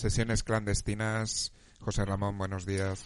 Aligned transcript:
sesiones 0.00 0.42
clandestinas. 0.42 1.52
José 1.80 2.04
Ramón, 2.04 2.36
buenos 2.38 2.66
días. 2.66 3.02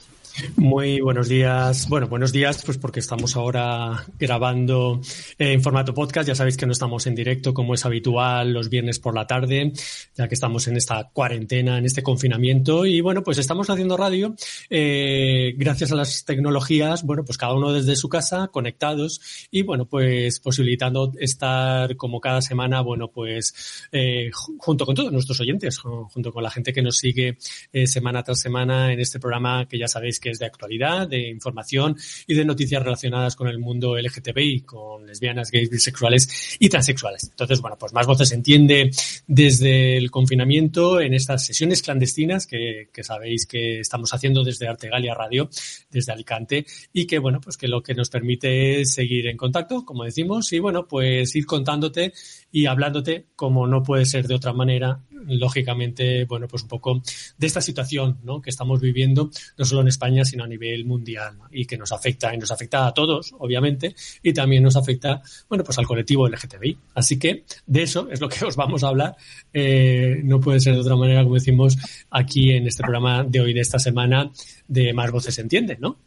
Muy 0.57 1.01
buenos 1.01 1.29
días. 1.29 1.89
Bueno, 1.89 2.09
buenos 2.09 2.33
días, 2.33 2.63
pues 2.65 2.77
porque 2.77 2.99
estamos 2.99 3.37
ahora 3.37 4.05
grabando 4.19 5.01
eh, 5.39 5.53
en 5.53 5.63
formato 5.63 5.95
podcast. 5.95 6.27
Ya 6.27 6.35
sabéis 6.35 6.57
que 6.57 6.67
no 6.67 6.73
estamos 6.73 7.07
en 7.07 7.15
directo 7.15 7.55
como 7.55 7.75
es 7.75 7.85
habitual 7.85 8.53
los 8.53 8.69
viernes 8.69 8.99
por 8.99 9.15
la 9.15 9.29
tarde, 9.29 9.73
ya 10.17 10.27
que 10.27 10.35
estamos 10.35 10.67
en 10.67 10.77
esta 10.77 11.09
cuarentena, 11.13 11.79
en 11.79 11.85
este 11.85 12.03
confinamiento. 12.03 12.85
Y 12.85 13.01
bueno, 13.01 13.23
pues 13.23 13.39
estamos 13.39 13.71
haciendo 13.71 13.97
radio 13.97 14.35
eh, 14.71 15.55
gracias 15.57 15.93
a 15.93 15.95
las 15.95 16.25
tecnologías, 16.25 17.05
bueno, 17.05 17.25
pues 17.25 17.39
cada 17.39 17.55
uno 17.55 17.73
desde 17.73 17.95
su 17.95 18.09
casa, 18.09 18.49
conectados 18.49 19.21
y 19.53 19.63
bueno, 19.63 19.87
pues 19.87 20.41
posibilitando 20.41 21.13
estar 21.19 21.95
como 21.97 22.21
cada 22.21 22.43
semana, 22.43 22.81
bueno, 22.81 23.09
pues 23.09 23.87
eh, 23.93 24.31
junto 24.33 24.85
con 24.85 24.97
todos 24.97 25.13
nuestros 25.13 25.39
oyentes, 25.41 25.79
junto 25.79 26.33
con 26.33 26.43
la 26.43 26.51
gente 26.51 26.73
que 26.73 26.83
nos 26.83 26.97
sigue 26.97 27.39
semana 27.85 28.23
tras 28.25 28.41
semana 28.41 28.93
en 28.93 28.99
este 28.99 29.21
programa 29.21 29.69
que 29.69 29.79
ya 29.79 29.87
sabéis 29.87 30.19
que 30.19 30.24
es 30.31 30.39
de 30.39 30.47
actualidad, 30.47 31.09
de 31.09 31.29
información 31.29 31.97
y 32.27 32.35
de 32.35 32.45
noticias 32.45 32.83
relacionadas 32.83 33.37
con 33.37 33.49
el 33.49 33.59
mundo 33.59 33.97
LGTBI, 33.97 34.61
con 34.61 35.07
lesbianas, 35.07 35.51
gays, 35.51 35.71
bisexuales 35.71 36.57
y 36.59 36.69
transexuales. 36.69 37.29
Entonces, 37.31 37.61
bueno, 37.61 37.77
pues 37.79 37.93
más 37.93 38.07
voces 38.07 38.33
entiende 38.33 38.91
desde 39.27 39.97
el 39.97 40.11
confinamiento 40.11 41.01
en 41.01 41.15
estas 41.15 41.45
sesiones 41.45 41.83
clandestinas 41.83 42.47
que, 42.47 42.89
que 42.93 43.05
sabéis 43.05 43.47
que 43.47 43.81
estamos 43.81 44.13
haciendo 44.13 44.45
desde 44.45 44.69
Artegalia 44.69 45.15
Radio, 45.15 45.49
desde 45.91 46.13
Alicante, 46.13 46.67
y 46.93 47.07
que, 47.07 47.19
bueno, 47.19 47.41
pues 47.41 47.57
que 47.57 47.69
lo 47.69 47.83
que 47.83 47.95
nos 47.95 48.11
permite 48.11 48.81
es 48.81 48.95
seguir 48.95 49.27
en 49.27 49.37
contacto, 49.37 49.85
como 49.85 50.05
decimos, 50.05 50.53
y 50.53 50.59
bueno, 50.59 50.87
pues 50.87 51.35
ir 51.37 51.47
contándote 51.47 52.13
y 52.51 52.67
hablándote 52.67 53.27
como 53.37 53.67
no 53.67 53.83
puede 53.83 54.07
ser 54.07 54.27
de 54.27 54.35
otra 54.35 54.53
manera 54.53 55.01
lógicamente, 55.27 56.25
bueno, 56.25 56.49
pues 56.49 56.63
un 56.63 56.69
poco 56.69 57.03
de 57.39 57.47
esta 57.47 57.61
situación 57.61 58.19
¿no? 58.23 58.41
que 58.41 58.51
estamos 58.51 58.81
viviendo, 58.81 59.31
no 59.57 59.65
solo 59.65 59.83
en 59.83 59.89
España, 59.89 60.25
sino 60.25 60.45
a 60.45 60.47
nivel 60.47 60.85
mundial, 60.85 61.39
y 61.51 61.67
que 61.67 61.77
nos 61.77 61.93
afecta, 61.93 62.35
y 62.35 62.39
nos 62.39 62.51
afecta 62.51 62.87
a 62.87 62.95
todos, 62.95 63.35
obviamente, 63.39 63.95
y 64.23 64.33
también 64.33 64.63
nos 64.63 64.77
afecta, 64.77 65.23
bueno, 65.49 65.65
pues 65.65 65.79
al 65.79 65.87
colectivo 65.87 66.29
LGTBI. 66.29 66.79
Así 66.95 67.19
que 67.19 67.45
de 67.67 67.83
eso 67.83 68.09
es 68.11 68.21
lo 68.21 68.29
que 68.29 68.45
os 68.45 68.57
vamos 68.57 68.85
a 68.85 68.89
hablar. 68.89 69.17
Eh, 69.53 70.21
no 70.25 70.41
puede 70.41 70.61
ser 70.61 70.75
de 70.75 70.81
otra 70.81 70.97
manera, 70.97 71.23
como 71.23 71.35
decimos 71.35 71.77
aquí 72.11 72.53
en 72.53 72.67
este 72.67 72.83
programa 72.83 73.25
de 73.25 73.41
hoy, 73.41 73.55
de 73.55 73.61
esta 73.61 73.79
semana, 73.79 74.31
de 74.69 74.93
Más 74.93 75.11
Voces 75.11 75.39
Entienden, 75.39 75.79
¿no? 75.81 75.99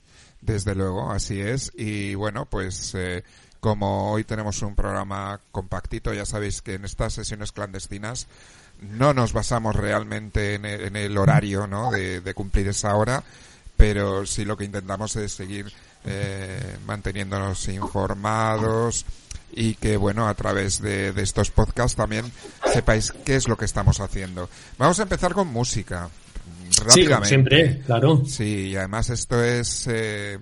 Desde 0.42 0.76
luego, 0.76 1.12
así 1.12 1.40
es. 1.40 1.72
Y 1.76 2.16
bueno, 2.16 2.48
pues 2.50 2.94
eh, 2.96 3.24
como 3.60 4.12
hoy 4.12 4.24
tenemos 4.24 4.62
un 4.62 4.76
programa 4.76 5.42
compactito, 5.52 6.14
ya 6.14 6.26
sabéis 6.26 6.62
que 6.62 6.76
en 6.76 6.86
estas 6.86 7.14
sesiones 7.14 7.52
clandestinas 7.52 8.28
no 8.82 9.14
nos 9.14 9.34
basamos 9.34 9.76
realmente 9.76 10.56
en 10.56 10.96
el, 10.96 11.18
horario 11.18 11.68
¿no? 11.68 11.92
de, 11.92 12.34
cumplir 12.34 12.68
esa 12.68 12.96
hora, 12.96 13.24
pero 13.76 14.26
sí 14.26 14.46
lo 14.46 14.58
que 14.58 14.66
intentamos 14.66 15.16
es 15.16 15.32
seguir 15.32 15.72
eh, 16.06 16.78
manteniéndonos 16.86 17.68
informados 17.70 19.06
y 19.52 19.76
que, 19.76 19.98
bueno, 19.98 20.28
a 20.28 20.34
través 20.34 20.82
de, 20.82 21.14
estos 21.18 21.52
podcasts 21.52 21.96
también 21.96 22.32
sepáis 22.72 23.12
qué 23.26 23.36
es 23.36 23.48
lo 23.48 23.58
que 23.58 23.66
estamos 23.66 24.00
haciendo. 24.00 24.50
Vamos 24.78 25.00
a 25.00 25.04
empezar 25.04 25.34
con 25.34 25.48
música. 25.48 26.10
Rápidamente. 26.86 27.26
Sí, 27.26 27.30
siempre, 27.30 27.82
claro. 27.86 28.24
Sí, 28.26 28.70
y 28.70 28.76
además 28.76 29.10
esto 29.10 29.44
es 29.44 29.88
eh, 29.90 30.38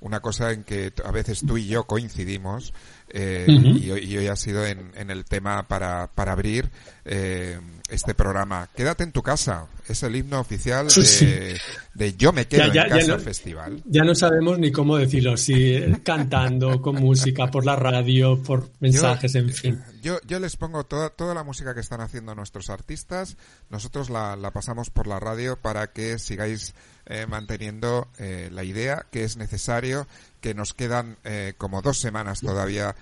una 0.00 0.20
cosa 0.20 0.52
en 0.52 0.62
que 0.64 0.92
a 1.04 1.10
veces 1.10 1.40
tú 1.46 1.58
y 1.58 1.66
yo 1.66 1.84
coincidimos 1.84 2.72
eh, 3.08 3.46
y, 3.48 3.90
hoy, 3.90 4.26
ha 4.28 4.36
sido 4.36 4.64
en, 4.64 4.92
el 4.94 5.24
tema 5.24 5.66
para, 5.66 6.06
para 6.08 6.32
abrir 6.32 6.70
eh, 7.04 7.58
este 7.90 8.14
programa. 8.14 8.68
Quédate 8.74 9.04
en 9.04 9.12
tu 9.12 9.22
casa. 9.22 9.66
Es 9.90 10.02
el 10.04 10.14
himno 10.14 10.38
oficial 10.38 10.86
de, 10.86 12.16
Yo 12.16 12.32
me 12.32 12.46
quedo 12.46 12.64
en 12.64 12.88
casa 12.88 13.18
festival. 13.18 13.82
Ya 13.84 14.04
no 14.04 14.14
sabemos 14.14 14.58
ni 14.58 14.70
cómo 14.70 14.96
decirlo, 14.96 15.36
si 15.36 15.80
cantando, 16.04 16.80
con 16.80 16.96
música, 16.96 17.50
por 17.50 17.66
la 17.66 17.76
radio, 17.76 18.40
por 18.42 18.70
mensajes, 18.78 19.34
en 19.34 19.50
fin. 19.50 19.82
Yo, 20.02 20.18
yo 20.26 20.38
les 20.38 20.56
pongo 20.56 20.84
toda, 20.84 21.10
toda 21.10 21.34
la 21.34 21.42
música 21.42 21.74
que 21.74 21.80
están 21.80 22.00
haciendo 22.00 22.34
nuestros 22.34 22.70
artistas. 22.70 23.36
Nosotros 23.68 24.10
la, 24.10 24.36
la 24.36 24.52
pasamos 24.52 24.90
por 24.90 25.06
la 25.06 25.18
radio 25.18 25.56
para 25.56 25.88
que 25.88 26.18
sigáis 26.18 26.74
eh, 27.12 27.26
manteniendo 27.26 28.06
eh, 28.18 28.50
la 28.52 28.62
idea 28.62 29.04
que 29.10 29.24
es 29.24 29.36
necesario, 29.36 30.06
que 30.40 30.54
nos 30.54 30.74
quedan 30.74 31.16
eh, 31.24 31.54
como 31.58 31.82
dos 31.82 31.98
semanas 31.98 32.40
todavía. 32.40 32.94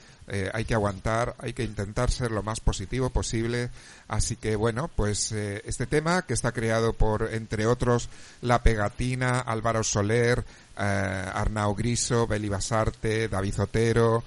hay 0.53 0.67
que 0.67 0.75
aguantar, 0.75 1.35
hay 1.39 1.55
que 1.55 1.65
intentar 1.65 2.11
ser 2.11 2.31
lo 2.31 2.43
más 2.43 2.61
positivo 2.61 3.11
posible. 3.11 3.71
Así 4.09 4.37
que 4.37 4.57
bueno, 4.57 4.91
pues 4.95 5.33
este 5.33 5.87
tema 5.87 6.23
que 6.23 6.35
está 6.35 6.53
creado 6.53 6.78
por, 6.93 7.33
entre 7.33 7.67
otros, 7.67 8.09
La 8.41 8.63
Pegatina, 8.63 9.41
Álvaro 9.41 9.85
Soler, 9.85 10.45
Arnau 10.77 11.75
Griso, 11.75 12.27
Beli 12.27 12.49
Basarte, 12.49 13.29
David 13.29 13.61
Otero, 13.61 14.25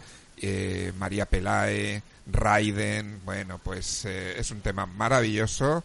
María 0.98 1.26
Pelae, 1.26 2.04
Raiden. 2.32 3.22
Bueno, 3.26 3.60
pues 3.64 4.06
es 4.06 4.52
un 4.52 4.62
tema 4.62 4.86
maravilloso 4.86 5.84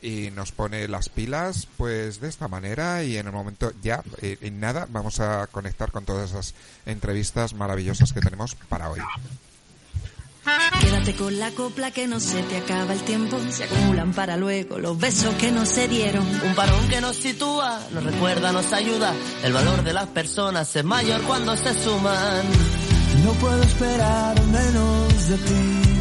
y 0.00 0.30
nos 0.30 0.52
pone 0.52 0.86
las 0.88 1.08
pilas 1.08 1.66
pues 1.76 2.20
de 2.20 2.28
esta 2.28 2.48
manera 2.48 3.02
y 3.02 3.16
en 3.16 3.26
el 3.26 3.32
momento 3.32 3.72
ya 3.82 4.02
eh, 4.22 4.38
en 4.42 4.60
nada 4.60 4.86
vamos 4.88 5.18
a 5.20 5.46
conectar 5.48 5.90
con 5.90 6.04
todas 6.04 6.30
esas 6.30 6.54
entrevistas 6.86 7.54
maravillosas 7.54 8.12
que 8.12 8.20
tenemos 8.20 8.54
para 8.54 8.90
hoy. 8.90 9.00
Quédate 10.80 11.14
con 11.14 11.38
la 11.38 11.50
copla 11.52 11.90
que 11.90 12.06
no 12.06 12.20
se 12.20 12.42
te 12.42 12.56
acaba 12.56 12.92
el 12.92 13.00
tiempo, 13.00 13.38
se 13.50 13.64
acumulan 13.64 14.12
para 14.12 14.36
luego 14.36 14.78
los 14.78 14.98
besos 14.98 15.34
que 15.34 15.50
no 15.50 15.64
se 15.64 15.88
dieron. 15.88 16.26
Un 16.44 16.54
parón 16.54 16.88
que 16.88 17.00
nos 17.00 17.16
sitúa, 17.16 17.80
nos 17.92 18.04
recuerda, 18.04 18.52
nos 18.52 18.72
ayuda, 18.72 19.14
el 19.42 19.52
valor 19.52 19.82
de 19.82 19.92
las 19.92 20.06
personas 20.08 20.74
es 20.74 20.84
mayor 20.84 21.22
cuando 21.22 21.56
se 21.56 21.74
suman. 21.74 22.42
No 23.24 23.32
puedo 23.32 23.62
esperar 23.62 24.42
menos 24.46 25.28
de 25.28 25.36
ti 25.38 25.98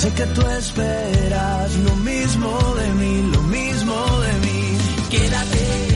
Sé 0.00 0.10
que 0.14 0.24
tú 0.24 0.40
esperas 0.40 1.76
lo 1.76 1.94
mismo 1.96 2.74
de 2.74 2.88
mí, 2.94 3.30
lo 3.34 3.42
mismo 3.42 3.94
de 4.22 4.32
mí. 4.46 4.78
Quédate, 5.10 5.89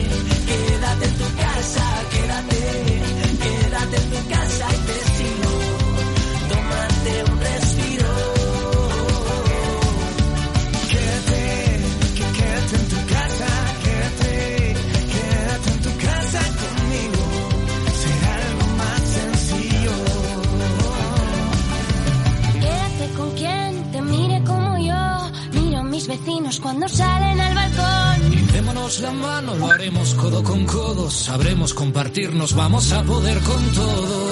vecinos 26.17 26.59
cuando 26.59 26.87
salen 26.87 27.39
al 27.39 27.55
balcón. 27.55 28.47
Démonos 28.53 28.99
la 29.01 29.11
mano, 29.11 29.55
lo 29.55 29.71
haremos 29.71 30.13
codo 30.15 30.43
con 30.43 30.65
codo. 30.65 31.09
Sabremos 31.09 31.73
compartirnos, 31.73 32.53
vamos 32.53 32.91
a 32.93 33.03
poder 33.03 33.39
con 33.41 33.71
todo. 33.71 34.31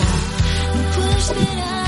No 0.75 0.95
puedo 0.95 1.18
esperar 1.18 1.82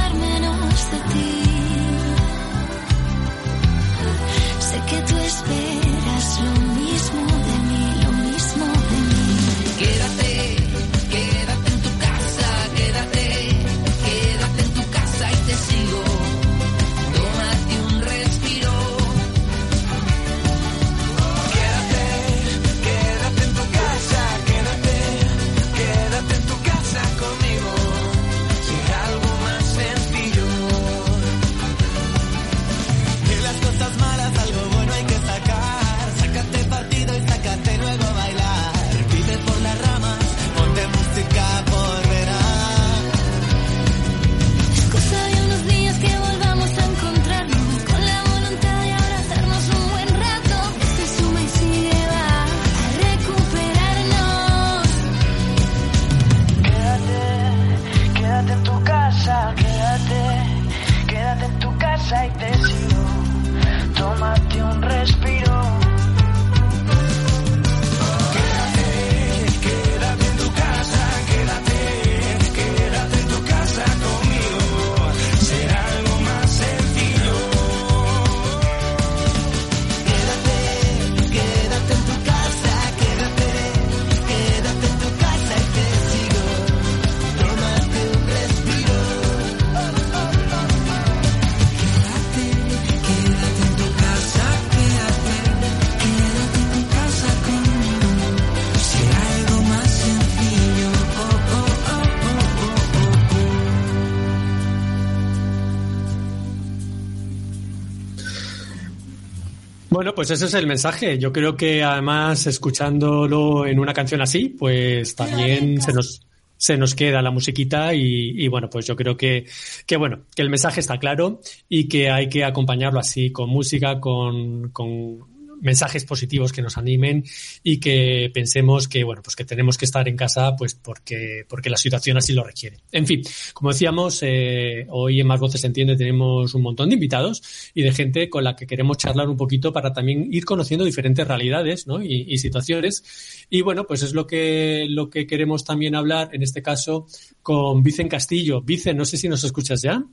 pues 110.15 110.31
ese 110.31 110.45
es 110.45 110.53
el 110.53 110.67
mensaje. 110.67 111.19
Yo 111.19 111.31
creo 111.31 111.55
que 111.55 111.83
además 111.83 112.47
escuchándolo 112.47 113.65
en 113.65 113.79
una 113.79 113.93
canción 113.93 114.21
así, 114.21 114.49
pues 114.49 115.15
también 115.15 115.81
se 115.81 115.93
nos 115.93 116.21
se 116.57 116.77
nos 116.77 116.95
queda 116.95 117.21
la 117.21 117.31
musiquita 117.31 117.93
y, 117.93 118.31
y, 118.43 118.47
bueno, 118.47 118.69
pues 118.69 118.87
yo 118.87 118.95
creo 118.95 119.17
que, 119.17 119.45
que 119.85 119.97
bueno, 119.97 120.21
que 120.33 120.41
el 120.41 120.49
mensaje 120.49 120.79
está 120.79 120.97
claro 120.97 121.41
y 121.67 121.87
que 121.89 122.09
hay 122.09 122.29
que 122.29 122.45
acompañarlo 122.45 122.99
así 122.99 123.31
con 123.31 123.49
música, 123.49 123.99
con, 123.99 124.69
con 124.69 125.34
mensajes 125.61 126.05
positivos 126.05 126.51
que 126.51 126.61
nos 126.61 126.77
animen 126.77 127.23
y 127.63 127.79
que 127.79 128.29
pensemos 128.33 128.87
que, 128.87 129.03
bueno, 129.03 129.21
pues 129.21 129.35
que 129.35 129.45
tenemos 129.45 129.77
que 129.77 129.85
estar 129.85 130.07
en 130.07 130.15
casa, 130.15 130.55
pues 130.55 130.75
porque, 130.75 131.45
porque 131.47 131.69
la 131.69 131.77
situación 131.77 132.17
así 132.17 132.33
lo 132.33 132.43
requiere. 132.43 132.77
En 132.91 133.05
fin, 133.05 133.21
como 133.53 133.71
decíamos, 133.71 134.19
eh, 134.23 134.85
hoy 134.89 135.19
en 135.19 135.27
Más 135.27 135.39
Voces 135.39 135.63
Entiende 135.63 135.95
tenemos 135.95 136.53
un 136.53 136.61
montón 136.61 136.89
de 136.89 136.95
invitados 136.95 137.71
y 137.73 137.83
de 137.83 137.91
gente 137.91 138.29
con 138.29 138.43
la 138.43 138.55
que 138.55 138.67
queremos 138.67 138.97
charlar 138.97 139.29
un 139.29 139.37
poquito 139.37 139.73
para 139.73 139.93
también 139.93 140.27
ir 140.31 140.45
conociendo 140.45 140.85
diferentes 140.85 141.27
realidades, 141.27 141.87
¿no? 141.87 142.01
Y, 142.01 142.25
y 142.27 142.37
situaciones. 142.37 143.03
Y 143.49 143.61
bueno, 143.61 143.85
pues 143.85 144.03
es 144.03 144.13
lo 144.13 144.27
que, 144.27 144.85
lo 144.89 145.09
que 145.09 145.27
queremos 145.27 145.63
también 145.63 145.95
hablar, 145.95 146.29
en 146.33 146.43
este 146.43 146.61
caso, 146.61 147.07
con 147.41 147.83
Vicen 147.83 148.09
Castillo. 148.09 148.61
Vicen, 148.61 148.97
no 148.97 149.05
sé 149.05 149.17
si 149.17 149.29
nos 149.29 149.43
escuchas 149.43 149.81
ya. 149.81 150.03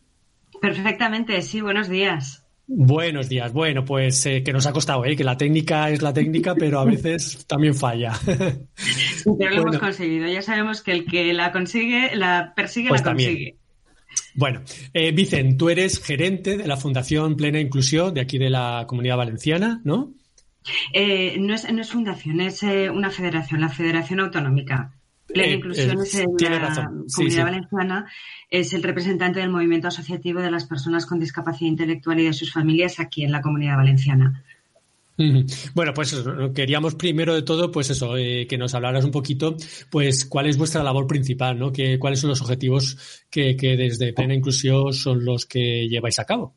Perfectamente, 0.61 1.43
sí, 1.43 1.61
buenos 1.61 1.89
días. 1.89 2.42
Buenos 2.67 3.29
días. 3.29 3.53
Bueno, 3.53 3.85
pues 3.85 4.25
eh, 4.27 4.43
que 4.43 4.53
nos 4.53 4.67
ha 4.67 4.73
costado, 4.73 5.05
¿eh? 5.05 5.17
que 5.17 5.25
la 5.25 5.37
técnica 5.37 5.91
es 5.91 6.01
la 6.01 6.13
técnica, 6.13 6.55
pero 6.55 6.81
a 6.81 6.85
veces 6.85 7.45
también 7.49 7.75
falla. 7.75 8.13
Pero 8.27 9.51
lo 9.51 9.63
hemos 9.63 9.79
conseguido. 9.79 10.27
Ya 10.29 10.43
sabemos 10.43 10.83
que 10.83 10.93
el 10.93 11.05
que 11.05 11.33
la 11.33 11.53
consigue, 11.53 12.15
la 12.17 12.53
persigue, 12.55 12.89
Pues 12.89 13.03
la 13.03 13.05
también. 13.05 13.31
consigue. 13.31 13.57
Bueno, 14.35 14.63
eh, 14.93 15.13
Vicen, 15.13 15.57
tú 15.57 15.71
eres 15.71 16.03
gerente 16.03 16.57
de 16.57 16.67
la 16.67 16.77
Fundación 16.77 17.37
Plena 17.37 17.61
Inclusión 17.61 18.15
de 18.15 18.21
aquí 18.21 18.39
de 18.39 18.51
la 18.51 18.85
Comunidad 18.87 19.17
Valenciana, 19.17 19.81
¿no? 19.85 20.15
Eh, 20.93 21.37
no, 21.39 21.55
es, 21.55 21.71
no 21.73 21.81
es 21.81 21.91
fundación, 21.91 22.41
es 22.41 22.63
eh, 22.63 22.89
una 22.89 23.11
federación, 23.11 23.61
la 23.61 23.69
Federación 23.69 24.21
Autonómica. 24.21 24.95
Plena 25.33 25.53
Eh, 25.53 25.55
Inclusión 25.55 25.99
eh, 25.99 26.03
es 26.03 26.15
en 26.15 26.29
la 26.41 26.59
razón. 26.59 27.05
Sí, 27.07 27.17
Comunidad 27.17 27.39
sí. 27.39 27.45
Valenciana, 27.45 28.07
es 28.51 28.73
el 28.75 28.83
representante 28.83 29.41
del 29.41 29.51
movimiento 29.51 29.89
asociativo 29.89 30.41
de 30.41 30.51
las 30.51 30.65
personas 30.67 31.07
con 31.07 31.19
discapacidad 31.19 31.71
intelectual 31.71 32.21
y 32.21 32.25
de 32.25 32.33
sus 32.33 32.53
familias 32.53 33.01
aquí 33.01 33.25
en 33.25 33.33
la 33.33 33.41
Comunidad 33.41 33.77
Valenciana. 33.77 34.43
Bueno, 35.75 35.93
pues 35.95 36.13
eso, 36.15 36.53
queríamos 36.53 36.95
primero 36.95 37.35
de 37.35 37.43
todo, 37.43 37.71
pues 37.71 37.91
eso, 37.91 38.17
eh, 38.17 38.47
que 38.49 38.59
nos 38.59 38.75
hablaras 38.75 39.05
un 39.05 39.11
poquito, 39.11 39.57
pues 39.91 40.25
cuál 40.25 40.47
es 40.47 40.57
vuestra 40.57 40.83
labor 40.83 41.07
principal, 41.07 41.59
¿no? 41.59 41.71
Que, 41.71 41.99
¿Cuáles 41.99 42.21
son 42.21 42.31
los 42.31 42.41
objetivos 42.41 43.25
que, 43.31 43.57
que 43.57 43.77
desde 43.77 44.13
Plena 44.13 44.35
Inclusión 44.35 44.93
son 44.93 45.25
los 45.25 45.47
que 45.47 45.87
lleváis 45.89 46.19
a 46.19 46.25
cabo? 46.25 46.55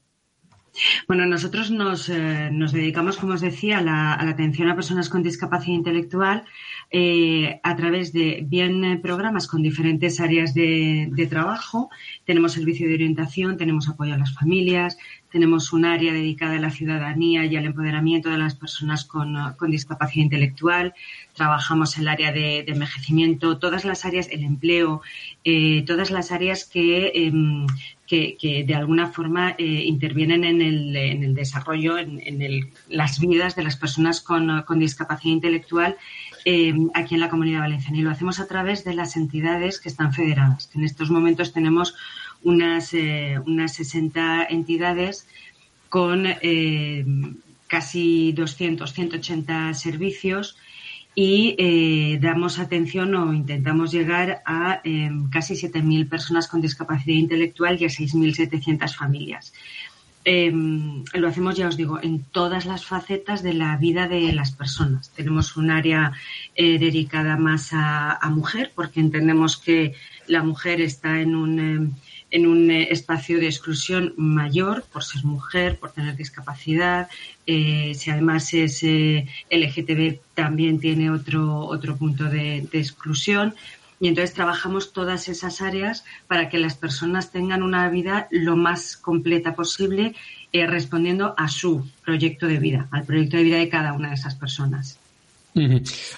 Bueno, 1.07 1.25
nosotros 1.25 1.71
nos, 1.71 2.10
eh, 2.10 2.50
nos 2.51 2.71
dedicamos, 2.71 3.18
como 3.18 3.33
os 3.33 3.42
decía, 3.42 3.80
a 3.80 3.81
la, 3.81 4.13
a 4.13 4.25
la 4.25 4.31
atención 4.31 4.69
a 4.69 4.75
personas 4.75 5.10
con 5.10 5.24
discapacidad 5.24 5.75
intelectual 5.75 6.44
eh, 6.97 7.59
a 7.62 7.75
través 7.75 8.13
de 8.13 8.45
bien 8.47 8.86
eh, 8.86 8.97
programas 8.97 9.47
con 9.47 9.62
diferentes 9.62 10.21
áreas 10.21 10.53
de, 10.53 11.27
trabajo. 11.30 11.89
Tenemos 12.24 12.53
servicio 12.53 12.88
de 12.88 12.94
orientación, 12.94 13.57
tenemos 13.57 13.89
apoyo 13.89 14.13
a 14.13 14.18
las 14.18 14.33
familias, 14.33 14.97
tenemos 15.30 15.74
un 15.74 15.83
área 15.83 16.13
dedicada 16.13 16.56
a 16.56 16.59
la 16.59 16.69
ciudadanía 16.69 17.44
y 17.44 17.57
al 17.57 17.65
empoderamiento 17.65 18.30
de 18.30 18.38
las 18.38 18.56
personas 18.56 19.03
con, 19.03 19.36
eh, 19.36 19.39
con 19.57 19.71
discapacidad 19.71 20.24
intelectual. 20.24 20.94
Trabajamos 21.33 21.97
el 21.97 22.07
área 22.07 22.31
de, 22.31 22.59
envejecimiento, 22.59 23.57
todas 23.57 23.83
las 23.83 24.06
áreas, 24.06 24.30
el 24.31 24.45
empleo, 24.45 25.01
todas 25.86 26.12
las 26.12 26.31
áreas 26.31 26.63
que 26.63 27.12
em, 27.13 27.68
que, 28.07 28.38
que 28.39 28.63
de 28.63 28.75
alguna 28.75 29.07
forma 29.07 29.56
intervienen 29.57 30.44
en 30.44 30.62
el, 30.62 30.95
en 30.95 31.24
el 31.24 31.33
desarrollo, 31.33 31.97
en, 31.97 32.21
en 32.23 32.42
el- 32.44 32.69
las 32.87 33.19
vidas 33.19 33.56
de 33.56 33.64
las 33.64 33.78
personas 33.78 34.21
con, 34.21 34.61
con 34.61 34.78
discapacidad 34.80 35.33
intelectual 35.33 35.97
eh, 36.45 36.73
aquí 36.94 37.16
en 37.16 37.21
la 37.21 37.30
Comunidad 37.30 37.61
Valenciana. 37.61 37.97
Y 37.97 38.02
lo 38.02 38.11
hacemos 38.11 38.40
a 38.40 38.47
través 38.47 38.83
de 38.83 38.94
las 38.94 39.18
entidades 39.18 39.80
que 39.80 39.90
están 39.90 40.14
federadas. 40.14 40.69
En 40.73 40.83
estos 40.83 41.09
momentos 41.09 41.52
tenemos 41.52 41.95
unas, 42.44 42.94
eh, 42.94 43.40
unas 43.45 43.73
60 43.73 44.45
entidades 44.49 45.28
con 45.90 46.25
eh, 46.25 47.06
casi 47.68 48.31
200, 48.33 48.94
180 48.94 49.73
servicios 49.73 50.57
y 51.16 51.56
eh, 51.57 52.19
damos 52.21 52.59
atención 52.59 53.16
o 53.16 53.33
intentamos 53.33 53.92
llegar 53.92 54.42
a 54.45 54.81
eh, 54.83 55.09
casi 55.31 55.54
7.000 55.54 56.09
personas 56.09 56.47
con 56.49 56.59
discapacidad 56.59 57.16
intelectual 57.16 57.81
y 57.81 57.85
a 57.85 57.87
6.700 57.87 58.94
familias. 58.94 59.54
Eh, 60.25 60.51
lo 61.13 61.27
hacemos, 61.27 61.55
ya 61.55 61.67
os 61.67 61.77
digo, 61.77 61.99
en 62.01 62.23
todas 62.23 62.65
las 62.65 62.85
facetas 62.85 63.44
de 63.44 63.53
la 63.53 63.77
vida 63.77 64.07
de 64.07 64.33
las 64.33 64.51
personas. 64.51 65.11
Tenemos 65.11 65.55
un 65.55 65.69
área 65.69 66.13
eh, 66.55 66.79
dedicada 66.79 67.37
más 67.37 67.73
a, 67.73 68.13
a 68.13 68.29
mujer, 68.31 68.71
porque 68.75 68.99
entendemos 68.99 69.55
que 69.57 69.94
la 70.27 70.44
mujer 70.44 70.81
está 70.81 71.21
en 71.21 71.35
un, 71.35 71.59
eh, 71.59 71.89
en 72.31 72.47
un 72.47 72.71
eh, 72.71 72.87
espacio 72.91 73.39
de 73.39 73.47
exclusión 73.47 74.13
mayor 74.17 74.83
por 74.91 75.03
ser 75.03 75.23
mujer, 75.23 75.77
por 75.77 75.91
tener 75.91 76.15
discapacidad. 76.15 77.07
Eh, 77.45 77.94
si 77.95 78.09
además 78.09 78.53
es 78.53 78.81
LGTB, 78.83 80.19
también 80.33 80.79
tiene 80.79 81.11
otro, 81.11 81.59
otro 81.59 81.95
punto 81.95 82.25
de 82.25 82.67
exclusión. 82.73 83.53
Y 83.99 84.07
entonces 84.07 84.33
trabajamos 84.33 84.94
todas 84.94 85.30
esas 85.30 85.61
áreas 85.61 86.04
para 86.28 86.49
que 86.49 86.59
las 86.59 86.75
personas 86.75 87.31
tengan 87.31 87.64
una 87.64 87.87
vida 87.90 88.28
lo 88.31 88.56
más 88.56 88.97
completa 88.97 89.56
posible, 89.56 90.16
eh, 90.52 90.68
respondiendo 90.68 91.33
a 91.37 91.47
su 91.47 91.90
proyecto 92.04 92.47
de 92.47 92.59
vida, 92.59 92.87
al 92.92 93.04
proyecto 93.04 93.37
de 93.37 93.44
vida 93.44 93.57
de 93.57 93.69
cada 93.69 93.94
una 93.94 94.09
de 94.09 94.16
esas 94.16 94.35
personas. 94.35 94.99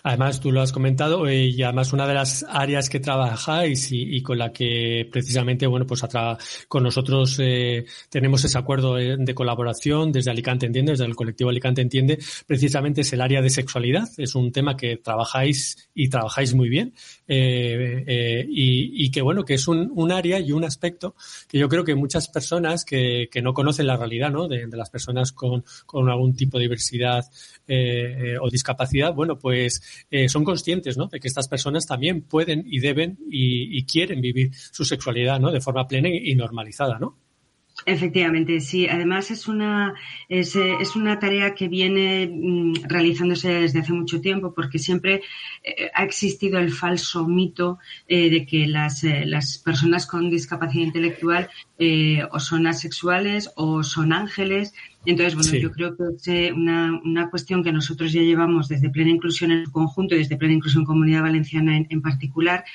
Además, 0.03 0.39
tú 0.39 0.51
lo 0.51 0.61
has 0.61 0.71
comentado 0.71 1.27
eh, 1.27 1.45
y 1.45 1.61
además 1.61 1.93
una 1.93 2.07
de 2.07 2.13
las 2.15 2.45
áreas 2.49 2.89
que 2.89 2.99
trabajáis 2.99 3.89
y, 3.91 4.21
con 4.21 4.37
la 4.37 4.51
que 4.51 5.07
precisamente, 5.11 5.67
bueno, 5.67 5.85
pues 5.85 6.01
con 6.67 6.83
nosotros 6.83 7.37
eh, 7.39 7.85
tenemos 8.09 8.43
ese 8.43 8.57
acuerdo 8.57 8.97
eh, 8.97 9.15
de 9.17 9.35
colaboración 9.35 10.11
desde 10.11 10.31
Alicante 10.31 10.65
Entiende, 10.65 10.93
desde 10.93 11.05
el 11.05 11.15
colectivo 11.15 11.49
Alicante 11.49 11.81
Entiende, 11.81 12.19
precisamente 12.45 13.01
es 13.01 13.13
el 13.13 13.21
área 13.21 13.41
de 13.41 13.49
sexualidad. 13.49 14.07
Es 14.17 14.35
un 14.35 14.51
tema 14.51 14.75
que 14.75 14.97
trabajáis 14.97 15.89
y 15.93 16.09
trabajáis 16.09 16.53
muy 16.53 16.69
bien 16.69 16.93
eh, 17.27 18.03
eh, 18.07 18.45
y, 18.49 19.11
que, 19.11 19.21
bueno, 19.21 19.43
que 19.43 19.55
es 19.55 19.67
un, 19.67 20.11
área 20.11 20.39
y 20.39 20.51
un 20.51 20.63
aspecto 20.63 21.15
que 21.47 21.57
yo 21.57 21.67
creo 21.67 21.83
que 21.83 21.95
muchas 21.95 22.29
personas 22.29 22.85
que, 22.85 23.29
no 23.41 23.53
conocen 23.53 23.87
la 23.87 23.97
realidad, 23.97 24.31
¿no? 24.31 24.47
De, 24.47 24.67
las 24.71 24.89
personas 24.89 25.31
con, 25.31 25.63
con 25.85 26.09
algún 26.09 26.35
tipo 26.35 26.57
de 26.57 26.63
diversidad 26.63 27.23
o 28.41 28.49
discapacidad, 28.49 29.13
bueno, 29.13 29.26
pues 29.35 30.05
eh, 30.09 30.29
son 30.29 30.43
conscientes, 30.43 30.97
¿no? 30.97 31.07
De 31.07 31.19
que 31.19 31.27
estas 31.27 31.47
personas 31.47 31.85
también 31.85 32.21
pueden 32.21 32.63
y 32.65 32.79
deben 32.79 33.17
y, 33.29 33.77
y 33.77 33.85
quieren 33.85 34.21
vivir 34.21 34.51
su 34.53 34.85
sexualidad, 34.85 35.39
¿no? 35.39 35.51
De 35.51 35.61
forma 35.61 35.87
plena 35.87 36.09
y 36.09 36.35
normalizada, 36.35 36.99
¿no? 36.99 37.26
Efectivamente, 37.85 38.59
sí. 38.59 38.87
Además 38.87 39.31
es 39.31 39.47
una 39.47 39.93
es, 40.27 40.55
eh, 40.55 40.75
es 40.81 40.95
una 40.95 41.19
tarea 41.19 41.53
que 41.55 41.69
viene 41.69 42.27
mm, 42.27 42.73
realizándose 42.89 43.49
desde 43.49 43.79
hace 43.79 43.93
mucho 43.93 44.19
tiempo 44.19 44.53
porque 44.53 44.77
siempre 44.79 45.21
eh, 45.63 45.89
ha 45.93 46.03
existido 46.03 46.59
el 46.59 46.71
falso 46.71 47.27
mito 47.27 47.79
eh, 48.07 48.29
de 48.29 48.45
que 48.45 48.67
las, 48.67 49.03
eh, 49.05 49.23
las 49.25 49.59
personas 49.59 50.05
con 50.05 50.29
discapacidad 50.29 50.83
intelectual 50.85 51.49
eh, 51.79 52.23
o 52.31 52.39
son 52.39 52.67
asexuales 52.67 53.51
o 53.55 53.83
son 53.83 54.11
ángeles. 54.11 54.73
Entonces, 55.05 55.35
bueno, 55.35 55.49
Sí. 55.49 55.61
yo 55.61 55.71
creo 55.71 55.95
que 55.95 56.03
es 56.47 56.51
una, 56.51 56.99
una 57.05 57.29
cuestión 57.29 57.63
que 57.63 57.71
nosotros 57.71 58.11
ya 58.11 58.21
llevamos 58.21 58.67
desde 58.67 58.89
Plena 58.89 59.11
Inclusión 59.11 59.51
en 59.51 59.65
su 59.65 59.71
conjunto 59.71 60.15
y 60.15 60.17
desde 60.17 60.35
Plena 60.35 60.55
Inclusión 60.55 60.83
Comunidad 60.83 61.21
Valenciana 61.21 61.77
en, 61.77 61.87
en 61.89 62.01
particular, 62.01 62.65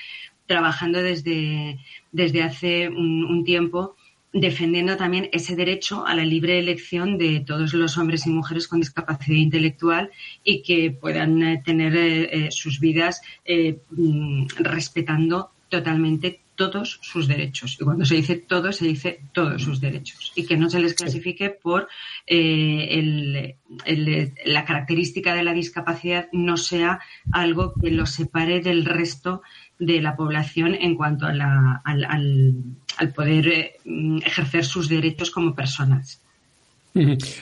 trabajando 0.46 1.02
desde, 1.02 1.78
desde 2.12 2.42
hace 2.42 2.88
un, 2.88 3.24
un 3.24 3.44
tiempo 3.44 3.96
defendiendo 4.32 4.96
también 4.96 5.28
ese 5.32 5.56
derecho 5.56 6.06
a 6.06 6.14
la 6.14 6.24
libre 6.24 6.58
elección 6.58 7.18
de 7.18 7.40
todos 7.40 7.74
los 7.74 7.98
hombres 7.98 8.26
y 8.26 8.30
mujeres 8.30 8.66
con 8.68 8.80
discapacidad 8.80 9.36
intelectual 9.36 10.10
y 10.42 10.62
que 10.62 10.90
puedan 10.90 11.42
eh, 11.42 11.62
tener 11.64 11.94
eh, 11.96 12.46
eh, 12.46 12.50
sus 12.50 12.80
vidas 12.80 13.20
eh, 13.44 13.78
mm, 13.90 14.46
respetando 14.60 15.50
totalmente 15.68 16.40
todos 16.54 16.98
sus 17.02 17.26
derechos. 17.28 17.78
Y 17.80 17.84
cuando 17.84 18.04
se 18.04 18.14
dice 18.16 18.36
todo, 18.36 18.72
se 18.72 18.84
dice 18.86 19.20
todos 19.32 19.62
sus 19.62 19.80
derechos. 19.80 20.32
Y 20.36 20.44
que 20.46 20.56
no 20.58 20.68
se 20.68 20.80
les 20.80 20.92
clasifique 20.94 21.48
por 21.50 21.88
eh, 22.26 22.88
el- 22.90 23.54
el- 23.86 24.32
la 24.44 24.64
característica 24.66 25.34
de 25.34 25.42
la 25.44 25.54
discapacidad 25.54 26.28
no 26.32 26.56
sea 26.58 27.00
algo 27.32 27.72
que 27.80 27.90
los 27.90 28.10
separe 28.10 28.60
del 28.60 28.84
resto 28.84 29.42
de 29.78 30.00
la 30.00 30.14
población 30.16 30.74
en 30.74 30.94
cuanto 30.96 31.26
a 31.26 31.32
la- 31.32 31.80
al, 31.84 32.04
al- 32.04 33.12
poder 33.14 33.48
eh, 33.48 33.72
mm, 33.84 34.18
ejercer 34.24 34.64
sus 34.64 34.88
derechos 34.88 35.30
como 35.30 35.54
personas. 35.54 36.20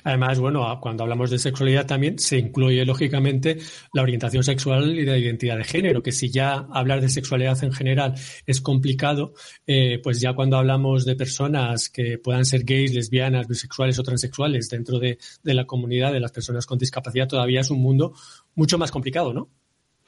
Además, 0.05 0.39
bueno, 0.39 0.79
cuando 0.81 1.03
hablamos 1.03 1.29
de 1.29 1.39
sexualidad 1.41 1.85
también 1.85 2.21
se 2.21 2.39
incluye 2.39 2.85
lógicamente 2.87 3.59
la 3.93 4.03
orientación 4.03 4.45
sexual 4.45 4.97
y 4.97 5.05
la 5.05 5.19
identidad 5.19 5.57
de 5.57 5.65
género, 5.65 6.05
que 6.05 6.13
si 6.13 6.31
ya 6.31 6.67
hablar 6.71 7.01
de 7.01 7.09
sexualidad 7.09 7.63
en 7.65 7.73
general 7.73 8.15
es 8.47 8.61
complicado, 8.61 9.35
eh, 9.67 9.99
pues 10.05 10.21
ya 10.21 10.35
cuando 10.35 10.57
hablamos 10.57 11.05
de 11.05 11.17
personas 11.17 11.89
que 11.89 12.17
puedan 12.19 12.45
ser 12.45 12.63
gays, 12.63 12.95
lesbianas, 12.95 13.49
bisexuales 13.49 13.99
o 13.99 14.05
transexuales 14.05 14.69
dentro 14.71 15.01
de, 15.01 15.19
de 15.43 15.55
la 15.55 15.65
comunidad 15.65 16.13
de 16.13 16.21
las 16.21 16.31
personas 16.31 16.65
con 16.65 16.79
discapacidad, 16.79 17.27
todavía 17.27 17.61
es 17.63 17.71
un 17.71 17.83
mundo 17.83 18.15
mucho 18.55 18.79
más 18.79 18.93
complicado, 18.93 19.35
¿no? 19.35 19.49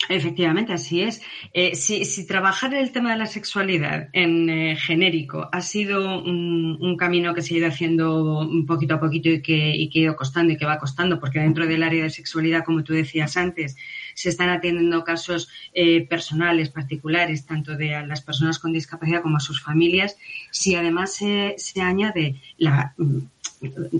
Efectivamente, 0.08 0.72
así 0.72 1.02
es. 1.02 1.22
Eh, 1.52 1.76
si, 1.76 2.04
si 2.04 2.26
trabajar 2.26 2.74
el 2.74 2.90
tema 2.90 3.12
de 3.12 3.18
la 3.18 3.26
sexualidad 3.26 4.08
en 4.12 4.50
eh, 4.50 4.76
genérico 4.76 5.48
ha 5.52 5.60
sido 5.60 6.22
un, 6.22 6.76
un 6.80 6.96
camino 6.96 7.34
que 7.34 7.42
se 7.42 7.54
ha 7.54 7.58
ido 7.58 7.68
haciendo 7.68 8.40
un 8.40 8.66
poquito 8.66 8.94
a 8.94 9.00
poquito 9.00 9.28
y 9.28 9.40
que, 9.40 9.76
y 9.76 9.88
que 9.90 10.00
ha 10.00 10.02
ido 10.02 10.16
costando 10.16 10.52
y 10.52 10.56
que 10.56 10.66
va 10.66 10.78
costando, 10.78 11.20
porque 11.20 11.38
dentro 11.38 11.66
del 11.66 11.84
área 11.84 12.02
de 12.02 12.10
sexualidad, 12.10 12.64
como 12.64 12.82
tú 12.82 12.92
decías 12.92 13.36
antes, 13.36 13.76
se 14.14 14.28
están 14.28 14.48
atendiendo 14.48 15.04
casos 15.04 15.48
eh, 15.72 16.06
personales, 16.06 16.68
particulares, 16.70 17.46
tanto 17.46 17.76
de 17.76 17.94
a 17.94 18.04
las 18.04 18.22
personas 18.22 18.58
con 18.58 18.72
discapacidad 18.72 19.22
como 19.22 19.36
a 19.36 19.40
sus 19.40 19.62
familias. 19.62 20.16
Si 20.50 20.74
además 20.74 21.14
se, 21.14 21.54
se 21.58 21.80
añade 21.80 22.36
la 22.58 22.92
mm, 22.96 23.18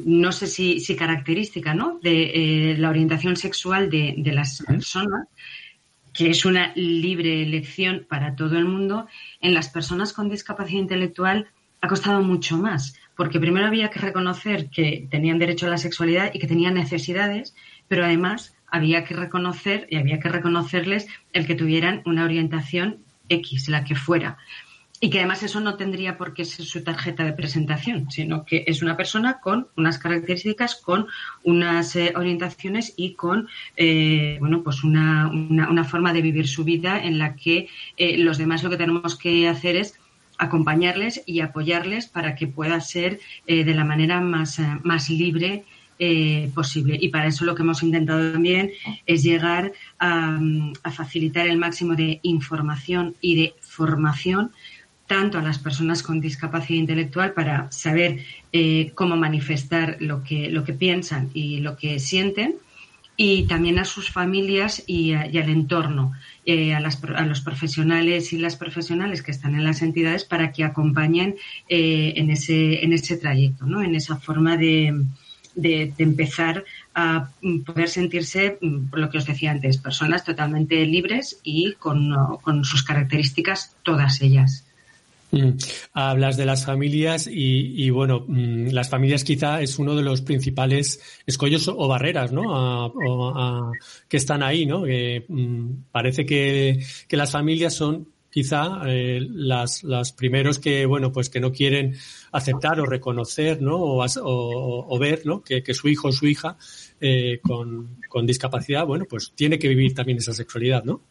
no 0.04 0.32
sé 0.32 0.49
si, 0.49 0.80
si 0.80 0.97
característica, 0.97 1.73
¿no? 1.75 2.00
De 2.02 2.73
eh, 2.73 2.76
la 2.76 2.90
orientación 2.90 3.37
sexual 3.37 3.90
de, 3.90 4.14
de 4.18 4.32
las 4.32 4.62
personas, 4.62 5.28
que 6.12 6.31
es 6.31 6.45
una 6.45 6.73
libre 6.75 7.42
elección 7.42 8.07
para 8.09 8.37
todo 8.37 8.59
el 8.59 8.66
mundo, 8.66 9.07
en 9.40 9.54
las 9.54 9.69
personas 9.69 10.12
con 10.12 10.28
discapacidad 10.28 10.81
intelectual 10.81 11.49
ha 11.81 11.88
costado 11.88 12.23
mucho 12.23 12.57
más, 12.59 12.95
porque 13.16 13.40
primero 13.40 13.66
había 13.66 13.90
que 13.90 13.99
reconocer 13.99 14.71
que 14.71 15.09
tenían 15.11 15.38
derecho 15.38 15.66
a 15.66 15.71
la 15.71 15.78
sexualidad 15.78 16.31
y 16.33 16.38
que 16.38 16.47
tenían 16.47 16.75
necesidades, 16.75 17.54
pero 17.88 18.04
además 18.04 18.57
había 18.69 19.04
que 19.04 19.14
reconocer 19.14 19.87
y 19.90 19.97
había 19.97 20.19
que 20.19 20.28
reconocerles 20.28 21.09
el 21.33 21.47
que 21.47 21.54
tuvieran 21.54 22.02
una 22.07 22.25
orientación 22.25 22.99
X, 23.28 23.69
la 23.69 23.85
que 23.85 23.97
fuera. 23.97 24.38
Y 25.04 25.11
que 25.11 25.18
además 25.18 25.42
eso 25.42 25.59
no 25.59 25.75
tendría 25.75 26.16
por 26.16 26.32
qué 26.32 26.44
ser 26.44 26.64
su 26.64 26.85
tarjeta 26.85 27.25
de 27.25 27.32
presentación, 27.32 28.09
sino 28.09 28.44
que 28.44 28.62
es 28.68 28.82
una 28.82 28.97
persona 28.97 29.40
con 29.40 29.66
unas 29.76 29.99
características, 29.99 30.76
con 30.76 31.09
unas 31.42 31.97
eh, 31.97 32.12
orientaciones 32.14 32.94
y 32.97 33.14
con 33.14 33.49
eh, 33.76 34.37
bueno 34.38 34.62
pues 34.62 34.85
una, 34.85 35.28
una, 35.28 35.68
una 35.68 35.82
forma 35.82 36.12
de 36.12 36.23
vivir 36.23 36.47
su 36.47 36.62
vida 36.62 37.02
en 37.02 37.18
la 37.18 37.35
que 37.35 37.66
eh, 37.97 38.16
los 38.16 38.38
demás 38.38 38.62
lo 38.62 38.71
que 38.71 38.76
tenemos 38.76 39.18
que 39.18 39.49
hacer 39.49 39.75
es 39.75 39.99
acompañarles 40.38 41.25
y 41.26 41.40
apoyarles 41.40 42.06
para 42.06 42.37
que 42.37 42.47
pueda 42.47 42.80
ser 42.80 43.18
eh, 43.49 43.64
de 43.64 43.75
la 43.75 43.85
manera 43.85 44.21
más, 44.21 44.61
más 44.85 45.11
libre 45.11 45.64
posible. 46.52 46.99
Y 47.00 47.11
para 47.11 47.28
eso 47.28 47.44
lo 47.44 47.54
que 47.54 47.62
hemos 47.62 47.80
intentado 47.85 48.32
también 48.32 48.73
es 49.06 49.23
llegar 49.23 49.73
a, 50.00 50.37
a 50.82 50.90
facilitar 50.90 51.47
el 51.47 51.59
máximo 51.59 51.94
de 51.94 52.18
información 52.25 53.14
y 53.21 53.37
de 53.37 53.54
formación 53.61 54.50
tanto 55.12 55.37
a 55.38 55.42
las 55.42 55.59
personas 55.59 56.02
con 56.02 56.23
discapacidad 56.23 56.81
intelectual 56.81 57.28
para 57.35 57.71
saber 57.71 58.11
eh, 58.50 58.92
cómo 58.95 59.14
manifestar 59.16 59.97
lo 60.00 60.23
que, 60.26 60.49
lo 60.50 60.64
que 60.64 60.73
piensan 60.73 61.28
y 61.35 61.59
lo 61.66 61.76
que 61.76 61.99
sienten, 61.99 62.54
y 63.14 63.42
también 63.52 63.78
a 63.78 63.85
sus 63.85 64.07
familias 64.11 64.83
y, 64.87 65.11
y 65.11 65.38
al 65.42 65.50
entorno, 65.50 66.04
eh, 66.47 66.73
a, 66.75 66.81
los 66.81 67.40
profesionales 67.42 68.33
y 68.33 68.38
las 68.38 68.57
profesionales 68.57 69.23
que 69.23 69.33
están 69.33 69.54
en 69.54 69.64
las 69.64 69.83
entidades 69.83 70.25
para 70.25 70.50
que 70.50 70.64
acompañen 70.64 71.37
eh, 71.69 72.14
en, 72.16 72.31
ese, 72.31 72.83
en 72.83 72.95
ese 72.95 73.19
trayecto, 73.19 73.66
¿no? 73.66 73.83
en 73.83 73.95
esa 73.95 74.16
forma 74.16 74.57
de, 74.57 75.04
de- 75.54 75.92
de 75.97 76.04
empezar 76.04 76.64
a 76.95 77.28
mm, 77.42 77.59
poder 77.69 77.88
sentirse, 77.90 78.57
mm, 78.62 78.88
por 78.88 78.99
lo 78.99 79.11
que 79.11 79.19
os 79.19 79.26
decía 79.26 79.50
antes, 79.50 79.76
personas 79.76 80.25
totalmente 80.25 80.87
libres 80.87 81.38
y 81.45 81.75
con, 81.75 82.14
con 82.40 82.64
sus 82.64 82.83
características, 82.83 83.76
todas 83.83 84.23
ellas. 84.23 84.64
Mm. 85.32 85.56
Hablas 85.94 86.36
de 86.36 86.44
las 86.44 86.66
familias 86.66 87.28
y, 87.30 87.88
bueno, 87.90 88.24
mm, 88.28 88.68
las 88.68 88.90
familias 88.90 89.24
quizá 89.24 89.62
es 89.62 89.78
uno 89.78 89.96
de 89.96 90.02
los 90.02 90.20
principales 90.20 91.00
escollos 91.26 91.68
o 91.68 91.88
barreras, 91.88 92.32
¿no? 92.32 92.92
Que 94.08 94.16
están 94.18 94.42
ahí, 94.42 94.66
¿no? 94.66 94.84
Mm, 95.28 95.84
parece 95.90 96.26
que, 96.26 96.84
las 97.10 97.32
familias 97.32 97.74
son 97.74 98.08
quizá 98.30 98.80
eh, 98.86 99.20
las, 99.20 99.84
las 99.84 100.12
primeros 100.12 100.58
que, 100.58 100.86
bueno, 100.86 101.12
pues 101.12 101.28
que 101.28 101.40
no 101.40 101.52
quieren 101.52 101.96
aceptar 102.32 102.80
o 102.80 102.86
reconocer, 102.86 103.60
¿no? 103.60 103.76
O, 103.78 104.98
ver, 104.98 105.22
¿no? 105.24 105.42
Que, 105.42 105.62
que 105.62 105.74
su 105.74 105.88
hijo 105.88 106.08
o 106.08 106.12
su 106.12 106.26
hija 106.26 106.56
eh, 107.00 107.40
con, 107.42 107.98
con 108.08 108.26
discapacidad, 108.26 108.86
bueno, 108.86 109.06
pues 109.08 109.32
tiene 109.34 109.58
que 109.58 109.68
vivir 109.68 109.94
también 109.94 110.18
esa 110.18 110.32
sexualidad, 110.32 110.84
¿no? 110.84 111.02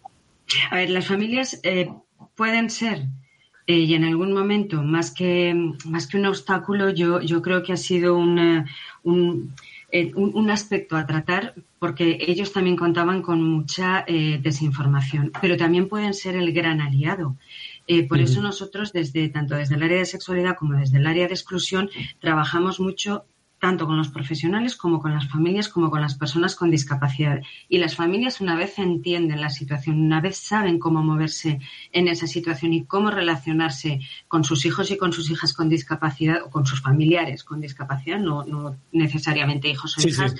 A 0.70 0.76
ver, 0.76 0.90
las 0.90 1.08
familias 1.08 1.60
eh, 1.64 1.90
pueden 2.36 2.70
ser, 2.70 3.08
eh, 3.68 3.78
y 3.80 3.94
en 3.94 4.04
algún 4.04 4.34
momento, 4.34 4.82
más 4.84 5.12
que, 5.12 5.54
más 5.86 6.08
que 6.08 6.18
un 6.18 6.26
obstáculo, 6.26 6.90
yo, 6.90 7.22
yo 7.22 7.42
creo 7.42 7.64
que 7.64 7.74
ha 7.74 7.78
sido 7.78 8.18
un, 8.18 8.40
eh, 8.40 8.66
un, 9.04 9.54
eh, 9.92 10.12
un- 10.16 10.32
un 10.36 10.50
aspecto 10.52 10.96
a 10.98 11.06
tratar, 11.06 11.54
porque 11.80 12.18
ellos 12.28 12.54
también 12.54 12.76
contaban 12.78 13.22
con 13.22 13.42
mucha 13.44 14.04
eh, 14.08 14.40
desinformación, 14.42 15.32
pero 15.42 15.58
también 15.58 15.88
pueden 15.90 16.14
ser 16.14 16.36
el 16.36 16.52
gran 16.54 16.82
aliado. 16.82 17.36
Eh, 17.88 18.08
por 18.08 18.20
eso 18.22 18.42
nosotros, 18.42 18.94
desde, 18.94 19.28
tanto 19.30 19.56
desde 19.56 19.76
el 19.76 19.84
área 19.84 19.98
de 19.98 20.06
sexualidad 20.06 20.56
como 20.56 20.78
desde 20.78 20.98
el 21.00 21.08
área 21.08 21.28
de 21.28 21.34
exclusión, 21.34 21.90
trabajamos 22.20 22.80
mucho 22.80 23.26
tanto 23.62 23.86
con 23.86 23.96
los 23.96 24.10
profesionales 24.10 24.76
como 24.76 25.00
con 25.00 25.14
las 25.14 25.30
familias, 25.30 25.70
como 25.70 25.92
con 25.92 26.02
las 26.02 26.16
personas 26.16 26.56
con 26.56 26.72
discapacidad. 26.72 27.42
Y 27.70 27.78
las 27.78 27.96
familias, 27.96 28.42
una 28.42 28.56
vez 28.56 28.80
entienden 28.80 29.40
la 29.40 29.52
situación, 29.52 30.02
una 30.02 30.20
vez 30.20 30.38
saben 30.38 30.80
cómo 30.80 31.04
moverse 31.04 31.60
en 31.92 32.08
esa 32.08 32.26
situación 32.26 32.74
y 32.74 32.86
cómo 32.86 33.12
relacionarse 33.12 34.00
con 34.28 34.44
sus 34.44 34.66
hijos 34.66 34.90
y 34.90 34.98
con 34.98 35.14
sus 35.14 35.30
hijas 35.30 35.54
con 35.54 35.70
discapacidad, 35.70 36.42
o 36.44 36.50
con 36.50 36.66
sus 36.66 36.82
familiares 36.82 37.44
con 37.44 37.62
discapacidad, 37.62 38.18
no, 38.20 38.44
no 38.46 38.78
necesariamente 38.92 39.70
hijos 39.70 39.96
o 39.96 40.02
Sí, 40.02 40.10
hijas, 40.10 40.32
sí. 40.32 40.40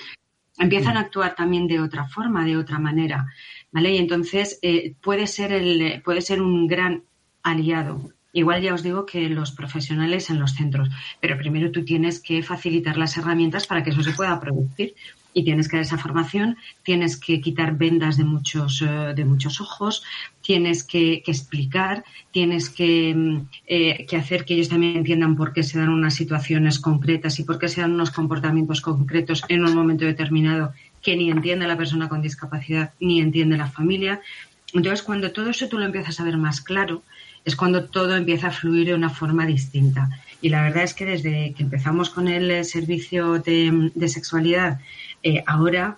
empiezan 0.58 0.96
a 0.96 1.00
actuar 1.02 1.36
también 1.36 1.68
de 1.68 1.78
otra 1.78 2.08
forma, 2.08 2.44
de 2.44 2.56
otra 2.56 2.80
manera. 2.80 3.28
¿Vale? 3.70 3.94
Y 3.94 3.98
entonces 3.98 4.58
eh, 4.62 4.96
puede, 5.00 5.28
ser 5.28 5.52
el, 5.52 6.02
puede 6.02 6.22
ser 6.22 6.42
un 6.42 6.66
gran 6.66 7.04
aliado. 7.44 8.10
Igual 8.32 8.62
ya 8.62 8.72
os 8.74 8.82
digo 8.82 9.04
que 9.04 9.28
los 9.28 9.52
profesionales 9.52 10.30
en 10.30 10.40
los 10.40 10.52
centros, 10.52 10.88
pero 11.20 11.36
primero 11.36 11.70
tú 11.70 11.84
tienes 11.84 12.20
que 12.20 12.42
facilitar 12.42 12.96
las 12.96 13.16
herramientas 13.18 13.66
para 13.66 13.82
que 13.82 13.90
eso 13.90 14.02
se 14.02 14.12
pueda 14.12 14.40
producir 14.40 14.94
y 15.34 15.44
tienes 15.44 15.68
que 15.68 15.76
dar 15.76 15.84
esa 15.84 15.98
formación, 15.98 16.56
tienes 16.82 17.18
que 17.18 17.40
quitar 17.40 17.76
vendas 17.76 18.16
de 18.16 18.24
muchos, 18.24 18.82
eh, 18.82 19.12
de 19.14 19.24
muchos 19.24 19.60
ojos, 19.60 20.02
tienes 20.42 20.84
que, 20.84 21.22
explicar, 21.26 22.04
tienes 22.30 22.68
que, 22.70 23.14
mm, 23.14 23.48
eh, 23.66 24.06
que 24.06 24.16
hacer 24.16 24.44
que 24.44 24.54
ellos 24.54 24.68
también 24.68 24.96
entiendan 24.96 25.36
por 25.36 25.52
qué 25.52 25.62
se 25.62 25.78
dan 25.78 25.88
unas 25.88 26.14
situaciones 26.14 26.78
concretas 26.78 27.38
y 27.38 27.44
por 27.44 27.58
qué 27.58 27.68
se 27.68 27.80
dan 27.80 27.92
unos 27.92 28.10
comportamientos 28.10 28.80
concretos 28.80 29.42
en 29.48 29.64
un 29.64 29.74
momento 29.74 30.04
determinado 30.04 30.72
que 31.00 31.16
ni 31.16 31.30
entiende 31.30 31.66
la 31.66 31.76
persona 31.76 32.08
con 32.08 32.22
discapacidad 32.22 32.92
ni 33.00 33.20
entiende 33.20 33.56
la 33.56 33.68
familia. 33.68 34.20
Entonces, 34.74 35.02
cuando 35.02 35.32
todo 35.32 35.50
eso 35.50 35.68
tú 35.68 35.78
lo 35.78 35.84
empiezas 35.84 36.18
a 36.20 36.24
ver 36.24 36.38
más 36.38 36.60
claro, 36.60 37.02
es 37.44 37.56
cuando 37.56 37.84
todo 37.84 38.16
empieza 38.16 38.48
a 38.48 38.52
fluir 38.52 38.86
de 38.86 38.94
una 38.94 39.10
forma 39.10 39.46
distinta. 39.46 40.08
Y 40.40 40.48
la 40.48 40.62
verdad 40.62 40.82
es 40.82 40.94
que 40.94 41.06
desde 41.06 41.54
que 41.54 41.62
empezamos 41.62 42.10
con 42.10 42.28
el 42.28 42.50
eh, 42.50 42.64
servicio 42.64 43.38
de, 43.38 43.90
de 43.94 44.08
sexualidad, 44.08 44.80
eh, 45.22 45.42
ahora 45.46 45.96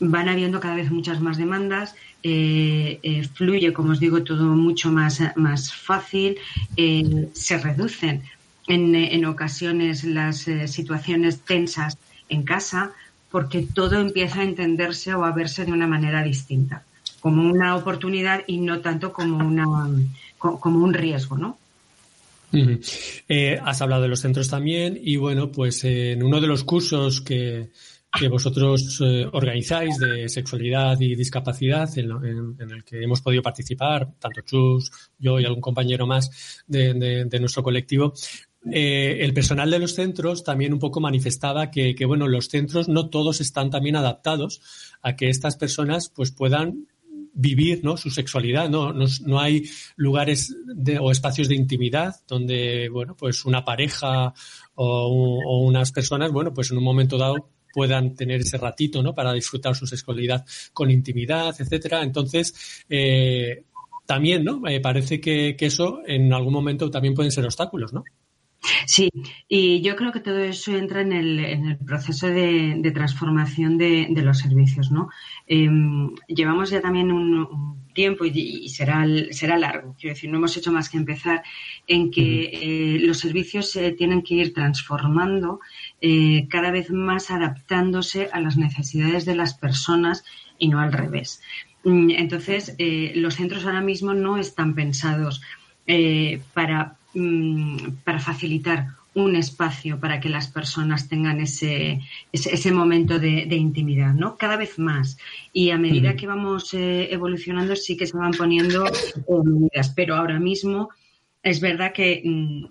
van 0.00 0.28
habiendo 0.28 0.60
cada 0.60 0.76
vez 0.76 0.90
muchas 0.90 1.20
más 1.20 1.38
demandas, 1.38 1.94
eh, 2.22 3.26
fluye, 3.34 3.72
como 3.72 3.92
os 3.92 4.00
digo, 4.00 4.22
todo 4.22 4.44
mucho 4.44 4.90
más, 4.90 5.20
más 5.36 5.74
fácil, 5.74 6.36
se 7.32 7.58
reducen 7.58 8.22
en, 8.66 8.94
en 8.94 9.24
ocasiones 9.26 10.04
las 10.04 10.46
situaciones 10.66 11.40
tensas 11.40 11.98
en 12.30 12.44
casa, 12.44 12.92
porque 13.30 13.66
todo 13.74 14.00
empieza 14.00 14.40
a 14.40 14.44
entenderse 14.44 15.14
o 15.14 15.24
a 15.24 15.32
verse 15.32 15.66
de 15.66 15.72
una 15.72 15.86
manera 15.86 16.22
distinta, 16.22 16.82
como 17.20 17.50
una 17.50 17.76
oportunidad 17.76 18.42
y 18.46 18.58
no 18.58 18.80
tanto 18.80 19.12
como, 19.12 19.36
una, 19.46 19.66
como 20.40 20.82
un 20.84 20.92
riesgo, 20.94 21.36
¿no? 21.38 21.56
Eh, 23.28 23.60
has 23.64 23.80
hablado 23.80 24.02
de 24.02 24.08
los 24.08 24.20
centros 24.20 24.48
también 24.48 24.98
y 25.00 25.16
bueno, 25.16 25.52
pues 25.52 25.84
eh, 25.84 26.12
en 26.12 26.22
uno 26.24 26.40
de 26.40 26.48
los 26.48 26.64
cursos 26.64 27.20
que, 27.20 27.68
que 28.18 28.26
vosotros 28.28 29.00
eh, 29.04 29.24
organizáis 29.32 29.96
de 29.98 30.28
sexualidad 30.28 30.98
y 31.00 31.14
discapacidad, 31.14 31.88
en, 31.96 32.10
en- 32.10 32.56
en 32.58 32.70
el 32.72 32.82
que 32.82 33.04
hemos 33.04 33.20
podido 33.20 33.40
participar, 33.42 34.08
tanto 34.18 34.40
Chus, 34.40 34.90
yo 35.18 35.38
y 35.38 35.44
algún 35.44 35.60
compañero 35.60 36.08
más 36.08 36.64
de, 36.66 36.92
de- 36.94 37.24
de 37.26 37.38
nuestro 37.40 37.62
colectivo, 37.62 38.14
eh, 38.72 39.18
el 39.20 39.32
personal 39.32 39.70
de 39.70 39.78
los 39.78 39.94
centros 39.94 40.42
también 40.42 40.72
un 40.72 40.80
poco 40.80 41.00
manifestaba 41.00 41.70
que, 41.70 41.94
que, 41.94 42.04
bueno, 42.04 42.26
los 42.26 42.48
centros 42.48 42.88
no 42.88 43.08
todos 43.10 43.40
están 43.40 43.70
también 43.70 43.94
adaptados 43.94 44.60
a 45.02 45.14
que 45.14 45.30
estas 45.30 45.56
personas 45.56 46.08
pues 46.08 46.32
puedan 46.32 46.86
vivir 47.32 47.80
¿no? 47.84 47.96
su 47.96 48.10
sexualidad. 48.10 48.68
¿no? 48.68 48.92
No, 48.92 49.06
no 49.26 49.40
hay 49.40 49.68
lugares 49.96 50.54
de, 50.66 50.98
o 50.98 51.10
espacios 51.10 51.48
de 51.48 51.54
intimidad 51.54 52.16
donde, 52.26 52.88
bueno, 52.88 53.16
pues 53.16 53.44
una 53.44 53.64
pareja 53.64 54.32
o, 54.74 55.64
unas 55.66 55.92
personas, 55.92 56.32
bueno, 56.32 56.52
pues 56.52 56.70
en 56.70 56.78
un 56.78 56.84
momento 56.84 57.18
dado 57.18 57.50
puedan 57.72 58.14
tener 58.14 58.40
ese 58.40 58.58
ratito, 58.58 59.00
¿no? 59.02 59.14
Para 59.14 59.32
disfrutar 59.32 59.76
su 59.76 59.86
sexualidad 59.86 60.44
con 60.72 60.90
intimidad, 60.90 61.54
etcétera. 61.56 62.02
Entonces, 62.02 62.84
eh, 62.88 63.64
también, 64.06 64.42
¿no? 64.42 64.58
Me 64.58 64.80
parece 64.80 65.20
que, 65.20 65.54
que 65.56 65.66
eso 65.66 66.00
en 66.04 66.32
algún 66.32 66.52
momento 66.52 66.90
también 66.90 67.14
pueden 67.14 67.30
ser 67.30 67.44
obstáculos, 67.44 67.92
¿no? 67.92 68.02
Sí, 68.86 69.10
y 69.48 69.80
yo 69.80 69.96
creo 69.96 70.12
que 70.12 70.20
todo 70.20 70.38
eso 70.38 70.76
entra 70.76 71.00
en 71.00 71.12
el, 71.12 71.38
en 71.38 71.66
el 71.66 71.78
proceso 71.78 72.26
de, 72.26 72.74
de 72.78 72.90
transformación 72.90 73.78
de, 73.78 74.08
de, 74.10 74.22
los 74.22 74.38
servicios, 74.38 74.90
¿no? 74.90 75.08
Eh, 75.46 75.70
llevamos 76.28 76.70
ya 76.70 76.80
también 76.80 77.10
un, 77.10 77.38
un 77.38 77.80
tiempo 77.94 78.24
y, 78.24 78.30
y, 78.34 78.68
será, 78.68 79.04
será 79.30 79.58
largo, 79.58 79.96
quiero 79.98 80.14
decir, 80.14 80.30
no 80.30 80.38
hemos 80.38 80.56
hecho 80.56 80.72
más 80.72 80.88
que 80.88 80.98
empezar 80.98 81.42
en 81.86 82.10
que 82.10 82.50
eh, 82.52 82.98
los 83.00 83.18
servicios 83.18 83.70
se 83.70 83.92
tienen 83.92 84.22
que 84.22 84.34
ir 84.34 84.52
transformando 84.52 85.60
eh, 86.00 86.46
cada 86.48 86.70
vez 86.70 86.90
más 86.90 87.30
adaptándose 87.30 88.28
a 88.32 88.40
las 88.40 88.56
necesidades 88.56 89.24
de 89.24 89.36
las 89.36 89.54
personas 89.54 90.24
y 90.58 90.68
no 90.68 90.80
al 90.80 90.92
revés. 90.92 91.42
Mm, 91.84 92.10
entonces, 92.10 92.74
eh, 92.78 93.12
los 93.16 93.36
centros 93.36 93.64
ahora 93.64 93.80
mismo 93.80 94.14
no 94.14 94.36
están 94.36 94.74
pensados 94.74 95.40
para 96.54 96.99
para 98.04 98.20
facilitar 98.20 98.88
un 99.14 99.34
espacio 99.34 99.98
para 99.98 100.20
que 100.20 100.28
las 100.28 100.48
personas 100.48 101.08
tengan 101.08 101.40
ese, 101.40 102.00
ese, 102.32 102.54
ese 102.54 102.72
momento 102.72 103.18
de, 103.18 103.46
de, 103.46 103.56
intimidad, 103.56 104.14
¿no? 104.14 104.36
Cada 104.36 104.56
vez 104.56 104.78
más. 104.78 105.18
Y 105.52 105.70
a 105.70 105.78
medida 105.78 106.14
que 106.14 106.28
vamos 106.28 106.72
eh, 106.74 107.12
evolucionando 107.12 107.74
sí 107.74 107.96
que 107.96 108.06
se 108.06 108.16
van 108.16 108.32
poniendo 108.32 108.84
medidas, 109.44 109.92
pero 109.96 110.14
ahora 110.14 110.38
mismo 110.38 110.90
es 111.42 111.60
verdad 111.60 111.92
que 111.92 112.22
mmm, 112.24 112.66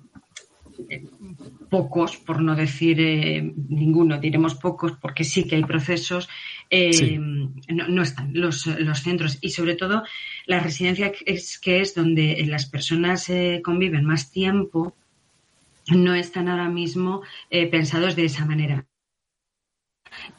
pocos, 1.70 2.18
por 2.18 2.42
no 2.42 2.56
decir 2.56 3.00
eh, 3.00 3.54
ninguno, 3.70 4.18
diremos 4.18 4.56
pocos, 4.56 4.94
porque 4.94 5.24
sí 5.24 5.44
que 5.44 5.56
hay 5.56 5.64
procesos, 5.64 6.30
eh, 6.70 6.94
sí. 6.94 7.18
no, 7.18 7.88
no, 7.88 8.02
están 8.02 8.32
los, 8.34 8.66
los, 8.66 9.00
centros 9.00 9.38
y 9.42 9.50
sobre 9.50 9.76
todo 9.76 10.04
la 10.50 10.60
residencia 10.60 11.12
es 11.28 11.60
que 11.60 11.80
es 11.80 11.94
donde 11.94 12.44
las 12.48 12.66
personas 12.66 13.30
eh, 13.30 13.62
conviven 13.64 14.04
más 14.04 14.32
tiempo, 14.32 14.96
no 15.92 16.16
están 16.16 16.48
ahora 16.48 16.70
mismo 16.70 17.22
eh, 17.52 17.68
pensados 17.68 18.16
de 18.16 18.26
esa 18.26 18.46
manera. 18.46 18.88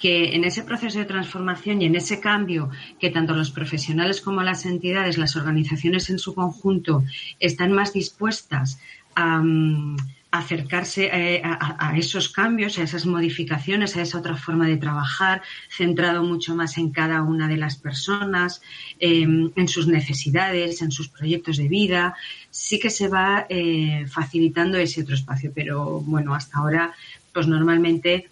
Que 0.01 0.35
en 0.35 0.43
ese 0.43 0.65
proceso 0.65 0.99
de 0.99 1.05
transformación 1.05 1.81
y 1.81 1.85
en 1.85 1.95
ese 1.95 2.19
cambio 2.19 2.71
que 2.99 3.11
tanto 3.11 3.35
los 3.35 3.53
profesionales 3.53 4.21
como 4.21 4.43
las 4.43 4.67
entidades, 4.67 5.17
las 5.17 5.37
organizaciones 5.37 6.11
en 6.11 6.19
su 6.19 6.35
conjunto 6.35 7.05
están 7.39 7.71
más 7.71 7.93
dispuestas 7.93 8.81
a, 9.15 9.39
um, 9.39 9.97
acercarse 10.31 11.11
eh, 11.13 11.43
a, 11.45 11.89
a, 11.91 11.99
esos 11.99 12.29
cambios, 12.29 12.79
a 12.79 12.85
esas 12.85 13.05
modificaciones, 13.05 13.97
a 13.97 14.03
esa 14.03 14.19
otra 14.19 14.37
forma 14.37 14.67
de 14.69 14.77
trabajar, 14.77 15.43
centrado 15.69 16.23
mucho 16.23 16.55
más 16.55 16.79
en 16.79 16.91
cada 16.91 17.23
una 17.23 17.49
de 17.49 17.57
las 17.57 17.77
personas, 17.77 18.63
eh, 19.01 19.23
en 19.23 19.69
sus 19.69 19.89
necesidades, 19.89 20.83
en 20.83 20.93
sus 20.93 21.09
proyectos 21.09 21.57
de 21.57 21.69
vida, 21.69 22.15
sí 22.51 22.79
que 22.79 22.91
se 22.91 23.09
va 23.09 23.47
eh, 23.49 24.07
facilitando 24.09 24.79
ese 24.79 25.03
otro 25.03 25.15
espacio, 25.15 25.53
pero 25.55 26.01
bueno, 26.01 26.35
hasta 26.35 26.59
ahora, 26.59 26.93
pues 27.33 27.47
normalmente 27.47 28.29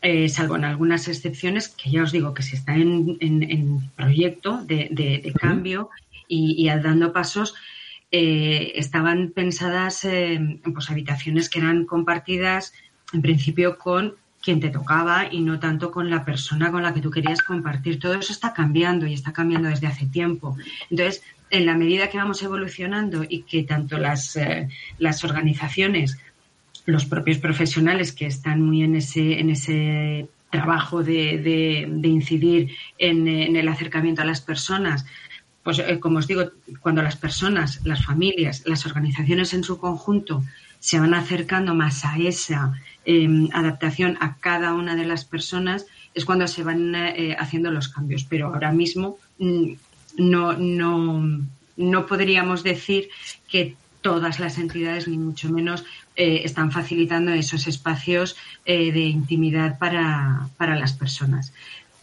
eh, 0.00 0.28
salvo 0.28 0.56
en 0.56 0.64
algunas 0.64 1.06
excepciones, 1.06 1.68
que 1.68 1.90
ya 1.90 2.02
os 2.02 2.12
digo 2.12 2.34
que 2.34 2.42
se 2.42 2.56
está 2.56 2.74
en, 2.74 3.16
en, 3.20 3.42
en 3.42 3.90
proyecto 3.90 4.62
de, 4.64 4.88
de, 4.90 5.20
de 5.22 5.32
cambio 5.32 5.90
y, 6.26 6.56
y, 6.58 6.66
dando 6.80 7.12
pasos, 7.12 7.54
eh, 8.12 8.72
estaban 8.76 9.30
pensadas 9.30 10.04
eh, 10.04 10.60
pues 10.72 10.90
habitaciones 10.90 11.48
que 11.48 11.60
eran 11.60 11.86
compartidas 11.86 12.74
en 13.12 13.22
principio 13.22 13.78
con 13.78 14.14
quien 14.42 14.60
te 14.60 14.70
tocaba 14.70 15.28
y 15.30 15.40
no 15.40 15.58
tanto 15.58 15.90
con 15.90 16.10
la 16.10 16.24
persona 16.24 16.70
con 16.70 16.82
la 16.82 16.92
que 16.92 17.00
tú 17.00 17.10
querías 17.10 17.42
compartir. 17.42 17.98
Todo 17.98 18.14
eso 18.14 18.32
está 18.32 18.52
cambiando 18.52 19.06
y 19.06 19.14
está 19.14 19.32
cambiando 19.32 19.68
desde 19.68 19.86
hace 19.86 20.06
tiempo. 20.06 20.56
Entonces, 20.90 21.22
en 21.48 21.64
la 21.64 21.74
medida 21.74 22.10
que 22.10 22.18
vamos 22.18 22.42
evolucionando 22.42 23.24
y 23.28 23.42
que 23.42 23.62
tanto 23.62 23.98
las, 23.98 24.36
eh, 24.36 24.68
las 24.98 25.24
organizaciones, 25.24 26.18
los 26.86 27.04
propios 27.04 27.38
profesionales 27.38 28.12
que 28.12 28.26
están 28.26 28.60
muy 28.62 28.82
en 28.82 28.96
ese, 28.96 29.38
en 29.38 29.50
ese 29.50 30.28
trabajo 30.50 31.02
de, 31.02 31.38
de, 31.38 32.08
incidir 32.08 32.72
en, 32.98 33.26
el 33.26 33.68
acercamiento 33.68 34.22
a 34.22 34.26
las 34.26 34.42
personas, 34.42 35.06
pues 35.62 35.78
eh, 35.78 36.00
como 36.00 36.18
os 36.18 36.26
digo, 36.26 36.50
cuando 36.80 37.02
las 37.02 37.16
personas, 37.16 37.80
las 37.84 38.04
familias, 38.04 38.62
las 38.66 38.84
organizaciones 38.86 39.54
en 39.54 39.64
su 39.64 39.78
conjunto 39.78 40.42
se 40.82 40.98
van 40.98 41.14
acercando 41.14 41.76
más 41.76 42.04
a 42.04 42.18
esa 42.18 42.72
eh, 43.04 43.28
adaptación 43.52 44.18
a 44.20 44.34
cada 44.38 44.74
una 44.74 44.96
de 44.96 45.06
las 45.06 45.24
personas, 45.24 45.86
es 46.12 46.24
cuando 46.24 46.48
se 46.48 46.64
van 46.64 46.92
eh, 46.96 47.36
haciendo 47.38 47.70
los 47.70 47.86
cambios. 47.86 48.24
Pero 48.24 48.48
ahora 48.48 48.72
mismo 48.72 49.16
mm, 49.38 49.72
no, 50.18 50.54
no, 50.54 51.40
no 51.76 52.06
podríamos 52.06 52.64
decir 52.64 53.10
que 53.48 53.76
todas 54.00 54.40
las 54.40 54.58
entidades, 54.58 55.06
ni 55.06 55.18
mucho 55.18 55.48
menos, 55.50 55.84
eh, 56.16 56.42
están 56.44 56.72
facilitando 56.72 57.30
esos 57.30 57.68
espacios 57.68 58.36
de 58.66 59.00
intimidad 59.00 59.78
para, 59.78 60.48
para 60.56 60.74
las 60.74 60.94
personas. 60.94 61.52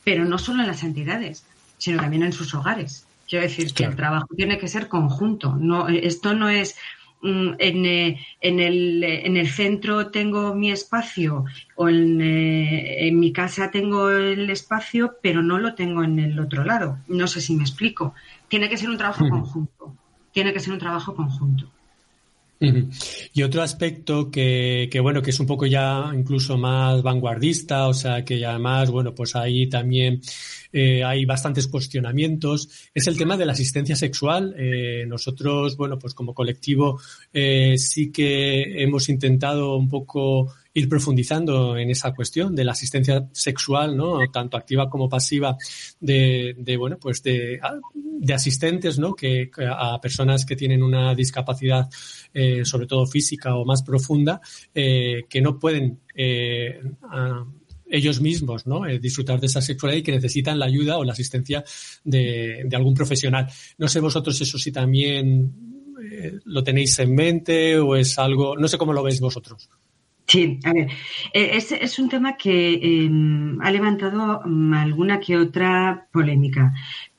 Pero 0.06 0.24
no 0.24 0.38
solo 0.38 0.62
en 0.62 0.68
las 0.68 0.84
entidades, 0.84 1.44
sino 1.78 2.00
también 2.00 2.24
en 2.24 2.32
sus 2.32 2.54
hogares. 2.54 3.06
Quiero 3.30 3.44
decir 3.44 3.66
claro. 3.66 3.76
que 3.76 3.84
el 3.84 3.96
trabajo 3.96 4.28
tiene 4.36 4.58
que 4.58 4.68
ser 4.68 4.88
conjunto. 4.88 5.56
No, 5.56 5.88
esto 5.88 6.34
no 6.34 6.50
es 6.50 6.76
mm, 7.22 7.52
en, 7.60 7.86
eh, 7.86 8.26
en, 8.42 8.60
el, 8.60 9.04
en, 9.04 9.38
el, 9.38 9.48
centro 9.50 10.08
tengo 10.08 10.56
mi 10.56 10.72
espacio 10.72 11.46
o 11.76 11.90
en, 11.90 12.20
eh, 12.22 13.08
en, 13.08 13.20
mi 13.20 13.32
casa 13.32 13.70
tengo 13.70 14.10
el 14.10 14.50
espacio, 14.50 15.18
pero 15.22 15.44
no 15.44 15.60
lo 15.60 15.76
tengo 15.76 16.04
en 16.04 16.18
el 16.18 16.40
otro 16.40 16.64
lado. 16.64 16.98
No 17.08 17.28
sé 17.28 17.40
si 17.40 17.56
me 17.56 17.62
explico. 17.62 18.16
Tiene 18.48 18.68
que 18.68 18.78
ser 18.78 18.90
un 18.90 18.98
trabajo 18.98 19.30
conjunto. 19.30 19.96
Tiene 20.32 20.52
que 20.52 20.60
ser 20.60 20.74
un 20.74 20.80
trabajo 20.80 21.14
conjunto. 21.16 21.70
Y 22.62 23.44
otro 23.44 23.62
aspecto 23.62 24.30
que, 24.30 24.90
que, 24.92 25.00
bueno, 25.00 25.22
que 25.22 25.30
es 25.30 25.40
un 25.40 25.46
poco 25.46 25.66
ya 25.66 26.12
incluso 26.14 26.58
más 26.58 27.02
vanguardista, 27.02 27.88
o 27.88 27.94
sea, 27.94 28.26
que 28.26 28.46
además, 28.46 28.92
bueno, 28.92 29.16
pues 29.16 29.36
ahí 29.36 29.70
también 29.70 30.22
eh, 30.72 31.04
hay 31.04 31.26
bastantes 31.26 31.68
cuestionamientos, 31.68 32.70
es 32.94 33.08
el 33.08 33.18
tema 33.18 33.38
de 33.38 33.46
la 33.46 33.54
asistencia 33.54 33.96
sexual. 33.96 34.54
Eh, 34.58 35.06
nosotros, 35.08 35.78
bueno, 35.78 35.98
pues 35.98 36.14
como 36.14 36.34
colectivo 36.34 37.00
eh, 37.34 37.76
sí 37.78 38.12
que 38.12 38.84
hemos 38.84 39.10
intentado 39.10 39.78
un 39.78 39.88
poco 39.88 40.54
ir 40.74 40.88
profundizando 40.88 41.78
en 41.78 41.90
esa 41.90 42.14
cuestión 42.14 42.56
de 42.56 42.64
la 42.64 42.74
asistencia 42.74 43.28
sexual, 43.32 43.98
¿no? 43.98 44.20
Tanto 44.32 44.58
activa 44.58 44.90
como 44.90 45.10
pasiva 45.10 45.58
de, 46.00 46.56
de 46.58 46.78
bueno, 46.78 46.98
pues 47.00 47.24
de, 47.24 47.60
de 47.94 48.34
asistentes, 48.34 49.00
¿no? 49.00 49.16
Que, 49.16 49.50
a 49.68 50.00
personas 50.00 50.46
que 50.46 50.56
tienen 50.56 50.84
una 50.84 51.16
discapacidad, 51.16 51.90
eh, 52.34 52.64
sobre 52.66 52.86
todo 52.86 53.06
física 53.06 53.56
o 53.56 53.66
más 53.66 53.82
profunda, 53.82 54.42
eh, 54.74 55.24
que 55.30 55.42
no 55.42 55.58
pueden 55.58 56.02
eh, 56.16 56.82
ellos 57.90 58.22
mismos 58.22 58.68
¿no? 58.68 58.86
Eh, 58.86 59.00
disfrutar 59.00 59.40
de 59.40 59.48
esa 59.48 59.62
sexualidad 59.62 60.00
y 60.00 60.04
que 60.04 60.12
necesitan 60.12 60.60
la 60.60 60.66
ayuda 60.66 60.98
o 60.98 61.04
la 61.04 61.14
asistencia 61.14 61.64
de, 62.04 62.68
algún 62.74 62.94
profesional. 62.94 63.48
No 63.78 63.88
sé 63.88 64.00
vosotros 64.00 64.40
eso 64.40 64.58
si 64.60 64.72
también 64.72 65.66
lo 66.46 66.64
tenéis 66.64 66.98
en 67.00 67.14
mente 67.14 67.78
o 67.78 67.96
es 67.96 68.18
algo, 68.18 68.58
no 68.58 68.68
sé 68.68 68.78
cómo 68.78 68.94
lo 68.94 69.04
veis 69.04 69.20
vosotros. 69.20 69.70
Sí, 70.30 70.60
a 70.64 70.74
ver, 70.74 70.88
eh, 71.34 71.50
es, 71.54 71.72
es 71.72 71.98
un 71.98 72.08
tema 72.08 72.38
que 72.38 72.74
eh, 72.74 73.10
ha 73.62 73.72
levantado 73.72 74.42
mm, 74.46 74.74
alguna 74.74 75.20
que 75.20 75.36
otra 75.38 76.08
polémica 76.12 76.72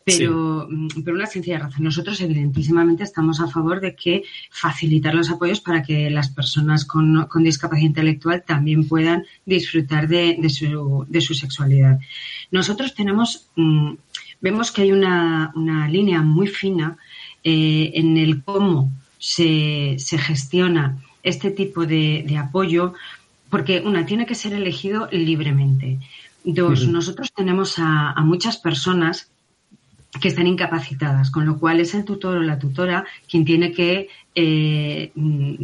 pero 0.05 0.69
sí. 0.89 1.03
por 1.03 1.15
una 1.15 1.27
sencilla 1.27 1.59
razón. 1.59 1.85
Nosotros, 1.85 2.21
evidentísimamente, 2.21 3.05
estamos 3.05 3.41
a 3.41 3.49
favor 3.49 3.81
de 3.81 3.95
que 3.95 4.25
facilitar 4.51 5.15
los 5.15 5.31
apoyos 5.31 5.61
para 5.61 5.83
que 5.83 6.11
las 6.11 6.31
personas 6.31 6.85
con, 6.85 7.27
con 7.27 7.43
discapacidad 7.43 7.87
intelectual 7.87 8.43
también 8.47 8.89
puedan 8.89 9.25
disfrutar 9.45 10.09
de, 10.09 10.37
de, 10.39 10.49
su, 10.49 11.05
de 11.09 11.21
su, 11.21 11.35
sexualidad. 11.35 11.99
Nosotros 12.51 12.95
tenemos, 12.95 13.51
mmm, 13.57 13.93
vemos 14.41 14.73
que 14.73 14.83
hay 14.83 14.93
una, 14.93 15.53
una 15.55 15.89
línea 15.89 16.23
muy 16.23 16.47
fina 16.47 16.97
eh, 17.45 17.93
en 17.95 18.17
el 18.17 18.43
cómo 18.43 18.91
se, 19.19 19.97
se 19.99 20.19
gestiona 20.19 20.99
este 21.23 21.51
tipo 21.51 21.87
de, 21.87 22.25
de, 22.27 22.37
apoyo, 22.39 22.95
porque 23.51 23.83
una 23.85 24.07
tiene 24.07 24.27
que 24.27 24.35
ser 24.35 24.53
elegido 24.53 25.09
libremente. 25.11 25.99
Dos, 26.45 26.83
uh 26.83 26.87
-huh. 26.87 26.93
nosotros 26.93 27.33
tenemos 27.35 27.79
a, 27.79 28.13
a 28.13 28.23
muchas 28.23 28.57
personas 28.57 29.31
que 30.21 30.29
están 30.29 30.47
incapacitadas, 30.47 31.31
con 31.31 31.47
lo 31.47 31.59
cual 31.59 31.79
es 31.79 31.95
el 31.95 32.05
tutor 32.05 32.39
o 32.39 32.43
la 32.43 32.59
tutora 32.59 33.05
quien 33.29 33.45
tiene 33.45 33.71
que 33.73 34.09
eh, 34.35 35.13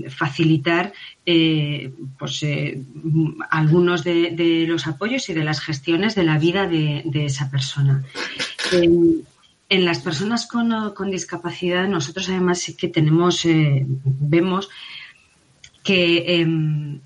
facilitar 0.09 0.93
eh, 1.25 1.93
pues, 2.19 2.43
eh, 2.45 2.81
algunos 3.51 4.05
de, 4.05 4.31
de, 4.31 4.67
los 4.69 4.87
apoyos 4.87 5.29
y 5.29 5.35
de 5.35 5.43
las 5.43 5.61
gestiones 5.61 6.15
de 6.15 6.25
la 6.25 6.39
vida 6.39 6.69
de, 6.69 7.03
de 7.07 7.27
esa 7.27 7.51
persona. 7.51 8.05
en 9.69 9.85
las 9.85 9.99
personas 9.99 10.47
con, 10.47 10.95
con 10.95 11.11
discapacidad, 11.11 11.89
nosotros 11.89 12.29
además 12.29 12.61
sí 12.61 12.77
que 12.77 12.87
tenemos, 12.87 13.43
vemos 13.45 14.69
que 15.87 16.41
em, 16.41 16.99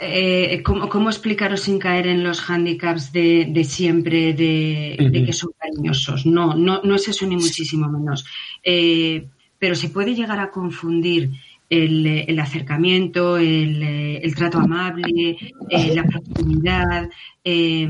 eh, 0.00 0.62
¿cómo, 0.64 0.88
cómo 0.88 1.10
explicaros 1.10 1.60
sin 1.60 1.78
caer 1.78 2.06
en 2.08 2.24
los 2.24 2.40
hándicaps 2.40 3.12
de, 3.12 3.46
de 3.50 3.64
siempre, 3.64 4.32
de, 4.32 4.96
de 5.12 5.24
que 5.24 5.32
son 5.32 5.50
cariñosos? 5.58 6.26
No, 6.26 6.54
no, 6.54 6.80
no 6.82 6.94
es 6.96 7.06
eso 7.08 7.26
ni 7.26 7.36
muchísimo 7.36 7.88
menos. 7.88 8.24
Eh, 8.64 9.26
pero 9.58 9.74
se 9.76 9.90
puede 9.90 10.14
llegar 10.14 10.40
a 10.40 10.50
confundir 10.50 11.30
el, 11.70 12.06
el 12.06 12.38
acercamiento, 12.40 13.36
el, 13.38 13.82
eh, 13.82 14.16
el 14.22 14.34
trato 14.34 14.58
amable, 14.58 15.36
eh, 15.70 15.94
la 15.94 16.04
proximidad, 16.04 17.08
eh, 17.44 17.88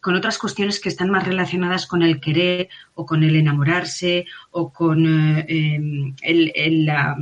con 0.00 0.14
otras 0.16 0.38
cuestiones 0.38 0.80
que 0.80 0.88
están 0.88 1.10
más 1.10 1.24
relacionadas 1.26 1.86
con 1.86 2.02
el 2.02 2.20
querer 2.20 2.68
o 2.94 3.06
con 3.06 3.22
el 3.22 3.36
enamorarse 3.36 4.24
o 4.50 4.72
con 4.72 5.06
el, 5.48 6.14
el, 6.22 6.86
la- 6.86 7.16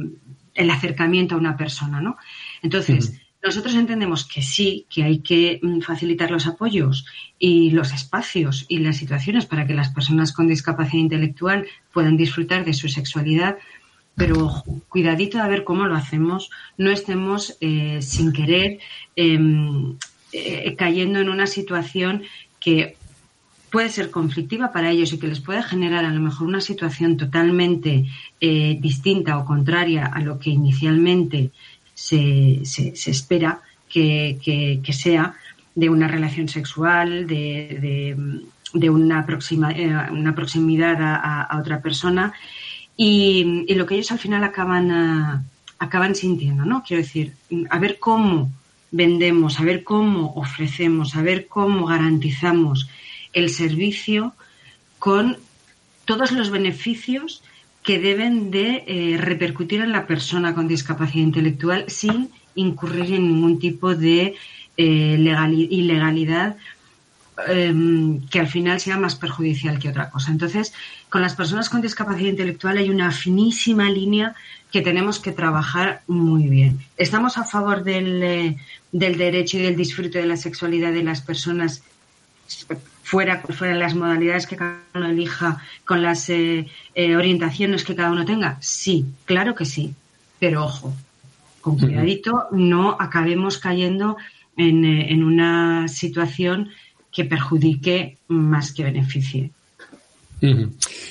el 0.60 0.70
acercamiento 0.70 1.34
a 1.34 1.38
una 1.38 1.56
persona, 1.56 2.00
¿no? 2.00 2.16
Entonces, 2.62 3.20
nosotros 3.42 3.74
entendemos 3.74 4.26
que 4.26 4.42
sí, 4.42 4.86
que 4.90 5.02
hay 5.02 5.20
que 5.20 5.58
mm, 5.62 5.80
facilitar 5.80 6.30
los 6.30 6.46
apoyos 6.46 7.06
y 7.38 7.70
los 7.70 7.92
espacios 7.92 8.66
y 8.68 8.78
las 8.78 8.98
situaciones 8.98 9.46
para 9.46 9.66
que 9.66 9.74
las 9.74 9.88
personas 9.88 10.32
con 10.32 10.46
discapacidad 10.46 11.00
intelectual 11.00 11.66
puedan 11.92 12.16
disfrutar 12.16 12.64
de 12.64 12.74
su 12.74 12.88
sexualidad, 12.88 13.56
pero 14.14 14.44
ojo, 14.44 14.82
cuidadito 14.88 15.40
a 15.40 15.48
ver 15.48 15.64
cómo 15.64 15.86
lo 15.86 15.96
hacemos, 15.96 16.50
no 16.76 16.90
estemos 16.90 17.56
eh, 17.60 18.02
sin 18.02 18.32
querer 18.32 18.78
em, 19.16 19.96
eh, 20.32 20.74
cayendo 20.76 21.20
en 21.20 21.30
una 21.30 21.46
situación 21.46 22.24
que 22.60 22.96
puede 23.70 23.88
ser 23.88 24.10
conflictiva 24.10 24.72
para 24.72 24.90
ellos 24.90 25.12
y 25.12 25.18
que 25.18 25.28
les 25.28 25.40
puede 25.40 25.62
generar 25.62 26.04
a 26.04 26.12
lo 26.12 26.20
mejor 26.20 26.46
una 26.48 26.60
situación 26.60 27.16
totalmente 27.16 28.06
eh, 28.40 28.76
distinta 28.80 29.38
o 29.38 29.44
contraria 29.44 30.06
a 30.06 30.20
lo 30.20 30.38
que 30.38 30.50
inicialmente 30.50 31.50
se, 31.94 32.60
se- 32.64 32.94
espera 33.10 33.60
que, 33.88 34.38
que- 34.42 34.80
sea 34.92 35.34
de 35.74 35.88
una 35.88 36.08
relación 36.08 36.48
sexual, 36.48 37.26
de, 37.26 38.16
de- 38.74 38.90
una, 38.90 39.24
eh, 39.76 39.96
una 40.12 40.34
proximidad 40.34 41.00
a, 41.02 41.42
a- 41.42 41.58
otra 41.60 41.80
persona 41.80 42.32
y, 42.96 43.64
y 43.68 43.74
lo 43.74 43.86
que 43.86 43.94
ellos 43.94 44.10
al 44.12 44.18
final 44.18 44.44
acaban, 44.44 44.90
ah, 44.90 45.42
acaban 45.78 46.14
sintiendo, 46.14 46.64
¿no? 46.64 46.82
Quiero 46.86 47.02
decir, 47.02 47.32
a 47.70 47.78
ver 47.78 47.98
cómo 47.98 48.50
vendemos, 48.90 49.58
a 49.60 49.64
ver 49.64 49.84
cómo 49.84 50.32
ofrecemos, 50.34 51.14
a 51.16 51.22
ver 51.22 51.46
cómo 51.48 51.86
garantizamos 51.86 52.88
el 53.32 53.50
servicio 53.50 54.34
con 54.98 55.36
todos 56.04 56.32
los 56.32 56.50
beneficios 56.50 57.42
que 57.82 57.98
deben 57.98 58.50
de 58.50 58.84
eh, 58.86 59.16
repercutir 59.18 59.80
en 59.80 59.92
la 59.92 60.06
persona 60.06 60.54
con 60.54 60.68
discapacidad 60.68 61.24
intelectual 61.24 61.84
sin 61.88 62.28
incurrir 62.54 63.14
en 63.14 63.28
ningún 63.28 63.58
tipo 63.58 63.94
de 63.94 64.34
eh, 64.76 65.16
legali- 65.18 65.68
ilegalidad 65.70 66.56
em, 67.48 68.20
que 68.28 68.40
al 68.40 68.48
final 68.48 68.80
sea 68.80 68.98
más 68.98 69.14
perjudicial 69.14 69.78
que 69.78 69.88
otra 69.88 70.10
cosa. 70.10 70.30
Entonces, 70.30 70.74
con 71.08 71.22
las 71.22 71.34
personas 71.34 71.70
con 71.70 71.80
discapacidad 71.80 72.28
intelectual 72.28 72.76
hay 72.76 72.90
una 72.90 73.10
finísima 73.12 73.88
línea 73.88 74.34
que 74.70 74.82
tenemos 74.82 75.18
que 75.18 75.32
trabajar 75.32 76.02
muy 76.06 76.48
bien. 76.48 76.80
Estamos 76.98 77.38
a 77.38 77.44
favor 77.44 77.82
del, 77.82 78.22
eh, 78.22 78.56
del 78.92 79.16
derecho 79.16 79.56
y 79.58 79.62
del 79.62 79.76
disfrute 79.76 80.18
de 80.18 80.26
la 80.26 80.36
sexualidad 80.36 80.92
de 80.92 81.02
las 81.02 81.22
personas 81.22 81.82
fuera, 83.10 83.40
fuera 83.40 83.74
las 83.74 83.96
modalidades 83.96 84.46
que 84.46 84.56
cada 84.56 84.78
uno 84.94 85.06
elija, 85.06 85.60
con 85.84 86.00
las 86.00 86.30
eh, 86.30 86.68
eh, 86.94 87.16
orientaciones 87.16 87.82
que 87.82 87.96
cada 87.96 88.12
uno 88.12 88.24
tenga. 88.24 88.56
Sí, 88.60 89.04
claro 89.24 89.56
que 89.56 89.64
sí. 89.64 89.94
Pero 90.38 90.64
ojo, 90.64 90.94
con 91.60 91.76
cuidadito, 91.76 92.46
no 92.52 92.96
acabemos 93.00 93.58
cayendo 93.58 94.16
en, 94.56 94.84
eh, 94.84 95.12
en 95.12 95.24
una 95.24 95.88
situación 95.88 96.70
que 97.10 97.24
perjudique 97.24 98.18
más 98.28 98.72
que 98.72 98.84
beneficie. 98.84 99.50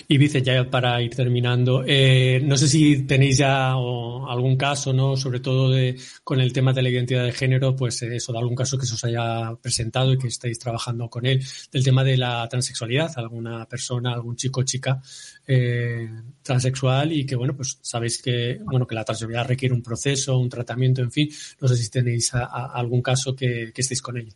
Y 0.07 0.17
Vicen, 0.17 0.43
ya 0.43 0.69
para 0.69 1.01
ir 1.01 1.15
terminando, 1.15 1.83
eh, 1.85 2.41
no 2.43 2.57
sé 2.57 2.67
si 2.67 3.03
tenéis 3.03 3.37
ya 3.37 3.71
algún 3.71 4.57
caso, 4.57 4.91
¿no? 4.93 5.15
Sobre 5.15 5.39
todo 5.39 5.69
de, 5.69 5.97
con 6.23 6.39
el 6.39 6.51
tema 6.51 6.73
de 6.73 6.81
la 6.81 6.89
identidad 6.89 7.23
de 7.23 7.31
género, 7.31 7.75
pues 7.75 8.01
eh, 8.01 8.15
eso, 8.15 8.31
de 8.31 8.39
algún 8.39 8.55
caso 8.55 8.77
que 8.77 8.85
se 8.85 8.95
os 8.95 9.03
haya 9.03 9.55
presentado 9.61 10.13
y 10.13 10.17
que 10.17 10.27
estáis 10.27 10.57
trabajando 10.57 11.09
con 11.09 11.25
él, 11.25 11.43
del 11.71 11.83
tema 11.83 12.03
de 12.03 12.17
la 12.17 12.47
transexualidad, 12.49 13.11
alguna 13.17 13.65
persona, 13.65 14.13
algún 14.13 14.35
chico 14.35 14.61
o 14.61 14.63
chica 14.63 15.01
eh, 15.47 16.09
transexual 16.41 17.11
y 17.11 17.25
que, 17.25 17.35
bueno, 17.35 17.55
pues 17.55 17.77
sabéis 17.81 18.21
que, 18.21 18.59
bueno, 18.63 18.87
que 18.87 18.95
la 18.95 19.03
transexualidad 19.03 19.47
requiere 19.47 19.75
un 19.75 19.83
proceso, 19.83 20.37
un 20.39 20.49
tratamiento, 20.49 21.01
en 21.01 21.11
fin. 21.11 21.29
No 21.61 21.67
sé 21.67 21.75
si 21.75 21.89
tenéis 21.89 22.31
algún 22.33 23.01
caso 23.01 23.35
que, 23.35 23.71
que 23.73 23.81
estéis 23.81 24.01
con 24.01 24.17
ello. 24.17 24.33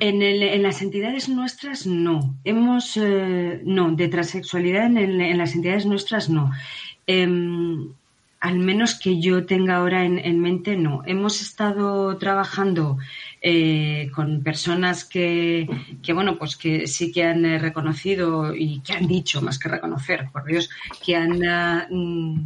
En, 0.00 0.62
las 0.62 0.82
entidades 0.82 1.28
nuestras 1.28 1.86
no. 1.86 2.34
Hemos 2.44 2.96
eh, 2.96 3.60
no 3.64 3.92
de 3.92 4.08
transexualidad 4.08 4.86
en, 4.86 4.96
el- 4.96 5.20
en 5.20 5.38
las 5.38 5.54
entidades 5.54 5.86
nuestras 5.86 6.28
no. 6.28 6.50
Em, 7.06 7.88
al 8.40 8.58
menos 8.58 8.98
que 8.98 9.20
yo 9.20 9.46
tenga 9.46 9.76
ahora 9.76 10.04
en, 10.04 10.18
en 10.18 10.40
mente 10.40 10.76
no. 10.76 11.02
Hemos 11.06 11.40
estado 11.40 12.16
trabajando 12.18 12.98
eh, 13.40 14.10
con 14.14 14.42
personas 14.42 15.04
que, 15.04 15.68
que 16.02 16.12
bueno 16.12 16.36
pues 16.38 16.56
que 16.56 16.86
sí 16.88 17.12
que 17.12 17.24
han 17.24 17.44
eh, 17.44 17.58
reconocido 17.58 18.54
y 18.54 18.80
que 18.80 18.94
han 18.94 19.06
dicho 19.06 19.40
más 19.42 19.58
que 19.60 19.68
reconocer 19.68 20.28
por 20.32 20.44
Dios 20.44 20.70
que 21.04 21.14
han 21.14 21.44
ah, 21.44 21.86
mm, 21.90 22.40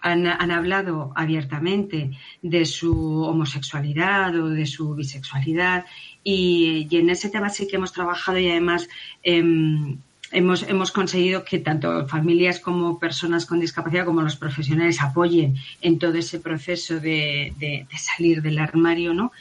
han, 0.00 0.50
hablado 0.50 1.12
abiertamente 1.14 2.10
de 2.42 2.64
su 2.64 3.22
homosexualidad 3.22 4.34
o 4.36 4.48
de 4.48 4.66
su 4.66 4.94
bisexualidad 4.94 5.84
y, 6.24 6.88
en 6.90 7.10
ese 7.10 7.30
tema 7.30 7.50
sí 7.50 7.66
que 7.66 7.76
hemos 7.76 7.92
trabajado 7.92 8.38
y 8.38 8.50
además 8.50 8.88
em, 9.22 9.98
hemos, 10.32 10.62
hemos 10.62 10.90
conseguido 10.90 11.44
que 11.44 11.58
tanto 11.58 12.06
familias 12.08 12.60
como 12.60 12.98
personas 12.98 13.46
con 13.46 13.60
discapacidad 13.60 14.04
como 14.04 14.22
los 14.22 14.36
profesionales 14.36 15.00
apoyen 15.00 15.56
en 15.80 15.98
todo 15.98 16.14
ese 16.14 16.40
proceso 16.40 17.00
de, 17.00 17.86
salir 17.96 18.42
del 18.42 18.58
armario, 18.58 19.14
¿no? 19.14 19.32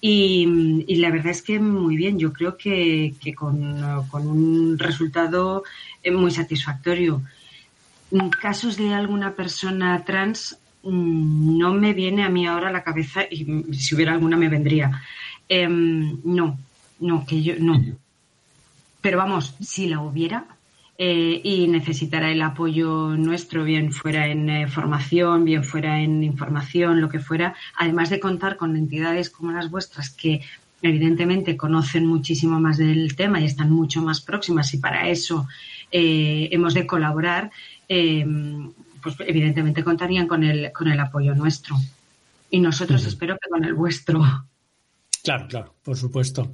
Y, 0.00 0.46
la 0.96 1.10
verdad 1.10 1.32
es 1.32 1.42
que 1.42 1.58
muy 1.58 1.96
bien, 1.96 2.18
yo 2.20 2.32
creo 2.32 2.56
que, 2.56 3.14
que 3.20 3.34
con, 3.34 3.82
con 4.08 4.28
un 4.28 4.78
resultado 4.78 5.64
eh, 6.02 6.12
muy 6.12 6.30
satisfactorio. 6.30 7.22
Casos 8.40 8.76
de 8.76 8.94
alguna 8.94 9.34
persona 9.34 10.02
trans 10.04 10.58
mm, 10.82 11.58
no 11.58 11.74
me 11.74 11.92
viene 11.92 12.24
a 12.24 12.28
mí 12.28 12.46
ahora 12.46 12.68
a 12.68 12.72
la 12.72 12.82
cabeza 12.82 13.22
y 13.30 13.44
si 13.74 13.94
hubiera 13.94 14.12
alguna 14.12 14.36
me 14.36 14.48
vendría. 14.48 15.02
Em, 15.48 16.18
no, 16.24 16.58
no, 17.00 17.26
que 17.26 17.42
yo 17.42 17.54
no. 17.58 17.82
Pero 19.00 19.18
vamos, 19.18 19.54
si 19.60 19.88
la 19.88 20.00
hubiera 20.00 20.46
eh, 20.96 21.40
y 21.44 21.68
necesitara 21.68 22.32
el 22.32 22.42
apoyo 22.42 23.16
nuestro, 23.16 23.62
bien 23.62 23.92
fuera 23.92 24.26
en 24.26 24.50
eh, 24.50 24.68
formación, 24.68 25.44
bien 25.44 25.62
fuera 25.62 26.00
en 26.00 26.24
información, 26.24 27.00
lo 27.00 27.08
que 27.08 27.20
fuera, 27.20 27.54
además 27.76 28.10
de 28.10 28.18
contar 28.18 28.56
con 28.56 28.76
entidades 28.76 29.30
como 29.30 29.52
las 29.52 29.70
vuestras 29.70 30.10
que 30.10 30.40
evidentemente 30.82 31.56
conocen 31.56 32.06
muchísimo 32.06 32.58
más 32.60 32.78
del 32.78 33.14
tema 33.16 33.40
y 33.40 33.44
están 33.44 33.70
mucho 33.70 34.02
más 34.02 34.20
próximas 34.20 34.72
y 34.74 34.78
para 34.78 35.08
eso 35.08 35.46
eh, 35.90 36.48
hemos 36.50 36.74
de 36.74 36.86
colaborar, 36.86 37.50
eh, 37.88 38.24
pues 39.02 39.16
evidentemente 39.20 39.82
contarían 39.82 40.26
con 40.26 40.44
el, 40.44 40.72
con 40.72 40.88
el 40.88 41.00
apoyo 41.00 41.34
nuestro. 41.34 41.76
Y 42.50 42.60
nosotros 42.60 43.04
espero 43.04 43.36
que 43.40 43.48
con 43.48 43.64
el 43.64 43.74
vuestro. 43.74 44.20
Claro, 45.22 45.46
claro, 45.48 45.74
por 45.82 45.96
supuesto. 45.96 46.50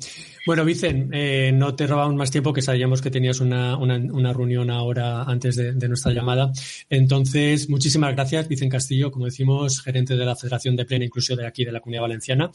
Bueno, 0.47 0.65
Vicen, 0.65 1.11
eh, 1.13 1.53
no 1.55 1.77
te 1.77 1.87
robamos 1.87 2.17
más 2.17 2.31
tiempo, 2.31 2.53
que 2.53 2.63
sabíamos 2.63 3.01
que 3.01 3.11
tenías 3.11 3.39
una, 3.41 3.77
una, 3.77 3.97
una 3.97 4.33
reunión 4.33 4.71
ahora 4.71 5.23
antes 5.23 5.55
de, 5.57 5.75
de 5.75 5.89
nuestra 5.89 6.13
llamada. 6.13 6.51
Entonces, 6.91 7.69
muchísimas 7.69 8.15
gracias, 8.15 8.49
Vicen 8.49 8.71
Castillo, 8.71 9.13
como 9.13 9.27
decimos, 9.27 9.81
gerente 9.81 10.17
de 10.17 10.25
la 10.25 10.35
Federación 10.35 10.75
de 10.75 10.87
Plena 10.87 11.05
Inclusión 11.05 11.39
de 11.39 11.47
aquí, 11.47 11.65
de 11.65 11.73
la 11.73 11.81
Comunidad 11.81 12.03
Valenciana. 12.03 12.51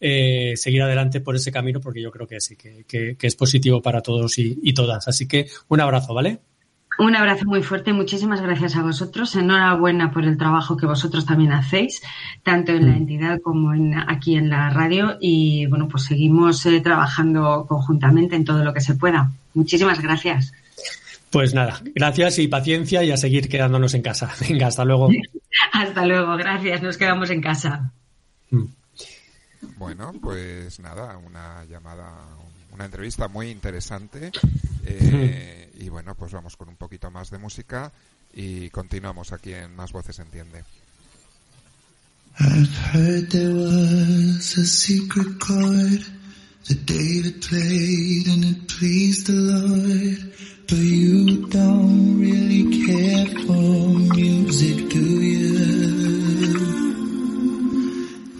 Eh, 0.00 0.54
seguir 0.56 0.80
adelante 0.80 1.20
por 1.20 1.36
ese 1.36 1.52
camino, 1.52 1.80
porque 1.80 2.00
yo 2.00 2.10
creo 2.10 2.26
que 2.26 2.40
sí, 2.40 2.56
que, 2.56 2.84
que, 2.88 3.16
que 3.16 3.26
es 3.26 3.36
positivo 3.36 3.82
para 3.82 4.00
todos 4.00 4.38
y, 4.38 4.58
y 4.62 4.72
todas. 4.72 5.06
Así 5.08 5.28
que 5.28 5.48
un 5.68 5.80
abrazo, 5.80 6.14
¿vale? 6.14 6.38
Un 6.98 7.14
abrazo 7.14 7.44
muy 7.44 7.62
fuerte, 7.62 7.92
muchísimas 7.92 8.40
gracias 8.40 8.74
a 8.74 8.82
vosotros. 8.82 9.36
Enhorabuena 9.36 10.10
por 10.10 10.24
el 10.24 10.36
trabajo 10.36 10.76
que 10.76 10.86
vosotros 10.86 11.24
también 11.24 11.52
hacéis, 11.52 12.02
tanto 12.42 12.72
en 12.72 12.88
la 12.88 12.96
entidad 12.96 13.40
como 13.40 13.72
en, 13.72 13.96
aquí 13.96 14.34
en 14.34 14.50
la 14.50 14.70
radio. 14.70 15.16
Y 15.20 15.66
bueno, 15.66 15.86
pues 15.86 16.04
seguimos 16.04 16.66
eh, 16.66 16.80
trabajando 16.80 17.66
conjuntamente 17.68 18.34
en 18.34 18.44
todo 18.44 18.64
lo 18.64 18.74
que 18.74 18.80
se 18.80 18.96
pueda. 18.96 19.30
Muchísimas 19.54 20.02
gracias. 20.02 20.52
Pues 21.30 21.54
nada, 21.54 21.80
gracias 21.94 22.40
y 22.40 22.48
paciencia 22.48 23.04
y 23.04 23.12
a 23.12 23.16
seguir 23.16 23.48
quedándonos 23.48 23.94
en 23.94 24.02
casa. 24.02 24.32
Venga, 24.48 24.66
hasta 24.66 24.84
luego. 24.84 25.08
Hasta 25.72 26.04
luego, 26.04 26.36
gracias. 26.36 26.82
Nos 26.82 26.98
quedamos 26.98 27.30
en 27.30 27.40
casa. 27.40 27.92
Bueno, 29.76 30.12
pues 30.20 30.80
nada, 30.80 31.16
una 31.18 31.64
llamada, 31.64 32.12
una 32.78 32.84
entrevista 32.84 33.26
muy 33.26 33.50
interesante. 33.50 34.30
Eh, 34.84 35.72
y 35.80 35.88
bueno, 35.88 36.14
pues 36.14 36.32
vamos 36.32 36.56
con 36.56 36.68
un 36.68 36.76
poquito 36.76 37.10
más 37.10 37.28
de 37.28 37.38
música 37.38 37.92
y 38.32 38.70
continuamos 38.70 39.32
aquí 39.32 39.52
en 39.52 39.74
Más 39.74 39.90
Voces 39.90 40.20
Entiende. 40.20 40.64
I've 42.38 42.72
heard 42.94 43.30
there 43.30 43.52
was 43.52 44.56
a 44.56 44.64
secret 44.64 45.40
chord 45.40 46.04
that 46.68 46.86
David 46.86 47.42
played 47.42 48.28
and 48.28 48.44
it 48.44 48.68
pleased 48.68 49.26
the 49.26 49.32
Lord. 49.32 50.32
But 50.68 50.78
you 50.78 51.48
don't 51.48 52.20
really 52.20 52.86
care 52.86 53.26
for 53.44 53.98
music, 54.14 54.88
do 54.88 55.00
you? 55.00 56.77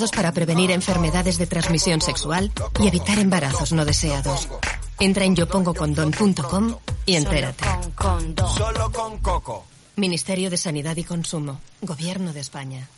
Métodos 0.00 0.10
para 0.16 0.32
prevenir 0.32 0.70
enfermedades 0.70 1.36
de 1.36 1.46
transmisión 1.46 2.00
sexual 2.00 2.50
y 2.80 2.88
evitar 2.88 3.18
embarazos 3.18 3.72
no 3.72 3.84
deseados. 3.84 4.48
Entra 4.98 5.24
en 5.24 5.36
yopongocondón.com 5.36 6.76
Y 7.04 7.16
entérate. 7.16 7.64
Solo 8.56 8.90
con 8.92 9.18
coco. 9.18 9.64
Ministerio 9.96 10.48
de 10.48 10.56
Sanidad 10.56 10.96
y 10.96 11.04
Consumo. 11.04 11.60
Gobierno 11.82 12.32
de 12.32 12.40
España. 12.40 12.88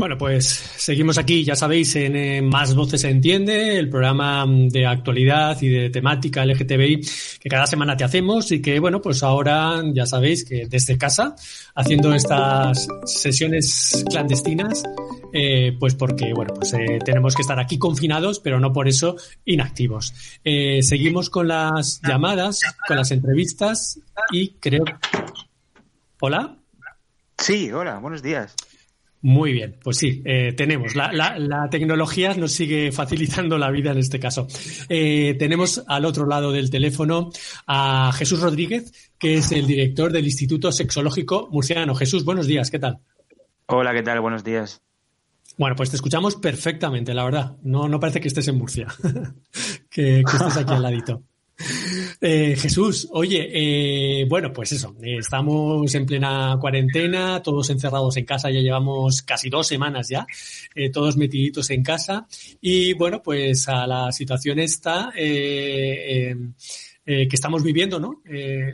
Bueno, 0.00 0.16
pues 0.16 0.46
seguimos 0.46 1.18
aquí, 1.18 1.44
ya 1.44 1.54
sabéis, 1.54 1.94
en 1.94 2.16
eh, 2.16 2.40
Más 2.40 2.74
Voces 2.74 3.02
se 3.02 3.10
Entiende, 3.10 3.78
el 3.78 3.90
programa 3.90 4.46
de 4.48 4.86
actualidad 4.86 5.60
y 5.60 5.68
de 5.68 5.90
temática 5.90 6.42
LGTBI 6.46 7.06
que 7.38 7.48
cada 7.50 7.66
semana 7.66 7.98
te 7.98 8.04
hacemos 8.04 8.50
y 8.50 8.62
que, 8.62 8.80
bueno, 8.80 9.02
pues 9.02 9.22
ahora 9.22 9.82
ya 9.92 10.06
sabéis 10.06 10.46
que 10.46 10.66
desde 10.66 10.96
casa, 10.96 11.36
haciendo 11.74 12.14
estas 12.14 12.88
sesiones 13.04 14.02
clandestinas, 14.08 14.82
eh, 15.34 15.76
pues 15.78 15.94
porque, 15.96 16.32
bueno, 16.32 16.54
pues 16.54 16.72
eh, 16.72 16.98
tenemos 17.04 17.34
que 17.34 17.42
estar 17.42 17.60
aquí 17.60 17.78
confinados, 17.78 18.40
pero 18.40 18.58
no 18.58 18.72
por 18.72 18.88
eso 18.88 19.16
inactivos. 19.44 20.14
Eh, 20.42 20.82
seguimos 20.82 21.28
con 21.28 21.48
las 21.48 22.00
llamadas, 22.00 22.62
con 22.88 22.96
las 22.96 23.10
entrevistas 23.10 24.00
y 24.32 24.52
creo... 24.52 24.84
¿Hola? 26.20 26.56
Sí, 27.36 27.70
hola, 27.70 27.98
buenos 27.98 28.22
días. 28.22 28.56
Muy 29.22 29.52
bien, 29.52 29.76
pues 29.82 29.98
sí, 29.98 30.22
eh, 30.24 30.54
tenemos. 30.56 30.94
La, 30.94 31.12
la, 31.12 31.38
la, 31.38 31.68
tecnología 31.68 32.32
nos 32.34 32.52
sigue 32.52 32.90
facilitando 32.90 33.58
la 33.58 33.70
vida 33.70 33.90
en 33.90 33.98
este 33.98 34.18
caso. 34.18 34.46
Eh, 34.88 35.36
tenemos 35.38 35.84
al 35.86 36.06
otro 36.06 36.26
lado 36.26 36.52
del 36.52 36.70
teléfono 36.70 37.30
a 37.66 38.12
Jesús 38.14 38.40
Rodríguez, 38.40 39.12
que 39.18 39.34
es 39.34 39.52
el 39.52 39.66
director 39.66 40.10
del 40.10 40.24
Instituto 40.24 40.72
Sexológico 40.72 41.48
Murciano. 41.50 41.94
Jesús, 41.94 42.24
buenos 42.24 42.46
días, 42.46 42.70
¿qué 42.70 42.78
tal? 42.78 43.00
Hola, 43.66 43.92
¿qué 43.92 44.02
tal? 44.02 44.20
Buenos 44.20 44.42
días. 44.42 44.80
Bueno, 45.58 45.76
pues 45.76 45.90
te 45.90 45.96
escuchamos 45.96 46.36
perfectamente, 46.36 47.12
la 47.12 47.24
verdad. 47.24 47.56
No, 47.62 47.88
no 47.88 48.00
parece 48.00 48.22
que 48.22 48.28
estés 48.28 48.48
en 48.48 48.56
Murcia, 48.56 48.86
que, 49.90 50.22
que 50.24 50.36
estés 50.36 50.56
aquí 50.56 50.72
al 50.72 50.82
ladito. 50.82 51.22
Eh, 52.22 52.54
Jesús, 52.54 53.08
oye, 53.12 53.48
eh, 53.50 54.26
bueno, 54.28 54.52
pues 54.52 54.72
eso, 54.72 54.94
eh, 55.02 55.16
estamos 55.20 55.94
en 55.94 56.04
plena 56.04 56.58
cuarentena, 56.60 57.40
todos 57.42 57.70
encerrados 57.70 58.14
en 58.18 58.26
casa, 58.26 58.50
ya 58.50 58.60
llevamos 58.60 59.22
casi 59.22 59.48
dos 59.48 59.66
semanas 59.66 60.10
ya, 60.10 60.26
eh, 60.74 60.90
todos 60.90 61.16
metiditos 61.16 61.70
en 61.70 61.82
casa 61.82 62.26
y 62.60 62.92
bueno, 62.92 63.22
pues 63.22 63.66
a 63.68 63.86
la 63.86 64.12
situación 64.12 64.58
esta 64.58 65.10
que 65.14 66.36
estamos 67.32 67.62
viviendo, 67.62 67.98
¿no? 67.98 68.20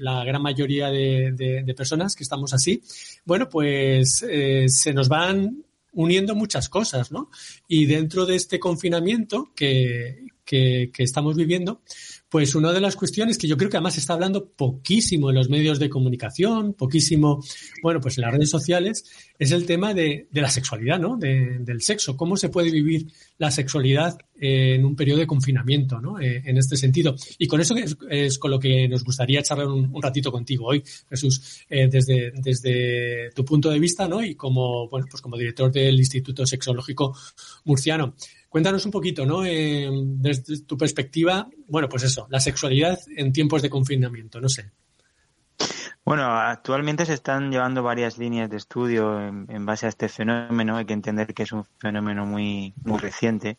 la 0.00 0.24
gran 0.24 0.42
mayoría 0.42 0.90
de, 0.90 1.74
personas 1.76 2.16
que 2.16 2.24
estamos 2.24 2.52
así, 2.52 2.82
bueno, 3.24 3.48
pues 3.48 4.24
se 4.66 4.92
nos 4.92 5.08
van 5.08 5.62
uniendo 5.92 6.34
muchas 6.34 6.68
cosas, 6.68 7.12
¿no? 7.12 7.30
Y 7.68 7.86
dentro 7.86 8.26
de 8.26 8.34
este 8.34 8.58
confinamiento 8.58 9.52
que, 9.54 10.26
que 10.44 10.90
estamos 10.98 11.36
viviendo, 11.36 11.80
pues 12.28 12.54
una 12.54 12.72
de 12.72 12.80
las 12.80 12.96
cuestiones 12.96 13.38
que 13.38 13.46
yo 13.46 13.56
creo 13.56 13.70
que 13.70 13.76
además 13.76 13.94
se 13.94 14.00
está 14.00 14.14
hablando 14.14 14.48
poquísimo 14.50 15.30
en 15.30 15.36
los 15.36 15.48
medios 15.48 15.78
de 15.78 15.88
comunicación, 15.88 16.74
poquísimo, 16.74 17.42
bueno, 17.82 18.00
pues 18.00 18.18
en 18.18 18.22
las 18.22 18.32
redes 18.32 18.50
sociales, 18.50 19.04
es 19.38 19.50
el 19.50 19.66
tema 19.66 19.94
de, 19.94 20.28
la 20.32 20.48
sexualidad, 20.48 20.98
¿no? 20.98 21.16
De, 21.16 21.58
del 21.60 21.82
sexo. 21.82 22.16
¿Cómo 22.16 22.36
se 22.36 22.48
puede 22.48 22.70
vivir 22.70 23.06
la 23.38 23.50
sexualidad 23.50 24.18
eh, 24.38 24.74
en 24.74 24.84
un 24.84 24.96
periodo 24.96 25.20
de 25.20 25.26
confinamiento, 25.26 26.00
¿no? 26.00 26.20
Eh, 26.20 26.42
en 26.44 26.58
este 26.58 26.76
sentido. 26.76 27.14
Y 27.38 27.46
con 27.46 27.60
eso 27.60 27.74
es, 27.76 27.96
es, 28.10 28.38
con 28.38 28.50
lo 28.50 28.58
que 28.58 28.88
nos 28.88 29.04
gustaría 29.04 29.42
charlar 29.42 29.68
un, 29.68 30.02
ratito 30.02 30.30
contigo 30.30 30.66
hoy, 30.66 30.82
Jesús, 31.08 31.64
eh, 31.68 31.88
desde, 31.88 33.30
tu 33.34 33.44
punto 33.44 33.70
de 33.70 33.78
vista, 33.78 34.08
¿no? 34.08 34.22
Y 34.22 34.34
como, 34.34 34.88
bueno, 34.88 35.06
pues 35.10 35.22
como 35.22 35.36
director 35.36 35.70
del 35.70 35.98
Instituto 35.98 36.46
Sexológico 36.46 37.16
Murciano. 37.64 38.14
Cuéntanos 38.48 38.84
un 38.86 38.90
poquito, 38.90 39.26
¿no? 39.26 39.42
Desde 39.42 40.62
tu 40.62 40.78
perspectiva, 40.78 41.48
bueno, 41.68 41.88
pues 41.88 42.04
eso, 42.04 42.26
la 42.30 42.40
sexualidad 42.40 42.98
en 43.16 43.32
tiempos 43.32 43.60
de 43.60 43.68
confinamiento, 43.68 44.40
no 44.40 44.48
sé. 44.48 44.70
Bueno, 46.06 46.22
actualmente 46.38 47.04
se 47.04 47.14
están 47.14 47.50
llevando 47.50 47.82
varias 47.82 48.16
líneas 48.16 48.48
de 48.48 48.58
estudio 48.58 49.20
en, 49.20 49.46
en, 49.50 49.66
base 49.66 49.86
a 49.86 49.88
este 49.88 50.08
fenómeno. 50.08 50.76
Hay 50.76 50.84
que 50.84 50.92
entender 50.92 51.34
que 51.34 51.42
es 51.42 51.50
un 51.50 51.64
fenómeno 51.80 52.24
muy, 52.24 52.72
muy 52.84 53.00
reciente. 53.00 53.56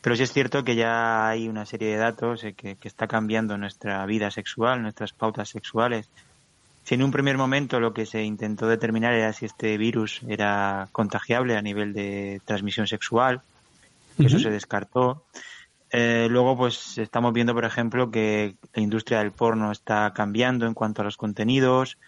Pero 0.00 0.16
sí 0.16 0.24
es 0.24 0.32
cierto 0.32 0.64
que 0.64 0.74
ya 0.74 1.28
hay 1.28 1.48
una 1.48 1.64
serie 1.66 1.90
de 1.90 1.98
datos 1.98 2.44
que, 2.56 2.74
que 2.74 2.88
está 2.88 3.06
cambiando 3.06 3.56
nuestra 3.56 4.04
vida 4.06 4.32
sexual, 4.32 4.82
nuestras 4.82 5.12
pautas 5.12 5.50
sexuales. 5.50 6.10
Si 6.82 6.96
en 6.96 7.04
un 7.04 7.12
primer 7.12 7.38
momento 7.38 7.78
lo 7.78 7.94
que 7.94 8.06
se 8.06 8.24
intentó 8.24 8.66
determinar 8.66 9.14
era 9.14 9.32
si 9.32 9.46
este 9.46 9.78
virus 9.78 10.22
era 10.26 10.88
contagiable 10.90 11.56
a 11.56 11.62
nivel 11.62 11.92
de 11.92 12.42
transmisión 12.44 12.88
sexual, 12.88 13.40
que 14.16 14.24
uh 14.24 14.26
-huh. 14.26 14.26
eso 14.26 14.40
se 14.40 14.50
descartó. 14.50 15.22
Eh, 15.90 16.28
luego, 16.30 16.56
pues 16.56 16.98
estamos 16.98 17.32
viendo, 17.32 17.54
por 17.54 17.64
ejemplo, 17.64 18.10
que 18.10 18.56
la 18.74 18.82
industria 18.82 19.18
del 19.18 19.32
porno 19.32 19.72
está 19.72 20.12
cambiando 20.14 20.66
en 20.66 20.74
cuanto 20.74 21.02
a 21.02 21.04
los 21.04 21.16
contenidos. 21.16 21.98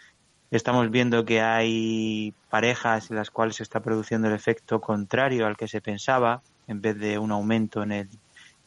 Estamos 0.51 0.90
viendo 0.90 1.25
que 1.25 1.40
hay 1.40 2.35
parejas 2.51 3.11
en 3.11 3.16
las 3.16 3.31
cuales 3.31 3.57
se 3.57 3.62
está 3.62 3.81
produciendo 3.81 4.29
el 4.29 4.35
efecto 4.35 4.81
contrario 4.81 5.47
al 5.47 5.57
que 5.57 5.69
se 5.69 5.81
pensaba. 5.81 6.43
En 6.66 6.81
vez 6.81 6.99
de 6.99 7.19
un 7.19 7.33
aumento 7.33 7.83
en, 7.83 7.93
el, 7.93 8.09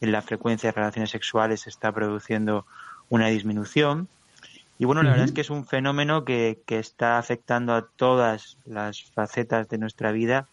en 0.00 0.12
la 0.12 0.22
frecuencia 0.22 0.68
de 0.68 0.76
relaciones 0.76 1.10
sexuales, 1.10 1.60
se 1.60 1.70
está 1.70 1.92
produciendo 1.92 2.66
una 3.08 3.28
disminución. 3.28 4.08
Y 4.78 4.86
bueno, 4.86 5.02
la 5.02 5.10
uh 5.10 5.12
-huh. 5.12 5.14
verdad 5.14 5.26
es 5.26 5.32
que 5.32 5.40
es 5.42 5.50
un 5.50 5.64
fenómeno 5.66 6.24
que, 6.24 6.58
que 6.66 6.78
está 6.80 7.18
afectando 7.18 7.74
a 7.74 7.86
todas 7.86 8.58
las 8.64 9.04
facetas 9.12 9.68
de 9.68 9.78
nuestra 9.78 10.10
vida 10.10 10.48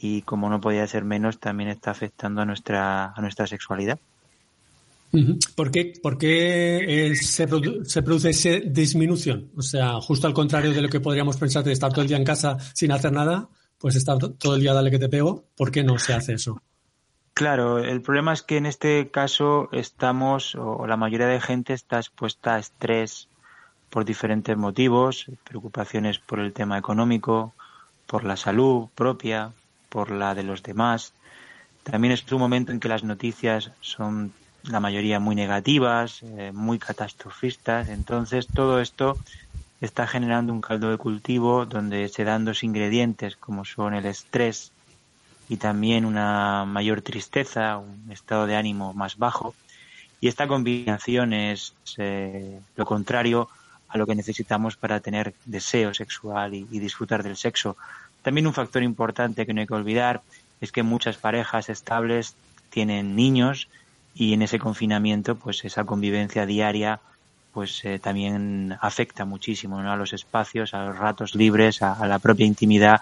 y 0.00 0.22
como 0.22 0.48
no 0.48 0.60
podía 0.60 0.86
ser 0.86 1.04
menos, 1.04 1.38
también 1.38 1.68
está 1.68 1.90
afectando 1.90 2.40
a 2.40 2.46
nuestra, 2.46 3.12
a 3.14 3.20
nuestra 3.20 3.46
sexualidad. 3.46 3.98
¿Por 5.56 5.70
qué, 5.70 5.92
por 6.00 6.18
qué 6.18 7.08
eh, 7.08 7.16
se, 7.16 7.48
produ 7.48 7.84
se, 7.84 8.02
produce 8.02 8.30
esa 8.30 8.50
disminución? 8.64 9.50
O 9.56 9.62
sea, 9.62 10.00
justo 10.00 10.26
al 10.26 10.32
contrario 10.32 10.72
de 10.72 10.80
lo 10.80 10.88
que 10.88 11.00
podríamos 11.00 11.36
pensar 11.36 11.64
de 11.64 11.72
estar 11.72 11.90
todo 11.90 12.02
el 12.02 12.08
día 12.08 12.16
en 12.16 12.24
casa 12.24 12.56
sin 12.74 12.92
hacer 12.92 13.12
nada, 13.12 13.48
pues 13.78 13.96
estar 13.96 14.18
todo 14.18 14.54
el 14.54 14.60
día 14.60 14.72
dale 14.72 14.90
que 14.90 15.00
te 15.00 15.08
pego, 15.08 15.44
¿por 15.56 15.72
qué 15.72 15.82
no 15.82 15.98
se 15.98 16.14
hace 16.14 16.34
eso? 16.34 16.62
Claro, 17.34 17.78
el 17.78 18.02
problema 18.02 18.32
es 18.32 18.42
que 18.42 18.56
en 18.56 18.66
este 18.66 19.10
caso 19.10 19.68
estamos, 19.72 20.54
o 20.54 20.86
la 20.86 20.96
mayoría 20.96 21.26
de 21.26 21.40
gente 21.40 21.72
está 21.72 21.98
expuesta 21.98 22.54
a 22.54 22.58
estrés 22.58 23.28
por 23.88 24.04
diferentes 24.04 24.56
motivos, 24.56 25.26
preocupaciones 25.44 26.18
por 26.20 26.38
el 26.38 26.52
tema 26.52 26.78
económico, 26.78 27.52
por 28.06 28.24
la 28.24 28.36
salud 28.36 28.88
propia, 28.94 29.52
por 29.90 30.12
la 30.12 30.34
de 30.36 30.44
los 30.44 30.62
demás. 30.64 31.16
También 31.82 32.12
es 32.12 32.30
un 32.32 32.40
momento 32.40 32.72
en 32.72 32.80
que 32.80 32.88
las 32.88 33.04
noticias 33.04 33.72
son 33.80 34.36
la 34.62 34.80
mayoría 34.80 35.20
muy 35.20 35.34
negativas, 35.36 36.22
eh, 36.22 36.52
muy 36.52 36.78
catastrofistas. 36.78 37.88
Entonces 37.88 38.52
todo 38.52 38.80
esto 38.80 39.20
está 39.80 40.06
generando 40.06 40.52
un 40.52 40.60
caldo 40.62 40.90
de 40.90 40.98
cultivo 40.98 41.66
donde 41.66 42.08
se 42.08 42.24
dan 42.24 42.44
dos 42.46 42.64
ingredientes 42.64 43.36
como 43.36 43.64
son 43.64 43.94
el 43.94 44.06
estrés 44.06 44.74
y 45.48 45.58
también 45.58 46.04
una 46.04 46.64
mayor 46.64 47.02
tristeza, 47.02 47.78
un 47.78 48.10
estado 48.12 48.46
de 48.46 48.56
ánimo 48.56 48.94
más 48.94 49.16
bajo. 49.16 49.58
Y 50.20 50.28
esta 50.28 50.48
combinación 50.48 51.32
es 51.34 51.78
eh, 51.98 52.62
lo 52.76 52.86
contrario 52.86 53.50
a 53.88 53.98
lo 53.98 54.06
que 54.06 54.14
necesitamos 54.16 54.76
para 54.78 55.00
tener 55.00 55.36
deseo 55.44 55.94
sexual 55.94 56.54
y, 56.54 56.68
y 56.70 56.80
disfrutar 56.80 57.22
del 57.22 57.36
sexo. 57.36 57.76
También 58.22 58.46
un 58.46 58.54
factor 58.54 58.82
importante 58.82 59.46
que 59.46 59.54
no 59.54 59.60
hay 59.60 59.66
que 59.66 59.74
olvidar 59.74 60.22
es 60.60 60.72
que 60.72 60.82
muchas 60.82 61.16
parejas 61.16 61.68
estables 61.68 62.34
tienen 62.68 63.16
niños 63.16 63.68
y 64.14 64.34
en 64.34 64.42
ese 64.42 64.58
confinamiento 64.58 65.36
pues 65.36 65.64
esa 65.64 65.84
convivencia 65.84 66.46
diaria 66.46 67.00
pues 67.52 67.84
eh, 67.84 67.98
también 67.98 68.76
afecta 68.80 69.24
muchísimo 69.24 69.82
¿no? 69.82 69.90
a 69.90 69.96
los 69.96 70.12
espacios, 70.12 70.74
a 70.74 70.84
los 70.84 70.98
ratos 70.98 71.34
libres, 71.34 71.82
a, 71.82 72.06
la 72.06 72.18
propia 72.18 72.46
intimidad 72.46 73.00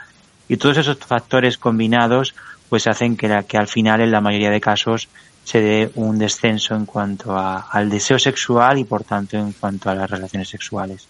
y 0.48 0.56
todos 0.56 0.78
esos 0.78 0.98
factores 0.98 1.58
combinados 1.58 2.34
pues 2.68 2.86
hacen 2.86 3.16
que, 3.16 3.28
la, 3.28 3.42
que 3.42 3.58
al 3.58 3.68
final 3.68 4.00
en 4.00 4.10
la 4.10 4.20
mayoría 4.20 4.50
de 4.50 4.60
casos 4.60 5.08
se 5.44 5.60
dé 5.60 5.90
un 5.94 6.18
descenso 6.18 6.74
en 6.74 6.86
cuanto 6.86 7.36
a, 7.36 7.60
al 7.70 7.90
deseo 7.90 8.18
sexual 8.18 8.78
y 8.78 8.84
por 8.84 9.04
tanto 9.04 9.36
en 9.36 9.52
cuanto 9.52 9.90
a 9.90 9.94
las 9.94 10.10
relaciones 10.10 10.48
sexuales. 10.48 11.08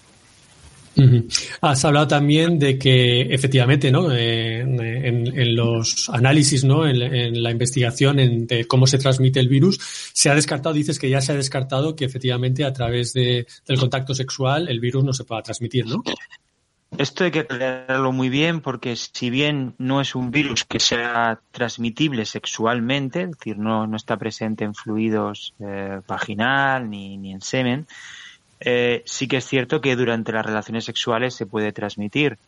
Has 1.60 1.84
hablado 1.84 2.08
también 2.08 2.58
de 2.58 2.78
que 2.78 3.22
efectivamente, 3.22 3.90
¿no? 3.90 4.12
Eh, 4.12 4.60
en, 4.60 5.54
los 5.54 6.08
análisis, 6.10 6.64
¿no? 6.64 6.86
En, 6.86 7.42
la 7.42 7.50
investigación 7.50 8.18
en, 8.18 8.46
de 8.46 8.66
cómo 8.66 8.86
se 8.86 8.98
transmite 8.98 9.40
el 9.40 9.48
virus, 9.48 9.78
se 10.12 10.30
ha 10.30 10.34
descartado, 10.34 10.74
dices 10.74 10.98
que 10.98 11.08
ya 11.08 11.20
se 11.20 11.32
ha 11.32 11.36
descartado 11.36 11.94
que 11.94 12.04
efectivamente 12.04 12.64
a 12.64 12.72
través 12.72 13.12
de, 13.12 13.46
del 13.66 13.78
contacto 13.78 14.14
sexual 14.14 14.68
el 14.68 14.80
virus 14.80 15.04
no 15.04 15.12
se 15.12 15.24
pueda 15.24 15.42
transmitir, 15.42 15.86
¿no? 15.86 16.02
Esto 16.96 17.24
hay 17.24 17.30
que 17.30 17.40
aclararlo 17.40 18.12
muy 18.12 18.30
bien 18.30 18.62
porque 18.62 18.96
si 18.96 19.28
bien 19.28 19.74
no 19.76 20.00
es 20.00 20.14
un 20.14 20.30
virus 20.30 20.64
que 20.64 20.80
sea 20.80 21.40
transmitible 21.50 22.24
sexualmente, 22.24 23.22
es 23.22 23.30
decir, 23.32 23.58
no, 23.58 23.86
no 23.86 23.96
está 23.96 24.16
presente 24.16 24.64
en 24.64 24.74
fluidos 24.74 25.54
eh, 25.60 26.00
vaginal 26.08 26.88
ni, 26.88 27.18
ni 27.18 27.32
en 27.32 27.42
semen, 27.42 27.86
eh, 28.60 29.02
sí 29.06 29.28
que 29.28 29.38
es 29.38 29.46
cierto 29.46 29.80
que 29.80 29.96
durante 29.96 30.32
las 30.32 30.44
relaciones 30.44 30.84
sexuales 30.84 31.34
se 31.34 31.46
puede 31.46 31.72
transmitir, 31.72 32.38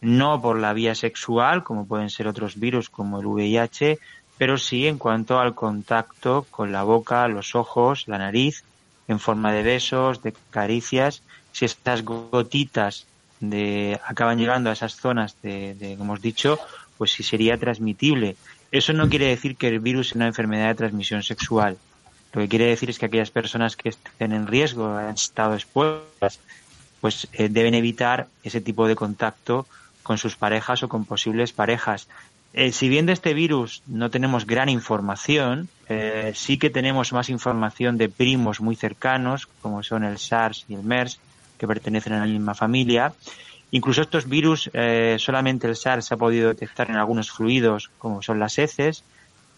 no 0.00 0.42
por 0.42 0.58
la 0.58 0.72
vía 0.72 0.94
sexual, 0.94 1.62
como 1.62 1.86
pueden 1.86 2.10
ser 2.10 2.26
otros 2.26 2.58
virus 2.58 2.90
como 2.90 3.20
el 3.20 3.26
VIH, 3.26 3.98
pero 4.38 4.58
sí 4.58 4.88
en 4.88 4.98
cuanto 4.98 5.38
al 5.38 5.54
contacto 5.54 6.46
con 6.50 6.72
la 6.72 6.82
boca, 6.82 7.28
los 7.28 7.54
ojos, 7.54 8.08
la 8.08 8.18
nariz, 8.18 8.64
en 9.06 9.20
forma 9.20 9.52
de 9.52 9.62
besos, 9.62 10.22
de 10.22 10.34
caricias. 10.50 11.22
Si 11.52 11.64
estas 11.64 12.04
gotitas 12.04 13.06
de, 13.38 14.00
acaban 14.04 14.38
llegando 14.38 14.70
a 14.70 14.72
esas 14.72 14.96
zonas 14.96 15.36
de, 15.42 15.74
de, 15.74 15.96
como 15.96 16.14
hemos 16.14 16.22
dicho, 16.22 16.58
pues 16.98 17.12
sí 17.12 17.22
sería 17.22 17.56
transmitible. 17.56 18.36
Eso 18.72 18.92
no 18.92 19.08
quiere 19.08 19.26
decir 19.26 19.56
que 19.56 19.68
el 19.68 19.80
virus 19.80 20.08
sea 20.08 20.16
una 20.16 20.26
enfermedad 20.26 20.68
de 20.68 20.74
transmisión 20.74 21.22
sexual. 21.22 21.76
Lo 22.32 22.40
que 22.40 22.48
quiere 22.48 22.66
decir 22.66 22.88
es 22.88 22.98
que 22.98 23.06
aquellas 23.06 23.30
personas 23.30 23.76
que 23.76 23.90
estén 23.90 24.32
en 24.32 24.46
riesgo, 24.46 24.86
han 24.96 25.14
estado 25.14 25.54
expuestas, 25.54 26.40
pues 27.00 27.28
eh, 27.32 27.48
deben 27.50 27.74
evitar 27.74 28.28
ese 28.42 28.60
tipo 28.60 28.86
de 28.86 28.94
contacto 28.94 29.66
con 30.02 30.18
sus 30.18 30.36
parejas 30.36 30.82
o 30.82 30.88
con 30.88 31.04
posibles 31.04 31.52
parejas. 31.52 32.08
Eh, 32.54 32.72
si 32.72 32.88
bien 32.88 33.06
de 33.06 33.12
este 33.12 33.34
virus 33.34 33.82
no 33.86 34.10
tenemos 34.10 34.46
gran 34.46 34.68
información, 34.68 35.68
eh, 35.88 36.32
sí 36.34 36.58
que 36.58 36.70
tenemos 36.70 37.12
más 37.12 37.28
información 37.28 37.98
de 37.98 38.08
primos 38.08 38.60
muy 38.60 38.76
cercanos, 38.76 39.48
como 39.60 39.82
son 39.82 40.04
el 40.04 40.18
SARS 40.18 40.64
y 40.68 40.74
el 40.74 40.82
MERS, 40.82 41.18
que 41.58 41.66
pertenecen 41.66 42.14
a 42.14 42.20
la 42.20 42.26
misma 42.26 42.54
familia. 42.54 43.12
Incluso 43.72 44.02
estos 44.02 44.28
virus, 44.28 44.70
solamente 45.16 45.66
el 45.66 45.76
SARS 45.76 46.04
se 46.04 46.12
ha 46.12 46.18
podido 46.18 46.48
detectar 46.48 46.90
en 46.90 46.96
algunos 46.96 47.30
fluidos, 47.30 47.88
como 47.98 48.20
son 48.20 48.38
las 48.38 48.58
heces, 48.58 49.02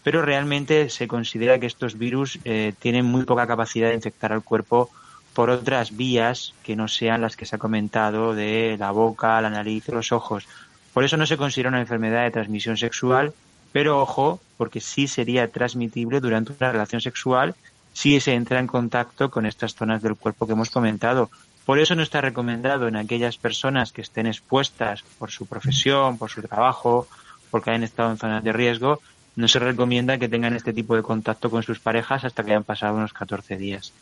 pero 0.05 0.21
realmente 0.21 0.91
se 0.91 1.07
considera 1.07 1.59
que 1.59 1.65
estos 1.65 1.97
virus 1.97 2.37
eh, 2.45 2.73
tienen 2.77 3.05
muy 3.05 3.23
poca 3.23 3.47
capacidad 3.47 3.89
de 3.89 3.95
infectar 3.95 4.31
al 4.31 4.43
cuerpo 4.43 4.91
por 5.33 5.49
otras 5.49 5.97
vías 5.97 6.53
que 6.61 6.75
no 6.75 6.87
sean 6.87 7.21
las 7.21 7.35
que 7.35 7.47
se 7.47 7.55
ha 7.55 7.59
comentado 7.59 8.35
de 8.35 8.75
la 8.79 8.91
boca, 8.91 9.41
la 9.41 9.49
nariz, 9.49 9.87
los 9.87 10.11
ojos. 10.11 10.47
Por 10.93 11.03
eso 11.03 11.17
no 11.17 11.25
se 11.25 11.37
considera 11.37 11.69
una 11.69 11.79
enfermedad 11.79 12.23
de 12.23 12.29
transmisión 12.29 12.77
sexual, 12.77 13.33
pero 13.71 13.99
ojo, 13.99 14.39
porque 14.57 14.79
sí 14.79 15.07
sería 15.07 15.49
transmitible 15.49 16.19
durante 16.19 16.53
una 16.53 16.71
relación 16.71 17.01
sexual 17.01 17.55
si 17.93 18.19
se 18.19 18.35
entra 18.35 18.59
en 18.59 18.67
contacto 18.67 19.31
con 19.31 19.47
estas 19.47 19.73
zonas 19.73 20.03
del 20.03 20.15
cuerpo 20.15 20.45
que 20.45 20.53
hemos 20.53 20.69
comentado. 20.69 21.31
Por 21.65 21.79
eso 21.79 21.95
no 21.95 22.03
está 22.03 22.21
recomendado 22.21 22.87
en 22.87 22.95
aquellas 22.95 23.37
personas 23.37 23.91
que 23.91 24.01
estén 24.01 24.27
expuestas 24.27 25.01
por 25.17 25.31
su 25.31 25.47
profesión, 25.47 26.19
por 26.19 26.29
su 26.29 26.43
trabajo, 26.43 27.07
porque 27.49 27.71
hayan 27.71 27.83
estado 27.83 28.11
en 28.11 28.17
zonas 28.17 28.43
de 28.43 28.53
riesgo, 28.53 29.01
no 29.35 29.47
se 29.47 29.59
recomienda 29.59 30.17
que 30.17 30.29
tengan 30.29 30.55
este 30.55 30.73
tipo 30.73 30.95
de 30.95 31.01
contacto 31.03 31.49
con 31.49 31.63
sus 31.63 31.79
parejas 31.79 32.23
hasta 32.25 32.43
que 32.43 32.51
hayan 32.51 32.63
pasado 32.63 32.95
unos 32.95 33.13
14 33.13 33.57
días. 33.57 33.93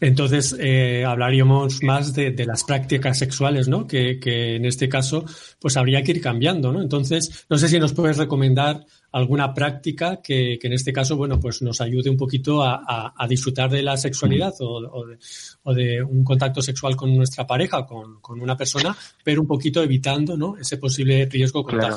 Entonces, 0.00 0.56
eh, 0.58 1.04
hablaríamos 1.06 1.82
más 1.82 2.14
de, 2.14 2.30
de 2.30 2.46
las 2.46 2.64
prácticas 2.64 3.18
sexuales, 3.18 3.68
¿no? 3.68 3.86
Que, 3.86 4.18
que 4.18 4.56
en 4.56 4.64
este 4.64 4.88
caso, 4.88 5.26
pues 5.60 5.76
habría 5.76 6.02
que 6.02 6.12
ir 6.12 6.20
cambiando, 6.22 6.72
¿no? 6.72 6.80
Entonces, 6.80 7.44
no 7.50 7.58
sé 7.58 7.68
si 7.68 7.78
nos 7.78 7.92
puedes 7.92 8.16
recomendar 8.16 8.84
alguna 9.12 9.52
práctica 9.52 10.20
que, 10.22 10.58
que 10.58 10.66
en 10.66 10.72
este 10.72 10.90
caso, 10.92 11.16
bueno, 11.16 11.38
pues 11.38 11.60
nos 11.60 11.82
ayude 11.82 12.08
un 12.08 12.16
poquito 12.16 12.62
a, 12.62 12.76
a- 12.86 13.12
a 13.14 13.28
disfrutar 13.28 13.68
de 13.70 13.82
la 13.82 13.98
sexualidad 13.98 14.54
o, 14.60 14.76
o 14.76 15.06
de, 15.06 15.18
o 15.64 15.74
de 15.74 16.02
un 16.02 16.24
contacto 16.24 16.62
sexual 16.62 16.96
con 16.96 17.14
nuestra 17.14 17.46
pareja, 17.46 17.86
con, 17.86 18.20
con 18.22 18.40
una 18.40 18.56
persona, 18.56 18.96
pero 19.22 19.42
un 19.42 19.46
poquito 19.46 19.82
evitando, 19.82 20.34
¿no? 20.36 20.56
Ese 20.58 20.78
posible 20.78 21.26
riesgo 21.26 21.62
Claro. 21.78 21.96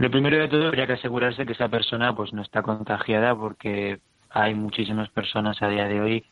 Lo 0.00 0.10
primero 0.10 0.38
de 0.38 0.48
todo 0.48 0.66
habría 0.66 0.86
que 0.86 0.94
asegurarse 0.94 1.44
que 1.44 1.52
esa 1.52 1.68
persona 1.68 2.16
pues 2.16 2.32
no 2.32 2.40
está 2.40 2.62
contagiada 2.62 3.34
porque 3.34 4.00
hay 4.30 4.54
muchísimas 4.54 5.10
personas 5.10 5.60
a 5.60 5.68
día 5.68 5.84
de 5.84 6.00
hoy 6.00 6.24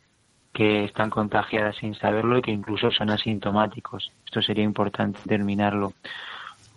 que 0.54 0.84
están 0.84 1.10
contagiadas 1.10 1.76
sin 1.76 1.94
saberlo 1.94 2.38
y 2.38 2.40
que 2.42 2.50
incluso 2.50 2.90
son 2.90 3.10
asintomáticos. 3.10 4.10
Esto 4.24 4.40
sería 4.40 4.64
importante 4.64 5.20
terminarlo. 5.28 5.92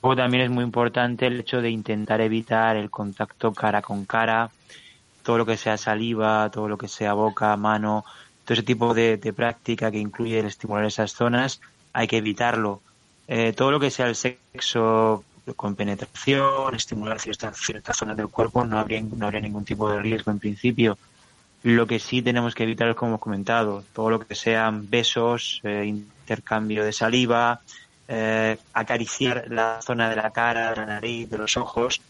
Luego 0.04 0.18
también 0.18 0.44
es 0.44 0.50
muy 0.50 0.66
importante 0.66 1.28
el 1.28 1.40
hecho 1.40 1.62
de 1.62 1.70
intentar 1.70 2.20
evitar 2.20 2.76
el 2.76 2.90
contacto 2.90 3.54
cara 3.54 3.82
con 3.82 4.04
cara, 4.04 4.50
todo 5.24 5.38
lo 5.38 5.46
que 5.46 5.56
sea 5.56 5.78
saliva, 5.78 6.50
todo 6.52 6.68
lo 6.68 6.78
que 6.78 6.90
sea 6.90 7.14
boca, 7.14 7.56
mano, 7.56 8.04
todo 8.44 8.56
ese 8.56 8.64
tipo 8.64 8.94
de, 8.94 9.16
de 9.16 9.32
práctica 9.32 9.92
que 9.92 10.00
incluye 10.00 10.40
el 10.40 10.48
estimular 10.48 10.84
esas 10.84 11.14
zonas, 11.14 11.62
hay 11.94 12.08
que 12.08 12.18
evitarlo. 12.18 12.82
Eh, 13.30 13.54
todo 13.54 13.72
lo 13.72 13.80
que 13.80 13.92
sea 13.92 14.10
el 14.10 14.16
sexo 14.16 15.24
con 15.56 15.76
penetración, 15.76 16.76
estimular 16.76 17.20
ciertas, 17.20 17.58
ciertas 17.58 17.98
zonas 17.98 18.18
del 18.18 18.28
cuerpo, 18.28 18.66
no 18.66 18.80
habría, 18.80 19.02
no 19.02 19.26
habría 19.26 19.42
ningún 19.42 19.66
tipo 19.66 19.90
de 19.92 20.00
riesgo 20.00 20.32
en 20.32 20.40
principio. 20.40 20.98
Lo 21.64 21.86
que 21.86 22.00
sí 22.00 22.22
tenemos 22.22 22.56
que 22.56 22.64
evitar 22.64 22.90
es, 22.90 22.96
como 22.96 23.12
hemos 23.12 23.22
comentado, 23.22 23.84
todo 23.94 24.10
lo 24.10 24.20
que 24.20 24.36
sean 24.36 24.90
besos, 24.90 25.62
eh, 25.64 25.86
intercambio 25.86 26.84
de 26.84 26.92
saliva, 26.92 27.62
eh, 28.08 28.58
acariciar 28.74 29.46
la 29.50 29.80
zona 29.82 30.10
de 30.10 30.16
la 30.16 30.32
cara, 30.32 30.72
de 30.72 30.76
la 30.78 30.86
nariz, 30.86 31.30
de 31.30 31.38
los 31.38 31.58
ojos. 31.58 32.02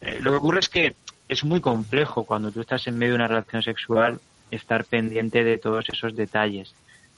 Eh, 0.00 0.18
lo 0.20 0.30
que 0.30 0.36
ocurre 0.36 0.60
es 0.60 0.68
que 0.68 0.94
es 1.28 1.44
muy 1.44 1.60
complejo 1.60 2.24
cuando 2.24 2.52
tú 2.52 2.60
estás 2.60 2.86
en 2.86 2.98
medio 2.98 3.12
de 3.12 3.16
una 3.16 3.28
relación 3.28 3.62
sexual 3.62 4.20
estar 4.50 4.84
pendiente 4.84 5.42
de 5.42 5.58
todos 5.58 5.88
esos 5.88 6.14
detalles. 6.14 6.74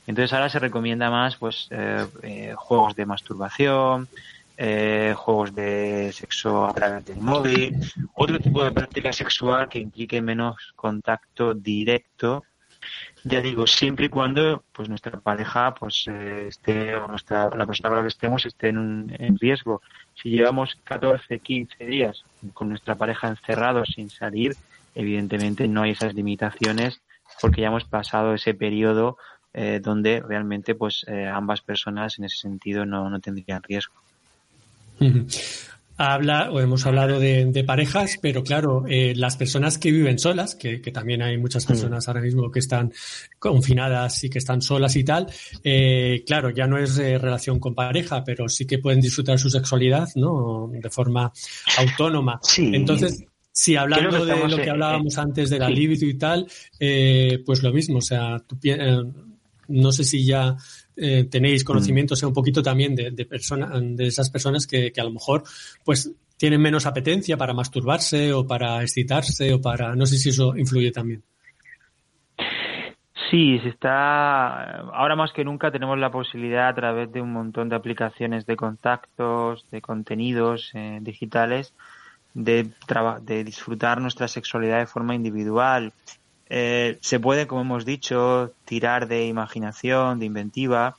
Entonces 0.06 0.32
ahora 0.32 0.48
se 0.48 0.58
recomienda 0.58 1.10
más 1.10 1.36
pues 1.36 1.68
juegos 2.56 2.94
de 2.94 3.06
masturbación, 3.06 4.06
eh, 4.57 5.14
juegos 5.16 5.55
de 5.55 6.12
sexo 6.12 6.66
a 6.66 6.72
través 6.72 7.05
del 7.05 7.18
móvil, 7.18 7.76
otro 8.14 8.38
tipo 8.38 8.64
de 8.64 8.72
práctica 8.72 9.12
sexual 9.12 9.68
que 9.68 9.78
implique 9.78 10.20
menos 10.22 10.72
contacto 10.76 11.55
directo. 11.55 12.44
Ya 13.24 13.40
digo, 13.40 13.66
siempre 13.66 14.07
y 14.07 14.09
cuando 14.11 14.62
pues 14.72 14.88
nuestra 14.88 15.18
pareja 15.18 15.74
pues 15.74 16.05
eh, 16.09 16.48
esté 16.48 16.94
o 16.94 17.09
nuestra 17.09 17.48
la 17.57 17.66
persona 17.66 17.88
con 17.88 17.96
la 17.96 18.02
que 18.02 18.09
estemos 18.09 18.44
esté 18.44 18.68
en, 18.68 19.14
en 19.18 19.38
riesgo. 19.38 19.80
Si 20.14 20.28
llevamos 20.28 20.76
14, 20.84 21.38
15 21.38 21.84
días 21.86 22.24
con 22.52 22.68
nuestra 22.68 22.94
pareja 22.94 23.28
encerrados 23.28 23.88
sin 23.94 24.11
salir, 24.11 24.55
evidentemente 24.94 25.66
no 25.66 25.82
hay 25.82 25.92
esas 25.92 26.14
limitaciones 26.14 27.00
porque 27.40 27.62
ya 27.62 27.68
hemos 27.68 27.84
pasado 27.84 28.34
ese 28.34 28.55
periodo 28.55 29.16
eh, 29.52 29.80
donde 29.82 30.20
realmente 30.20 30.74
pues 30.74 31.05
eh, 31.09 31.26
ambas 31.26 31.61
personas 31.62 32.18
en 32.18 32.24
ese 32.24 32.38
sentido 32.38 32.84
no, 32.86 33.09
no 33.09 33.20
tendrían 33.20 33.62
riesgo. 33.62 33.94
Habla, 35.97 36.51
o 36.51 36.59
hemos 36.59 36.84
hablado 36.86 37.20
de, 37.20 37.45
de 37.47 37.62
parejas, 37.62 38.18
pero 38.20 38.42
claro, 38.42 38.84
eh, 38.88 39.14
las 39.14 39.36
personas 39.36 39.78
que 39.78 39.92
viven 39.92 40.18
solas, 40.18 40.57
que, 40.57 40.80
que 40.80 40.90
también 40.90 41.22
hay 41.22 41.38
muchas 41.38 41.64
personas 41.66 42.09
ahora 42.09 42.20
mismo 42.20 42.51
que 42.51 42.59
están 42.59 42.92
confinadas 43.38 44.24
y 44.24 44.28
que 44.28 44.38
están 44.38 44.61
solas 44.61 44.97
y 44.97 45.05
tal, 45.05 45.28
eh, 45.62 46.24
claro, 46.26 46.51
ya 46.51 46.66
no 46.66 46.78
es 46.78 46.99
eh, 46.99 47.16
relación 47.16 47.61
con 47.61 47.76
pareja, 47.76 48.24
pero 48.24 48.49
sí 48.49 48.66
que 48.66 48.78
pueden 48.78 49.01
disfrutar 49.01 49.38
su 49.38 49.49
sexualidad, 49.49 50.09
¿no? 50.16 50.68
De 50.72 50.90
forma 50.90 51.32
autónoma. 51.78 52.40
Sí. 52.42 52.72
Entonces, 52.74 53.24
si 53.57 53.76
hablando 53.76 54.24
de 54.24 54.49
lo 54.49 54.57
que 54.57 54.70
hablábamos 54.70 55.16
antes 55.16 55.49
de 55.49 55.61
la 55.61 55.68
sí. 55.68 55.74
libido 55.74 56.09
y 56.09 56.14
tal, 56.14 56.49
eh, 56.80 57.40
pues 57.47 57.62
lo 57.62 57.72
mismo, 57.72 57.99
o 57.99 58.03
sea, 58.03 58.40
tú 58.40 58.59
eh, 58.64 59.01
no 59.68 59.92
sé 59.92 60.03
si 60.03 60.24
ya 60.24 60.57
eh, 60.97 61.24
tenéis 61.24 61.64
conocimiento, 61.64 62.14
o 62.14 62.16
sea, 62.16 62.28
un 62.28 62.34
poquito 62.34 62.62
también 62.62 62.95
de, 62.95 63.11
de, 63.11 63.26
persona, 63.26 63.70
de 63.80 64.07
esas 64.07 64.30
personas 64.30 64.66
que, 64.66 64.92
que 64.92 65.01
a 65.01 65.05
lo 65.05 65.11
mejor 65.11 65.42
pues 65.84 66.11
tienen 66.36 66.61
menos 66.61 66.86
apetencia 66.86 67.36
para 67.36 67.55
masturbarse 67.55 68.32
o 68.32 68.47
para 68.47 68.82
excitarse 68.82 69.53
o 69.55 69.61
para, 69.61 69.95
no 69.95 70.07
sé 70.07 70.18
si 70.18 70.30
eso 70.30 70.57
influye 70.57 70.90
también. 70.90 71.22
Sí, 73.30 73.59
se 73.61 73.68
está. 73.68 74.80
Ahora 74.92 75.16
más 75.16 75.32
que 75.32 75.45
nunca 75.45 75.70
tenemos 75.70 75.99
la 75.99 76.11
posibilidad 76.11 76.68
a 76.68 76.74
través 76.74 77.11
de 77.12 77.20
un 77.20 77.32
montón 77.32 77.68
de 77.68 77.76
aplicaciones 77.76 78.47
de 78.47 78.57
contactos, 78.57 79.66
de 79.70 79.80
contenidos 79.80 80.70
eh, 80.74 80.99
digitales, 81.01 81.74
de, 82.34 82.70
de 83.22 83.45
disfrutar 83.45 84.01
nuestra 84.01 84.28
sexualidad 84.28 84.78
de 84.78 84.86
forma 84.86 85.14
individual. 85.14 85.92
Eh, 86.51 86.99
se 87.01 87.20
puede, 87.20 87.47
como 87.47 87.62
hemos 87.62 87.84
dicho, 87.84 88.53
tirar 88.64 89.09
de 89.09 89.26
imaginación, 89.26 90.18
de 90.18 90.26
inventiva 90.26 90.97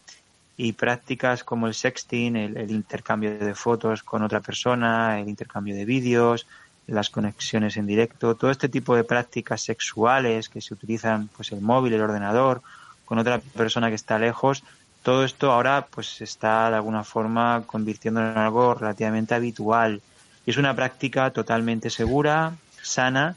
y 0.58 0.74
prácticas 0.74 1.44
como 1.44 1.68
el 1.68 1.74
sexting, 1.74 2.36
el, 2.36 2.72
intercambio 2.72 3.38
de 3.38 3.56
fotos 3.56 4.04
con 4.04 4.24
otra 4.24 4.40
persona, 4.40 5.20
el 5.20 5.28
intercambio 5.28 5.76
de 5.76 5.86
vídeos, 5.86 6.48
las 6.88 7.10
conexiones 7.10 7.78
en 7.78 7.88
directo, 7.88 8.36
todo 8.36 8.52
este 8.52 8.70
tipo 8.70 8.96
de 8.96 9.04
prácticas 9.04 9.62
sexuales 9.62 10.50
que 10.50 10.62
se 10.62 10.74
utilizan, 10.74 11.30
pues 11.36 11.52
el 11.52 11.62
móvil, 11.62 11.94
el 11.94 12.02
ordenador, 12.02 12.62
con 13.06 13.20
otra 13.20 13.40
persona 13.40 13.90
que 13.90 13.96
está 13.96 14.18
lejos, 14.18 14.64
todo 15.04 15.24
esto 15.24 15.52
ahora 15.52 15.86
pues 15.90 16.22
está 16.22 16.70
de 16.70 16.78
alguna 16.78 17.04
forma 17.04 17.64
convirtiendo 17.68 18.22
en 18.22 18.38
algo 18.38 18.74
relativamente 18.74 19.36
habitual. 19.36 20.02
Y 20.46 20.52
es 20.52 20.58
una 20.58 20.76
práctica 20.76 21.30
totalmente 21.32 21.90
segura, 21.90 22.56
sana, 22.82 23.36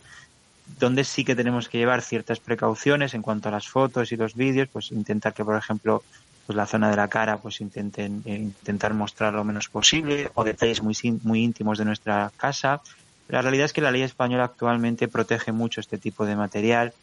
donde 0.78 1.04
sí 1.04 1.24
que 1.24 1.34
tenemos 1.34 1.68
que 1.68 1.78
llevar 1.78 2.02
ciertas 2.02 2.40
precauciones 2.40 3.14
en 3.14 3.22
cuanto 3.22 3.48
a 3.48 3.52
las 3.52 3.68
fotos 3.68 4.12
y 4.12 4.16
los 4.16 4.34
vídeos, 4.34 4.68
pues 4.72 4.90
intentar 4.92 5.32
que, 5.32 5.44
por 5.44 5.56
ejemplo, 5.56 6.02
pues 6.46 6.56
la 6.56 6.66
zona 6.66 6.90
de 6.90 6.96
la 6.96 7.08
cara, 7.08 7.38
pues 7.38 7.60
intenten 7.60 8.22
eh, 8.24 8.36
intentar 8.36 8.94
mostrar 8.94 9.34
lo 9.34 9.44
menos 9.44 9.68
posible 9.68 10.30
o 10.34 10.44
detalles 10.44 10.82
muy 10.82 10.94
muy 11.22 11.42
íntimos 11.42 11.78
de 11.78 11.84
nuestra 11.84 12.32
casa. 12.36 12.80
La 13.28 13.42
realidad 13.42 13.66
es 13.66 13.72
que 13.74 13.82
la 13.82 13.90
ley 13.90 14.02
española 14.02 14.44
actualmente 14.44 15.08
protege 15.08 15.52
mucho 15.52 15.80
este 15.80 15.98
tipo 15.98 16.24
de 16.24 16.36
material 16.36 16.94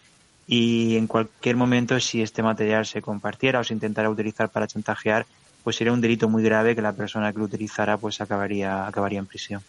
y 0.48 0.98
en 0.98 1.08
cualquier 1.08 1.56
momento 1.56 2.00
si 2.00 2.22
este 2.22 2.42
material 2.44 2.86
se 2.86 3.02
compartiera 3.02 3.60
o 3.60 3.64
se 3.64 3.74
intentara 3.74 4.10
utilizar 4.10 4.50
para 4.50 4.68
chantajear, 4.68 5.26
pues 5.64 5.76
sería 5.76 5.94
un 5.94 6.02
delito 6.02 6.30
muy 6.30 6.44
grave 6.44 6.76
que 6.76 6.82
la 6.82 6.94
persona 6.94 7.32
que 7.32 7.40
lo 7.40 7.46
utilizara 7.46 7.98
pues 7.98 8.22
acabaría 8.22 8.88
acabaría 8.88 9.20
en 9.20 9.28
prisión. 9.28 9.62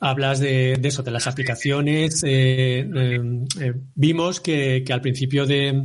Hablas 0.00 0.40
de, 0.40 0.76
de 0.78 0.88
eso, 0.88 1.02
de 1.02 1.10
las 1.10 1.26
aplicaciones. 1.26 2.22
eh, 2.24 2.88
eh, 2.94 3.20
eh, 3.60 3.74
vimos 3.94 4.40
que, 4.40 4.82
que 4.86 4.92
al 4.92 5.00
principio 5.00 5.46
de, 5.46 5.84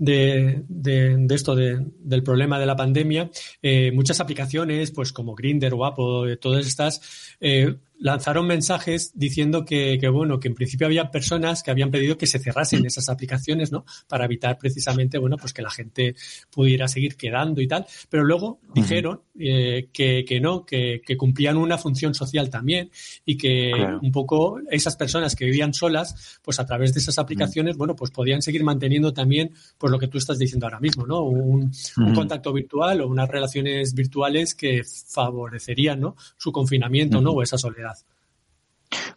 de, 0.00 0.62
de- 0.68 1.16
de 1.18 1.34
esto, 1.34 1.54
de- 1.54 1.86
del 2.00 2.22
problema 2.22 2.58
de 2.58 2.66
la 2.66 2.74
pandemia, 2.74 3.30
eh, 3.62 3.92
muchas 3.92 4.18
aplicaciones, 4.18 4.90
pues 4.90 5.12
como 5.12 5.34
Grinder 5.34 5.74
o 5.74 5.84
Apple, 5.84 6.32
eh, 6.32 6.36
todas 6.38 6.66
estas, 6.66 7.00
eh, 7.38 7.76
lanzaron 8.02 8.46
mensajes 8.46 9.12
diciendo 9.14 9.66
que, 9.66 9.98
que, 10.00 10.08
bueno, 10.08 10.40
que 10.40 10.48
en 10.48 10.54
principio 10.54 10.86
había 10.86 11.10
personas 11.10 11.62
que 11.62 11.70
habían 11.70 11.90
pedido 11.90 12.16
que 12.16 12.26
se 12.26 12.38
cerrasen 12.38 12.86
esas 12.86 13.10
aplicaciones, 13.10 13.72
¿no? 13.72 13.84
Para 14.08 14.24
evitar 14.24 14.56
precisamente, 14.56 15.18
bueno, 15.18 15.36
pues 15.36 15.52
que 15.52 15.60
la 15.60 15.68
gente 15.68 16.14
pudiera 16.50 16.88
seguir 16.88 17.16
quedando 17.16 17.60
y 17.60 17.68
tal. 17.68 17.84
Pero 18.08 18.24
luego 18.24 18.58
dijeron 18.74 19.20
eh, 19.38 19.90
que, 19.92 20.24
que 20.26 20.40
no, 20.40 20.64
que, 20.64 21.02
que 21.04 21.18
cumplían 21.18 21.58
una 21.58 21.76
función 21.76 22.14
social 22.14 22.48
también 22.48 22.90
y 23.26 23.36
que 23.36 23.70
Claro. 23.76 24.00
un 24.02 24.12
poco 24.12 24.58
esas 24.70 24.96
personas 24.96 25.36
que 25.36 25.44
vivían 25.44 25.74
solas, 25.74 26.38
pues 26.42 26.58
a 26.58 26.64
través 26.64 26.94
de 26.94 27.00
esas 27.00 27.18
aplicaciones, 27.18 27.76
bueno, 27.76 27.94
pues 27.94 28.10
podían 28.10 28.40
seguir 28.40 28.64
manteniendo 28.64 29.12
también, 29.12 29.50
pues 29.76 29.89
lo 29.90 29.98
que 29.98 30.08
tú 30.08 30.18
estás 30.18 30.38
diciendo 30.38 30.66
ahora 30.66 30.80
mismo, 30.80 31.06
¿no? 31.06 31.22
Un, 31.22 31.70
contacto 32.14 32.52
virtual 32.52 33.00
o 33.00 33.08
unas 33.08 33.28
relaciones 33.28 33.94
virtuales 33.94 34.54
que 34.54 34.82
favorecerían, 34.84 36.00
¿no? 36.00 36.16
Su 36.36 36.52
confinamiento, 36.52 37.20
¿no? 37.20 37.32
O 37.32 37.42
esa 37.42 37.58
soledad. 37.58 37.96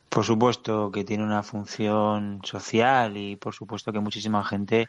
Por 0.10 0.24
supuesto 0.24 0.92
que 0.92 1.04
tiene 1.04 1.24
una 1.24 1.42
función 1.44 2.42
social 2.44 3.18
y 3.18 3.36
por 3.36 3.54
supuesto 3.56 3.92
que 3.92 4.00
muchísima 4.00 4.44
gente 4.46 4.88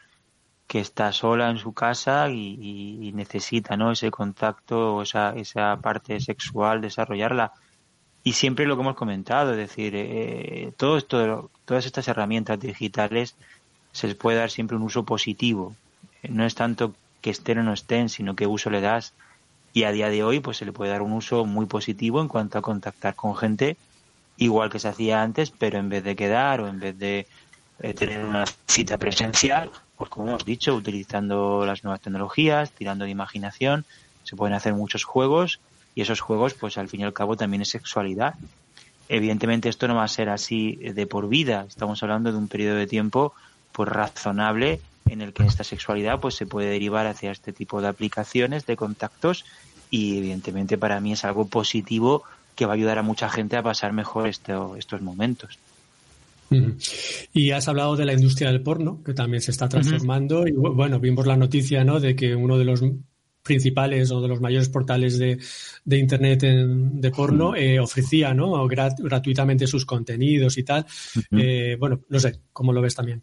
que 0.67 0.79
está 0.79 1.11
sola 1.11 1.49
en 1.49 1.57
su 1.57 1.73
casa 1.73 2.29
y, 2.29 2.57
y- 2.59 3.07
y 3.07 3.11
necesita 3.13 3.77
¿no? 3.77 3.91
ese 3.91 4.09
contacto 4.11 4.95
o 4.95 5.01
esa, 5.03 5.31
esa 5.35 5.77
parte 5.81 6.19
sexual, 6.19 6.81
desarrollarla. 6.81 7.53
Y 8.23 8.33
siempre 8.33 8.65
lo 8.65 8.75
que 8.75 8.81
hemos 8.81 8.95
comentado, 8.95 9.51
es 9.51 9.57
decir, 9.57 9.93
eh, 9.95 10.71
todo 10.77 10.97
esto, 10.97 11.51
todas 11.65 11.85
estas 11.85 12.07
herramientas 12.07 12.59
digitales 12.59 13.35
se 13.95 14.07
les 14.07 14.15
puede 14.17 14.37
dar 14.37 14.51
siempre 14.51 14.75
un 14.75 14.83
uso 14.83 15.03
positivo. 15.03 15.73
Eh, 16.21 16.27
No 16.29 16.45
es 16.45 16.53
tanto 16.53 16.93
que 17.21 17.29
estén 17.29 17.59
o 17.59 17.63
no 17.63 17.71
estén, 17.71 18.09
sino 18.09 18.35
qué 18.35 18.45
uso 18.45 18.69
le 18.69 18.81
das. 18.81 19.13
Y 19.71 19.83
a 19.83 19.91
día 19.91 20.09
de 20.09 20.21
hoy, 20.21 20.41
pues 20.41 20.57
se 20.57 20.65
le 20.65 20.73
puede 20.73 20.91
dar 20.91 21.01
un 21.01 21.13
uso 21.13 21.45
muy 21.45 21.65
positivo 21.65 22.19
en 22.19 22.27
cuanto 22.27 22.57
a 22.57 22.61
contactar 22.61 23.15
con 23.15 23.35
gente 23.37 23.77
igual 24.37 24.69
que 24.69 24.79
se 24.79 24.89
hacía 24.89 25.21
antes, 25.21 25.49
pero 25.49 25.79
en 25.79 25.87
vez 25.87 26.03
de 26.03 26.17
quedar 26.17 26.59
o 26.59 26.67
en 26.67 26.81
vez 26.81 26.99
de 26.99 27.25
eh, 27.79 27.93
tener 27.93 28.25
una 28.25 28.43
cita 28.67 28.97
presencial, 28.97 29.71
pues 29.95 30.09
como 30.09 30.27
hemos 30.27 30.43
dicho, 30.43 30.75
utilizando 30.75 31.65
las 31.65 31.85
nuevas 31.85 32.01
tecnologías, 32.01 32.71
tirando 32.71 33.05
de 33.05 33.11
imaginación, 33.11 33.85
se 34.25 34.35
pueden 34.35 34.55
hacer 34.55 34.73
muchos 34.73 35.05
juegos 35.05 35.61
y 35.95 36.01
esos 36.01 36.19
juegos, 36.19 36.53
pues 36.53 36.77
al 36.77 36.89
fin 36.89 36.99
y 36.99 37.03
al 37.05 37.13
cabo 37.13 37.37
también 37.37 37.61
es 37.61 37.69
sexualidad. 37.69 38.33
Evidentemente 39.07 39.69
esto 39.69 39.87
no 39.87 39.95
va 39.95 40.03
a 40.03 40.09
ser 40.09 40.27
así 40.27 40.75
de 40.75 41.07
por 41.07 41.29
vida, 41.29 41.65
estamos 41.65 42.03
hablando 42.03 42.33
de 42.33 42.37
un 42.37 42.49
periodo 42.49 42.75
de 42.75 42.87
tiempo 42.87 43.33
pues 43.75 43.89
razonable 43.89 44.79
en 45.07 45.21
el 45.21 45.33
que 45.33 45.43
esta 45.45 45.63
sexualidad 45.63 46.19
pues 46.19 46.35
se 46.35 46.45
puede 46.47 46.69
derivar 46.69 47.05
hacia 47.07 47.31
este 47.31 47.53
tipo 47.53 47.81
de 47.81 47.87
aplicaciones, 47.89 48.65
de 48.65 48.75
contactos 48.75 49.45
y 49.91 50.17
evidentemente 50.17 50.77
para 50.77 50.99
mí 50.99 51.11
es 51.13 51.25
algo 51.25 51.47
positivo 51.47 52.23
que 52.55 52.65
va 52.65 52.71
a 52.71 52.75
ayudar 52.75 52.97
a 52.97 53.03
mucha 53.03 53.29
gente 53.29 53.57
a 53.57 53.61
pasar 53.63 53.91
mejor 53.93 54.27
esto- 54.27 54.75
estos 54.77 55.01
momentos. 55.01 55.59
Y 57.33 57.51
has 57.51 57.67
hablado 57.67 57.95
de 57.95 58.05
la 58.05 58.13
industria 58.13 58.49
del 58.51 58.61
porno, 58.61 59.01
que 59.03 59.13
también 59.13 59.41
se 59.41 59.51
está 59.51 59.65
transformando. 59.67 60.47
Y 60.47 60.51
bu- 60.51 60.73
bueno, 60.75 60.99
vimos 60.99 61.25
la 61.25 61.35
noticia, 61.35 61.83
¿no? 61.83 61.99
De 61.99 62.15
que 62.15 62.35
uno 62.35 62.57
de 62.57 62.65
los 62.65 62.81
principales 63.43 64.09
o 64.11 64.21
de 64.21 64.27
los 64.27 64.41
mayores 64.41 64.69
portales 64.69 65.17
de, 65.19 65.37
de 65.83 65.97
internet 65.97 66.43
en- 66.43 67.01
de 67.01 67.11
porno 67.11 67.55
eh, 67.55 67.79
ofrecía, 67.79 68.33
¿no? 68.33 68.51
Grat- 68.67 68.97
gratuitamente 68.99 69.67
sus 69.67 69.85
contenidos 69.85 70.57
y 70.57 70.63
tal. 70.63 70.85
Eh, 71.41 71.75
bueno, 71.79 71.99
no 72.09 72.19
sé, 72.19 72.39
¿cómo 72.53 72.71
lo 72.73 72.81
ves 72.81 72.95
también? 72.95 73.21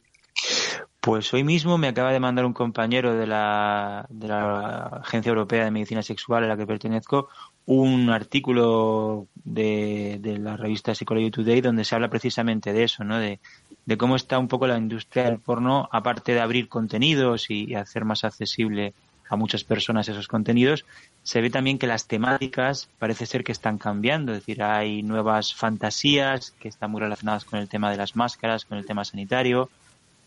Pues 1.03 1.35
hoy 1.35 1.43
mismo 1.43 1.79
me 1.79 1.89
acaba 1.89 2.13
de 2.13 2.21
mandar 2.21 2.45
un 2.47 2.53
compañero 2.53 3.17
de 3.17 3.27
la, 3.27 4.07
de 4.09 4.29
la 4.29 5.01
Agencia 5.03 5.31
Europea 5.31 5.65
de 5.65 5.73
Medicina 5.73 6.01
Sexual 6.01 6.45
a 6.45 6.47
la 6.47 6.57
que 6.57 6.65
pertenezco 6.65 7.29
un 7.67 8.09
artículo 8.09 9.27
de, 9.35 10.19
de 10.21 10.39
la 10.39 10.57
revista 10.57 10.95
Psychology 10.95 11.33
Today 11.33 11.61
donde 11.61 11.83
se 11.83 11.97
habla 11.97 12.09
precisamente 12.09 12.73
de 12.73 12.85
eso, 12.85 13.03
¿no? 13.03 13.19
De, 13.19 13.41
de 13.85 13.97
cómo 13.97 14.15
está 14.15 14.39
un 14.39 14.47
poco 14.47 14.69
la 14.69 14.79
industria 14.79 15.25
del 15.25 15.41
porno, 15.41 15.89
aparte 15.91 16.35
de 16.35 16.41
abrir 16.41 16.69
contenidos 16.69 17.51
y, 17.51 17.65
y 17.65 17.75
hacer 17.75 18.05
más 18.05 18.23
accesible 18.23 18.95
a 19.29 19.35
muchas 19.35 19.65
personas 19.65 20.09
esos 20.09 20.29
contenidos, 20.29 20.85
se 21.25 21.41
ve 21.41 21.51
también 21.51 21.81
que 21.81 21.89
las 21.89 22.07
temáticas 22.07 22.89
parece 23.01 23.27
ser 23.27 23.43
que 23.43 23.51
están 23.51 23.77
cambiando, 23.77 24.31
es 24.31 24.39
decir, 24.39 24.63
hay 24.63 25.03
nuevas 25.03 25.53
fantasías 25.53 26.53
que 26.61 26.69
están 26.69 26.93
muy 26.93 27.01
relacionadas 27.01 27.45
con 27.45 27.59
el 27.59 27.69
tema 27.69 27.91
de 27.91 27.97
las 27.97 28.15
máscaras, 28.15 28.65
con 28.65 28.79
el 28.79 28.87
tema 28.87 29.05
sanitario, 29.05 29.69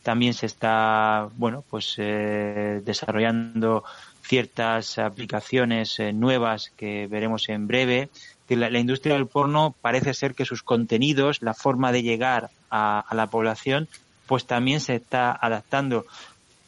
también 0.05 0.35
se 0.35 0.45
está, 0.45 1.29
bueno, 1.35 1.63
pues 1.67 1.95
eh, 1.97 2.79
desarrollando 2.85 3.83
ciertas 4.21 4.99
aplicaciones 4.99 5.99
eh, 5.99 6.13
nuevas 6.13 6.71
que 6.77 7.07
veremos 7.07 7.49
en 7.49 7.65
breve. 7.65 8.09
La, 8.47 8.69
industria 8.77 9.15
del 9.15 9.25
porno 9.25 9.73
parece 9.81 10.13
ser 10.13 10.35
que 10.35 10.45
sus 10.45 10.61
contenidos, 10.61 11.41
la 11.41 11.55
forma 11.55 11.91
de 11.91 12.03
llegar 12.03 12.51
a, 12.69 12.99
a 12.99 13.15
la 13.15 13.25
población, 13.25 13.87
pues 14.27 14.45
también 14.45 14.79
se 14.79 14.93
está 14.93 15.31
adaptando. 15.31 16.05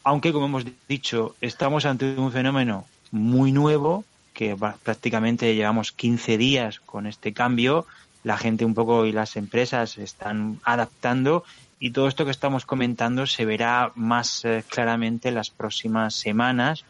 Aunque, 0.02 0.32
como 0.32 0.46
hemos 0.46 0.64
dicho, 0.88 1.36
estamos 1.40 1.84
ante 1.84 2.16
un 2.18 2.32
fenómeno 2.32 2.86
muy 3.12 3.52
nuevo, 3.52 4.04
que 4.34 4.56
prácticamente 4.82 5.54
llevamos 5.54 5.92
15 5.92 6.38
días 6.38 6.80
con 6.80 7.06
este 7.06 7.32
cambio, 7.32 7.86
la 8.24 8.36
gente 8.36 8.64
un 8.64 8.74
poco 8.74 9.06
y 9.06 9.12
las 9.12 9.36
empresas 9.36 9.96
están 9.96 10.58
adaptando 10.64 11.44
y 11.80 11.90
todo 11.90 12.08
esto 12.08 12.24
que 12.24 12.30
estamos 12.30 12.66
comentando 12.66 13.26
se 13.26 13.44
verá 13.44 13.92
más 13.94 14.44
eh, 14.44 14.64
claramente 14.68 15.28
en 15.28 15.34
las 15.34 15.50
próximas 15.50 16.14
semanas. 16.14 16.84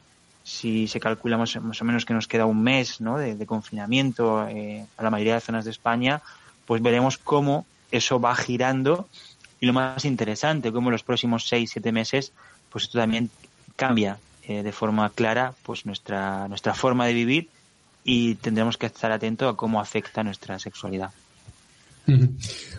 Si 0.44 0.88
se 0.88 0.98
calcula 0.98 1.36
más, 1.36 1.56
o 1.56 1.84
menos 1.84 2.06
que 2.06 2.14
nos 2.14 2.26
queda 2.26 2.46
un 2.46 2.62
mes 2.62 2.98
de 3.00 3.46
confinamiento 3.46 4.48
eh, 4.48 4.86
a 4.96 5.02
la 5.02 5.10
mayoría 5.10 5.34
de 5.34 5.40
zonas 5.42 5.66
de 5.66 5.72
España, 5.72 6.22
pues 6.66 6.80
veremos 6.80 7.18
cómo 7.18 7.66
eso 7.90 8.18
va 8.18 8.34
girando 8.34 9.08
y 9.60 9.66
lo 9.66 9.74
más 9.74 10.04
interesante, 10.06 10.72
cómo 10.72 10.88
en 10.88 10.92
los 10.92 11.02
próximos 11.02 11.46
seis, 11.46 11.70
siete 11.72 11.92
meses, 11.92 12.32
pues 12.70 12.84
esto 12.84 12.98
también 12.98 13.30
cambia 13.76 14.18
eh, 14.44 14.62
de 14.62 14.72
forma 14.72 15.10
clara 15.10 15.52
pues 15.64 15.84
nuestra, 15.84 16.48
nuestra 16.48 16.74
forma 16.74 17.06
de 17.06 17.12
vivir 17.12 17.48
y 18.04 18.36
tendremos 18.36 18.78
que 18.78 18.86
estar 18.86 19.12
atentos 19.12 19.52
a 19.52 19.56
cómo 19.56 19.80
afecta 19.80 20.22
nuestra 20.22 20.58
sexualidad. 20.58 21.10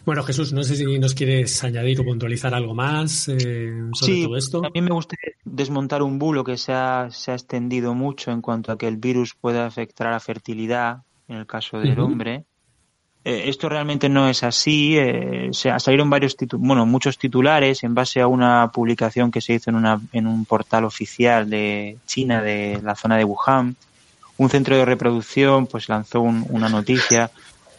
Bueno, 0.05 0.23
Jesús, 0.23 0.53
no 0.53 0.63
sé 0.63 0.75
si 0.75 0.85
nos 0.99 1.13
quieres 1.13 1.63
añadir 1.63 1.99
o 2.01 2.03
puntualizar 2.03 2.53
algo 2.53 2.73
más 2.73 3.27
eh, 3.27 3.71
sobre 3.93 4.13
Sí, 4.15 4.23
todo 4.23 4.37
esto. 4.37 4.65
a 4.65 4.69
mí 4.73 4.81
me 4.81 4.89
gustaría 4.91 5.33
desmontar 5.45 6.01
un 6.01 6.17
bulo 6.17 6.43
que 6.43 6.57
se 6.57 6.73
ha, 6.73 7.09
se 7.11 7.31
ha 7.31 7.35
extendido 7.35 7.93
mucho 7.93 8.31
en 8.31 8.41
cuanto 8.41 8.71
a 8.71 8.77
que 8.77 8.87
el 8.87 8.97
virus 8.97 9.35
puede 9.39 9.59
afectar 9.59 10.07
a 10.07 10.11
la 10.11 10.19
fertilidad 10.19 11.03
en 11.27 11.37
el 11.37 11.45
caso 11.45 11.79
del 11.79 11.99
hombre. 11.99 12.45
Eh, 13.23 13.43
esto 13.49 13.69
realmente 13.69 14.09
no 14.09 14.27
es 14.29 14.43
así. 14.43 14.97
eh, 14.97 15.49
se 15.51 15.77
salieron 15.79 16.09
varios 16.09 16.35
bueno, 16.53 16.85
muchos 16.85 17.17
titulares 17.19 17.83
en 17.83 17.93
base 17.93 18.21
a 18.21 18.27
una 18.27 18.71
publicación 18.71 19.29
que 19.29 19.41
se 19.41 19.53
hizo 19.53 19.69
en, 19.69 19.75
una, 19.75 20.01
en 20.13 20.25
un 20.25 20.45
portal 20.45 20.85
oficial 20.85 21.49
de 21.49 21.97
China, 22.07 22.41
de 22.41 22.79
la 22.83 22.95
zona 22.95 23.17
de 23.17 23.25
Wuhan. 23.25 23.75
Un 24.37 24.49
centro 24.49 24.75
de 24.77 24.85
reproducción 24.85 25.67
pues 25.67 25.89
lanzó 25.89 26.21
un- 26.21 26.45
una 26.49 26.69
noticia 26.69 27.29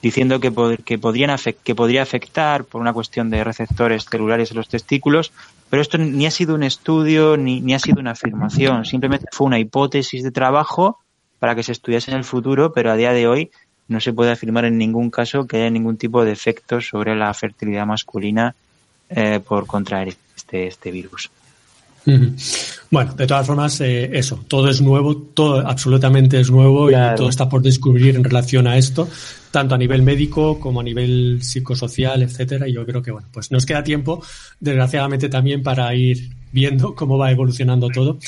diciendo 0.03 0.41
que, 0.41 0.53
pod- 0.53 0.83
que, 0.85 0.99
podrían 0.99 1.31
afec- 1.31 1.57
que 1.63 1.75
podría 1.75 2.03
afectar 2.03 2.65
por 2.65 2.81
una 2.81 2.93
cuestión 2.93 3.31
de 3.31 3.45
receptores 3.45 4.05
celulares 4.05 4.51
en 4.51 4.57
los 4.57 4.69
testículos, 4.69 5.33
pero 5.69 5.83
esto 5.83 5.99
ni 5.99 6.27
ha 6.27 6.31
sido 6.31 6.55
un 6.55 6.63
estudio 6.63 7.37
ni, 7.37 7.61
ni 7.61 7.75
ha 7.75 7.79
sido 7.79 8.01
una 8.01 8.13
afirmación, 8.13 8.85
simplemente 8.85 9.27
fue 9.33 9.47
una 9.47 9.59
hipótesis 9.59 10.23
de 10.23 10.31
trabajo 10.31 10.99
para 11.39 11.55
que 11.55 11.63
se 11.63 11.73
estudiase 11.73 12.11
en 12.11 12.17
el 12.19 12.25
futuro, 12.25 12.73
pero 12.73 12.91
a 12.91 12.97
día 12.97 13.13
de 13.13 13.27
hoy 13.29 13.51
no 13.89 14.01
se 14.01 14.13
puede 14.13 14.31
afirmar 14.31 14.65
en 14.65 14.79
ningún 14.79 15.11
caso 15.11 15.47
que 15.47 15.57
haya 15.57 15.71
ningún 15.71 15.97
tipo 15.97 16.25
de 16.25 16.33
efecto 16.33 16.81
sobre 16.81 17.17
la 17.17 17.33
fertilidad 17.35 17.87
masculina 17.87 18.55
eh, 19.09 19.41
por 19.47 19.67
contraer 19.67 20.15
este, 20.37 20.67
este 20.69 20.91
virus. 20.91 21.31
Bueno, 22.91 23.13
de 23.15 23.27
todas 23.27 23.47
formas, 23.47 23.81
eh, 23.81 24.11
eso, 24.15 24.43
todo 24.49 24.69
es 24.71 24.81
nuevo, 24.81 25.17
todo 25.17 25.67
absolutamente 25.67 26.41
es 26.41 26.51
nuevo 26.51 26.89
Claro. 26.89 27.15
y 27.15 27.17
todo 27.19 27.29
está 27.29 27.49
por 27.49 27.63
descubrir 27.63 28.17
en 28.17 28.25
relación 28.25 28.67
a 28.67 28.77
esto, 28.77 29.09
tanto 29.51 29.75
a 29.75 29.79
nivel 29.79 30.03
médico 30.03 30.59
como 30.61 30.81
a 30.81 30.83
nivel 30.85 31.39
psicosocial, 31.43 32.23
etcétera. 32.23 32.69
Y 32.69 32.73
yo 32.75 32.87
creo 32.87 33.03
que, 33.03 33.11
bueno, 33.11 33.29
pues 33.33 33.51
nos 33.51 33.67
queda 33.67 33.83
tiempo, 33.83 34.23
desgraciadamente 34.61 35.29
también, 35.29 35.63
para 35.63 35.95
ir 35.95 36.31
viendo 36.53 36.95
cómo 36.95 37.19
va 37.19 37.31
evolucionando 37.31 37.89
todo. 37.89 38.19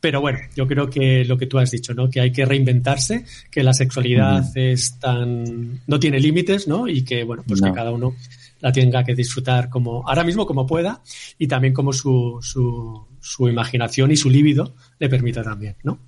Pero 0.00 0.20
bueno, 0.20 0.40
yo 0.56 0.66
creo 0.66 0.90
que 0.90 1.24
lo 1.24 1.38
que 1.38 1.46
tú 1.46 1.58
has 1.58 1.70
dicho, 1.70 1.94
¿no? 1.94 2.10
Que 2.10 2.20
hay 2.20 2.32
que 2.32 2.44
reinventarse, 2.44 3.24
que 3.50 3.62
la 3.62 3.72
sexualidad 3.72 4.44
es 4.56 4.98
tan, 4.98 5.80
no 5.86 6.00
tiene 6.00 6.18
límites, 6.18 6.66
¿no? 6.66 6.88
Y 6.88 7.04
que, 7.04 7.22
bueno, 7.22 7.44
pues 7.46 7.60
No. 7.60 7.68
que 7.68 7.74
cada 7.74 7.92
uno 7.92 8.16
la 8.60 8.72
tenga 8.72 9.04
que 9.04 9.14
disfrutar 9.14 9.68
como, 9.68 10.08
ahora 10.08 10.24
mismo 10.24 10.44
como 10.46 10.66
pueda 10.66 11.02
y 11.38 11.46
también 11.46 11.72
como 11.72 11.92
su, 11.92 12.38
su, 12.42 13.06
su 13.20 13.48
imaginación 13.48 14.10
y 14.10 14.16
su 14.16 14.28
líbido 14.28 14.74
le 14.98 15.08
permita 15.08 15.42
también, 15.44 15.76
¿no? 15.84 16.00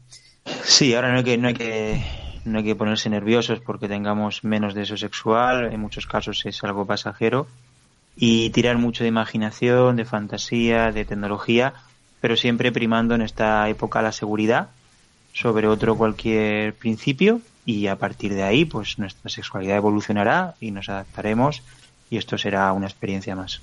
Sí, 0.65 0.93
ahora 0.95 1.13
no 1.13 1.19
hay 1.19 1.25
que, 1.25 1.39
no 1.39 1.49
hay 1.49 1.55
que 1.55 2.01
no 2.45 2.59
hay 2.59 2.65
que 2.65 2.75
ponerse 2.75 3.11
nerviosos 3.11 3.61
porque 3.61 3.89
tengamos 3.89 4.45
menos 4.45 4.75
deseo 4.75 4.97
sexual, 4.97 5.73
en 5.73 5.81
muchos 5.81 6.07
casos 6.07 6.45
es 6.47 6.63
algo 6.65 6.87
pasajero, 6.87 7.47
y 8.17 8.51
tirar 8.51 8.79
mucho 8.79 9.05
de 9.05 9.09
imaginación, 9.09 9.97
de 9.97 10.05
fantasía, 10.05 10.93
de 10.93 11.05
tecnología, 11.05 11.75
pero 12.21 12.37
siempre 12.37 12.73
primando 12.73 13.15
en 13.15 13.23
esta 13.23 13.69
época 13.69 14.03
la 14.03 14.13
seguridad 14.13 14.69
sobre 15.33 15.67
otro 15.67 15.97
cualquier 15.97 16.75
principio 16.75 17.41
y 17.67 17.89
a 17.89 17.97
partir 17.97 18.35
de 18.35 18.45
ahí 18.45 18.65
pues 18.65 18.99
nuestra 18.99 19.29
sexualidad 19.29 19.77
evolucionará 19.77 20.55
y 20.61 20.71
nos 20.71 20.89
adaptaremos 20.89 21.63
y 22.11 22.17
esto 22.17 22.39
será 22.39 22.73
una 22.73 22.87
experiencia 22.87 23.35
más. 23.35 23.61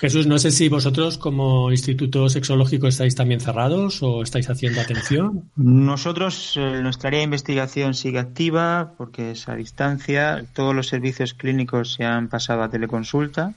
Jesús, 0.00 0.26
no 0.26 0.38
sé 0.38 0.50
si 0.50 0.68
vosotros 0.68 1.18
como 1.18 1.70
Instituto 1.70 2.28
Sexológico 2.28 2.86
estáis 2.86 3.14
también 3.14 3.40
cerrados 3.40 4.02
o 4.02 4.22
estáis 4.22 4.48
haciendo 4.48 4.80
atención. 4.80 5.50
Nosotros, 5.56 6.54
eh, 6.56 6.80
nuestra 6.82 7.08
área 7.08 7.18
de 7.18 7.24
investigación 7.24 7.94
sigue 7.94 8.18
activa 8.18 8.92
porque 8.96 9.32
es 9.32 9.48
a 9.48 9.54
distancia. 9.54 10.44
Todos 10.54 10.74
los 10.74 10.88
servicios 10.88 11.34
clínicos 11.34 11.94
se 11.94 12.04
han 12.04 12.28
pasado 12.28 12.62
a 12.62 12.70
teleconsulta. 12.70 13.54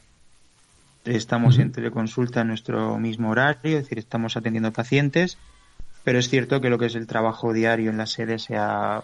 Estamos 1.06 1.60
en 1.60 1.72
teleconsulta 1.72 2.42
en 2.42 2.48
nuestro 2.48 2.98
mismo 2.98 3.32
horario, 3.32 3.78
es 3.78 3.84
decir, 3.84 4.00
estamos 4.00 4.38
atendiendo 4.38 4.72
pacientes. 4.72 5.38
Pero 6.04 6.20
es 6.20 6.30
cierto 6.30 6.62
que 6.62 6.70
lo 6.70 6.78
que 6.78 6.88
es 6.88 6.96
el 6.96 7.08
trabajo 7.08 7.54
diario 7.54 7.90
en 7.90 7.98
la 7.98 8.06
sede 8.06 8.40
se 8.40 8.58
ha... 8.58 9.04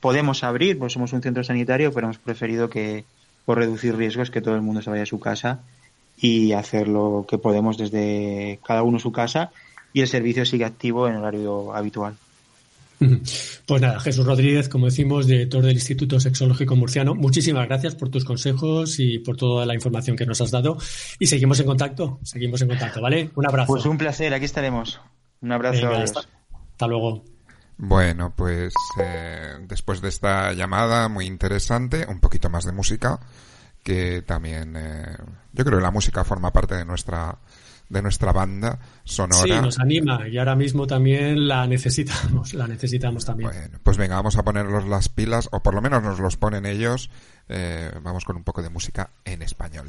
Podemos 0.00 0.44
abrir, 0.44 0.78
pues 0.78 0.92
somos 0.92 1.12
un 1.12 1.22
centro 1.22 1.42
sanitario, 1.42 1.92
pero 1.92 2.06
hemos 2.06 2.18
preferido 2.18 2.70
que, 2.70 3.04
por 3.44 3.58
reducir 3.58 3.96
riesgos, 3.96 4.30
que 4.30 4.40
todo 4.40 4.54
el 4.54 4.62
mundo 4.62 4.80
se 4.80 4.90
vaya 4.90 5.02
a 5.02 5.06
su 5.06 5.18
casa 5.18 5.60
y 6.20 6.52
hacer 6.52 6.88
lo 6.88 7.26
que 7.28 7.38
podemos 7.38 7.78
desde 7.78 8.58
cada 8.64 8.82
uno 8.82 8.98
su 8.98 9.12
casa 9.12 9.50
y 9.92 10.00
el 10.00 10.08
servicio 10.08 10.44
sigue 10.44 10.64
activo 10.64 11.08
en 11.08 11.16
horario 11.16 11.74
habitual. 11.74 12.16
Pues 12.98 13.80
nada, 13.80 14.00
Jesús 14.00 14.26
Rodríguez, 14.26 14.68
como 14.68 14.86
decimos, 14.86 15.26
director 15.26 15.62
del 15.62 15.74
Instituto 15.74 16.18
Sexológico 16.18 16.74
Murciano, 16.74 17.14
muchísimas 17.14 17.68
gracias 17.68 17.94
por 17.94 18.08
tus 18.08 18.24
consejos 18.24 18.98
y 18.98 19.20
por 19.20 19.36
toda 19.36 19.66
la 19.66 19.74
información 19.74 20.16
que 20.16 20.26
nos 20.26 20.40
has 20.40 20.50
dado. 20.50 20.78
Y 21.18 21.26
seguimos 21.26 21.60
en 21.60 21.66
contacto, 21.66 22.18
seguimos 22.24 22.60
en 22.62 22.68
contacto, 22.68 23.00
¿vale? 23.00 23.30
Un 23.36 23.46
abrazo. 23.46 23.72
Pues 23.72 23.86
un 23.86 23.98
placer, 23.98 24.34
aquí 24.34 24.46
estaremos. 24.46 25.00
Un 25.40 25.52
abrazo. 25.52 25.76
Venga, 25.76 25.96
adiós. 25.96 26.16
hasta, 26.16 26.28
hasta 26.72 26.86
luego. 26.88 27.22
Bueno, 27.76 28.32
pues 28.34 28.74
eh, 29.00 29.54
después 29.68 30.00
de 30.00 30.08
esta 30.08 30.52
llamada 30.52 31.08
muy 31.08 31.26
interesante, 31.26 32.06
un 32.08 32.18
poquito 32.18 32.50
más 32.50 32.64
de 32.64 32.72
música, 32.72 33.20
que 33.88 34.20
también 34.20 34.74
eh, 34.76 35.16
yo 35.54 35.64
creo 35.64 35.78
que 35.78 35.82
la 35.82 35.90
música 35.90 36.22
forma 36.22 36.52
parte 36.52 36.74
de 36.74 36.84
nuestra 36.84 37.38
de 37.88 38.02
nuestra 38.02 38.32
banda 38.32 38.78
Sí, 39.04 39.14
sonora. 39.14 39.62
nos 39.62 39.78
anima 39.78 40.28
y 40.28 40.36
ahora 40.36 40.54
mismo 40.54 40.86
también 40.86 41.48
la 41.48 41.66
necesitamos, 41.66 42.52
la 42.52 42.66
necesitamos 42.68 43.24
también. 43.24 43.50
Pues 43.82 43.96
venga, 43.96 44.16
vamos 44.16 44.36
a 44.36 44.42
ponerlos 44.42 44.86
las 44.86 45.08
pilas, 45.08 45.48
o 45.52 45.62
por 45.62 45.72
lo 45.72 45.80
menos 45.80 46.02
nos 46.02 46.20
los 46.20 46.36
ponen 46.36 46.66
ellos. 46.66 47.08
Eh, 47.48 47.90
vamos 48.02 48.26
con 48.26 48.36
un 48.36 48.44
poco 48.44 48.60
de 48.60 48.68
música 48.68 49.12
en 49.24 49.40
español. 49.40 49.88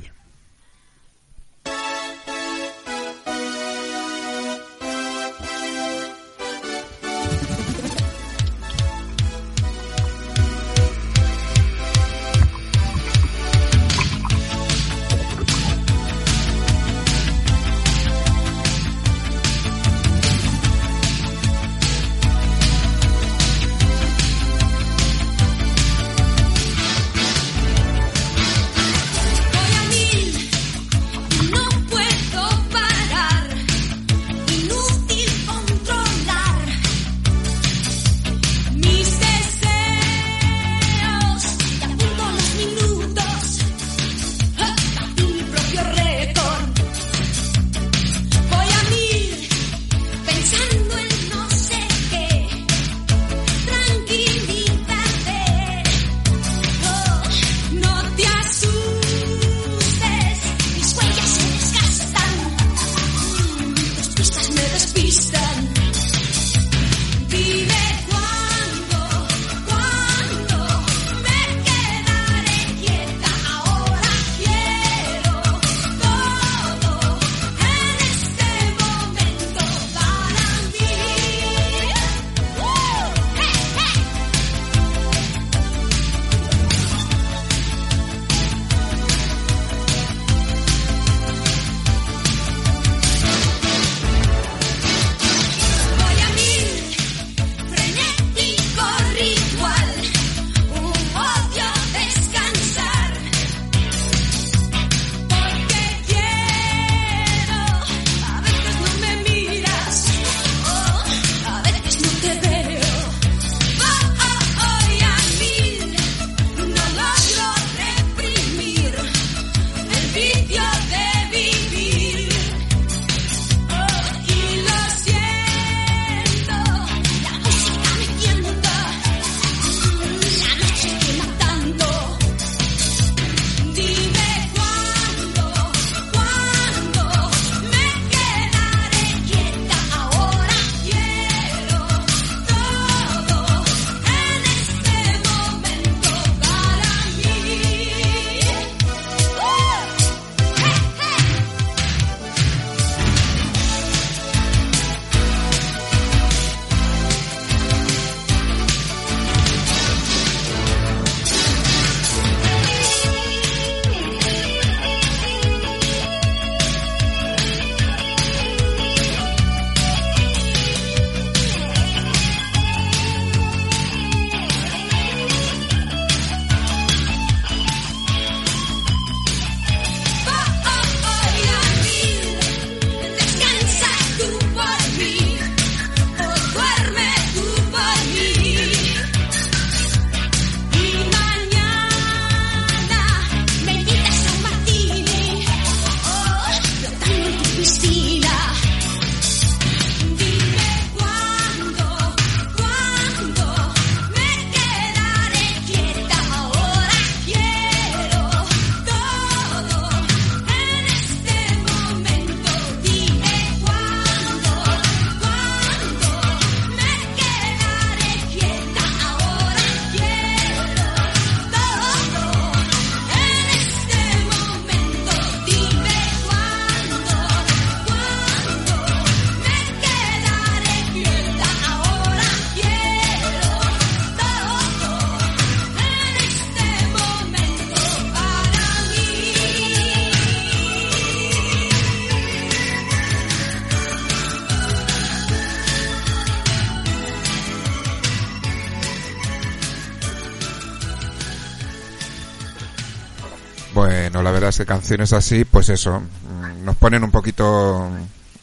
Que 254.60 254.66
canciones 254.66 255.14
así, 255.14 255.46
pues 255.46 255.70
eso, 255.70 256.00
mm, 256.00 256.66
nos 256.66 256.76
ponen 256.76 257.04
un 257.04 257.12
poquito 257.12 257.90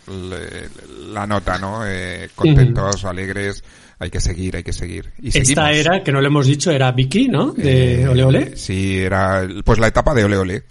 le- 0.08 0.68
la 1.12 1.26
nota, 1.26 1.58
¿no? 1.58 1.86
Eh, 1.86 2.30
contentos, 2.34 3.04
alegres, 3.04 3.62
hay 3.98 4.10
que 4.10 4.20
seguir, 4.20 4.56
hay 4.56 4.62
que 4.62 4.72
seguir. 4.72 5.12
Y 5.20 5.28
Esta 5.28 5.44
seguimos. 5.68 5.70
era, 5.76 6.02
que 6.02 6.12
no 6.12 6.20
le 6.20 6.28
hemos 6.28 6.46
dicho, 6.46 6.70
era 6.70 6.90
Vicky, 6.92 7.28
¿no? 7.28 7.52
De 7.52 8.02
Eh, 8.02 8.08
Ole 8.08 8.24
Ole. 8.24 8.56
Sí, 8.56 8.98
era 8.98 9.46
pues 9.64 9.78
la 9.78 9.88
etapa 9.88 10.14
de 10.14 10.24
Ole 10.24 10.36
Ole. 10.38 10.62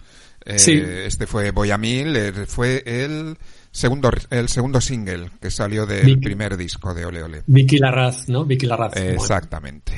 Eh, 0.45 0.59
Sí. 0.59 0.73
Este 0.73 1.25
fue 1.27 1.51
Voy 1.51 1.71
a 1.71 1.77
Mil, 1.77 2.15
eh, 2.15 2.31
fue 2.47 2.83
el 2.85 3.37
segundo 3.71 4.09
el 4.29 4.47
segundo 4.47 4.79
single 4.79 5.31
que 5.41 5.49
salió 5.51 5.85
del 5.85 6.05
Vicky. 6.05 6.21
primer 6.21 6.55
disco 6.55 6.93
de 6.93 7.05
Ole 7.05 7.23
Ole. 7.23 7.43
Vicky 7.47 7.77
Larraz, 7.77 8.29
¿no? 8.29 8.45
Vicky 8.45 8.65
Larraz. 8.67 8.93
Bueno, 8.93 9.09
Exactamente. 9.11 9.93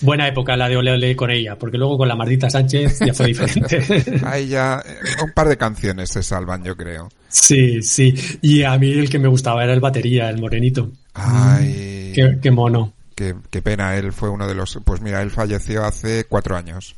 Buena 0.00 0.26
época 0.28 0.56
la 0.56 0.68
de 0.68 0.76
Ole 0.76 0.92
Ole 0.92 1.16
con 1.16 1.30
ella, 1.30 1.56
porque 1.56 1.78
luego 1.78 1.96
con 1.98 2.08
la 2.08 2.14
Mardita 2.16 2.50
Sánchez 2.50 2.98
ya 3.00 3.14
fue 3.14 3.26
diferente. 3.28 4.20
Ahí 4.26 4.48
ya 4.48 4.82
eh, 4.86 5.22
un 5.22 5.32
par 5.32 5.48
de 5.48 5.56
canciones 5.56 6.10
se 6.10 6.22
salvan, 6.22 6.62
yo 6.64 6.76
creo. 6.76 7.08
sí, 7.28 7.82
sí. 7.82 8.14
Y 8.42 8.62
a 8.62 8.76
mí 8.78 8.90
el 8.92 9.08
que 9.10 9.18
me 9.18 9.28
gustaba 9.28 9.62
era 9.64 9.72
el 9.72 9.80
batería, 9.80 10.28
el 10.30 10.40
morenito. 10.40 10.90
Ay, 11.14 12.12
Qué, 12.14 12.38
qué 12.42 12.50
mono. 12.50 12.92
qué, 13.14 13.34
qué 13.50 13.62
pena, 13.62 13.96
él 13.96 14.12
fue 14.12 14.28
uno 14.30 14.46
de 14.46 14.54
los... 14.54 14.78
Pues 14.84 15.00
mira, 15.00 15.22
él 15.22 15.30
falleció 15.30 15.84
hace 15.84 16.24
cuatro 16.24 16.56
años. 16.56 16.94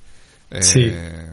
Eh, 0.51 0.63
Sí. 0.63 0.93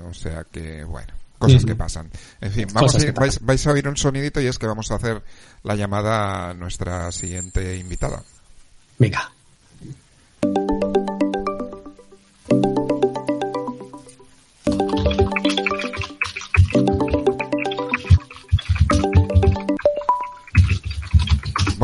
O 0.10 0.14
sea 0.14 0.44
que, 0.52 0.84
bueno, 0.84 1.14
cosas 1.40 1.64
que 1.66 1.76
pasan. 1.76 2.10
En 2.42 2.52
fin, 2.52 2.68
vamos 2.74 2.94
a 2.96 3.00
ir- 3.00 3.14
vais, 3.14 3.40
vais 3.42 3.66
a 3.68 3.72
oír 3.72 3.88
un 3.88 3.96
sonidito 3.98 4.42
y 4.42 4.48
es 4.48 4.58
que 4.60 4.68
vamos 4.68 4.92
a 4.92 4.96
hacer 4.96 5.22
la 5.64 5.76
llamada 5.76 6.50
a 6.50 6.54
nuestra 6.54 7.12
siguiente 7.12 7.78
invitada. 7.78 8.24
Venga. 9.00 9.32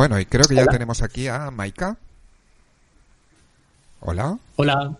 Bueno, 0.02 0.18
y 0.18 0.26
creo 0.26 0.44
que 0.48 0.56
ya 0.56 0.66
tenemos 0.66 1.00
aquí 1.00 1.28
a 1.28 1.48
Maika. 1.52 1.96
Hola. 4.00 4.36
Hola. 4.56 4.98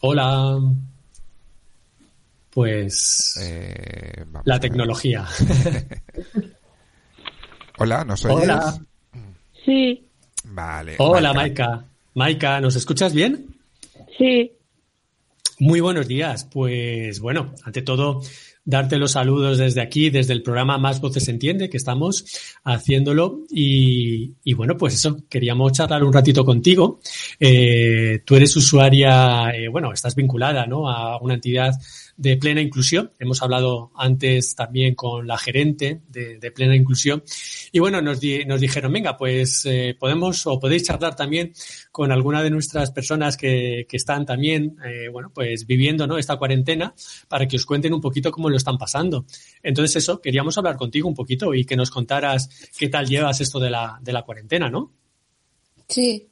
Hola. 0.00 0.58
Pues 2.48 3.38
Eh, 3.42 4.24
la 4.44 4.58
tecnología. 4.58 5.26
Hola, 7.76 8.06
¿nos 8.06 8.24
oyes? 8.24 8.44
Hola. 8.44 8.80
Sí, 9.66 10.02
Vale. 10.44 10.96
Hola. 10.98 11.34
Maika. 11.34 11.84
Maika, 12.14 12.62
¿nos 12.62 12.74
escuchas 12.74 13.12
bien? 13.12 13.54
sí. 14.16 14.50
Muy 15.60 15.80
buenos 15.80 16.08
días. 16.08 16.44
Pues 16.44 17.20
bueno, 17.20 17.52
ante 17.64 17.82
todo, 17.82 18.22
darte 18.68 18.98
los 18.98 19.12
saludos 19.12 19.56
desde 19.56 19.80
aquí, 19.80 20.10
desde 20.10 20.34
el 20.34 20.42
programa 20.42 20.76
Más 20.76 21.00
Voces 21.00 21.26
Entiende, 21.28 21.70
que 21.70 21.78
estamos 21.78 22.26
haciéndolo. 22.64 23.40
Y, 23.48 24.34
y 24.44 24.52
bueno, 24.52 24.76
pues 24.76 24.92
eso, 24.92 25.16
queríamos 25.26 25.72
charlar 25.72 26.04
un 26.04 26.12
ratito 26.12 26.44
contigo. 26.44 27.00
Eh, 27.40 28.20
tú 28.26 28.36
eres 28.36 28.54
usuaria, 28.56 29.50
eh, 29.54 29.68
bueno, 29.68 29.90
estás 29.90 30.14
vinculada 30.14 30.66
¿no? 30.66 30.90
a 30.90 31.18
una 31.18 31.34
entidad 31.34 31.72
de 32.18 32.36
plena 32.36 32.60
inclusión. 32.60 33.12
Hemos 33.20 33.40
hablado 33.42 33.92
antes 33.94 34.56
también 34.56 34.96
con 34.96 35.26
la 35.26 35.38
gerente 35.38 36.02
de, 36.08 36.50
plena 36.50 36.74
inclusión. 36.74 37.22
Y 37.70 37.78
bueno, 37.78 38.02
nos, 38.02 38.18
di- 38.20 38.44
nos 38.44 38.60
dijeron, 38.60 38.92
venga, 38.92 39.16
pues 39.16 39.64
eh, 39.66 39.96
podemos 39.98 40.44
o 40.48 40.58
podéis 40.58 40.82
charlar 40.82 41.14
también 41.14 41.52
con 41.92 42.10
alguna 42.10 42.42
de 42.42 42.50
nuestras 42.50 42.90
personas 42.90 43.36
que, 43.36 43.86
que 43.88 43.96
están 43.96 44.26
también, 44.26 44.76
eh, 44.84 45.08
bueno, 45.08 45.30
pues 45.32 45.64
viviendo 45.64 46.08
¿no? 46.08 46.18
esta 46.18 46.36
cuarentena 46.36 46.92
para 47.28 47.46
que 47.46 47.56
os 47.56 47.64
cuenten 47.64 47.94
un 47.94 48.00
poquito 48.00 48.32
cómo 48.32 48.50
lo 48.50 48.56
están 48.56 48.76
pasando. 48.78 49.24
Entonces 49.62 49.96
eso, 50.02 50.20
queríamos 50.20 50.58
hablar 50.58 50.76
contigo 50.76 51.06
un 51.08 51.14
poquito 51.14 51.54
y 51.54 51.64
que 51.64 51.76
nos 51.76 51.90
contaras 51.90 52.50
qué 52.76 52.88
tal 52.88 53.06
llevas 53.06 53.40
esto 53.40 53.60
de 53.60 53.70
la, 53.70 53.98
de 54.02 54.12
la 54.12 54.22
cuarentena, 54.22 54.68
¿no? 54.68 54.92
Sí. 55.88 56.26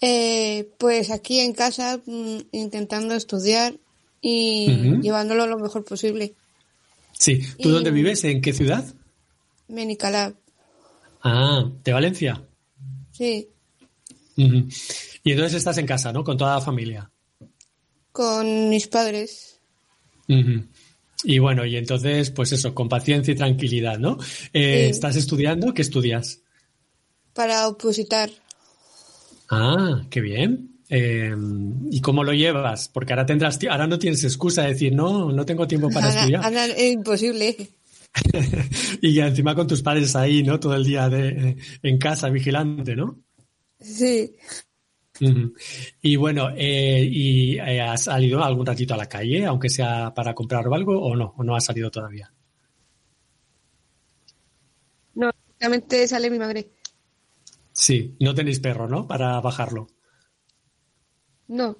Eh, 0.00 0.68
pues 0.78 1.12
aquí 1.12 1.38
en 1.38 1.52
casa 1.52 2.00
mm, 2.04 2.38
intentando 2.50 3.14
estudiar 3.14 3.78
y 4.22 4.98
llevándolo 5.02 5.46
lo 5.46 5.58
mejor 5.58 5.84
posible. 5.84 6.34
Sí. 7.12 7.40
¿Tú 7.60 7.68
Y- 7.68 7.72
dónde 7.72 7.90
vives? 7.90 8.24
¿En 8.24 8.40
qué 8.40 8.52
ciudad? 8.54 8.84
Menicalab, 9.68 10.34
Ah, 11.22 11.68
de 11.84 11.92
Valencia. 11.92 12.42
sí. 13.12 13.48
Y 14.36 15.30
entonces 15.32 15.58
estás 15.58 15.78
en 15.78 15.86
casa, 15.86 16.12
¿no? 16.12 16.24
Con 16.24 16.36
toda 16.38 16.54
la 16.56 16.60
familia. 16.60 17.10
Con 18.10 18.68
mis 18.70 18.88
padres. 18.88 19.60
Y 21.24 21.38
bueno, 21.38 21.64
y 21.66 21.76
entonces, 21.76 22.30
pues 22.30 22.50
eso, 22.52 22.74
con 22.74 22.88
paciencia 22.88 23.32
y 23.32 23.36
tranquilidad, 23.36 23.98
¿no? 23.98 24.18
Eh, 24.52 24.84
Sí. 24.86 24.90
¿Estás 24.90 25.16
estudiando? 25.16 25.72
¿Qué 25.74 25.82
estudias? 25.82 26.40
Para 27.34 27.68
opositar. 27.68 28.30
Ah, 29.50 30.02
qué 30.10 30.20
bien. 30.20 30.71
Eh, 30.94 31.34
¿Y 31.90 32.00
cómo 32.02 32.22
lo 32.22 32.34
llevas? 32.34 32.88
Porque 32.90 33.14
ahora 33.14 33.24
tendrás, 33.24 33.58
ahora 33.70 33.86
no 33.86 33.98
tienes 33.98 34.22
excusa 34.24 34.62
de 34.62 34.68
decir, 34.74 34.92
no, 34.94 35.32
no 35.32 35.46
tengo 35.46 35.66
tiempo 35.66 35.88
para 35.88 36.06
Ahora- 36.08 36.18
estudiar. 36.20 36.44
ahora 36.44 36.66
es 36.66 36.92
imposible. 36.92 37.56
Y 39.00 39.18
encima 39.20 39.54
con 39.54 39.66
tus 39.66 39.80
padres 39.82 40.14
ahí, 40.16 40.42
¿no? 40.42 40.60
Todo 40.60 40.74
el 40.74 40.84
día 40.84 41.08
de, 41.08 41.56
en 41.82 41.98
casa, 41.98 42.28
vigilante, 42.28 42.94
¿no? 42.94 43.18
Sí. 43.80 44.36
Y 46.02 46.16
bueno, 46.16 46.50
eh, 46.56 47.08
¿y 47.10 47.56
eh, 47.58 47.80
has 47.80 48.04
salido 48.04 48.44
algún 48.44 48.66
ratito 48.66 48.92
a 48.92 48.98
la 48.98 49.08
calle, 49.08 49.46
aunque 49.46 49.70
sea 49.70 50.12
para 50.12 50.34
comprar 50.34 50.68
o 50.68 50.74
algo, 50.74 51.00
o 51.00 51.16
no? 51.16 51.32
¿O 51.38 51.42
no 51.42 51.56
has 51.56 51.64
salido 51.64 51.90
todavía? 51.90 52.30
No, 55.14 55.30
realmente 55.58 56.06
sale 56.08 56.28
mi 56.30 56.38
madre. 56.38 56.70
Sí, 57.72 58.14
no 58.20 58.34
tenéis 58.34 58.60
perro, 58.60 58.88
¿no? 58.88 59.06
Para 59.06 59.40
bajarlo. 59.40 59.88
No. 61.52 61.76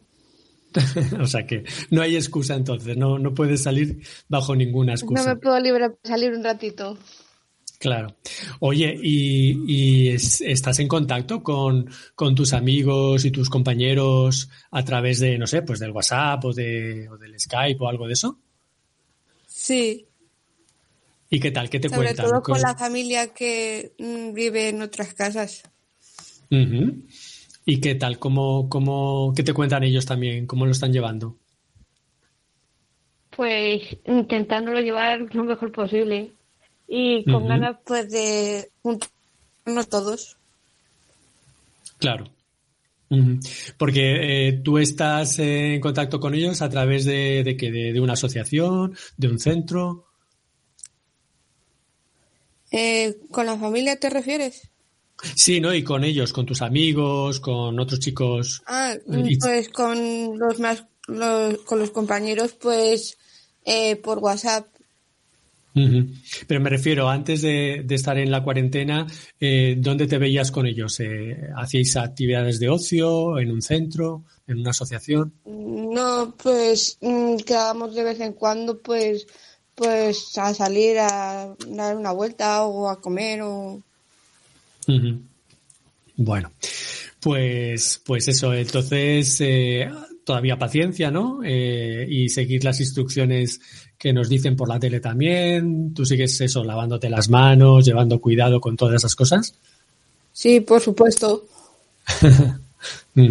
o 1.21 1.27
sea 1.27 1.47
que 1.47 1.65
no 1.91 2.01
hay 2.03 2.17
excusa 2.17 2.55
entonces, 2.55 2.97
no, 2.97 3.19
no 3.19 3.35
puedes 3.35 3.63
salir 3.63 4.01
bajo 4.29 4.55
ninguna 4.57 4.93
No 4.93 4.97
excusa. 4.99 5.35
me 5.35 5.41
puedo 5.41 5.59
librar 5.61 5.95
para 5.97 6.15
salir 6.17 6.33
un 6.33 6.43
ratito. 6.45 6.97
Claro. 7.79 8.15
Oye, 8.61 8.97
¿y, 9.03 9.59
y 9.67 10.09
es- 10.11 10.41
estás 10.41 10.79
en 10.79 10.87
contacto 10.89 11.43
con, 11.43 11.91
con 12.15 12.35
tus 12.35 12.53
amigos 12.53 13.25
y 13.25 13.31
tus 13.33 13.51
compañeros 13.51 14.49
a 14.71 14.85
través 14.85 15.19
de, 15.21 15.37
no 15.37 15.47
sé, 15.47 15.63
pues 15.63 15.81
del 15.81 15.91
WhatsApp 15.91 16.45
o, 16.45 16.53
de, 16.53 17.09
o 17.11 17.19
del 17.19 17.39
Skype 17.41 17.79
o 17.83 17.89
algo 17.89 18.07
de 18.07 18.13
eso? 18.13 18.39
Sí. 19.47 20.07
¿Y 21.29 21.41
qué 21.41 21.51
tal? 21.51 21.69
¿Qué 21.71 21.81
te 21.81 21.89
Sobre 21.89 22.09
cuentan? 22.09 22.27
todo 22.27 22.43
con 22.43 22.55
¿Cómo- 22.55 22.67
la 22.67 22.77
familia 22.77 23.29
que 23.35 23.95
mm, 23.99 24.33
vive 24.33 24.69
en 24.69 24.81
otras 24.83 25.13
casas. 25.15 25.63
Ujú. 26.51 27.03
¿Y 27.65 27.81
qué 27.81 27.95
tal? 27.95 28.19
¿Cómo, 28.19 28.69
cómo, 28.69 29.33
¿Qué 29.37 29.43
te 29.43 29.55
cuentan 29.55 29.85
ellos 29.85 30.05
también? 30.05 30.47
¿Cómo 30.47 30.67
lo 30.67 30.73
están 30.73 30.93
llevando? 30.93 31.37
Pues 33.37 33.97
intentándolo 34.07 34.81
llevar 34.81 35.35
lo 35.35 35.45
mejor 35.45 35.71
posible. 35.71 36.33
Y 36.89 37.25
con 37.25 37.47
ganas 37.47 37.77
pues 37.87 38.11
de 38.11 38.69
juntarnos 38.83 39.89
todos. 39.89 40.37
Claro. 41.99 42.25
Porque 43.79 44.49
eh, 44.49 44.53
tú 44.65 44.79
estás 44.79 45.39
en 45.39 45.81
contacto 45.81 46.19
con 46.19 46.35
ellos 46.35 46.63
a 46.63 46.69
través 46.69 47.05
de, 47.05 47.43
de, 47.45 47.57
qué? 47.57 47.71
de, 47.71 47.93
de 47.93 48.01
una 48.01 48.15
asociación, 48.15 48.95
de 49.17 49.29
un 49.29 49.39
centro. 49.39 50.07
Eh, 52.71 53.19
¿Con 53.31 53.47
la 53.47 53.57
familia 53.57 53.97
te 54.01 54.11
refieres? 54.11 54.72
Sí, 55.35 55.61
¿no? 55.61 55.75
Y 55.75 55.83
con 55.85 56.05
ellos, 56.05 56.33
con 56.33 56.47
tus 56.47 56.63
amigos, 56.63 57.41
con 57.41 57.79
otros 57.79 58.01
chicos. 58.01 58.63
Ah, 58.67 58.95
Y- 59.07 59.39
pues 59.39 59.69
con 59.69 60.39
los 60.39 60.59
más, 60.59 60.85
los, 61.09 61.59
con 61.59 61.79
los 61.79 61.91
compañeros 61.91 62.55
pues 62.55 63.17
eh, 63.65 63.97
por 63.97 64.19
WhatsApp. 64.19 64.67
Pero 66.47 66.61
me 66.61 66.69
refiero, 66.69 67.09
antes 67.09 67.41
de, 67.41 67.83
de 67.85 67.95
estar 67.95 68.19
en 68.19 68.31
la 68.31 68.43
cuarentena, 68.45 69.07
eh, 69.41 69.75
¿dónde 69.79 70.07
te 70.07 70.19
veías 70.19 70.51
con 70.51 70.67
ellos? 70.67 71.01
Eh, 71.01 71.49
¿Hacíais 71.57 71.97
actividades 71.97 72.61
de 72.61 72.69
ocio, 72.69 73.39
en 73.39 73.51
un 73.51 73.63
centro, 73.63 74.25
en 74.47 74.59
una 74.59 74.71
asociación? 74.71 75.33
No, 75.47 76.35
pues 76.43 76.99
mm, 77.01 77.37
quedábamos 77.37 77.95
de 77.95 78.05
vez 78.05 78.21
en 78.21 78.35
cuando 78.35 78.83
pues 78.83 79.27
pues 79.75 80.37
a 80.37 80.53
salir 80.53 80.99
a 80.99 81.55
dar 81.69 81.97
una 81.97 82.13
vuelta 82.13 82.65
o 82.65 82.91
a 82.91 83.01
comer 83.01 83.41
o 83.41 83.83
Bueno, 86.17 86.53
pues, 87.21 88.01
pues 88.05 88.29
eso, 88.29 88.53
entonces 88.53 89.41
eh, 89.41 89.89
todavía 90.25 90.59
paciencia, 90.59 91.11
¿no? 91.11 91.41
Eh, 91.45 92.07
y 92.09 92.29
seguir 92.29 92.65
las 92.65 92.81
instrucciones 92.81 93.61
que 93.99 94.13
nos 94.13 94.29
dicen 94.29 94.57
por 94.57 94.69
la 94.69 94.79
tele 94.79 95.01
también. 95.01 95.95
Tú 95.95 96.05
sigues 96.05 96.41
eso, 96.41 96.65
lavándote 96.65 97.09
las 97.09 97.29
manos, 97.29 97.85
llevando 97.85 98.21
cuidado 98.21 98.61
con 98.61 98.77
todas 98.77 98.97
esas 98.97 99.15
cosas. 99.15 99.55
Sí, 100.33 100.61
por 100.61 100.81
supuesto. 100.81 101.47
Mm. 103.15 103.29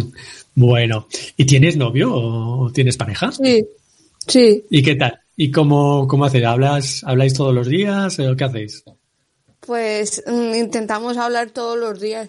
Bueno, 0.54 1.08
¿y 1.36 1.44
tienes 1.44 1.76
novio 1.76 2.10
o 2.14 2.72
tienes 2.72 2.96
pareja? 2.96 3.32
Sí, 3.32 3.62
Sí, 4.26 4.64
¿Y 4.70 4.82
qué 4.82 4.94
tal? 4.94 5.18
¿Y 5.36 5.50
cómo, 5.50 6.06
cómo 6.06 6.24
hacéis? 6.24 6.44
¿Hablas, 6.44 7.04
¿Habláis 7.04 7.34
todos 7.34 7.54
los 7.54 7.66
días 7.66 8.18
o 8.18 8.36
qué 8.36 8.44
hacéis? 8.44 8.84
Pues 9.66 10.22
mm, 10.26 10.54
intentamos 10.54 11.16
hablar 11.16 11.50
todos 11.50 11.78
los 11.78 12.00
días. 12.00 12.28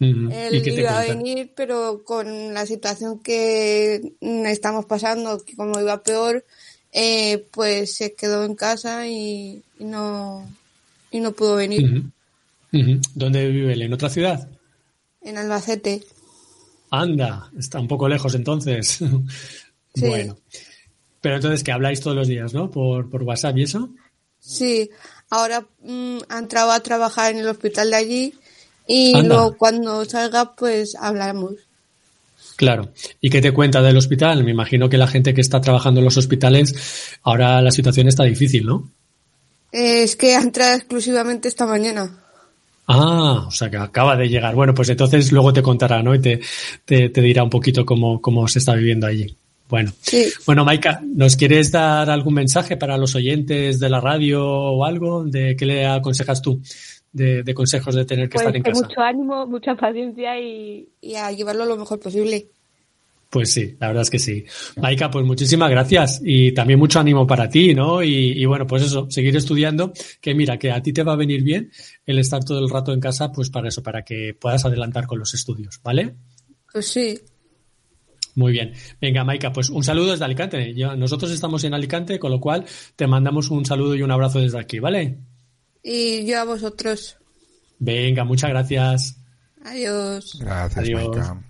Ujú. 0.00 0.30
¿Y 0.30 0.34
Él 0.34 0.78
iba 0.78 0.98
a 0.98 1.04
venir, 1.04 1.52
pero 1.54 2.02
con 2.04 2.54
la 2.54 2.64
situación 2.66 3.18
que 3.18 4.14
mm, 4.20 4.46
estamos 4.46 4.86
pasando, 4.86 5.44
que 5.44 5.56
como 5.56 5.78
iba 5.78 6.02
peor, 6.02 6.44
eh, 6.92 7.46
pues 7.50 7.94
se 7.94 8.14
quedó 8.14 8.44
en 8.44 8.54
casa 8.54 9.06
y, 9.06 9.62
y 9.78 9.84
no 9.84 10.48
y 11.10 11.20
no 11.20 11.32
pudo 11.32 11.56
venir. 11.56 12.04
¿Dónde 13.14 13.48
vive 13.48 13.72
él? 13.72 13.82
¿En 13.82 13.92
otra 13.92 14.08
ciudad? 14.08 14.48
en 15.22 15.38
Albacete. 15.38 16.02
Anda, 16.90 17.50
está 17.58 17.78
un 17.78 17.88
poco 17.88 18.08
lejos 18.08 18.34
entonces. 18.34 19.00
Sí. 19.92 20.06
Bueno. 20.06 20.38
Pero 21.20 21.34
entonces 21.34 21.64
que 21.64 21.72
habláis 21.72 22.00
todos 22.00 22.16
los 22.16 22.28
días, 22.28 22.54
¿no? 22.54 22.70
Por, 22.70 23.10
por 23.10 23.24
WhatsApp 23.24 23.58
y 23.58 23.64
eso. 23.64 23.90
Sí, 24.38 24.88
ahora 25.30 25.64
mm, 25.82 26.18
ha 26.28 26.38
entrado 26.38 26.72
a 26.72 26.80
trabajar 26.80 27.32
en 27.32 27.38
el 27.38 27.48
hospital 27.48 27.90
de 27.90 27.96
allí 27.96 28.34
y 28.86 29.14
Anda. 29.16 29.28
luego 29.28 29.56
cuando 29.56 30.04
salga 30.04 30.52
pues 30.54 30.94
hablamos. 30.96 31.54
Claro. 32.56 32.90
¿Y 33.22 33.30
qué 33.30 33.40
te 33.40 33.52
cuenta 33.52 33.80
del 33.80 33.96
hospital? 33.96 34.44
Me 34.44 34.50
imagino 34.50 34.88
que 34.90 34.98
la 34.98 35.06
gente 35.06 35.32
que 35.32 35.40
está 35.40 35.62
trabajando 35.62 36.00
en 36.00 36.04
los 36.04 36.18
hospitales, 36.18 37.18
ahora 37.22 37.62
la 37.62 37.70
situación 37.70 38.06
está 38.06 38.24
difícil, 38.24 38.66
¿no? 38.66 38.90
Eh, 39.72 40.02
es 40.02 40.16
que 40.16 40.34
ha 40.34 40.40
entrado 40.42 40.74
exclusivamente 40.76 41.48
esta 41.48 41.64
mañana. 41.64 42.18
Ah, 42.86 43.44
o 43.46 43.50
sea 43.50 43.70
que 43.70 43.76
acaba 43.76 44.16
de 44.16 44.28
llegar. 44.28 44.54
Bueno, 44.54 44.74
pues 44.74 44.88
entonces 44.88 45.30
luego 45.32 45.52
te 45.52 45.62
contará, 45.62 46.02
¿no? 46.02 46.14
Y 46.14 46.20
te, 46.20 46.40
te, 46.84 47.08
te 47.08 47.20
dirá 47.22 47.44
un 47.44 47.50
poquito 47.50 47.86
cómo, 47.86 48.20
cómo 48.20 48.46
se 48.48 48.58
está 48.58 48.74
viviendo 48.74 49.06
allí. 49.06 49.34
Bueno. 49.70 49.92
Sí. 50.00 50.26
Bueno, 50.44 50.64
Maika, 50.64 51.00
¿nos 51.02 51.36
quieres 51.36 51.70
dar 51.70 52.10
algún 52.10 52.34
mensaje 52.34 52.76
para 52.76 52.98
los 52.98 53.14
oyentes 53.14 53.78
de 53.78 53.88
la 53.88 54.00
radio 54.00 54.44
o 54.44 54.84
algo? 54.84 55.24
¿De 55.24 55.56
qué 55.56 55.64
le 55.64 55.86
aconsejas 55.86 56.42
tú? 56.42 56.60
De, 57.12 57.42
de 57.42 57.54
consejos 57.54 57.94
de 57.94 58.04
tener 58.04 58.28
que 58.28 58.34
Pues 58.34 58.42
estar 58.46 58.56
en 58.56 58.62
casa. 58.62 58.86
mucho 58.86 59.00
ánimo, 59.00 59.46
mucha 59.46 59.74
paciencia 59.74 60.38
y, 60.40 60.88
y 61.00 61.14
a 61.14 61.32
llevarlo 61.32 61.64
lo 61.64 61.76
mejor 61.76 61.98
posible. 61.98 62.48
Pues 63.28 63.52
sí, 63.52 63.76
la 63.78 63.86
verdad 63.88 64.02
es 64.02 64.10
que 64.10 64.18
sí. 64.18 64.44
Maika, 64.80 65.08
pues 65.08 65.24
muchísimas 65.24 65.70
gracias 65.70 66.20
y 66.24 66.50
también 66.52 66.80
mucho 66.80 66.98
ánimo 66.98 67.26
para 67.28 67.48
ti, 67.48 67.74
¿no? 67.74 68.02
Y, 68.02 68.32
y 68.32 68.44
bueno, 68.44 68.66
pues 68.66 68.82
eso, 68.82 69.06
seguir 69.08 69.36
estudiando, 69.36 69.92
que 70.20 70.34
mira, 70.34 70.58
que 70.58 70.72
a 70.72 70.82
ti 70.82 70.92
te 70.92 71.04
va 71.04 71.12
a 71.12 71.16
venir 71.16 71.44
bien 71.44 71.70
el 72.06 72.18
estar 72.18 72.44
todo 72.44 72.58
el 72.58 72.68
rato 72.68 72.92
en 72.92 72.98
casa, 72.98 73.30
pues 73.30 73.48
para 73.50 73.68
eso, 73.68 73.84
para 73.84 74.02
que 74.02 74.34
puedas 74.38 74.64
adelantar 74.64 75.06
con 75.06 75.20
los 75.20 75.32
estudios, 75.32 75.80
¿vale? 75.84 76.14
Pues 76.72 76.88
sí. 76.88 77.20
Muy 78.40 78.52
bien. 78.52 78.72
Venga, 78.98 79.22
Maika, 79.22 79.52
pues 79.52 79.68
un 79.68 79.84
saludo 79.84 80.12
desde 80.12 80.24
Alicante. 80.24 80.72
Yo- 80.74 80.96
nosotros 80.96 81.30
estamos 81.30 81.62
en 81.64 81.74
Alicante, 81.74 82.18
con 82.18 82.30
lo 82.30 82.40
cual 82.40 82.64
te 82.96 83.06
mandamos 83.06 83.50
un 83.50 83.66
saludo 83.66 83.94
y 83.94 84.00
un 84.02 84.10
abrazo 84.10 84.38
desde 84.40 84.58
aquí, 84.58 84.78
¿vale? 84.78 85.18
Y 85.82 86.24
yo 86.24 86.40
a 86.40 86.44
vosotros. 86.44 87.18
Venga, 87.78 88.24
muchas 88.24 88.48
gracias. 88.48 89.16
Adiós. 89.62 90.38
Gracias, 90.40 90.78
Adiós. 90.78 91.16
Maika. 91.16 91.42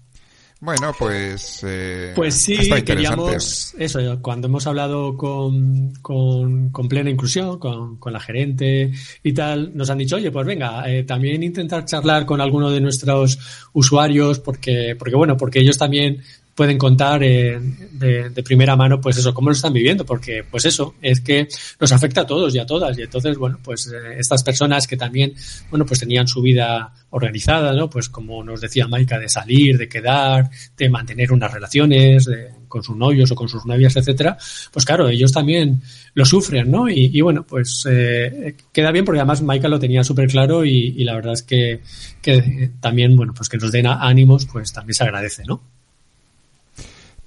Bueno, 0.62 0.92
pues... 0.98 1.60
eh, 1.66 2.12
Pues 2.14 2.34
sí, 2.34 2.56
queríamos 2.84 3.74
eso, 3.78 4.00
cuando 4.20 4.46
hemos 4.46 4.66
hablado 4.66 5.16
con, 5.16 5.94
con, 6.02 6.68
con 6.68 6.86
plena 6.86 7.08
inclusión, 7.08 7.58
con, 7.58 7.96
con 7.96 8.12
la 8.12 8.20
gerente 8.20 8.92
y 9.22 9.32
tal, 9.32 9.74
nos 9.74 9.88
han 9.88 9.96
dicho, 9.96 10.16
oye, 10.16 10.30
pues 10.30 10.46
venga, 10.46 10.86
eh, 10.90 11.04
también 11.04 11.42
intentar 11.42 11.86
charlar 11.86 12.26
con 12.26 12.42
alguno 12.42 12.68
de 12.70 12.80
nuestros 12.82 13.38
usuarios, 13.72 14.38
porque, 14.40 14.96
porque 14.98 15.16
bueno, 15.16 15.34
porque 15.38 15.60
ellos 15.60 15.78
también 15.78 16.22
pueden 16.54 16.76
contar 16.78 17.22
eh, 17.22 17.58
de, 17.92 18.28
de 18.30 18.42
primera 18.42 18.76
mano, 18.76 19.00
pues 19.00 19.16
eso, 19.16 19.32
cómo 19.32 19.48
lo 19.48 19.54
están 19.54 19.72
viviendo, 19.72 20.04
porque 20.04 20.44
pues 20.50 20.64
eso, 20.66 20.94
es 21.00 21.20
que 21.20 21.48
nos 21.80 21.92
afecta 21.92 22.22
a 22.22 22.26
todos 22.26 22.54
y 22.54 22.58
a 22.58 22.66
todas, 22.66 22.98
y 22.98 23.02
entonces, 23.02 23.38
bueno, 23.38 23.58
pues 23.62 23.86
eh, 23.86 24.18
estas 24.18 24.42
personas 24.42 24.86
que 24.86 24.96
también, 24.96 25.32
bueno, 25.70 25.86
pues 25.86 26.00
tenían 26.00 26.26
su 26.28 26.42
vida 26.42 26.92
organizada, 27.10 27.72
¿no? 27.72 27.88
Pues 27.88 28.08
como 28.08 28.44
nos 28.44 28.60
decía 28.60 28.86
Maika, 28.88 29.18
de 29.18 29.28
salir, 29.28 29.78
de 29.78 29.88
quedar, 29.88 30.50
de 30.76 30.88
mantener 30.88 31.32
unas 31.32 31.52
relaciones 31.52 32.24
de- 32.26 32.48
con 32.68 32.84
sus 32.84 32.96
novios 32.96 33.30
o 33.32 33.34
con 33.34 33.48
sus 33.48 33.66
novias, 33.66 33.96
etcétera, 33.96 34.36
pues 34.72 34.84
claro, 34.84 35.08
ellos 35.08 35.32
también 35.32 35.82
lo 36.14 36.24
sufren, 36.24 36.70
¿no? 36.70 36.88
Y, 36.88 37.10
y 37.12 37.20
bueno, 37.20 37.44
pues 37.44 37.84
eh, 37.90 38.54
queda 38.72 38.92
bien 38.92 39.04
porque 39.04 39.18
además 39.18 39.42
Maika 39.42 39.66
lo 39.68 39.80
tenía 39.80 40.04
súper 40.04 40.28
claro 40.28 40.64
y, 40.64 40.94
y 40.96 41.02
la 41.02 41.14
verdad 41.14 41.32
es 41.32 41.42
que, 41.42 41.80
que 42.22 42.70
también, 42.80 43.16
bueno, 43.16 43.34
pues 43.34 43.48
que 43.48 43.56
nos 43.56 43.72
den 43.72 43.86
ánimos, 43.88 44.46
pues 44.46 44.72
también 44.72 44.94
se 44.94 45.02
agradece, 45.02 45.42
¿no? 45.46 45.79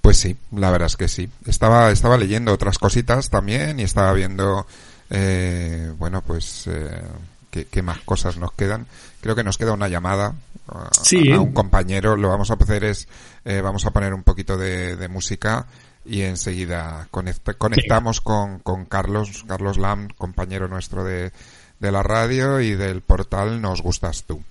Pues 0.04 0.18
sí, 0.18 0.36
la 0.52 0.70
verdad 0.70 0.84
es 0.84 0.98
que 0.98 1.08
sí. 1.08 1.30
Estaba, 1.46 1.90
estaba 1.90 2.18
leyendo 2.18 2.52
otras 2.52 2.78
cositas 2.78 3.30
también 3.30 3.80
y 3.80 3.84
estaba 3.84 4.12
viendo, 4.12 4.66
eh, 5.08 5.90
bueno, 5.96 6.20
pues, 6.20 6.66
eh, 6.66 7.00
qué, 7.50 7.64
qué 7.64 7.80
más 7.80 8.00
cosas 8.00 8.36
nos 8.36 8.52
quedan. 8.52 8.86
Creo 9.22 9.34
que 9.34 9.42
nos 9.42 9.56
queda 9.56 9.72
una 9.72 9.88
llamada 9.88 10.34
a, 10.68 10.90
Sí. 11.02 11.32
a 11.32 11.40
un 11.40 11.54
compañero. 11.54 12.18
Lo 12.18 12.28
vamos 12.28 12.50
a 12.50 12.54
hacer 12.60 12.84
es, 12.84 13.08
eh, 13.46 13.62
vamos 13.62 13.86
a 13.86 13.92
poner 13.92 14.12
un 14.12 14.22
poquito 14.24 14.58
de, 14.58 14.94
de 14.96 15.08
música 15.08 15.64
y 16.04 16.20
enseguida 16.20 17.08
conect- 17.10 17.56
conectamos 17.56 18.20
con, 18.20 18.58
con 18.58 18.84
Carlos, 18.84 19.42
Carlos 19.48 19.78
Lam, 19.78 20.08
compañero 20.18 20.68
nuestro 20.68 21.02
de, 21.02 21.32
de 21.80 21.92
la 21.92 22.02
radio 22.02 22.60
y 22.60 22.74
del 22.74 23.00
portal 23.00 23.62
Nos 23.62 23.80
Gustas 23.80 24.24
Tú. 24.24 24.42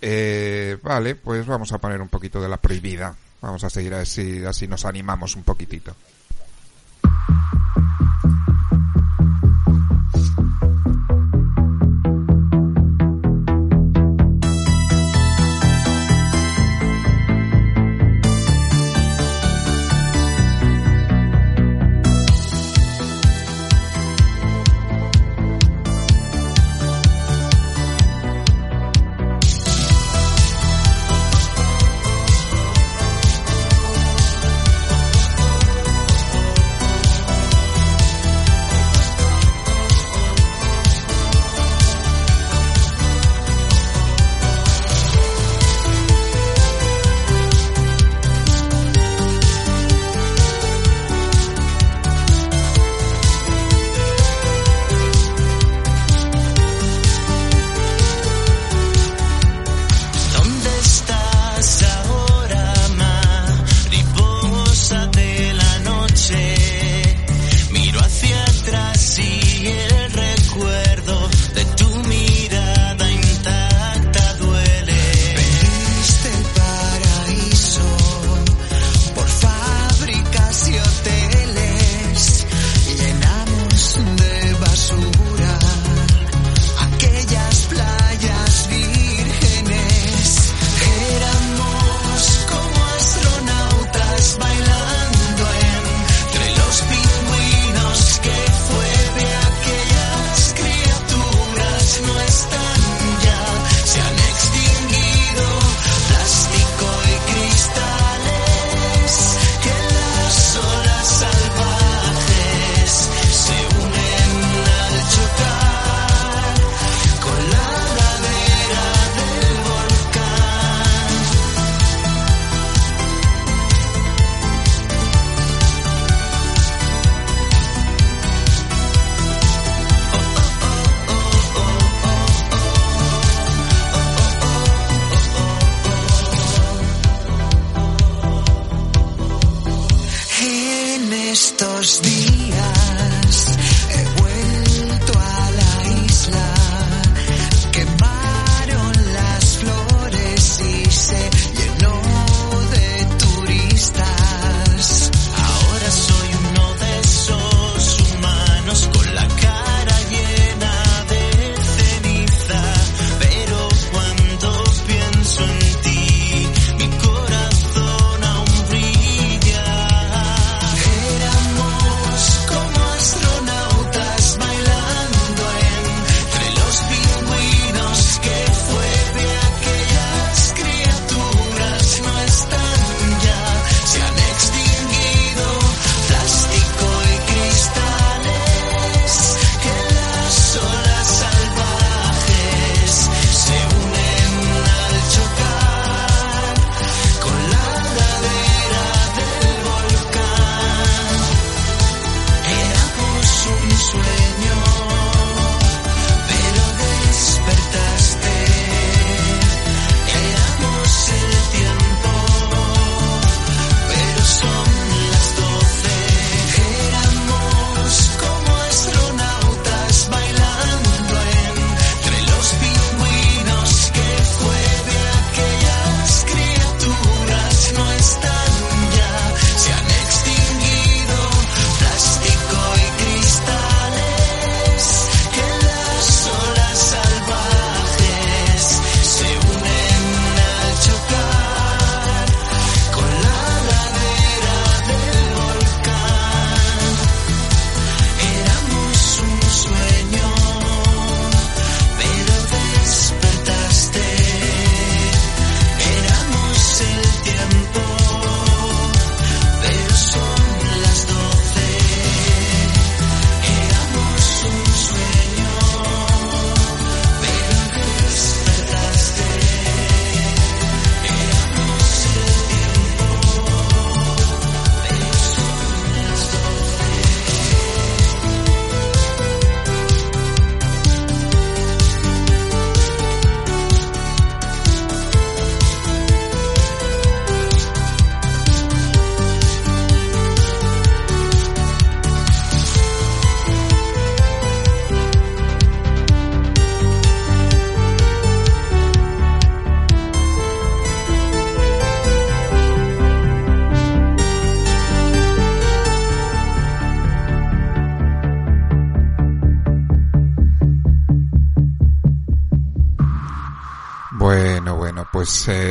Eh, 0.00 0.78
vale, 0.82 1.16
pues 1.16 1.44
vamos 1.46 1.70
a 1.72 1.78
poner 1.78 2.00
un 2.00 2.08
poquito 2.08 2.40
de 2.40 2.48
la 2.48 2.56
prohibida. 2.56 3.14
Vamos 3.46 3.62
a 3.62 3.70
seguir 3.70 3.94
así, 3.94 4.44
así 4.44 4.66
nos 4.66 4.84
animamos 4.84 5.36
un 5.36 5.44
poquitito. 5.44 5.94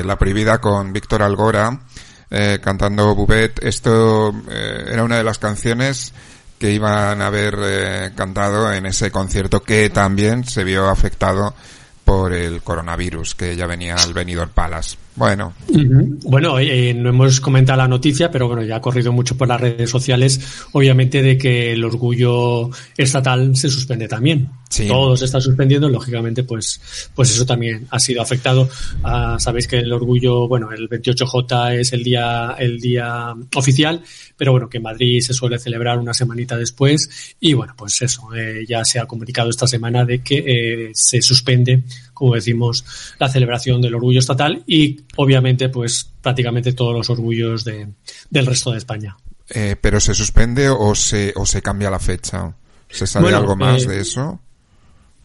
La 0.06 0.18
Prohibida 0.18 0.60
con 0.60 0.94
Víctor 0.94 1.24
Algora 1.24 1.80
eh, 2.30 2.60
cantando 2.62 3.16
Bubet. 3.16 3.64
Esto 3.64 4.34
eh, 4.50 4.86
era 4.92 5.04
una 5.04 5.18
de 5.18 5.24
las 5.24 5.40
canciones 5.40 6.14
que 6.58 6.72
iban 6.72 7.22
a 7.22 7.28
haber 7.28 7.58
eh, 7.62 8.12
cantado 8.16 8.72
en 8.72 8.86
ese 8.86 9.12
concierto 9.12 9.62
que 9.62 9.90
también 9.90 10.46
se 10.46 10.64
vio 10.64 10.90
afectado 10.90 11.54
por 12.04 12.25
el 12.36 12.62
coronavirus 12.62 13.36
que 13.36 13.56
ya 13.56 13.66
venía 13.66 13.96
al 13.96 14.14
Benidorm 14.14 14.52
Palace. 14.52 14.98
Bueno. 15.16 15.54
Bueno, 16.24 16.60
eh, 16.60 16.94
no 16.94 17.10
hemos 17.10 17.40
comentado 17.40 17.78
la 17.78 17.88
noticia, 17.88 18.30
pero 18.30 18.48
bueno, 18.48 18.64
ya 18.64 18.76
ha 18.78 18.82
corrido 18.82 19.14
mucho 19.14 19.38
por 19.38 19.48
las 19.48 19.62
redes 19.62 19.90
sociales, 19.90 20.68
obviamente, 20.74 21.22
de 21.22 21.38
que 21.38 21.72
el 21.72 21.86
orgullo 21.86 22.70
estatal 22.98 23.56
se 23.56 23.70
suspende 23.70 24.10
también. 24.10 24.50
Sí. 24.70 24.88
Todo 24.88 25.16
se 25.16 25.24
está 25.24 25.40
suspendiendo, 25.40 25.88
lógicamente, 25.88 26.44
pues, 26.44 27.10
pues 27.16 27.32
eso 27.32 27.46
también 27.46 27.88
ha 27.92 28.00
sido 28.00 28.22
afectado. 28.22 28.68
Ah, 29.04 29.38
Sabéis 29.40 29.68
que 29.68 29.78
el 29.78 29.94
orgullo, 29.94 30.50
bueno, 30.50 30.72
el 30.74 30.90
28J 30.90 31.80
es 31.80 31.94
el 31.94 32.04
día, 32.04 32.56
el 32.60 32.82
día 32.82 33.34
oficial, 33.56 34.02
pero 34.36 34.52
bueno, 34.52 34.68
que 34.68 34.78
en 34.78 34.84
Madrid 34.84 35.22
se 35.22 35.34
suele 35.34 35.60
celebrar 35.60 35.98
una 35.98 36.14
semanita 36.14 36.58
después. 36.58 37.36
Y 37.40 37.54
bueno, 37.54 37.74
pues 37.78 38.02
eso, 38.02 38.34
eh, 38.36 38.66
ya 38.68 38.84
se 38.84 39.00
ha 39.00 39.06
comunicado 39.06 39.50
esta 39.50 39.68
semana 39.68 40.04
de 40.04 40.22
que 40.22 40.40
eh, 40.40 40.92
se 40.94 41.22
suspende, 41.22 41.84
como 42.16 42.34
decimos, 42.34 42.84
la 43.20 43.30
celebración 43.30 43.80
del 43.82 43.94
orgullo 43.94 44.18
estatal 44.20 44.64
y 44.66 45.02
obviamente, 45.18 45.70
pues 45.70 46.10
prácticamente 46.24 46.74
todos 46.74 46.96
los 46.96 47.08
orgullos 47.12 47.64
de, 47.64 47.90
del 48.32 48.46
resto 48.48 48.72
de 48.72 48.80
España. 48.80 49.16
eh, 49.50 49.76
pero 49.80 50.00
se 50.00 50.16
suspende 50.16 50.70
o 50.70 50.96
se, 50.96 51.32
o 51.36 51.46
se 51.46 51.62
cambia 51.62 51.92
la 51.92 52.00
fecha. 52.00 52.56
¿Se 52.90 53.06
sabe 53.06 53.26
Bueno, 53.26 53.38
algo 53.38 53.56
más 53.56 53.84
eh, 53.84 53.90
de 53.90 54.02
eso? 54.02 54.40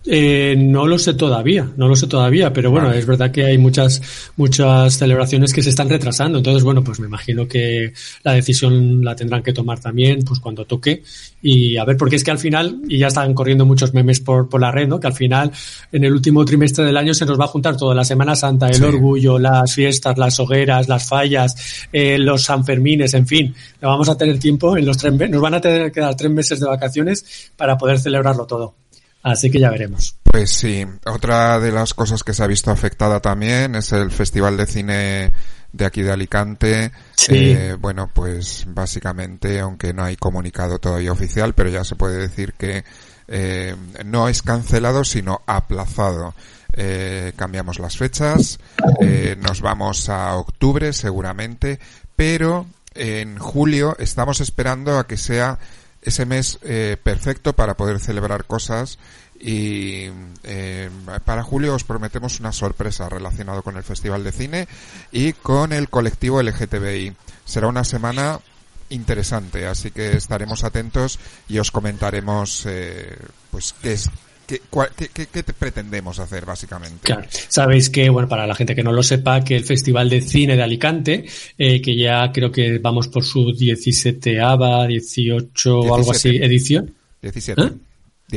Eh, 0.06 0.54
no 0.58 0.86
lo 0.86 0.98
sé 0.98 1.12
todavía, 1.12 1.70
no 1.76 1.86
lo 1.86 1.94
sé 1.94 2.06
todavía, 2.06 2.52
pero 2.54 2.70
bueno, 2.70 2.90
es 2.90 3.04
verdad 3.04 3.30
que 3.30 3.44
hay 3.44 3.58
muchas, 3.58 4.00
muchas 4.36 4.94
celebraciones 4.96 5.52
que 5.52 5.62
se 5.62 5.68
están 5.68 5.90
retrasando. 5.90 6.38
Entonces, 6.38 6.62
bueno, 6.64 6.82
pues 6.82 6.98
me 7.00 7.06
imagino 7.06 7.46
que 7.46 7.92
la 8.22 8.32
decisión 8.32 9.04
la 9.04 9.14
tendrán 9.14 9.42
que 9.42 9.52
tomar 9.52 9.78
también, 9.78 10.22
pues 10.24 10.40
cuando 10.40 10.64
toque. 10.64 11.02
Y 11.42 11.76
a 11.76 11.84
ver, 11.84 11.98
porque 11.98 12.16
es 12.16 12.24
que 12.24 12.30
al 12.30 12.38
final, 12.38 12.80
y 12.88 12.98
ya 12.98 13.08
están 13.08 13.34
corriendo 13.34 13.66
muchos 13.66 13.92
memes 13.92 14.20
por, 14.20 14.48
por 14.48 14.60
la 14.60 14.70
red, 14.72 14.88
¿no? 14.88 14.98
Que 14.98 15.06
al 15.06 15.12
final, 15.12 15.52
en 15.92 16.04
el 16.04 16.12
último 16.12 16.44
trimestre 16.46 16.84
del 16.86 16.96
año 16.96 17.12
se 17.12 17.26
nos 17.26 17.38
va 17.38 17.44
a 17.44 17.48
juntar 17.48 17.76
toda 17.76 17.94
la 17.94 18.04
Semana 18.04 18.34
Santa, 18.34 18.68
el 18.68 18.76
Sí. 18.76 18.82
orgullo, 18.82 19.38
las 19.38 19.74
fiestas, 19.74 20.16
las 20.16 20.40
hogueras, 20.40 20.88
las 20.88 21.06
fallas, 21.06 21.54
eh, 21.92 22.18
los 22.18 22.42
Sanfermines, 22.42 23.12
en 23.12 23.26
fin. 23.26 23.54
No 23.82 23.88
vamos 23.88 24.08
a 24.08 24.16
tener 24.16 24.38
tiempo 24.38 24.76
en 24.78 24.86
los 24.86 24.96
tres, 24.96 25.12
nos 25.12 25.40
van 25.42 25.54
a 25.54 25.60
tener 25.60 25.92
que 25.92 26.00
dar 26.00 26.16
tres 26.16 26.30
meses 26.32 26.58
de 26.58 26.66
vacaciones 26.66 27.50
para 27.56 27.76
poder 27.76 27.98
celebrarlo 27.98 28.46
todo. 28.46 28.74
Así 29.22 29.50
que 29.50 29.60
ya 29.60 29.70
veremos. 29.70 30.16
Pues 30.24 30.50
sí, 30.50 30.86
otra 31.04 31.60
de 31.60 31.72
las 31.72 31.94
cosas 31.94 32.22
que 32.22 32.32
se 32.32 32.42
ha 32.42 32.46
visto 32.46 32.70
afectada 32.70 33.20
también 33.20 33.74
es 33.74 33.92
el 33.92 34.10
Festival 34.10 34.56
de 34.56 34.66
Cine 34.66 35.32
de 35.72 35.84
aquí 35.84 36.02
de 36.02 36.12
Alicante. 36.12 36.92
Sí. 37.16 37.52
Eh, 37.52 37.76
bueno, 37.78 38.10
pues 38.12 38.64
básicamente, 38.68 39.60
aunque 39.60 39.92
no 39.92 40.04
hay 40.04 40.16
comunicado 40.16 40.78
todavía 40.78 41.12
oficial, 41.12 41.54
pero 41.54 41.68
ya 41.68 41.84
se 41.84 41.96
puede 41.96 42.16
decir 42.16 42.54
que 42.54 42.84
eh, 43.28 43.76
no 44.04 44.28
es 44.28 44.42
cancelado, 44.42 45.04
sino 45.04 45.42
aplazado. 45.46 46.34
Eh, 46.72 47.32
cambiamos 47.36 47.78
las 47.78 47.96
fechas, 47.96 48.58
eh, 49.00 49.36
nos 49.40 49.60
vamos 49.60 50.08
a 50.08 50.36
octubre 50.36 50.92
seguramente, 50.92 51.80
pero 52.14 52.66
en 52.94 53.38
julio 53.38 53.96
estamos 53.98 54.40
esperando 54.40 54.98
a 54.98 55.06
que 55.06 55.16
sea 55.16 55.58
ese 56.02 56.26
mes 56.26 56.58
eh, 56.62 56.96
perfecto 57.02 57.52
para 57.52 57.76
poder 57.76 58.00
celebrar 58.00 58.44
cosas 58.44 58.98
y 59.38 60.10
eh, 60.44 60.90
para 61.24 61.42
julio 61.42 61.74
os 61.74 61.84
prometemos 61.84 62.40
una 62.40 62.52
sorpresa 62.52 63.08
relacionada 63.08 63.62
con 63.62 63.76
el 63.76 63.82
Festival 63.82 64.22
de 64.22 64.32
Cine 64.32 64.68
y 65.10 65.32
con 65.32 65.72
el 65.72 65.88
colectivo 65.88 66.42
LGTBI. 66.42 67.14
Será 67.44 67.68
una 67.68 67.84
semana 67.84 68.38
interesante, 68.90 69.66
así 69.66 69.90
que 69.90 70.16
estaremos 70.16 70.64
atentos 70.64 71.18
y 71.48 71.58
os 71.58 71.70
comentaremos 71.70 72.66
eh, 72.66 73.16
pues 73.50 73.74
qué 73.80 73.94
es 73.94 74.10
qué, 74.96 75.08
qué- 75.12 75.26
qué- 75.26 75.42
te 75.42 75.52
pretendemos 75.52 76.18
hacer 76.18 76.44
básicamente. 76.44 76.98
Claro. 77.02 77.22
Sabéis 77.48 77.90
que, 77.90 78.08
bueno, 78.10 78.28
para 78.28 78.46
la 78.46 78.54
gente 78.54 78.74
que 78.74 78.82
no 78.82 78.92
lo 78.92 79.02
sepa, 79.02 79.42
que 79.44 79.56
el 79.56 79.64
Festival 79.64 80.08
de 80.10 80.20
Cine 80.20 80.56
de 80.56 80.62
Alicante, 80.62 81.24
eh, 81.58 81.80
que 81.80 81.96
ya 81.96 82.30
creo 82.32 82.50
que 82.50 82.78
vamos 82.78 83.08
por 83.08 83.24
su 83.24 83.52
17ava, 83.52 84.86
18 84.86 85.78
o 85.80 85.94
algo 85.94 86.10
así 86.12 86.30
17. 86.30 86.46
edición. 86.46 86.94
17. 87.22 87.62
¿Eh? 87.62 87.70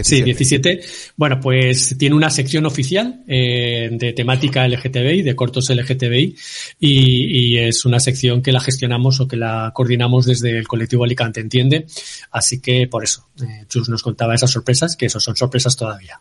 Sí, 0.01 0.21
17. 0.23 0.81
Bueno, 1.15 1.39
pues 1.39 1.95
tiene 1.97 2.15
una 2.15 2.29
sección 2.29 2.65
oficial 2.65 3.23
eh, 3.27 3.89
de 3.91 4.13
temática 4.13 4.67
LGTBI, 4.67 5.21
de 5.21 5.35
cortos 5.35 5.69
LGTBI, 5.69 6.35
y, 6.79 7.53
y 7.55 7.57
es 7.59 7.85
una 7.85 7.99
sección 7.99 8.41
que 8.41 8.51
la 8.51 8.59
gestionamos 8.59 9.19
o 9.19 9.27
que 9.27 9.35
la 9.37 9.71
coordinamos 9.73 10.25
desde 10.25 10.57
el 10.57 10.67
colectivo 10.67 11.03
Alicante 11.03 11.39
Entiende. 11.41 11.85
Así 12.31 12.59
que 12.59 12.87
por 12.87 13.03
eso, 13.03 13.27
eh, 13.41 13.65
Chus 13.67 13.89
nos 13.89 14.01
contaba 14.01 14.33
esas 14.35 14.51
sorpresas, 14.51 14.95
que 14.95 15.05
eso 15.07 15.19
son 15.19 15.35
sorpresas 15.35 15.75
todavía. 15.75 16.19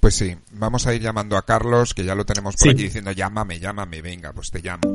Pues 0.00 0.14
sí, 0.14 0.34
vamos 0.52 0.86
a 0.86 0.94
ir 0.94 1.02
llamando 1.02 1.36
a 1.36 1.44
Carlos, 1.44 1.92
que 1.92 2.04
ya 2.04 2.14
lo 2.14 2.24
tenemos 2.24 2.54
por 2.56 2.62
Sí. 2.62 2.70
aquí 2.70 2.82
diciendo 2.84 3.12
llámame, 3.12 3.58
llámame, 3.60 4.00
venga, 4.00 4.32
pues 4.32 4.50
te 4.50 4.60
llamo. 4.62 4.92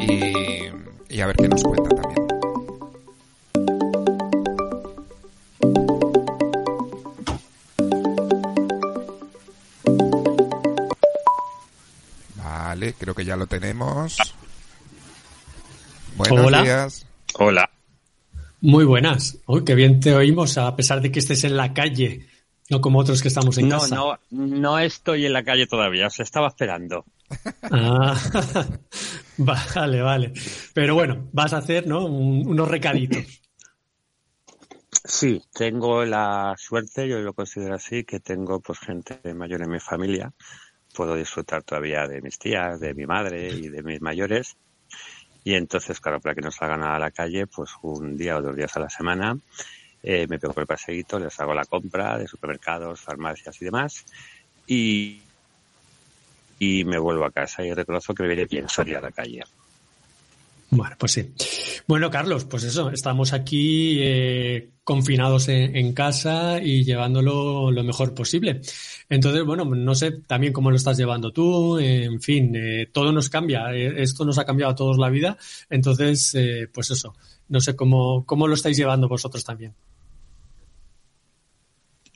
Y, 0.00 1.14
y 1.14 1.20
a 1.20 1.26
ver 1.26 1.36
qué 1.36 1.48
nos 1.48 1.62
cuenta 1.62 1.90
también. 1.90 2.37
Vale, 12.78 12.94
creo 12.96 13.12
que 13.12 13.24
ya 13.24 13.34
lo 13.36 13.48
tenemos. 13.48 14.16
Buenos 16.16 16.46
Hola. 16.46 16.62
días. 16.62 17.06
Hola. 17.34 17.68
Muy 18.60 18.84
buenas. 18.84 19.36
Uy, 19.46 19.64
qué 19.64 19.74
bien 19.74 19.98
te 19.98 20.14
oímos, 20.14 20.56
a 20.58 20.76
pesar 20.76 21.00
de 21.00 21.10
que 21.10 21.18
estés 21.18 21.42
en 21.42 21.56
la 21.56 21.74
calle, 21.74 22.28
no 22.70 22.80
como 22.80 23.00
otros 23.00 23.20
que 23.20 23.26
estamos 23.28 23.58
en 23.58 23.68
No, 23.68 23.80
casa. 23.80 23.96
no, 23.96 24.16
no 24.30 24.78
estoy 24.78 25.26
en 25.26 25.32
la 25.32 25.42
calle 25.42 25.66
todavía, 25.66 26.06
os 26.06 26.20
estaba 26.20 26.46
esperando. 26.46 27.04
Ah, 27.72 28.16
vale, 29.38 30.00
vale. 30.00 30.32
Pero 30.72 30.94
bueno, 30.94 31.28
vas 31.32 31.52
a 31.54 31.58
hacer, 31.58 31.84
¿no? 31.88 32.04
Un- 32.06 32.46
unos 32.46 32.68
recaditos. 32.68 33.24
Sí, 35.04 35.42
tengo 35.52 36.04
la 36.04 36.54
suerte, 36.56 37.08
yo 37.08 37.18
lo 37.18 37.34
considero 37.34 37.74
así, 37.74 38.04
que 38.04 38.20
tengo 38.20 38.60
pues 38.60 38.78
gente 38.78 39.18
mayor 39.34 39.62
en 39.62 39.70
mi 39.70 39.80
familia. 39.80 40.32
Puedo 40.98 41.14
disfrutar 41.14 41.62
todavía 41.62 42.08
de 42.08 42.20
mis 42.20 42.40
tías, 42.40 42.80
de 42.80 42.92
mi 42.92 43.06
madre 43.06 43.50
y 43.50 43.68
de 43.68 43.84
mis 43.84 44.00
mayores. 44.02 44.56
Y 45.44 45.54
entonces, 45.54 46.00
claro, 46.00 46.20
para 46.20 46.34
que 46.34 46.40
no 46.40 46.50
salgan 46.50 46.82
a 46.82 46.98
la 46.98 47.12
calle, 47.12 47.46
pues 47.46 47.70
un 47.82 48.16
día 48.16 48.36
o 48.36 48.42
dos 48.42 48.56
días 48.56 48.76
a 48.76 48.80
la 48.80 48.90
semana 48.90 49.38
eh, 50.02 50.26
me 50.26 50.40
pego 50.40 50.52
por 50.52 50.62
el 50.62 50.66
paseíto, 50.66 51.20
les 51.20 51.38
hago 51.38 51.54
la 51.54 51.64
compra 51.66 52.18
de 52.18 52.26
supermercados, 52.26 53.00
farmacias 53.00 53.62
y 53.62 53.64
demás. 53.64 54.04
Y, 54.66 55.22
y 56.58 56.84
me 56.84 56.98
vuelvo 56.98 57.26
a 57.26 57.30
casa 57.30 57.62
y 57.62 57.72
reconozco 57.72 58.12
que 58.12 58.24
me 58.24 58.30
viene 58.30 58.46
bien 58.46 58.68
salir 58.68 58.96
a 58.96 59.00
la 59.00 59.12
calle. 59.12 59.44
Bueno, 60.70 60.96
pues 60.98 61.12
sí. 61.12 61.32
Bueno, 61.86 62.10
Carlos, 62.10 62.44
pues 62.44 62.64
eso, 62.64 62.90
estamos 62.90 63.32
aquí 63.32 63.98
eh, 64.02 64.70
confinados 64.88 65.48
en, 65.50 65.92
casa 65.92 66.62
y 66.62 66.82
llevándolo 66.82 67.70
lo 67.70 67.84
mejor 67.84 68.14
posible. 68.14 68.62
Entonces, 69.10 69.44
bueno, 69.44 69.66
no 69.66 69.94
sé 69.94 70.12
también 70.26 70.54
cómo 70.54 70.70
lo 70.70 70.76
estás 70.76 70.96
llevando 70.96 71.30
tú, 71.30 71.78
en 71.78 72.22
fin, 72.22 72.56
eh, 72.56 72.88
todo 72.90 73.12
nos 73.12 73.28
cambia, 73.28 73.70
eh, 73.74 74.00
esto 74.02 74.24
nos 74.24 74.38
ha 74.38 74.46
cambiado 74.46 74.72
a 74.72 74.74
todos 74.74 74.96
la 74.96 75.10
vida, 75.10 75.36
entonces, 75.68 76.34
eh, 76.34 76.70
pues 76.72 76.90
eso, 76.90 77.14
no 77.48 77.60
sé 77.60 77.76
cómo, 77.76 78.24
cómo 78.24 78.48
lo 78.48 78.54
estáis 78.54 78.78
llevando 78.78 79.08
vosotros 79.08 79.44
también. 79.44 79.74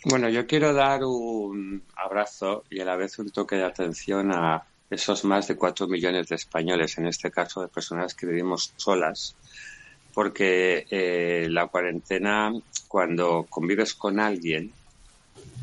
Bueno, 0.07 0.31
yo 0.31 0.47
quiero 0.47 0.73
dar 0.73 1.05
un 1.05 1.85
abrazo 1.95 2.65
y 2.71 2.81
a 2.81 2.87
la 2.87 2.97
vez 2.97 3.19
un 3.19 3.29
toque 3.29 3.57
de 3.57 3.65
atención 3.65 4.33
a 4.33 4.67
esos 4.93 5.25
más 5.25 5.49
de 5.49 5.57
cuatro 5.57 5.89
millones 5.89 6.29
de 6.29 6.37
españoles, 6.37 6.99
en 6.99 7.07
este 7.07 7.31
caso 7.31 7.63
de 7.63 7.69
personas 7.69 8.15
que 8.15 8.27
vivimos 8.27 8.75
solas, 8.77 9.35
porque 10.13 10.87
eh, 10.91 11.47
la 11.51 11.67
cuarentena, 11.67 12.53
cuando 12.89 13.47
convives 13.49 13.95
con 13.95 14.21
alguien, 14.21 14.71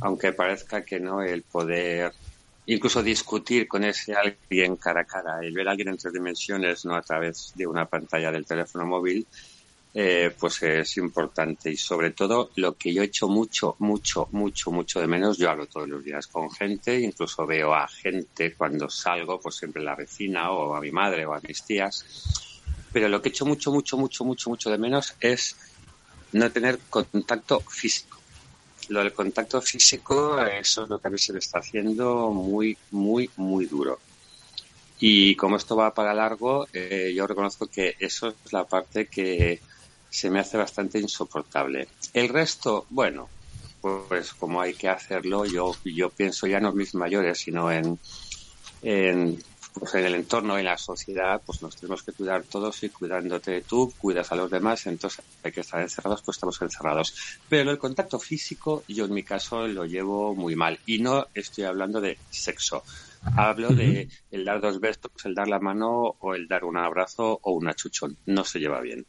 aunque 0.01 0.34
parezca 0.34 0.84
que 0.84 0.99
no, 0.99 1.22
el 1.22 1.43
poder 1.43 2.11
incluso 2.65 3.01
discutir 3.01 3.68
con 3.68 3.84
ese 3.84 4.15
alguien 4.15 4.76
cara 4.76 5.01
a 5.01 5.06
cara, 5.06 5.39
el 5.41 5.53
ver 5.53 5.68
a 5.68 5.72
alguien 5.72 5.89
en 5.89 5.97
tres 5.97 6.14
dimensiones, 6.14 6.85
no 6.85 6.95
a 6.95 7.01
través 7.01 7.53
de 7.56 7.68
una 7.68 7.85
pantalla 7.85 8.31
del 8.31 8.45
teléfono 8.45 8.85
móvil, 8.85 9.27
eh, 9.94 10.36
pues 10.40 10.61
es 10.61 10.98
importante 10.98 11.72
y 11.72 11.78
sobre 11.78 12.11
todo 12.11 12.52
lo 12.56 12.76
que 12.76 12.94
yo 12.94 13.02
he 13.02 13.06
hecho 13.06 13.28
mucho, 13.28 13.76
mucho, 13.80 14.28
mucho, 14.32 14.72
mucho 14.72 14.99
de 14.99 15.07
menos, 15.07 15.38
yo 15.38 15.49
hablo 15.49 15.66
todos 15.66 15.90
los 15.90 16.03
días 16.03 16.28
con 16.28 16.52
gente, 16.52 16.99
incluso 16.99 17.45
veo 17.48 17.74
a 17.74 17.88
gente 17.88 18.53
cuando 18.53 18.90
salgo, 18.90 19.40
pues 19.40 19.56
siempre 19.56 19.82
la 19.82 19.95
vecina 19.95 20.52
o 20.52 20.76
a 20.76 20.82
mi 20.82 20.91
madre 20.91 21.26
o 21.26 21.34
a 21.34 21.41
mis 21.41 21.64
tías, 21.64 22.06
pero 22.91 23.10
lo 23.10 23.22
que 23.22 23.30
he 23.30 23.32
hecho 23.32 23.45
mucho, 23.45 23.72
mucho, 23.72 23.98
mucho, 23.98 24.24
mucho, 24.24 24.49
mucho 24.49 24.70
de 24.70 24.78
menos 24.78 25.16
es 25.20 25.56
no 26.34 26.52
tener 26.52 26.80
contacto 26.90 27.60
físico. 27.61 28.18
Lo 28.90 28.99
del 28.99 29.14
contacto 29.14 29.61
físico, 29.61 30.40
eso 30.44 30.84
es 30.84 30.90
lo 30.90 30.99
que 30.99 31.07
a 31.07 31.11
mí 31.11 31.18
se 31.18 31.34
me 31.34 31.40
está 31.40 31.60
haciendo 31.60 32.32
muy, 32.32 32.78
muy, 32.91 33.30
muy 33.38 33.66
duro. 33.66 33.99
Y 34.99 35.36
como 35.36 35.57
esto 35.57 35.76
va 35.76 35.94
para 35.94 36.14
largo, 36.14 36.68
eh, 36.74 37.14
yo 37.16 37.26
reconozco 37.26 37.68
que 37.68 37.95
eso 37.99 38.30
es 38.30 38.53
la 38.53 38.66
parte 38.66 39.07
que 39.07 39.61
se 40.10 40.30
me 40.30 40.40
hace 40.40 40.57
bastante 40.57 40.99
insoportable. 40.99 41.88
El 42.14 42.30
resto, 42.30 42.86
bueno, 42.90 43.30
pues 43.81 44.34
como 44.34 44.61
hay 44.61 44.73
que 44.73 44.90
hacerlo, 44.90 45.45
yo, 45.45 45.76
yo 45.86 46.10
pienso 46.10 46.48
ya 46.48 46.60
no 46.60 46.69
en 46.69 46.77
mis 46.77 46.95
mayores, 46.95 47.40
sino 47.40 47.72
en, 47.72 47.98
en, 48.81 49.41
pues 49.73 49.94
en 49.95 50.06
el 50.06 50.15
entorno, 50.15 50.57
en 50.57 50.65
la 50.65 50.77
sociedad, 50.77 51.41
pues 51.45 51.61
nos 51.61 51.76
tenemos 51.76 52.03
que 52.03 52.11
cuidar 52.11 52.44
todos 52.44 52.84
y 52.84 52.90
cuidándote 52.90 53.61
tú, 53.61 53.94
cuidas 53.98 54.31
a 54.31 54.36
los 54.36 54.49
demás, 54.49 54.86
entonces 54.88 55.23
hay 55.44 55.52
que 55.52 55.61
estar 55.61 55.81
encerrados, 55.81 56.22
pues 56.23 56.38
estamos 56.38 56.61
encerrados. 56.61 57.14
Pero 57.48 57.72
el 57.72 57.77
contacto 57.77 58.19
físico, 58.19 58.84
yo 58.88 59.06
en 59.06 59.14
mi 59.14 59.23
caso 59.23 59.68
lo 59.68 59.86
llevo 59.86 60.36
muy 60.36 60.56
mal. 60.56 60.80
Y 60.86 60.99
no 60.99 61.27
estoy 61.34 61.64
hablando 61.64 62.02
de 62.02 62.18
sexo. 62.30 62.84
Hablo 63.36 63.69
de 63.69 64.07
el 64.31 64.45
dar 64.45 64.61
dos 64.61 64.80
besos, 64.80 65.11
el 65.26 65.36
dar 65.36 65.48
la 65.48 65.60
mano 65.60 66.15
o 66.19 66.36
el 66.36 66.48
dar 66.48 66.64
un 66.64 66.77
abrazo 66.77 67.40
o 67.41 67.52
un 67.52 67.68
achuchón. 67.68 68.18
No 68.26 68.44
se 68.44 68.60
lleva 68.60 68.80
bien. 68.81 69.06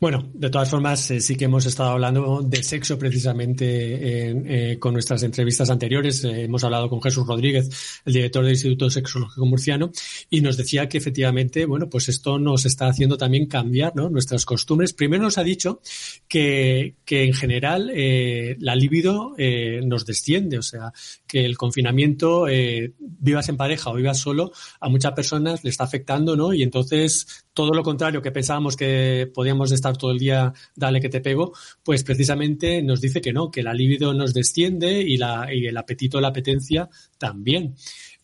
Bueno, 0.00 0.28
de 0.34 0.50
todas 0.50 0.68
formas, 0.70 1.10
eh, 1.10 1.20
sí 1.20 1.36
que 1.36 1.46
hemos 1.46 1.66
estado 1.66 1.90
hablando 1.90 2.42
de 2.42 2.62
sexo 2.62 2.98
precisamente 2.98 4.28
en, 4.28 4.44
eh, 4.46 4.78
con 4.78 4.92
nuestras 4.92 5.22
entrevistas 5.22 5.70
anteriores. 5.70 6.24
Eh, 6.24 6.44
hemos 6.44 6.62
hablado 6.64 6.88
con 6.88 7.00
Jesús 7.00 7.26
Rodríguez, 7.26 7.68
el 8.04 8.12
director 8.12 8.44
del 8.44 8.52
Instituto 8.52 8.90
Sexológico 8.90 9.46
Murciano, 9.46 9.90
y 10.30 10.40
nos 10.40 10.56
decía 10.56 10.88
que 10.88 10.98
efectivamente, 10.98 11.64
bueno, 11.64 11.88
pues 11.88 12.08
esto 12.08 12.38
nos 12.38 12.66
está 12.66 12.88
haciendo 12.88 13.16
también 13.16 13.46
cambiar 13.46 13.94
nuestras 13.96 14.44
costumbres. 14.44 14.92
Primero 14.92 15.22
nos 15.24 15.38
ha 15.38 15.44
dicho 15.44 15.80
que, 16.28 16.96
que 17.04 17.24
en 17.24 17.34
general 17.34 17.90
eh, 17.94 18.56
la 18.60 18.74
libido 18.74 19.34
eh, 19.38 19.80
nos 19.84 20.04
desciende, 20.06 20.58
o 20.58 20.62
sea, 20.62 20.92
que 21.26 21.44
el 21.44 21.56
confinamiento, 21.56 22.48
eh, 22.48 22.92
vivas 22.98 23.48
en 23.48 23.56
pareja 23.56 23.90
o 23.90 23.94
vivas 23.94 24.18
solo, 24.18 24.52
a 24.80 24.88
muchas 24.88 25.12
personas 25.12 25.64
le 25.64 25.70
está 25.70 25.84
afectando, 25.84 26.36
¿no? 26.36 26.52
Y 26.52 26.62
entonces 26.62 27.44
todo 27.52 27.72
lo 27.72 27.82
contrario 27.82 28.20
que 28.20 28.32
pensábamos 28.32 28.76
que 28.76 29.13
podíamos 29.32 29.72
estar 29.72 29.96
todo 29.96 30.10
el 30.10 30.18
día, 30.18 30.52
dale 30.74 31.00
que 31.00 31.08
te 31.08 31.20
pego, 31.20 31.52
pues 31.82 32.04
precisamente 32.04 32.82
nos 32.82 33.00
dice 33.00 33.20
que 33.20 33.32
no, 33.32 33.50
que 33.50 33.62
la 33.62 33.74
libido 33.74 34.14
nos 34.14 34.34
desciende 34.34 35.00
y, 35.00 35.16
la, 35.16 35.48
y 35.52 35.66
el 35.66 35.76
apetito, 35.76 36.20
la 36.20 36.28
apetencia 36.28 36.88
también. 37.18 37.74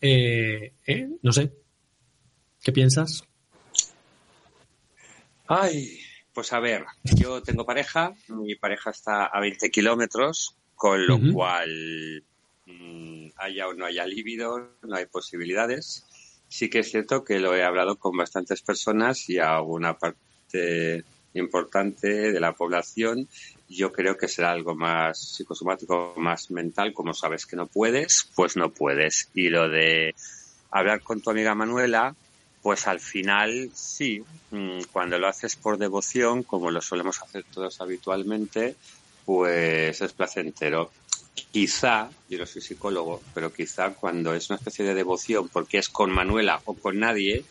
Eh, 0.00 0.74
eh, 0.86 1.08
no 1.22 1.32
sé, 1.32 1.52
¿qué 2.62 2.72
piensas? 2.72 3.24
Ay, 5.46 5.98
pues 6.32 6.52
a 6.52 6.60
ver, 6.60 6.84
yo 7.02 7.42
tengo 7.42 7.66
pareja, 7.66 8.14
mi 8.28 8.54
pareja 8.54 8.90
está 8.90 9.26
a 9.26 9.40
20 9.40 9.70
kilómetros, 9.70 10.56
con 10.74 11.06
lo 11.06 11.18
cual 11.32 12.24
mm, 12.66 13.30
haya 13.36 13.68
o 13.68 13.74
no 13.74 13.84
haya 13.84 14.06
líbido, 14.06 14.76
no 14.82 14.96
hay 14.96 15.06
posibilidades. 15.06 16.06
Sí 16.48 16.70
que 16.70 16.80
es 16.80 16.90
cierto 16.90 17.24
que 17.24 17.38
lo 17.38 17.54
he 17.54 17.62
hablado 17.62 17.98
con 17.98 18.16
bastantes 18.16 18.62
personas 18.62 19.28
y 19.28 19.38
a 19.38 19.60
una 19.60 19.98
parte 19.98 20.29
importante 21.34 22.32
de 22.32 22.40
la 22.40 22.52
población 22.52 23.28
yo 23.70 23.92
creo 23.92 24.16
que 24.16 24.28
será 24.28 24.50
algo 24.50 24.74
más 24.74 25.18
psicosomático, 25.18 26.14
más 26.16 26.50
mental, 26.50 26.92
como 26.92 27.14
sabes 27.14 27.46
que 27.46 27.56
no 27.56 27.68
puedes, 27.68 28.28
pues 28.34 28.56
no 28.56 28.70
puedes. 28.70 29.28
Y 29.32 29.48
lo 29.48 29.68
de 29.68 30.14
hablar 30.72 31.02
con 31.02 31.20
tu 31.20 31.30
amiga 31.30 31.54
Manuela, 31.54 32.14
pues 32.62 32.88
al 32.88 32.98
final 32.98 33.70
sí, 33.72 34.24
mm, 34.50 34.82
cuando 34.92 35.18
lo 35.18 35.28
haces 35.28 35.54
por 35.54 35.78
devoción, 35.78 36.42
como 36.42 36.70
lo 36.70 36.80
solemos 36.80 37.22
hacer 37.22 37.44
todos 37.44 37.80
habitualmente, 37.80 38.74
pues 39.24 40.00
es 40.00 40.12
placentero. 40.12 40.90
Quizá, 41.52 42.10
yo 42.28 42.38
no 42.38 42.46
soy 42.46 42.62
psicólogo, 42.62 43.22
pero 43.32 43.52
quizá 43.52 43.94
cuando 43.94 44.34
es 44.34 44.50
una 44.50 44.56
especie 44.58 44.84
de 44.84 44.94
devoción, 44.94 45.48
porque 45.48 45.78
es 45.78 45.88
con 45.88 46.10
Manuela 46.10 46.60
o 46.64 46.74
con 46.74 46.98
nadie, 46.98 47.44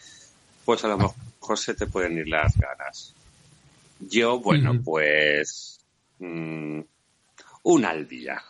pues 0.66 0.84
a 0.84 0.90
lo 0.90 0.98
mejor 0.98 1.29
se 1.56 1.74
te 1.74 1.88
pueden 1.88 2.18
ir 2.18 2.28
las 2.28 2.58
ganas. 2.58 3.16
Yo, 4.00 4.40
bueno, 4.40 4.82
pues 4.84 5.80
mm, 6.20 6.82
un 7.64 7.86
al 7.86 8.08
día. 8.08 8.42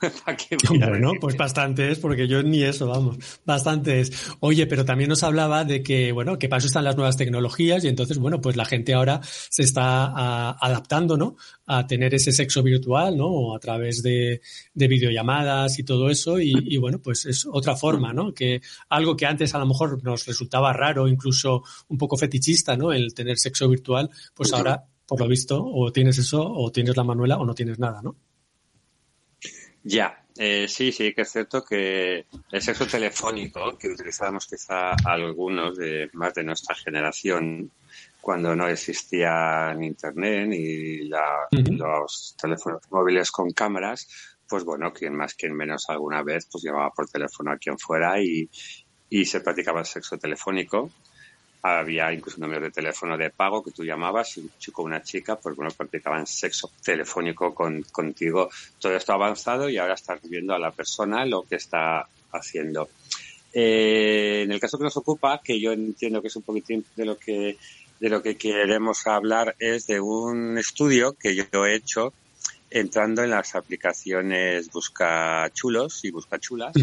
Bueno, 0.90 1.12
pues 1.20 1.36
bastante 1.36 1.90
es, 1.90 1.98
porque 1.98 2.28
yo 2.28 2.42
ni 2.42 2.62
eso, 2.62 2.86
vamos, 2.86 3.16
bastante 3.44 4.00
es. 4.00 4.12
Oye, 4.40 4.66
pero 4.66 4.84
también 4.84 5.08
nos 5.10 5.22
hablaba 5.22 5.64
de 5.64 5.82
que, 5.82 6.12
bueno, 6.12 6.38
que 6.38 6.48
para 6.48 6.58
eso 6.58 6.66
están 6.68 6.84
las 6.84 6.96
nuevas 6.96 7.16
tecnologías 7.16 7.84
y 7.84 7.88
entonces, 7.88 8.18
bueno, 8.18 8.40
pues 8.40 8.56
la 8.56 8.64
gente 8.64 8.94
ahora 8.94 9.20
se 9.22 9.62
está 9.62 10.04
a- 10.06 10.56
adaptando, 10.60 11.16
¿no? 11.16 11.36
A 11.66 11.86
tener 11.86 12.14
ese 12.14 12.32
sexo 12.32 12.62
virtual, 12.62 13.16
¿no? 13.16 13.26
O 13.26 13.56
a 13.56 13.58
través 13.58 14.02
de, 14.02 14.40
de 14.74 14.88
videollamadas 14.88 15.78
y 15.78 15.84
todo 15.84 16.10
eso 16.10 16.38
y, 16.40 16.52
y, 16.54 16.76
bueno, 16.76 17.00
pues 17.00 17.26
es 17.26 17.46
otra 17.50 17.76
forma, 17.76 18.12
¿no? 18.12 18.32
Que 18.32 18.60
algo 18.88 19.16
que 19.16 19.26
antes 19.26 19.54
a 19.54 19.58
lo 19.58 19.66
mejor 19.66 20.02
nos 20.04 20.26
resultaba 20.26 20.72
raro, 20.72 21.08
incluso 21.08 21.62
un 21.88 21.98
poco 21.98 22.16
fetichista, 22.16 22.76
¿no? 22.76 22.92
El 22.92 23.14
tener 23.14 23.38
sexo 23.38 23.68
virtual, 23.68 24.10
pues 24.34 24.52
ahora, 24.52 24.84
por 25.06 25.20
lo 25.20 25.28
visto, 25.28 25.62
o 25.64 25.90
tienes 25.92 26.18
eso, 26.18 26.42
o 26.42 26.70
tienes 26.70 26.96
la 26.96 27.04
Manuela, 27.04 27.36
o 27.38 27.44
no 27.44 27.54
tienes 27.54 27.78
nada, 27.78 28.00
¿no? 28.02 28.16
Ya, 29.90 30.26
eh, 30.36 30.68
sí, 30.68 30.92
sí, 30.92 31.14
que 31.14 31.22
es 31.22 31.30
cierto 31.32 31.64
que 31.64 32.26
el 32.50 32.62
sexo 32.62 32.86
telefónico 32.86 33.76
que 33.78 33.88
utilizábamos 33.88 34.46
quizá 34.46 34.94
algunos 34.94 35.76
de 35.78 36.08
más 36.12 36.34
de 36.34 36.44
nuestra 36.44 36.74
generación 36.74 37.72
cuando 38.20 38.54
no 38.54 38.68
existía 38.68 39.74
ni 39.74 39.86
internet 39.86 40.46
ni 40.48 41.08
la- 41.08 41.48
los 41.64 42.34
teléfonos 42.40 42.82
móviles 42.90 43.30
con 43.30 43.50
cámaras, 43.52 44.06
pues 44.48 44.64
bueno, 44.64 44.92
quien 44.92 45.14
más, 45.16 45.34
quien 45.34 45.54
menos 45.56 45.88
alguna 45.88 46.22
vez, 46.22 46.48
pues 46.50 46.64
llamaba 46.64 46.90
por 46.94 47.08
teléfono 47.08 47.52
a 47.52 47.58
quien 47.58 47.78
fuera 47.78 48.20
y, 48.22 48.50
y 49.08 49.24
se 49.24 49.40
practicaba 49.40 49.80
el 49.80 49.86
sexo 49.86 50.18
telefónico. 50.18 50.94
Había 51.62 52.12
incluso 52.12 52.40
números 52.40 52.64
de 52.64 52.70
teléfono 52.70 53.16
de 53.16 53.30
pago 53.30 53.62
que 53.62 53.72
tú 53.72 53.84
llamabas 53.84 54.36
y 54.36 54.40
un 54.40 54.50
chico 54.58 54.82
o 54.82 54.84
una 54.84 55.02
chica, 55.02 55.36
pues 55.36 55.56
bueno, 55.56 55.72
practicaban 55.76 56.26
sexo 56.26 56.70
telefónico 56.82 57.54
con, 57.54 57.82
contigo. 57.90 58.48
Todo 58.78 58.94
esto 58.94 59.12
ha 59.12 59.16
avanzado 59.16 59.68
y 59.68 59.76
ahora 59.76 59.94
estás 59.94 60.20
viendo 60.22 60.54
a 60.54 60.58
la 60.58 60.70
persona 60.70 61.26
lo 61.26 61.42
que 61.42 61.56
está 61.56 62.06
haciendo. 62.32 62.88
Eh, 63.52 64.42
en 64.44 64.52
el 64.52 64.60
caso 64.60 64.78
que 64.78 64.84
nos 64.84 64.96
ocupa, 64.96 65.40
que 65.42 65.58
yo 65.60 65.72
entiendo 65.72 66.20
que 66.22 66.28
es 66.28 66.36
un 66.36 66.42
poquitín 66.42 66.84
de 66.94 67.04
lo 67.04 67.18
que 67.18 67.56
de 68.00 68.08
lo 68.08 68.22
que 68.22 68.36
queremos 68.36 69.06
hablar 69.06 69.56
es 69.58 69.86
de 69.86 70.00
un 70.00 70.56
estudio 70.56 71.14
que 71.14 71.34
yo 71.34 71.66
he 71.66 71.74
hecho 71.74 72.12
entrando 72.70 73.22
en 73.22 73.30
las 73.30 73.54
aplicaciones 73.54 74.70
Busca 74.70 75.50
Chulos 75.52 76.04
y 76.04 76.10
Busca 76.10 76.38
Chulas 76.38 76.74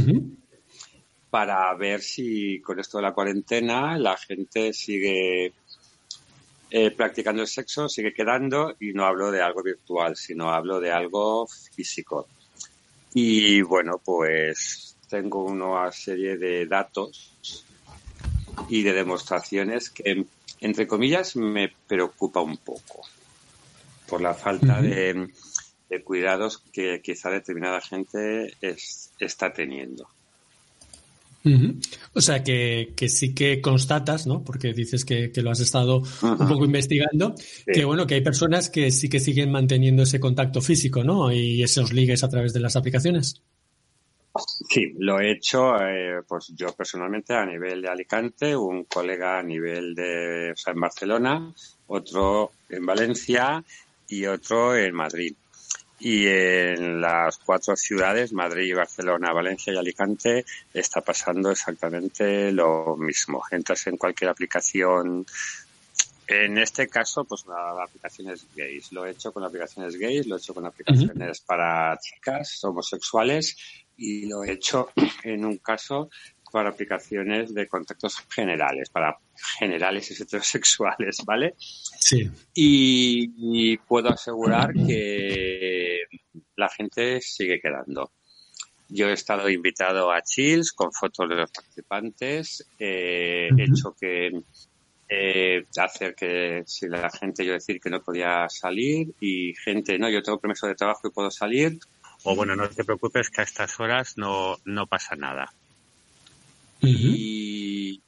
para 1.35 1.73
ver 1.75 2.01
si 2.01 2.61
con 2.61 2.79
esto 2.79 2.97
de 2.97 3.01
la 3.03 3.13
cuarentena 3.13 3.97
la 3.97 4.15
gente 4.15 4.71
sigue 4.71 5.51
eh, 6.71 6.91
practicando 6.91 7.41
el 7.41 7.47
sexo, 7.49 7.89
sigue 7.89 8.13
quedando 8.13 8.73
y 8.79 8.93
no 8.93 9.03
hablo 9.05 9.31
de 9.31 9.41
algo 9.41 9.61
virtual, 9.61 10.15
sino 10.15 10.49
hablo 10.51 10.79
de 10.79 10.93
algo 10.93 11.45
físico. 11.75 12.29
Y 13.13 13.61
bueno, 13.63 14.01
pues 14.03 14.95
tengo 15.09 15.43
una 15.43 15.91
serie 15.91 16.37
de 16.37 16.65
datos 16.67 17.33
y 18.69 18.83
de 18.83 18.93
demostraciones 18.93 19.89
que, 19.89 20.25
entre 20.61 20.87
comillas, 20.87 21.35
me 21.35 21.67
preocupa 21.85 22.39
un 22.39 22.55
poco 22.59 23.01
por 24.07 24.21
la 24.21 24.33
falta 24.33 24.81
de, 24.81 25.27
de 25.89 26.01
cuidados 26.01 26.59
que 26.71 27.01
quizá 27.01 27.29
determinada 27.29 27.81
gente 27.81 28.53
es- 28.61 29.11
está 29.19 29.51
teniendo. 29.51 30.07
O 32.13 32.21
sea 32.21 32.43
que, 32.43 32.93
que 32.95 33.07
sí 33.09 33.35
que 33.35 33.61
constatas, 33.61 34.25
¿no? 34.25 34.43
Porque 34.43 34.73
dices 34.73 35.05
que, 35.05 35.31
que 35.31 35.41
lo 35.41 35.51
has 35.51 35.59
estado 35.59 36.01
un 36.21 36.47
poco 36.47 36.65
investigando, 36.65 37.35
que 37.65 37.85
bueno, 37.85 38.07
que 38.07 38.15
hay 38.15 38.21
personas 38.21 38.69
que 38.69 38.91
sí 38.91 39.09
que 39.09 39.19
siguen 39.19 39.51
manteniendo 39.51 40.03
ese 40.03 40.19
contacto 40.19 40.61
físico, 40.61 41.03
¿no? 41.03 41.31
Y 41.31 41.61
esos 41.61 41.93
ligues 41.93 42.23
a 42.23 42.29
través 42.29 42.53
de 42.53 42.59
las 42.59 42.75
aplicaciones. 42.75 43.41
Sí, 44.69 44.93
lo 44.99 45.19
he 45.19 45.31
hecho, 45.31 45.79
eh, 45.79 46.21
pues 46.27 46.51
yo 46.55 46.73
personalmente 46.73 47.33
a 47.33 47.45
nivel 47.45 47.81
de 47.81 47.87
Alicante, 47.87 48.55
un 48.55 48.83
colega 48.83 49.39
a 49.39 49.43
nivel 49.43 49.95
de, 49.95 50.51
o 50.51 50.57
sea, 50.57 50.73
en 50.73 50.81
Barcelona, 50.81 51.53
otro 51.87 52.51
en 52.69 52.85
Valencia 52.85 53.63
y 54.09 54.25
otro 54.25 54.75
en 54.75 54.93
Madrid. 54.93 55.35
Y 55.99 56.27
en 56.27 56.99
las 56.99 57.37
cuatro 57.37 57.75
ciudades, 57.75 58.33
Madrid, 58.33 58.75
Barcelona, 58.75 59.31
Valencia 59.31 59.73
y 59.73 59.77
Alicante, 59.77 60.45
está 60.73 61.01
pasando 61.01 61.51
exactamente 61.51 62.51
lo 62.51 62.97
mismo. 62.97 63.41
Entras 63.49 63.87
en 63.87 63.97
cualquier 63.97 64.29
aplicación. 64.29 65.25
En 66.27 66.57
este 66.57 66.87
caso, 66.87 67.23
pues 67.23 67.45
la, 67.45 67.73
la 67.73 67.83
aplicación 67.85 68.31
es 68.31 68.45
gays. 68.55 68.91
Lo 68.91 69.05
he 69.05 69.11
hecho 69.11 69.31
con 69.31 69.43
aplicaciones 69.43 69.95
gays, 69.97 70.27
lo 70.27 70.35
he 70.35 70.39
hecho 70.39 70.53
con 70.53 70.65
aplicaciones 70.65 71.39
para 71.41 71.97
chicas 71.99 72.63
homosexuales 72.63 73.55
y 73.97 74.25
lo 74.27 74.43
he 74.43 74.53
hecho 74.53 74.89
en 75.23 75.45
un 75.45 75.57
caso 75.59 76.09
para 76.55 76.69
aplicaciones 76.69 77.53
de 77.53 77.67
contactos 77.67 78.15
generales, 78.33 78.89
para 78.89 79.17
generales 79.59 80.09
y 80.09 80.13
heterosexuales, 80.23 81.17
¿vale? 81.25 81.53
Sí. 81.57 82.31
Y, 82.53 83.73
y 83.73 83.77
puedo 83.77 84.07
asegurar 84.07 84.71
que 84.73 85.99
la 86.55 86.69
gente 86.69 87.19
sigue 87.19 87.59
quedando. 87.59 88.09
Yo 88.87 89.09
he 89.09 89.13
estado 89.13 89.49
invitado 89.49 90.13
a 90.13 90.21
Chills 90.21 90.71
con 90.71 90.93
fotos 90.93 91.27
de 91.27 91.35
los 91.35 91.51
participantes. 91.51 92.65
eh, 92.79 93.49
He 93.57 93.63
hecho 93.63 93.93
que 93.99 94.31
eh, 95.09 95.65
hacer 95.77 96.15
que 96.15 96.63
si 96.65 96.87
la 96.87 97.09
gente 97.09 97.45
yo 97.45 97.51
decir 97.51 97.81
que 97.81 97.89
no 97.89 98.01
podía 98.01 98.47
salir 98.47 99.13
y 99.19 99.53
gente 99.55 99.99
no 99.99 100.09
yo 100.09 100.23
tengo 100.23 100.39
permiso 100.39 100.67
de 100.67 100.75
trabajo 100.75 101.05
y 101.05 101.11
puedo 101.11 101.29
salir 101.29 101.77
o 102.23 102.33
bueno 102.33 102.55
no 102.55 102.67
te 102.69 102.83
preocupes 102.83 103.29
que 103.29 103.41
a 103.41 103.43
estas 103.43 103.79
horas 103.79 104.17
no 104.17 104.57
no 104.65 104.87
pasa 104.87 105.15
nada 105.15 105.53
y 106.81 108.03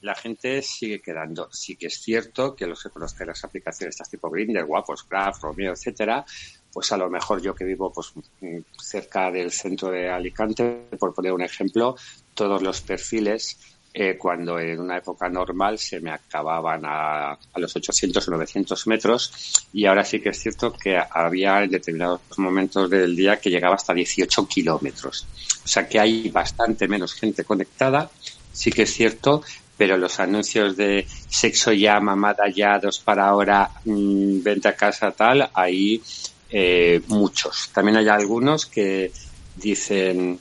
la 0.00 0.14
gente 0.14 0.62
sigue 0.62 1.00
quedando. 1.00 1.48
Sí 1.52 1.76
que 1.76 1.86
es 1.86 2.00
cierto 2.00 2.54
que 2.54 2.66
los 2.66 2.82
que 2.82 2.90
conozcan 2.90 3.28
las 3.28 3.44
aplicaciones 3.44 3.94
estas 3.94 4.10
tipo 4.10 4.30
Grindr, 4.30 4.64
Guapos, 4.64 5.06
Graph, 5.08 5.42
Romeo, 5.42 5.72
etcétera, 5.72 6.24
pues 6.72 6.92
a 6.92 6.96
lo 6.96 7.10
mejor 7.10 7.42
yo 7.42 7.54
que 7.54 7.64
vivo 7.64 7.92
pues 7.92 8.12
mm, 8.40 8.58
cerca 8.78 9.30
del 9.30 9.50
centro 9.50 9.90
de 9.90 10.08
Alicante, 10.08 10.88
por 10.98 11.14
poner 11.14 11.32
un 11.32 11.42
ejemplo, 11.42 11.96
todos 12.34 12.62
los 12.62 12.80
perfiles 12.80 13.58
eh, 13.92 14.16
cuando 14.16 14.58
en 14.60 14.78
una 14.78 14.98
época 14.98 15.28
normal 15.28 15.76
se 15.78 15.98
me 15.98 16.12
acababan 16.12 16.82
a, 16.84 17.36
los 17.56 17.74
800 17.74 18.28
o 18.28 18.30
900 18.30 18.86
metros 18.86 19.64
y 19.72 19.84
ahora 19.86 20.04
sí 20.04 20.20
que 20.20 20.28
es 20.28 20.38
cierto 20.38 20.72
que 20.72 20.96
había 20.96 21.64
en 21.64 21.70
determinados 21.70 22.20
momentos 22.36 22.88
del 22.88 23.16
día 23.16 23.40
que 23.40 23.50
llegaba 23.50 23.74
hasta 23.74 23.92
18 23.92 24.46
kilómetros. 24.46 25.26
O 25.64 25.68
sea 25.68 25.88
que 25.88 25.98
hay 25.98 26.28
bastante 26.28 26.86
menos 26.86 27.14
gente 27.14 27.42
conectada, 27.42 28.08
sí 28.52 28.70
que 28.70 28.82
es 28.82 28.94
cierto, 28.94 29.42
pero 29.76 29.96
los 29.96 30.20
anuncios 30.20 30.76
de 30.76 31.06
sexo 31.28 31.72
ya, 31.72 31.98
mamada 31.98 32.48
ya, 32.48 32.78
dos 32.78 33.00
para 33.00 33.26
ahora, 33.26 33.70
mm, 33.84 34.42
vente 34.42 34.68
a 34.68 34.76
casa 34.76 35.10
tal, 35.10 35.50
hay 35.52 36.00
eh, 36.48 37.00
muchos. 37.08 37.70
También 37.72 37.96
hay 37.96 38.08
algunos 38.08 38.66
que 38.66 39.10
dicen 39.56 40.38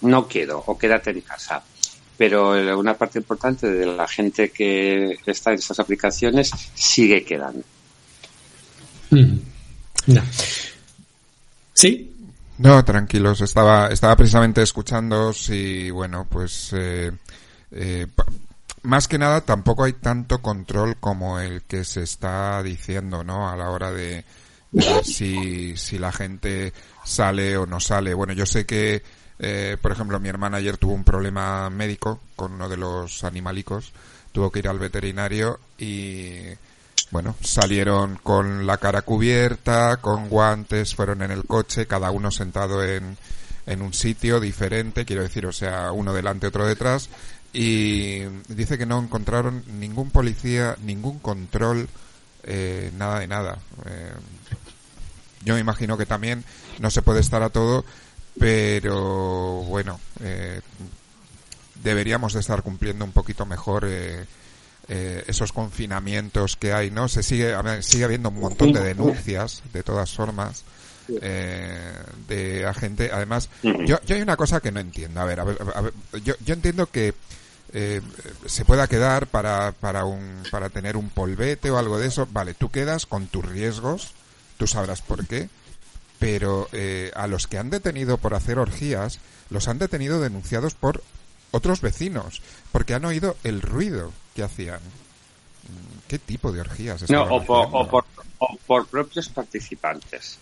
no 0.00 0.26
quiero 0.26 0.62
o 0.66 0.76
quédate 0.76 1.10
en 1.10 1.20
casa. 1.20 1.62
Pero 2.16 2.52
una 2.78 2.94
parte 2.94 3.18
importante 3.18 3.70
de 3.70 3.86
la 3.86 4.06
gente 4.06 4.50
que 4.50 5.18
está 5.26 5.50
en 5.50 5.58
estas 5.58 5.80
aplicaciones 5.80 6.50
sigue 6.74 7.24
quedando. 7.24 7.62
Sí. 11.74 12.08
No, 12.58 12.84
tranquilos. 12.84 13.40
Estaba, 13.40 13.88
estaba 13.88 14.16
precisamente 14.16 14.62
escuchando 14.62 15.32
y 15.48 15.90
bueno, 15.90 16.26
pues 16.30 16.72
eh, 16.74 17.10
eh, 17.72 18.06
más 18.82 19.08
que 19.08 19.18
nada 19.18 19.40
tampoco 19.40 19.84
hay 19.84 19.94
tanto 19.94 20.40
control 20.40 20.96
como 20.98 21.40
el 21.40 21.62
que 21.62 21.84
se 21.84 22.02
está 22.02 22.62
diciendo, 22.62 23.24
¿no? 23.24 23.48
A 23.48 23.56
la 23.56 23.70
hora 23.70 23.90
de, 23.90 24.24
de 24.70 24.94
ver 24.94 25.04
si, 25.04 25.76
si 25.76 25.98
la 25.98 26.12
gente 26.12 26.72
sale 27.04 27.56
o 27.56 27.66
no 27.66 27.80
sale. 27.80 28.14
Bueno, 28.14 28.32
yo 28.32 28.46
sé 28.46 28.66
que, 28.66 29.02
eh, 29.42 29.76
por 29.82 29.90
ejemplo, 29.90 30.20
mi 30.20 30.28
hermana 30.28 30.58
ayer 30.58 30.78
tuvo 30.78 30.94
un 30.94 31.02
problema 31.02 31.68
médico 31.68 32.20
con 32.36 32.52
uno 32.52 32.68
de 32.68 32.76
los 32.76 33.24
animalicos. 33.24 33.92
Tuvo 34.30 34.50
que 34.50 34.60
ir 34.60 34.68
al 34.68 34.78
veterinario 34.78 35.58
y, 35.76 36.44
bueno, 37.10 37.34
salieron 37.42 38.20
con 38.22 38.66
la 38.66 38.78
cara 38.78 39.02
cubierta, 39.02 39.98
con 39.98 40.28
guantes, 40.28 40.94
fueron 40.94 41.22
en 41.22 41.32
el 41.32 41.44
coche, 41.44 41.86
cada 41.86 42.12
uno 42.12 42.30
sentado 42.30 42.84
en, 42.84 43.18
en 43.66 43.82
un 43.82 43.92
sitio 43.92 44.40
diferente, 44.40 45.04
quiero 45.04 45.22
decir, 45.22 45.44
o 45.44 45.52
sea, 45.52 45.92
uno 45.92 46.14
delante, 46.14 46.46
otro 46.46 46.64
detrás, 46.64 47.08
y 47.52 48.20
dice 48.48 48.78
que 48.78 48.86
no 48.86 48.98
encontraron 48.98 49.64
ningún 49.78 50.10
policía, 50.10 50.76
ningún 50.82 51.18
control, 51.18 51.88
eh, 52.44 52.90
nada 52.96 53.18
de 53.18 53.26
nada. 53.26 53.58
Eh, 53.86 54.12
yo 55.44 55.54
me 55.54 55.60
imagino 55.60 55.98
que 55.98 56.06
también 56.06 56.44
no 56.78 56.90
se 56.90 57.02
puede 57.02 57.20
estar 57.20 57.42
a 57.42 57.50
todo, 57.50 57.84
pero 58.38 59.62
bueno, 59.62 60.00
eh, 60.20 60.60
deberíamos 61.82 62.32
de 62.32 62.40
estar 62.40 62.62
cumpliendo 62.62 63.04
un 63.04 63.12
poquito 63.12 63.44
mejor 63.46 63.86
eh, 63.88 64.24
eh, 64.88 65.24
esos 65.26 65.52
confinamientos 65.52 66.56
que 66.56 66.72
hay, 66.72 66.90
¿no? 66.90 67.08
Se 67.08 67.22
sigue, 67.22 67.54
a 67.54 67.62
ver, 67.62 67.84
sigue 67.84 68.04
habiendo 68.04 68.30
un 68.30 68.40
montón 68.40 68.72
de 68.72 68.80
denuncias, 68.80 69.62
de 69.72 69.82
todas 69.82 70.12
formas, 70.12 70.64
eh, 71.20 71.92
de 72.28 72.66
a 72.66 72.74
gente. 72.74 73.10
Además, 73.12 73.48
yo, 73.62 74.00
yo 74.04 74.14
hay 74.16 74.22
una 74.22 74.36
cosa 74.36 74.60
que 74.60 74.72
no 74.72 74.80
entiendo. 74.80 75.20
A 75.20 75.24
ver, 75.24 75.40
a 75.40 75.44
ver, 75.44 75.58
a 75.74 75.80
ver, 75.80 75.92
yo, 76.24 76.34
yo 76.44 76.54
entiendo 76.54 76.86
que 76.86 77.14
eh, 77.72 78.00
se 78.46 78.64
pueda 78.64 78.86
quedar 78.86 79.28
para, 79.28 79.72
para, 79.72 80.04
un, 80.04 80.42
para 80.50 80.68
tener 80.68 80.96
un 80.96 81.10
polvete 81.10 81.70
o 81.70 81.78
algo 81.78 81.98
de 81.98 82.08
eso. 82.08 82.26
Vale, 82.30 82.54
tú 82.54 82.70
quedas 82.70 83.06
con 83.06 83.28
tus 83.28 83.44
riesgos, 83.44 84.12
tú 84.58 84.66
sabrás 84.66 85.00
por 85.00 85.26
qué, 85.26 85.48
pero 86.22 86.68
eh, 86.70 87.10
a 87.16 87.26
los 87.26 87.48
que 87.48 87.58
han 87.58 87.68
detenido 87.68 88.16
por 88.16 88.34
hacer 88.34 88.60
orgías, 88.60 89.18
los 89.50 89.66
han 89.66 89.78
detenido 89.78 90.20
denunciados 90.20 90.74
por 90.74 91.02
otros 91.50 91.80
vecinos, 91.80 92.42
porque 92.70 92.94
han 92.94 93.04
oído 93.04 93.36
el 93.42 93.60
ruido 93.60 94.12
que 94.36 94.44
hacían. 94.44 94.78
Mm, 94.78 95.98
¿Qué 96.06 96.20
tipo 96.20 96.52
de 96.52 96.60
orgías 96.60 97.10
No, 97.10 97.24
o 97.24 97.44
por, 97.44 97.66
o 97.72 97.88
por, 97.88 98.04
o 98.38 98.56
por 98.64 98.86
propios 98.86 99.30
participantes. 99.30 100.38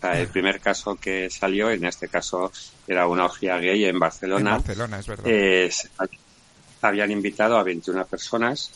sea, 0.00 0.20
el 0.20 0.26
primer 0.26 0.60
caso 0.60 0.96
que 0.96 1.30
salió, 1.30 1.70
en 1.70 1.84
este 1.84 2.08
caso 2.08 2.50
era 2.88 3.06
una 3.06 3.26
orgía 3.26 3.56
gay 3.58 3.84
en 3.84 4.00
Barcelona. 4.00 4.50
En 4.50 4.56
Barcelona, 4.56 4.98
es 4.98 5.06
verdad. 5.06 5.26
Eh, 5.28 5.70
habían 6.82 7.12
invitado 7.12 7.56
a 7.56 7.62
21 7.62 8.04
personas 8.06 8.72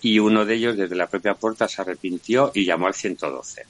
y 0.00 0.18
uno 0.18 0.46
de 0.46 0.54
ellos 0.54 0.78
desde 0.78 0.96
la 0.96 1.06
propia 1.06 1.34
puerta 1.34 1.68
se 1.68 1.82
arrepintió 1.82 2.50
y 2.54 2.64
llamó 2.64 2.86
al 2.86 2.94
112. 2.94 3.66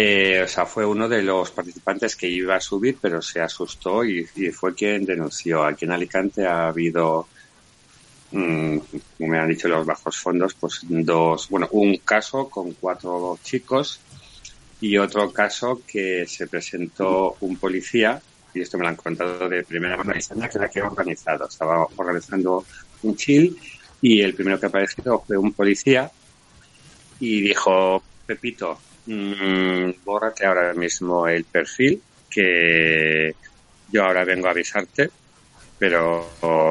Eh, 0.00 0.42
o 0.44 0.46
sea, 0.46 0.64
fue 0.64 0.86
uno 0.86 1.08
de 1.08 1.22
los 1.22 1.50
participantes 1.50 2.14
que 2.14 2.28
iba 2.28 2.54
a 2.54 2.60
subir, 2.60 2.98
pero 3.02 3.20
se 3.20 3.40
asustó 3.40 4.04
y, 4.04 4.22
fue 4.52 4.72
quien 4.72 5.04
denunció. 5.04 5.64
Aquí 5.64 5.86
en 5.86 5.90
Alicante 5.90 6.46
ha 6.46 6.68
habido, 6.68 7.26
mm, 8.30 8.78
como 9.16 9.28
me 9.28 9.40
han 9.40 9.48
dicho 9.48 9.66
los 9.66 9.84
bajos 9.84 10.16
fondos, 10.16 10.54
pues 10.54 10.82
dos, 10.88 11.48
bueno, 11.48 11.66
un 11.72 11.96
caso 11.96 12.48
con 12.48 12.74
cuatro 12.74 13.40
chicos 13.42 13.98
y 14.80 14.96
otro 14.98 15.32
caso 15.32 15.82
que 15.84 16.26
se 16.28 16.46
presentó 16.46 17.36
un 17.40 17.56
policía, 17.56 18.22
y 18.54 18.60
esto 18.60 18.78
me 18.78 18.84
lo 18.84 18.90
han 18.90 18.96
contado 18.96 19.48
de 19.48 19.64
primera 19.64 19.96
mano, 19.96 20.12
que 20.12 20.58
era 20.58 20.68
que 20.68 20.80
organizado. 20.80 21.48
Estaba 21.48 21.88
organizando 21.96 22.64
un 23.02 23.16
chill 23.16 23.58
y 24.00 24.20
el 24.20 24.32
primero 24.34 24.60
que 24.60 24.66
apareció 24.66 25.24
fue 25.26 25.36
un 25.36 25.52
policía 25.54 26.08
y 27.18 27.40
dijo, 27.40 28.00
Pepito, 28.26 28.78
mm, 29.08 30.04
bórrate 30.04 30.46
ahora 30.46 30.74
mismo 30.74 31.26
el 31.26 31.44
perfil, 31.44 32.00
que 32.30 33.34
yo 33.90 34.04
ahora 34.04 34.24
vengo 34.24 34.48
a 34.48 34.50
avisarte, 34.50 35.10
pero 35.78 36.28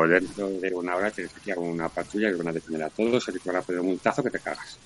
dentro 0.07 0.49
de 0.49 0.73
una 0.73 0.95
hora 0.95 1.11
tienes 1.11 1.33
aquí 1.35 1.51
una 1.55 1.89
patrulla 1.89 2.29
que 2.29 2.35
van 2.35 2.49
a 2.49 2.53
detener 2.53 2.83
a 2.83 2.89
todos, 2.89 3.27
y 3.29 3.31
te 3.39 3.49
van 3.49 3.57
a 3.57 3.61
poner 3.61 3.81
un 3.81 3.87
multazo 3.87 4.23
que 4.23 4.29
te 4.29 4.39
cagas. 4.39 4.77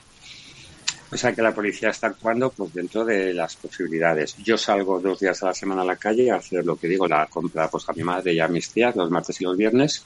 O 1.13 1.17
sea 1.17 1.33
que 1.33 1.41
la 1.41 1.53
policía 1.53 1.89
está 1.89 2.07
actuando 2.07 2.49
pues 2.51 2.73
dentro 2.73 3.03
de 3.03 3.33
las 3.33 3.57
posibilidades. 3.57 4.37
Yo 4.37 4.57
salgo 4.57 4.99
dos 5.01 5.19
días 5.19 5.43
a 5.43 5.47
la 5.47 5.53
semana 5.53 5.81
a 5.81 5.85
la 5.85 5.97
calle 5.97 6.31
a 6.31 6.35
hacer 6.35 6.65
lo 6.65 6.77
que 6.77 6.87
digo, 6.87 7.05
la 7.05 7.27
compra 7.27 7.69
pues 7.69 7.89
a 7.89 7.93
mi 7.93 8.03
madre 8.03 8.33
y 8.33 8.39
a 8.39 8.47
mis 8.47 8.69
tías 8.69 8.95
los 8.95 9.11
martes 9.11 9.41
y 9.41 9.43
los 9.43 9.57
viernes 9.57 10.05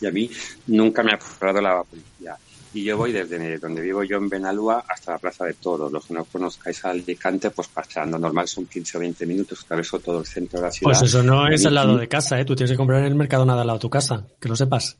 y 0.00 0.06
a 0.06 0.10
mí 0.10 0.30
nunca 0.68 1.02
me 1.02 1.12
ha 1.12 1.18
parado 1.18 1.60
la 1.60 1.82
policía. 1.82 2.36
Y 2.74 2.84
yo 2.84 2.96
voy 2.96 3.12
desde 3.12 3.58
donde 3.58 3.80
vivo 3.80 4.04
yo 4.04 4.18
en 4.18 4.28
Benalúa 4.28 4.84
hasta 4.88 5.12
la 5.12 5.18
Plaza 5.18 5.46
de 5.46 5.54
Toros. 5.54 5.90
Los 5.90 6.06
que 6.06 6.14
no 6.14 6.24
conozcáis 6.24 6.84
a 6.84 6.90
Alicante, 6.90 7.50
pues 7.50 7.68
paseando 7.68 8.18
normal 8.18 8.46
son 8.46 8.66
15 8.66 8.98
o 8.98 9.00
20 9.00 9.26
minutos, 9.26 9.64
atraveso 9.64 9.98
todo 10.00 10.20
el 10.20 10.26
centro 10.26 10.58
de 10.60 10.66
la 10.66 10.70
ciudad. 10.70 10.92
Pues 10.92 11.02
eso 11.02 11.22
no 11.22 11.48
es 11.48 11.64
al 11.64 11.74
lado 11.74 11.96
de 11.96 12.08
casa, 12.08 12.38
¿eh? 12.38 12.44
Tú 12.44 12.54
tienes 12.54 12.72
que 12.72 12.76
comprar 12.76 13.00
en 13.00 13.06
el 13.06 13.14
Mercadona 13.14 13.54
de 13.54 13.62
al 13.62 13.66
lado 13.66 13.78
de 13.78 13.82
tu 13.82 13.90
casa, 13.90 14.26
que 14.38 14.48
lo 14.48 14.56
sepas. 14.56 14.98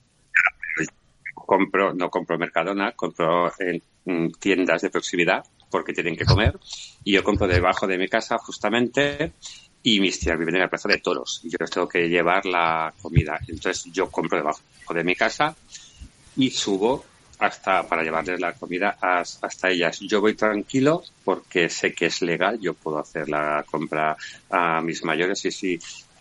compro, 1.35 1.93
no 1.93 2.09
compro 2.11 2.39
Mercadona, 2.39 2.93
compro 2.93 3.53
en 3.59 3.83
mm, 4.05 4.33
tiendas 4.39 4.83
de 4.83 4.91
proximidad 4.91 5.45
porque 5.71 5.93
tienen 5.93 6.17
que 6.17 6.25
comer 6.25 6.59
y 7.05 7.13
yo 7.13 7.23
compro 7.23 7.47
debajo 7.47 7.87
de 7.87 7.99
mi 7.99 8.09
casa 8.09 8.39
justamente 8.39 9.33
y 9.83 10.01
mis 10.01 10.19
tías 10.19 10.39
viven 10.39 10.57
en 10.57 10.63
la 10.63 10.69
plaza 10.69 10.89
de 10.89 10.99
toros 10.99 11.43
y 11.45 11.51
yo 11.51 11.57
les 11.61 11.71
tengo 11.71 11.89
que 11.89 12.09
llevar 12.09 12.47
la 12.47 12.93
comida. 13.01 13.39
Entonces 13.47 13.85
yo 13.93 14.11
compro 14.11 14.39
debajo 14.39 14.63
de 14.95 15.05
mi 15.05 15.15
casa 15.15 15.55
y 16.37 16.51
subo 16.51 17.05
hasta 17.39 17.87
para 17.89 18.03
llevarles 18.03 18.41
la 18.41 18.53
comida 18.55 18.97
as- 19.01 19.39
hasta 19.43 19.71
ellas. 19.71 19.99
Yo 20.01 20.21
voy 20.21 20.35
tranquilo 20.35 21.03
porque 21.25 21.69
sé 21.69 21.93
que 21.95 22.07
es 22.07 22.23
legal, 22.23 22.59
yo 22.61 22.75
puedo 22.75 22.99
hacer 22.99 23.29
la 23.29 23.65
compra 23.71 24.17
a 24.51 24.81
mis 24.83 25.05
mayores 25.05 25.45
y 25.45 25.51
si 25.51 25.79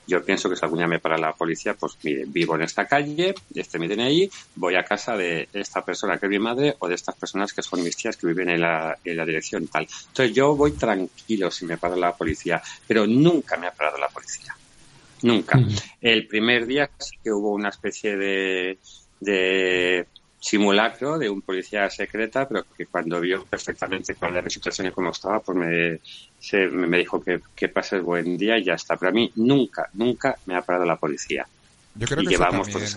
yo 0.09 0.23
pienso 0.23 0.49
que 0.49 0.55
si 0.55 0.63
algún 0.63 0.79
día 0.79 0.87
me 0.87 0.99
para 0.99 1.17
la 1.17 1.33
policía, 1.33 1.73
pues 1.73 1.97
mire, 2.03 2.23
vivo 2.27 2.55
en 2.55 2.61
esta 2.61 2.85
calle, 2.87 3.33
este 3.53 3.77
me 3.77 3.89
DNI, 3.89 4.29
voy 4.55 4.75
a 4.75 4.83
casa 4.83 5.17
de 5.17 5.49
esta 5.51 5.83
persona 5.83 6.17
que 6.17 6.27
es 6.27 6.29
mi 6.29 6.39
madre 6.39 6.75
o 6.79 6.87
de 6.87 6.95
estas 6.95 7.15
personas 7.17 7.51
que 7.51 7.61
son 7.61 7.83
mis 7.83 7.97
tías 7.97 8.15
que 8.15 8.27
viven 8.27 8.49
en 8.49 8.61
la, 8.61 8.97
en 9.03 9.17
la 9.17 9.25
dirección 9.25 9.67
tal. 9.67 9.85
Entonces 10.07 10.33
yo 10.33 10.55
voy 10.55 10.71
tranquilo 10.77 11.51
si 11.51 11.65
me 11.65 11.77
para 11.77 11.97
la 11.97 12.15
policía, 12.15 12.61
pero 12.87 13.05
nunca 13.05 13.57
me 13.57 13.67
ha 13.67 13.71
parado 13.71 13.97
la 13.97 14.07
policía. 14.07 14.53
Nunca. 15.23 15.59
El 15.99 16.27
primer 16.27 16.65
día 16.67 16.89
sí 16.99 17.17
que 17.23 17.31
hubo 17.31 17.51
una 17.51 17.69
especie 17.69 18.15
de, 18.15 18.79
de 19.19 20.07
simulacro 20.39 21.17
de 21.17 21.29
un 21.29 21.41
policía 21.41 21.89
secreta, 21.89 22.47
pero 22.47 22.63
que 22.77 22.85
cuando 22.87 23.19
vio 23.19 23.45
perfectamente 23.45 24.15
cuál 24.15 24.33
era 24.33 24.43
la 24.43 24.49
situación 24.49 24.87
y 24.87 24.91
cómo 24.91 25.11
estaba, 25.11 25.39
pues 25.41 25.57
me, 25.57 25.99
se- 26.39 26.67
me 26.67 26.97
dijo 26.99 27.21
que, 27.23 27.39
que 27.55 27.69
pases 27.69 28.01
buen 28.03 28.37
día 28.37 28.57
y 28.57 28.63
ya 28.65 28.73
está. 28.75 28.97
Pero 28.97 29.09
a 29.09 29.13
mí 29.13 29.31
nunca, 29.35 29.87
nunca 29.93 30.37
me 30.45 30.55
ha 30.55 30.61
parado 30.61 30.85
la 30.85 30.97
policía. 30.97 31.47
Yo 31.95 32.07
creo 32.07 32.21
y 32.21 32.25
que 32.25 32.31
llevamos 32.31 32.67
pues, 32.69 32.95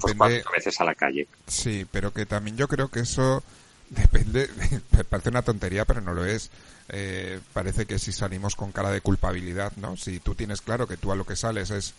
pues, 0.00 0.14
cuatro 0.18 0.52
veces 0.56 0.80
a 0.80 0.84
la 0.84 0.94
calle. 0.94 1.26
Sí, 1.46 1.86
pero 1.90 2.12
que 2.12 2.26
también 2.26 2.56
yo 2.56 2.68
creo 2.68 2.88
que 2.88 3.00
eso 3.00 3.42
depende, 3.90 4.48
parece 5.08 5.30
una 5.30 5.42
tontería, 5.42 5.84
pero 5.84 6.00
no 6.00 6.12
lo 6.12 6.24
es. 6.24 6.50
Eh, 6.88 7.40
parece 7.52 7.86
que 7.86 7.98
si 7.98 8.12
salimos 8.12 8.54
con 8.54 8.72
cara 8.72 8.90
de 8.90 9.00
culpabilidad, 9.00 9.72
¿no? 9.76 9.96
Si 9.96 10.20
tú 10.20 10.34
tienes 10.34 10.60
claro 10.60 10.86
que 10.86 10.96
tú 10.96 11.10
a 11.10 11.16
lo 11.16 11.24
que 11.24 11.36
sales 11.36 11.70
es 11.70 11.94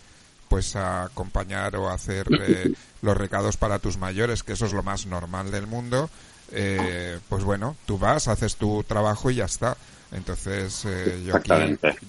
pues 0.49 0.75
a 0.75 1.03
acompañar 1.03 1.75
o 1.75 1.89
hacer 1.89 2.27
eh, 2.41 2.73
los 3.01 3.17
recados 3.17 3.57
para 3.57 3.79
tus 3.79 3.97
mayores, 3.97 4.43
que 4.43 4.53
eso 4.53 4.65
es 4.65 4.73
lo 4.73 4.83
más 4.83 5.05
normal 5.05 5.51
del 5.51 5.67
mundo, 5.67 6.09
eh, 6.51 7.19
pues 7.29 7.43
bueno, 7.43 7.75
tú 7.85 7.97
vas, 7.97 8.27
haces 8.27 8.55
tu 8.55 8.83
trabajo 8.83 9.29
y 9.29 9.35
ya 9.35 9.45
está. 9.45 9.77
Entonces, 10.11 10.83
eh, 10.85 11.23
yo 11.25 11.35
aquí, 11.35 11.51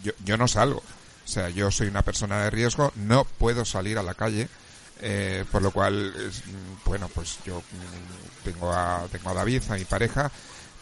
yo, 0.02 0.12
yo 0.24 0.36
no 0.36 0.46
salgo. 0.46 0.82
O 1.24 1.30
sea, 1.30 1.50
yo 1.50 1.70
soy 1.70 1.88
una 1.88 2.02
persona 2.02 2.44
de 2.44 2.50
riesgo, 2.50 2.92
no 2.96 3.24
puedo 3.24 3.64
salir 3.64 3.98
a 3.98 4.02
la 4.02 4.14
calle, 4.14 4.48
eh, 5.00 5.44
por 5.52 5.62
lo 5.62 5.70
cual, 5.72 6.14
es, 6.16 6.42
bueno, 6.84 7.10
pues 7.14 7.38
yo 7.44 7.62
tengo 8.44 8.72
a, 8.72 9.06
tengo 9.12 9.30
a 9.30 9.34
David, 9.34 9.62
a 9.68 9.74
mi 9.74 9.84
pareja, 9.84 10.30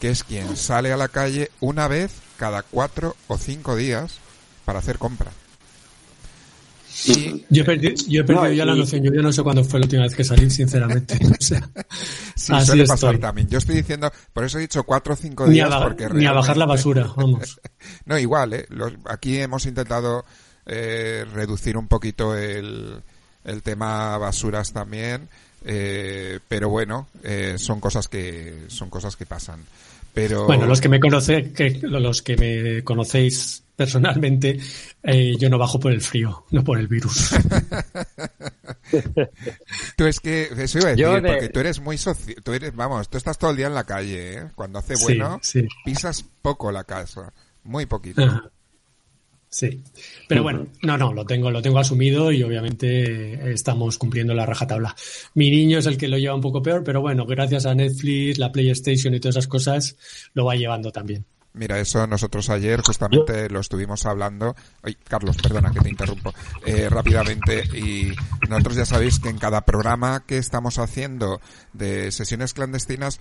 que 0.00 0.10
es 0.10 0.22
quien 0.22 0.56
sale 0.56 0.92
a 0.92 0.96
la 0.96 1.08
calle 1.08 1.50
una 1.60 1.88
vez 1.88 2.12
cada 2.36 2.62
cuatro 2.62 3.16
o 3.28 3.38
cinco 3.38 3.74
días 3.74 4.18
para 4.64 4.78
hacer 4.78 4.98
compra. 4.98 5.32
Yo 7.50 7.62
he 7.62 7.64
perdido, 7.64 7.94
yo 8.08 8.20
he 8.22 8.24
perdido 8.24 8.46
No, 8.46 8.52
ya 8.52 8.64
la 8.64 8.74
noción. 8.74 9.02
Yo 9.04 9.12
ya 9.12 9.22
no 9.22 9.32
sé 9.32 9.42
cuándo 9.42 9.62
fue 9.64 9.80
la 9.80 9.84
última 9.86 10.02
vez 10.02 10.14
que 10.14 10.24
salí, 10.24 10.50
sinceramente. 10.50 11.18
O 11.30 11.42
sea, 11.42 11.68
Sí, 12.34 12.52
así 12.54 12.66
suele 12.66 12.84
pasar 12.86 13.10
estoy. 13.14 13.20
también. 13.20 13.48
Yo 13.48 13.58
estoy 13.58 13.76
diciendo, 13.76 14.10
por 14.32 14.44
eso 14.44 14.58
he 14.58 14.62
dicho 14.62 14.82
cuatro 14.84 15.14
o 15.14 15.16
cinco 15.16 15.46
Ni 15.46 15.60
a, 15.60 15.66
días, 15.66 15.70
ba- 15.70 15.82
porque 15.82 16.08
ni 16.10 16.26
a 16.26 16.32
bajar 16.32 16.56
la 16.56 16.66
basura, 16.66 17.12
vamos. 17.16 17.60
No, 18.04 18.18
igual, 18.18 18.52
¿eh? 18.54 18.66
Los- 18.70 18.94
aquí 19.06 19.38
hemos 19.38 19.66
intentado 19.66 20.24
eh, 20.66 21.24
reducir 21.34 21.76
un 21.76 21.86
poquito 21.88 22.34
el, 22.36 23.00
el 23.44 23.62
tema 23.62 24.16
basuras 24.18 24.72
también, 24.72 25.28
eh, 25.64 26.40
pero 26.48 26.68
bueno, 26.68 27.08
eh, 27.22 27.56
son 27.58 27.80
cosas 27.80 28.08
que 28.08 28.64
son 28.68 28.88
cosas 28.90 29.16
que 29.16 29.26
pasan. 29.26 29.60
Pero 30.16 30.46
Bueno, 30.46 30.64
los 30.64 30.80
que 30.80 30.88
me 30.88 30.98
conoce, 30.98 31.52
que 31.52 31.78
los 31.82 32.22
que 32.22 32.38
me 32.38 32.82
conocéis 32.84 33.62
personalmente, 33.76 34.58
eh, 35.02 35.36
yo 35.38 35.50
no 35.50 35.58
bajo 35.58 35.78
por 35.78 35.92
el 35.92 36.00
frío, 36.00 36.46
no 36.52 36.64
por 36.64 36.78
el 36.78 36.88
virus. 36.88 37.32
Tú 39.96 40.06
es 40.06 40.20
que, 40.20 40.48
eso 40.56 40.78
iba 40.78 40.88
a 40.88 40.90
decir, 40.92 41.06
de- 41.22 41.28
porque 41.28 41.48
tú 41.50 41.60
eres 41.60 41.80
muy 41.80 41.98
soci... 41.98 42.34
tú 42.36 42.52
eres, 42.54 42.74
vamos, 42.74 43.10
tú 43.10 43.18
estás 43.18 43.36
todo 43.36 43.50
el 43.50 43.58
día 43.58 43.66
en 43.66 43.74
la 43.74 43.84
calle, 43.84 44.38
¿eh? 44.38 44.48
Cuando 44.54 44.78
hace 44.78 44.96
Sí, 44.96 45.04
bueno, 45.04 45.38
sí. 45.42 45.68
pisas 45.84 46.24
poco 46.40 46.72
la 46.72 46.84
casa, 46.84 47.32
muy 47.64 47.84
poquito. 47.84 48.22
Ajá. 48.24 48.50
Sí. 49.48 49.82
Pero 50.28 50.42
bueno, 50.42 50.66
no, 50.82 50.98
no, 50.98 51.12
lo 51.12 51.24
tengo, 51.24 51.50
lo 51.50 51.62
tengo 51.62 51.78
asumido 51.78 52.32
y 52.32 52.42
obviamente 52.42 53.52
estamos 53.52 53.96
cumpliendo 53.96 54.34
la 54.34 54.44
rajatabla. 54.44 54.94
Mi 55.34 55.50
niño 55.50 55.78
es 55.78 55.86
el 55.86 55.96
que 55.96 56.08
lo 56.08 56.18
lleva 56.18 56.34
un 56.34 56.40
poco 56.40 56.62
peor, 56.62 56.84
pero 56.84 57.00
bueno, 57.00 57.24
gracias 57.26 57.64
a 57.66 57.74
Netflix, 57.74 58.38
la 58.38 58.52
PlayStation 58.52 59.14
y 59.14 59.20
todas 59.20 59.36
esas 59.36 59.48
cosas, 59.48 59.96
lo 60.34 60.44
va 60.44 60.56
llevando 60.56 60.90
también. 60.90 61.24
Mira, 61.56 61.80
eso 61.80 62.06
nosotros 62.06 62.50
ayer 62.50 62.82
justamente 62.82 63.48
lo 63.48 63.60
estuvimos 63.60 64.04
hablando. 64.04 64.54
Ay, 64.82 64.94
Carlos, 65.08 65.38
perdona 65.38 65.72
que 65.72 65.80
te 65.80 65.88
interrumpo 65.88 66.34
eh, 66.66 66.90
rápidamente. 66.90 67.64
Y 67.74 68.12
nosotros 68.46 68.76
ya 68.76 68.84
sabéis 68.84 69.18
que 69.20 69.30
en 69.30 69.38
cada 69.38 69.62
programa 69.62 70.22
que 70.26 70.36
estamos 70.36 70.78
haciendo 70.78 71.40
de 71.72 72.12
sesiones 72.12 72.52
clandestinas 72.52 73.20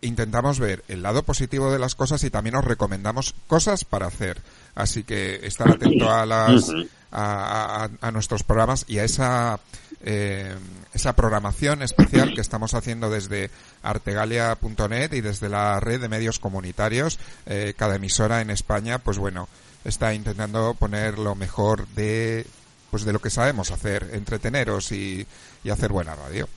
intentamos 0.00 0.60
ver 0.60 0.84
el 0.88 1.02
lado 1.02 1.22
positivo 1.24 1.72
de 1.72 1.78
las 1.78 1.94
cosas 1.94 2.22
y 2.24 2.30
también 2.30 2.56
os 2.56 2.64
recomendamos 2.64 3.34
cosas 3.46 3.84
para 3.84 4.06
hacer. 4.06 4.40
Así 4.74 5.02
que 5.04 5.40
estar 5.46 5.68
atento 5.70 6.10
a 6.10 6.24
las 6.26 6.70
a, 7.10 7.84
a- 7.84 8.06
a 8.06 8.10
nuestros 8.12 8.42
programas 8.44 8.84
y 8.86 8.98
a 8.98 9.04
esa 9.04 9.58
eh, 10.02 10.54
esa 10.94 11.14
programación 11.14 11.82
especial 11.82 12.32
que 12.34 12.40
estamos 12.40 12.74
haciendo 12.74 13.10
desde 13.10 13.50
artegalia.net 13.82 15.12
y 15.12 15.20
desde 15.20 15.48
la 15.48 15.80
red 15.80 16.00
de 16.00 16.08
medios 16.08 16.38
comunitarios. 16.38 17.18
Eh, 17.46 17.74
cada 17.76 17.96
emisora 17.96 18.40
en 18.40 18.50
España, 18.50 18.98
pues 18.98 19.18
bueno, 19.18 19.48
está 19.84 20.14
intentando 20.14 20.74
poner 20.74 21.18
lo 21.18 21.34
mejor 21.34 21.86
de 21.88 22.46
pues 22.90 23.04
de 23.04 23.12
lo 23.12 23.18
que 23.20 23.28
sabemos 23.30 23.70
hacer, 23.70 24.10
entreteneros 24.14 24.92
y, 24.92 25.26
y 25.62 25.70
hacer 25.70 25.90
buena 25.92 26.14
radio. 26.14 26.48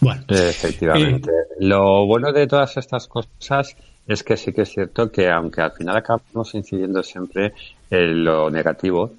Bueno, 0.00 0.22
Efectivamente. 0.28 1.30
Lo 1.60 2.06
bueno 2.06 2.32
de 2.32 2.46
todas 2.46 2.76
estas 2.76 3.06
cosas 3.06 3.76
es 4.06 4.22
que 4.22 4.36
sí 4.36 4.52
que 4.52 4.62
es 4.62 4.70
cierto 4.70 5.10
que 5.10 5.30
aunque 5.30 5.60
al 5.60 5.72
final 5.72 5.96
acabamos 5.96 6.54
incidiendo 6.54 7.02
siempre 7.02 7.52
en 7.90 8.24
lo 8.24 8.50
negativo, 8.50 9.12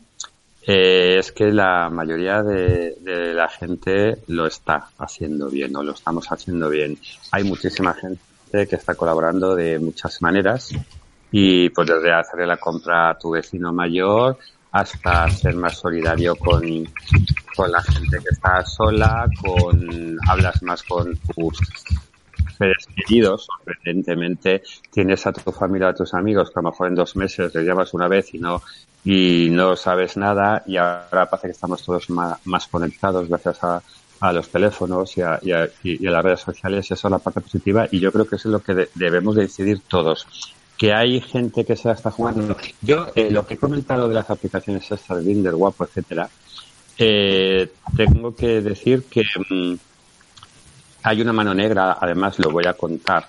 eh, 0.66 1.18
es 1.20 1.32
que 1.32 1.52
la 1.52 1.90
mayoría 1.90 2.44
de, 2.44 2.96
de 3.00 3.34
la 3.34 3.48
gente 3.48 4.18
lo 4.28 4.48
está 4.48 4.90
haciendo 4.98 5.50
bien 5.50 5.76
o 5.76 5.84
lo 5.84 5.94
estamos 5.94 6.28
haciendo 6.32 6.70
bien. 6.70 6.98
Hay 7.32 7.44
muchísima 7.44 7.94
gente 7.94 8.20
que 8.52 8.76
está 8.76 8.96
colaborando 8.96 9.56
de 9.56 9.80
muchas 9.80 10.22
maneras 10.22 10.74
y 11.32 11.70
pues 11.70 11.88
desde 11.88 12.14
hacerle 12.14 12.46
la 12.46 12.58
compra 12.58 13.12
a 13.12 13.18
tu 13.18 13.32
vecino 13.32 13.72
mayor 13.72 14.38
hasta 14.72 15.30
ser 15.30 15.56
más 15.56 15.78
solidario 15.78 16.36
con, 16.36 16.62
con 17.56 17.72
la 17.72 17.82
gente 17.84 18.18
que 18.20 18.30
está 18.32 18.64
sola, 18.66 19.30
con 19.42 20.18
hablas 20.28 20.62
más 20.64 20.84
con 20.84 21.16
tus 21.36 21.58
seres 22.58 22.88
queridos, 22.96 23.46
sorprendentemente 23.46 24.64
tienes 24.92 25.26
a 25.28 25.34
tu 25.34 25.52
familia, 25.52 25.90
a 25.90 25.94
tus 25.96 26.14
amigos 26.14 26.50
que 26.52 26.60
a 26.60 26.64
lo 26.64 26.70
mejor 26.70 26.88
en 26.88 26.96
dos 26.96 27.16
meses 27.16 27.54
les 27.54 27.66
llamas 27.66 27.94
una 27.94 28.08
vez 28.08 28.34
y 28.34 28.40
no 28.40 28.62
y 29.04 29.50
no 29.52 29.76
sabes 29.76 30.16
nada 30.16 30.64
y 30.68 30.78
ahora 30.78 31.26
parece 31.30 31.48
que 31.48 31.52
estamos 31.54 31.84
todos 31.84 32.10
más, 32.10 32.68
conectados 32.68 33.28
gracias 33.28 33.64
a, 33.64 33.82
a 34.20 34.32
los 34.32 34.50
teléfonos 34.50 35.18
y 35.18 35.22
a, 35.22 35.40
y 35.42 35.52
a- 35.52 35.68
y 35.84 36.06
a 36.06 36.12
las 36.12 36.24
redes 36.24 36.42
sociales, 36.42 36.86
eso 36.92 37.08
es 37.08 37.12
la 37.12 37.18
parte 37.20 37.42
positiva 37.42 37.88
y 37.92 38.00
yo 38.00 38.12
creo 38.12 38.26
que 38.28 38.36
eso 38.36 38.48
es 38.50 38.54
lo 38.54 38.60
que 38.62 38.76
de- 38.76 38.90
debemos 38.94 39.36
de 39.36 39.42
decidir 39.44 39.82
todos. 39.90 40.28
Que 40.82 40.96
hay 40.96 41.22
gente 41.22 41.64
que 41.64 41.76
se 41.76 41.90
la 41.90 41.94
está 41.94 42.10
jugando. 42.10 42.58
Yo, 42.82 43.10
eh, 43.14 43.30
lo 43.30 43.46
que 43.46 43.54
he 43.54 43.58
comentado 43.58 44.08
de 44.10 44.16
las 44.16 44.28
aplicaciones 44.32 44.92
estas, 44.92 45.24
Binder, 45.24 45.54
Guapo, 45.54 45.84
etcétera, 45.84 46.28
eh, 46.98 47.70
tengo 47.96 48.34
que 48.34 48.62
decir 48.64 49.04
que 49.04 49.22
mm, 49.22 49.76
hay 51.04 51.22
una 51.22 51.34
mano 51.34 51.54
negra, 51.54 52.00
además 52.02 52.40
lo 52.40 52.50
voy 52.50 52.66
a 52.66 52.74
contar. 52.74 53.28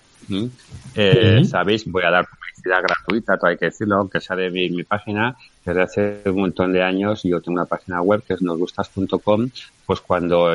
Eh. 0.94 1.44
Sabéis, 1.44 1.84
voy 1.84 2.04
a 2.04 2.10
dar 2.10 2.26
publicidad 2.26 2.82
gratuita, 2.84 3.36
todo 3.36 3.50
hay 3.50 3.58
que 3.58 3.66
decirlo, 3.66 3.96
aunque 3.96 4.22
sea 4.22 4.34
de 4.34 4.48
mi, 4.48 4.70
mi 4.70 4.84
página. 4.84 5.36
Desde 5.62 5.82
hace 5.82 6.22
un 6.30 6.40
montón 6.40 6.72
de 6.72 6.82
años 6.82 7.22
yo 7.22 7.42
tengo 7.42 7.60
una 7.60 7.66
página 7.66 8.00
web 8.00 8.22
que 8.26 8.32
es 8.32 8.40
nosgustas.com, 8.40 9.50
pues 9.84 10.00
cuando 10.00 10.54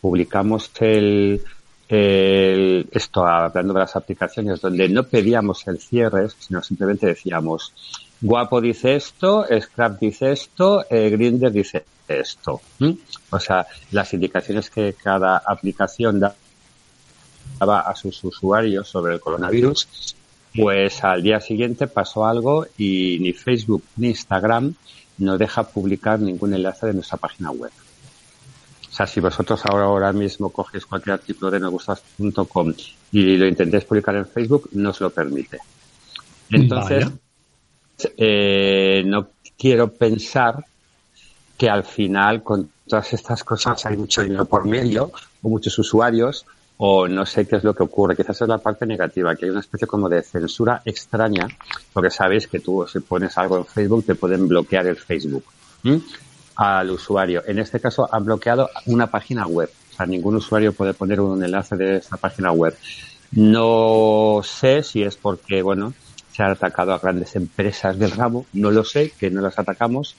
publicamos 0.00 0.70
el, 0.80 1.42
el- 1.92 2.88
esto 2.90 3.24
hablando 3.26 3.74
de 3.74 3.80
las 3.80 3.96
aplicaciones, 3.96 4.60
donde 4.60 4.88
no 4.88 5.04
pedíamos 5.04 5.66
el 5.68 5.78
cierre, 5.78 6.28
sino 6.38 6.62
simplemente 6.62 7.06
decíamos, 7.06 7.72
Guapo 8.20 8.60
dice 8.60 8.94
esto, 8.96 9.44
Scrap 9.60 9.98
dice 10.00 10.32
esto, 10.32 10.84
eh, 10.88 11.10
Grinder 11.10 11.52
dice 11.52 11.84
esto. 12.08 12.60
O 13.30 13.38
sea, 13.38 13.66
las 13.90 14.12
indicaciones 14.14 14.70
que 14.70 14.94
cada 14.94 15.38
aplicación 15.44 16.20
da 16.20 16.34
daba 17.58 17.80
a 17.80 17.94
sus 17.94 18.22
usuarios 18.24 18.88
sobre 18.88 19.14
el 19.14 19.20
coronavirus, 19.20 20.16
pues 20.56 21.02
al 21.04 21.22
día 21.22 21.40
siguiente 21.40 21.86
pasó 21.86 22.26
algo 22.26 22.66
y 22.78 23.18
ni 23.20 23.32
Facebook 23.32 23.84
ni 23.96 24.08
Instagram 24.08 24.74
no 25.18 25.38
deja 25.38 25.62
publicar 25.64 26.18
ningún 26.18 26.54
enlace 26.54 26.86
de 26.86 26.94
nuestra 26.94 27.18
página 27.18 27.50
web. 27.50 27.70
O 28.92 28.94
sea, 28.94 29.06
si 29.06 29.20
vosotros 29.20 29.64
ahora, 29.64 29.86
ahora 29.86 30.12
mismo 30.12 30.50
cogéis 30.50 30.84
cualquier 30.84 31.14
artículo 31.14 31.50
de 31.50 31.60
nosgustas.com 31.60 32.74
y 33.12 33.36
lo 33.38 33.46
intentéis 33.46 33.84
publicar 33.84 34.16
en 34.16 34.26
Facebook, 34.26 34.68
no 34.72 34.90
os 34.90 35.00
lo 35.00 35.08
permite. 35.08 35.58
Entonces, 36.50 37.06
eh, 38.18 39.02
no 39.06 39.28
quiero 39.56 39.90
pensar 39.92 40.66
que 41.56 41.70
al 41.70 41.84
final 41.84 42.42
con 42.42 42.70
todas 42.86 43.14
estas 43.14 43.42
cosas 43.44 43.86
hay 43.86 43.96
mucho 43.96 44.22
dinero 44.22 44.44
por 44.44 44.66
medio 44.66 45.10
o 45.40 45.48
muchos 45.48 45.78
usuarios 45.78 46.44
o 46.76 47.08
no 47.08 47.24
sé 47.24 47.46
qué 47.46 47.56
es 47.56 47.64
lo 47.64 47.74
que 47.74 47.84
ocurre. 47.84 48.14
Quizás 48.14 48.42
es 48.42 48.48
la 48.48 48.58
parte 48.58 48.84
negativa, 48.84 49.34
que 49.36 49.46
hay 49.46 49.50
una 49.52 49.60
especie 49.60 49.86
como 49.86 50.08
de 50.10 50.22
censura 50.22 50.82
extraña, 50.84 51.48
porque 51.94 52.10
sabéis 52.10 52.46
que 52.46 52.60
tú 52.60 52.84
si 52.86 53.00
pones 53.00 53.38
algo 53.38 53.56
en 53.56 53.64
Facebook 53.64 54.04
te 54.04 54.16
pueden 54.16 54.48
bloquear 54.48 54.86
el 54.86 54.96
Facebook 54.96 55.44
¿m? 55.84 56.02
Al 56.56 56.90
usuario. 56.90 57.42
En 57.46 57.58
este 57.58 57.80
caso 57.80 58.08
han 58.12 58.24
bloqueado 58.24 58.70
una 58.86 59.06
página 59.08 59.46
web. 59.46 59.70
O 59.92 59.96
sea, 59.96 60.06
ningún 60.06 60.36
usuario 60.36 60.72
puede 60.72 60.94
poner 60.94 61.20
un 61.20 61.42
enlace 61.42 61.76
de 61.76 61.96
esa 61.96 62.16
página 62.16 62.52
web. 62.52 62.76
No 63.32 64.40
sé 64.44 64.82
si 64.82 65.02
es 65.02 65.16
porque, 65.16 65.62
bueno, 65.62 65.94
se 66.32 66.42
han 66.42 66.50
atacado 66.50 66.92
a 66.92 66.98
grandes 66.98 67.36
empresas 67.36 67.98
del 67.98 68.10
ramo, 68.10 68.46
no 68.52 68.70
lo 68.70 68.84
sé, 68.84 69.12
que 69.18 69.30
no 69.30 69.40
las 69.40 69.58
atacamos, 69.58 70.16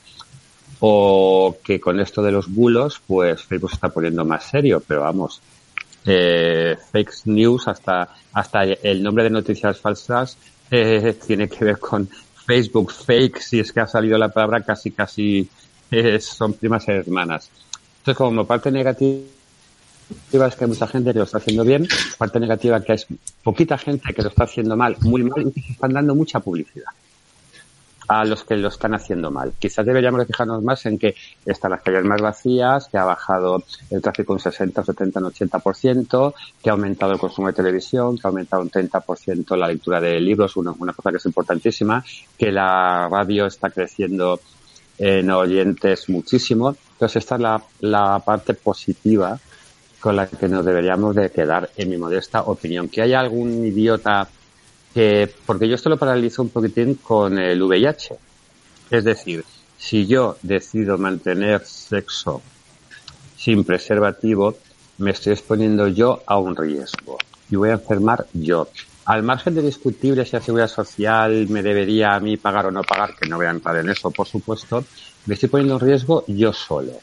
o 0.79 1.57
que 1.63 1.79
con 1.79 1.99
esto 1.99 2.21
de 2.21 2.31
los 2.31 2.51
bulos, 2.51 3.01
pues 3.05 3.41
Facebook 3.43 3.71
se 3.71 3.75
está 3.75 3.89
poniendo 3.89 4.25
más 4.25 4.45
serio, 4.45 4.81
pero 4.85 5.01
vamos, 5.01 5.41
eh, 6.05 6.75
fake 6.91 7.11
news, 7.25 7.67
hasta, 7.67 8.09
hasta 8.33 8.63
el 8.63 9.01
nombre 9.01 9.23
de 9.23 9.29
noticias 9.29 9.79
falsas 9.79 10.37
eh, 10.69 11.15
tiene 11.25 11.47
que 11.47 11.65
ver 11.65 11.79
con 11.79 12.09
Facebook 12.45 12.91
fake, 12.91 13.39
si 13.39 13.59
es 13.59 13.71
que 13.71 13.79
ha 13.79 13.87
salido 13.87 14.17
la 14.17 14.29
palabra 14.29 14.61
casi, 14.61 14.91
casi 14.91 15.49
eh, 15.91 16.19
son 16.19 16.53
primas 16.53 16.87
hermanas. 16.87 17.49
Entonces, 17.99 18.17
como 18.17 18.45
parte 18.45 18.71
negativa 18.71 19.21
es 20.47 20.55
que 20.55 20.63
hay 20.65 20.69
mucha 20.69 20.87
gente 20.87 21.13
que 21.13 21.19
lo 21.19 21.25
está 21.25 21.37
haciendo 21.37 21.63
bien, 21.63 21.87
parte 22.17 22.39
negativa 22.39 22.81
que 22.81 22.93
es 22.93 23.07
poquita 23.43 23.77
gente 23.77 24.13
que 24.13 24.21
lo 24.21 24.29
está 24.29 24.43
haciendo 24.43 24.75
mal, 24.75 24.97
muy 25.01 25.23
mal, 25.23 25.47
y 25.47 25.51
que 25.51 25.61
se 25.61 25.71
están 25.73 25.93
dando 25.93 26.15
mucha 26.15 26.39
publicidad 26.39 26.91
a 28.07 28.25
los 28.25 28.43
que 28.43 28.55
lo 28.55 28.67
están 28.67 28.93
haciendo 28.93 29.31
mal. 29.31 29.53
Quizás 29.57 29.85
deberíamos 29.85 30.19
de 30.19 30.25
fijarnos 30.25 30.61
más 30.61 30.85
en 30.85 30.99
que 30.99 31.15
están 31.45 31.71
las 31.71 31.81
calles 31.81 32.03
más 32.03 32.21
vacías, 32.21 32.87
que 32.89 32.97
ha 32.97 33.05
bajado 33.05 33.63
el 33.89 34.01
tráfico 34.01 34.33
un 34.33 34.39
60, 34.39 34.83
70, 34.83 35.19
un 35.19 35.25
80%, 35.31 36.33
que 36.61 36.69
ha 36.69 36.73
aumentado 36.73 37.13
el 37.13 37.19
consumo 37.19 37.47
de 37.47 37.53
televisión, 37.53 38.17
que 38.17 38.27
ha 38.27 38.29
aumentado 38.29 38.61
un 38.61 38.69
30% 38.69 39.55
la 39.55 39.67
lectura 39.67 40.01
de 40.01 40.19
libros, 40.19 40.57
una, 40.57 40.71
una 40.71 40.93
cosa 40.93 41.11
que 41.11 41.17
es 41.17 41.25
importantísima, 41.25 42.03
que 42.37 42.51
la 42.51 43.07
radio 43.09 43.45
está 43.45 43.69
creciendo 43.69 44.39
en 44.97 45.29
oyentes 45.31 46.09
muchísimo. 46.09 46.75
Entonces 46.93 47.17
esta 47.17 47.35
es 47.35 47.41
la, 47.41 47.63
la 47.81 48.19
parte 48.19 48.53
positiva 48.53 49.39
con 49.99 50.15
la 50.15 50.27
que 50.27 50.49
nos 50.49 50.65
deberíamos 50.65 51.15
de 51.15 51.31
quedar 51.31 51.69
en 51.77 51.89
mi 51.89 51.97
modesta 51.97 52.41
opinión. 52.41 52.89
Que 52.89 53.01
haya 53.01 53.19
algún 53.19 53.65
idiota 53.65 54.27
que, 54.93 55.33
porque 55.45 55.67
yo 55.67 55.75
esto 55.75 55.89
lo 55.89 55.97
paralizo 55.97 56.41
un 56.41 56.49
poquitín 56.49 56.95
con 56.95 57.39
el 57.39 57.61
VIH. 57.61 58.15
Es 58.91 59.03
decir, 59.03 59.43
si 59.77 60.05
yo 60.05 60.37
decido 60.41 60.97
mantener 60.97 61.65
sexo 61.65 62.41
sin 63.37 63.63
preservativo, 63.63 64.57
me 64.97 65.11
estoy 65.11 65.33
exponiendo 65.33 65.87
yo 65.87 66.21
a 66.25 66.37
un 66.37 66.55
riesgo 66.55 67.17
y 67.49 67.55
voy 67.55 67.69
a 67.69 67.73
enfermar 67.73 68.25
yo. 68.33 68.67
Al 69.05 69.23
margen 69.23 69.55
de 69.55 69.61
discutible 69.61 70.25
si 70.25 70.31
la 70.35 70.41
seguridad 70.41 70.69
social 70.69 71.47
me 71.49 71.61
debería 71.61 72.15
a 72.15 72.19
mí 72.19 72.37
pagar 72.37 72.67
o 72.67 72.71
no 72.71 72.83
pagar, 72.83 73.15
que 73.15 73.27
no 73.27 73.37
voy 73.37 73.47
a 73.47 73.51
entrar 73.51 73.75
en 73.77 73.89
eso, 73.89 74.11
por 74.11 74.27
supuesto, 74.27 74.85
me 75.25 75.33
estoy 75.33 75.49
poniendo 75.49 75.75
en 75.75 75.79
riesgo 75.81 76.23
yo 76.27 76.53
solo. 76.53 76.93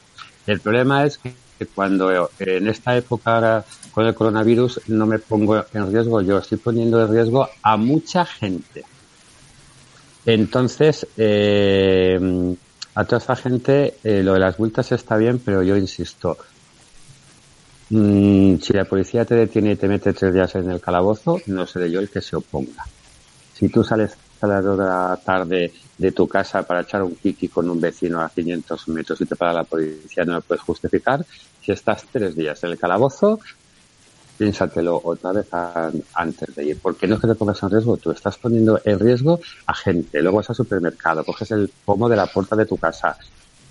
El 0.47 0.61
problema 0.61 1.05
es 1.05 1.19
que 1.19 1.35
cuando 1.75 2.31
en 2.39 2.69
esta 2.69 2.97
época 2.97 3.65
con 3.93 4.07
el 4.07 4.15
coronavirus 4.15 4.81
no 4.89 5.07
me 5.07 5.19
pongo 5.19 5.63
en 5.75 5.93
riesgo 5.93 6.23
yo, 6.23 6.39
estoy 6.39 6.59
poniendo 6.59 7.03
en 7.03 7.13
riesgo 7.13 7.49
a 7.63 7.77
mucha 7.77 8.25
gente. 8.25 8.85
Entonces, 10.25 11.07
eh, 11.17 12.57
a 12.95 13.05
toda 13.05 13.19
esta 13.19 13.37
gente 13.37 13.95
eh, 14.03 14.23
lo 14.23 14.35
de 14.35 14.41
las 14.41 14.59
multas 14.59 14.91
está 14.93 15.17
bien, 15.17 15.39
pero 15.39 15.63
yo 15.63 15.77
insisto, 15.77 16.39
mm, 17.91 18.57
si 18.59 18.73
la 18.73 18.87
policía 18.87 19.25
te 19.25 19.35
detiene 19.37 19.73
y 19.73 19.77
te 19.77 19.89
mete 19.89 20.13
tres 20.13 20.33
días 20.35 20.55
en 20.57 20.71
el 20.71 20.81
calabozo, 20.81 21.43
no 21.47 21.67
seré 21.67 21.91
yo 21.91 22.01
el 22.01 22.11
que 22.11 22.21
se 22.23 22.37
oponga. 22.37 22.85
Si 23.53 23.71
tú 23.71 23.85
sales 23.85 24.19
a 24.41 24.49
las 24.49 24.65
dos 24.65 24.79
de 24.79 24.85
la 24.87 25.21
tarde 25.25 25.73
de 25.97 26.13
tu 26.13 26.29
casa 26.29 26.65
para 26.67 26.83
echar 26.83 27.03
un 27.05 27.17
kiki 27.19 27.51
con 27.51 27.71
un 27.71 27.81
vecino 27.81 28.21
a 28.23 28.31
500 28.35 28.89
metros 28.89 29.21
y 29.23 29.27
te 29.27 29.37
para 29.37 29.53
la 29.55 29.65
policía, 29.65 30.25
no 30.27 30.35
lo 30.35 30.43
puedes 30.43 30.63
justificar. 30.65 31.27
Si 31.61 31.73
estás 31.73 32.09
tres 32.13 32.37
días 32.37 32.63
en 32.65 32.71
el 32.73 32.79
calabozo, 32.79 33.41
piénsatelo 34.37 35.01
otra 35.05 35.33
vez 35.33 35.47
an- 35.53 36.03
antes 36.15 36.55
de 36.55 36.65
ir, 36.65 36.81
porque 36.81 37.07
no 37.07 37.15
es 37.17 37.21
que 37.21 37.29
te 37.29 37.35
pongas 37.35 37.63
en 37.63 37.71
riesgo, 37.71 37.99
tú 37.99 38.11
estás 38.11 38.39
poniendo 38.39 38.81
en 38.85 38.99
riesgo 38.99 39.41
a 39.67 39.75
gente. 39.75 40.21
Luego 40.23 40.39
vas 40.39 40.49
al 40.51 40.57
supermercado, 40.57 41.25
coges 41.25 41.51
el 41.51 41.73
pomo 41.85 42.09
de 42.09 42.17
la 42.17 42.27
puerta 42.27 42.57
de 42.57 42.67
tu 42.67 42.79
casa 42.79 43.17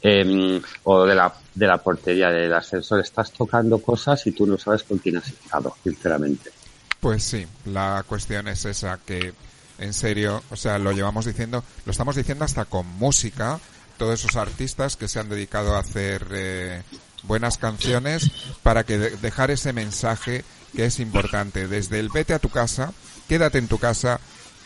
em, 0.02 0.62
o 0.84 1.06
de 1.06 1.16
la, 1.16 1.34
de 1.56 1.68
la 1.68 1.78
portería 1.78 2.30
del 2.30 2.54
ascensor, 2.54 3.00
estás 3.02 3.32
tocando 3.32 3.80
cosas 3.80 4.26
y 4.28 4.32
tú 4.32 4.46
no 4.46 4.58
sabes 4.58 4.84
con 4.84 4.98
quién 5.00 5.18
has 5.18 5.28
estado, 5.28 5.76
sinceramente. 5.84 6.52
Pues 7.00 7.24
sí, 7.24 7.46
la 7.66 8.04
cuestión 8.08 8.48
es 8.48 8.66
esa 8.66 8.98
que, 9.06 9.34
en 9.78 9.94
serio, 9.94 10.44
o 10.52 10.56
sea, 10.56 10.80
lo 10.80 10.92
llevamos 10.92 11.26
diciendo, 11.26 11.64
lo 11.86 11.92
estamos 11.92 12.16
diciendo 12.16 12.46
hasta 12.46 12.66
con 12.66 12.86
música, 12.86 13.60
todos 13.98 14.20
esos 14.24 14.36
artistas 14.38 14.96
que 14.98 15.08
se 15.08 15.20
han 15.20 15.30
dedicado 15.30 15.76
a 15.76 15.80
hacer 15.80 16.26
eh, 16.32 16.84
buenas 17.24 17.58
canciones 17.58 18.32
para 18.64 18.84
que 18.86 18.98
de- 18.98 19.18
dejar 19.18 19.52
ese 19.52 19.74
mensaje 19.74 20.44
que 20.76 20.86
es 20.86 21.00
importante, 21.00 21.68
desde 21.68 22.00
el 22.00 22.10
vete 22.10 22.34
a 22.34 22.40
tu 22.40 22.50
casa, 22.50 22.94
quédate 23.28 23.58
en 23.58 23.68
tu 23.68 23.78
casa, 23.80 24.20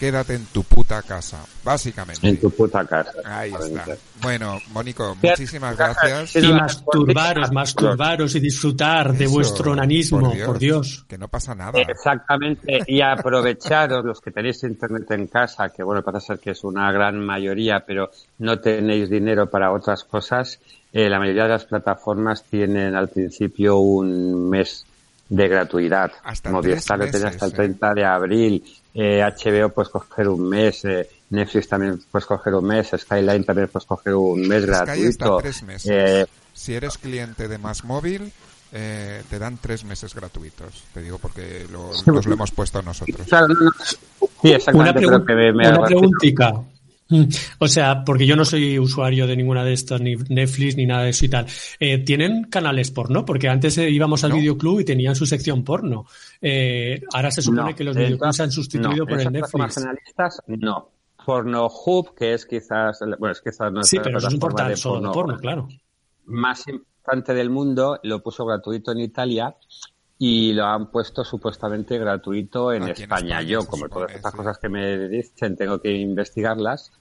quédate 0.04 0.34
en 0.34 0.46
tu 0.48 0.64
puta 0.64 1.02
casa, 1.02 1.46
básicamente. 1.64 2.28
En 2.28 2.38
tu 2.38 2.52
puta 2.52 2.84
casa. 2.84 3.14
Ahí 3.24 3.54
está. 3.54 3.86
Bueno, 4.22 4.60
Mónico, 4.74 5.16
muchísimas 5.24 5.78
gracias. 5.78 6.36
Y 6.44 6.52
masturbaros, 6.52 7.54
masturbaros 7.54 8.36
y 8.36 8.42
disfrutar 8.42 9.14
de 9.14 9.24
Eso, 9.24 9.34
vuestro 9.34 9.72
onanismo, 9.72 10.20
por 10.20 10.34
Dios. 10.34 10.48
por 10.48 10.60
Dios. 10.60 11.06
Que 11.08 11.18
no 11.18 11.30
pasa 11.30 11.56
nada. 11.56 11.80
Exactamente, 11.80 12.82
y 12.86 13.00
aprovecharos 13.00 14.04
los 14.04 14.20
que 14.20 14.32
tenéis 14.32 14.62
internet 14.64 15.10
en 15.12 15.28
casa, 15.28 15.70
que 15.70 15.84
bueno, 15.84 16.02
parece 16.02 16.28
ser 16.28 16.40
que 16.40 16.52
es 16.52 16.66
una 16.66 16.92
gran 16.92 17.18
mayoría, 17.26 17.86
pero 17.88 18.12
no 18.40 18.60
tenéis 18.60 19.10
dinero 19.10 19.50
para 19.50 19.72
otras 19.72 20.04
cosas. 20.04 20.60
Eh, 20.92 21.10
la 21.10 21.18
mayoría 21.18 21.44
de 21.44 21.50
las 21.50 21.64
plataformas 21.64 22.44
tienen 22.44 22.94
al 22.94 23.08
principio 23.08 23.78
un 23.78 24.50
mes 24.50 24.86
de 25.36 25.48
gratuidad. 25.48 26.12
Hasta 26.24 26.52
Movistar 26.52 27.00
lo 27.00 27.06
tiene 27.10 27.28
hasta 27.28 27.46
el 27.46 27.52
meses, 27.52 27.54
¿eh? 27.54 27.56
30 27.80 27.94
de 27.94 28.06
abril, 28.06 28.64
eh, 28.94 29.22
HBO 29.24 29.70
puedes 29.70 29.90
coger 29.90 30.28
un 30.28 30.48
mes, 30.50 30.86
eh, 30.86 31.10
Netflix 31.32 31.68
también 31.68 32.00
puedes 32.12 32.26
coger 32.26 32.54
un 32.54 32.66
mes, 32.66 32.92
Skyline 32.96 33.44
también 33.44 33.68
puedes 33.68 33.86
coger 33.88 34.14
un 34.14 34.48
mes 34.48 34.64
Sky 34.64 34.72
está 34.72 34.86
gratuito. 35.26 35.38
tres 35.38 35.64
meses. 35.64 35.92
Eh, 35.92 36.26
Si 36.54 36.76
eres 36.76 36.98
cliente 37.00 37.48
de 37.48 37.58
Más 37.58 37.84
Móvil, 37.84 38.32
eh, 38.72 39.24
te 39.30 39.40
dan 39.40 39.58
tres 39.60 39.84
meses 39.86 40.14
gratuitos. 40.14 40.84
Te 40.94 41.02
digo 41.02 41.18
porque 41.18 41.66
lo, 41.72 41.90
nos 42.06 42.26
lo 42.28 42.34
hemos 42.34 42.52
puesto 42.52 42.82
nosotros. 42.84 43.28
sí, 44.42 44.52
exactamente, 44.52 45.06
Una, 45.08 45.18
pregun- 45.20 45.26
que 45.26 45.34
me, 45.34 45.54
me 45.54 45.70
una 45.70 45.82
preguntica. 45.88 46.54
Mm, 47.14 47.28
O 47.60 47.68
sea, 47.68 48.04
porque 48.04 48.26
yo 48.26 48.36
no 48.36 48.44
soy 48.46 48.80
usuario 48.80 49.28
de 49.28 49.36
ninguna 49.36 49.64
de 49.64 49.74
estas, 49.74 50.02
ni 50.02 50.16
Netflix, 50.16 50.76
ni 50.78 50.86
nada 50.86 51.04
de 51.04 51.10
eso 51.12 51.26
y 51.26 51.30
tal. 51.30 51.46
Eh, 51.80 52.00
¿Tienen 52.00 52.46
canales 52.46 52.92
porno? 52.92 53.24
Porque 53.26 53.48
antes 53.50 53.78
eh, 53.78 53.90
íbamos 53.90 54.24
al 54.24 54.32
No. 54.32 54.38
videoclub 54.38 54.80
y 54.80 54.86
tenían 54.86 55.16
su 55.16 55.26
sección 55.26 55.64
porno. 55.64 56.06
Eh, 56.42 57.02
ahora 57.14 57.30
se 57.32 57.42
supone 57.42 57.72
No, 57.72 57.76
que 57.76 57.84
los 57.84 57.96
videoclubs 57.96 58.36
se 58.36 58.44
han 58.44 58.52
sustituido 58.52 59.06
no, 59.06 59.06
por 59.08 59.20
el 59.22 59.32
Netflix. 59.32 59.80
no. 60.48 60.90
Pornohub, 61.26 62.14
que 62.16 62.34
es 62.34 62.46
quizás, 62.46 63.00
bueno, 63.18 63.32
es 63.32 63.42
quizás 63.42 63.72
no 63.72 63.82
Sí, 63.84 63.96
la 63.98 64.04
pero 64.04 64.18
eso 64.18 64.28
es 64.28 64.34
un 64.34 64.40
portal 64.42 64.68
de 64.70 64.76
solo 64.76 65.08
de 65.08 65.14
porno, 65.14 65.38
claro. 65.38 65.70
más 66.26 66.68
importante 66.68 67.34
del 67.34 67.50
mundo, 67.50 67.98
lo 68.04 68.22
puso 68.22 68.46
gratuito 68.46 68.92
en 68.92 69.00
Italia 69.00 69.56
y 70.20 70.52
lo 70.52 70.66
han 70.66 70.92
puesto 70.92 71.24
supuestamente 71.24 71.98
gratuito 71.98 72.74
en 72.74 72.84
Aquí 72.84 73.04
en 73.04 73.04
España. 73.04 73.40
España, 73.40 73.42
Yo, 73.44 73.66
como 73.66 73.88
todas 73.88 74.12
estas 74.14 74.34
cosas 74.34 74.58
que 74.58 74.68
me 74.68 75.08
dicen, 75.08 75.56
tengo 75.56 75.80
que 75.80 75.92
investigarlas, 75.94 76.92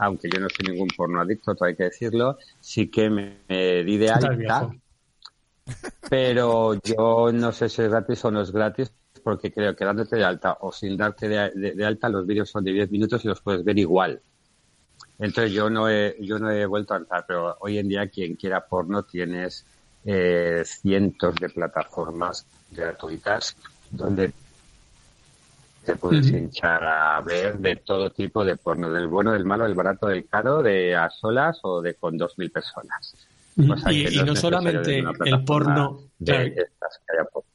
aunque 0.00 0.30
yo 0.30 0.40
no 0.40 0.48
soy 0.50 0.66
ningún 0.72 0.88
porno 0.96 1.20
adicto, 1.20 1.54
todo 1.54 1.68
hay 1.68 1.76
que 1.76 1.84
decirlo, 1.84 2.38
sí 2.60 2.90
que 2.90 3.10
me, 3.10 3.44
me 3.48 3.84
di 3.84 3.98
de 3.98 4.10
alta, 4.10 4.74
pero 6.08 6.74
yo 6.82 7.30
no 7.32 7.52
sé 7.52 7.68
si 7.68 7.82
es 7.82 7.88
gratis 7.90 8.24
o 8.24 8.30
no 8.30 8.40
es 8.42 8.50
gratis, 8.52 8.92
porque 9.22 9.52
creo 9.52 9.76
que 9.76 9.84
dándote 9.84 10.16
de 10.16 10.24
alta 10.24 10.56
o 10.60 10.72
sin 10.72 10.96
darte 10.96 11.28
de, 11.28 11.50
de- 11.54 11.72
de 11.74 11.84
alta, 11.84 12.08
los 12.08 12.26
vídeos 12.26 12.50
son 12.50 12.64
de 12.64 12.72
10 12.72 12.90
minutos 12.90 13.24
y 13.24 13.28
los 13.28 13.40
puedes 13.42 13.64
ver 13.64 13.78
igual. 13.78 14.20
Entonces 15.18 15.52
yo 15.52 15.70
no 15.70 15.88
he, 15.90 16.16
yo 16.20 16.38
no 16.38 16.50
he 16.50 16.66
vuelto 16.66 16.94
a 16.94 16.98
entrar, 16.98 17.24
pero 17.28 17.56
hoy 17.60 17.78
en 17.78 17.88
día 17.88 18.08
quien 18.08 18.36
quiera 18.36 18.66
porno 18.66 19.04
tienes 19.04 19.66
eh, 20.04 20.62
cientos 20.66 21.38
de 21.40 21.50
plataformas 21.50 22.46
gratuitas 22.70 23.56
donde 23.90 24.32
te 25.84 25.96
puedes 25.96 26.26
Ujú. 26.28 26.36
hinchar 26.36 26.84
a 26.84 27.20
ver 27.22 27.58
de 27.58 27.76
todo 27.76 28.10
tipo 28.10 28.44
de 28.44 28.56
porno, 28.56 28.90
del 28.90 29.08
bueno, 29.08 29.32
del 29.32 29.44
malo, 29.44 29.64
del 29.64 29.74
barato, 29.74 30.06
del 30.08 30.26
caro, 30.28 30.62
de 30.62 30.94
a 30.94 31.08
solas 31.10 31.58
o 31.62 31.80
de 31.80 31.94
con 31.94 32.18
2.000 32.18 32.50
personas. 32.52 33.14
Ujú. 33.56 33.72
O 33.72 33.76
sea, 33.76 33.92
Y- 33.92 34.22
no 34.24 34.36
solamente 34.36 34.98
el 34.98 35.44
porno, 35.44 36.00
de 36.18 36.32
claro. 36.32 36.44
estas 36.48 37.00
que 37.06 37.16
haya 37.16 37.28
porno. 37.30 37.48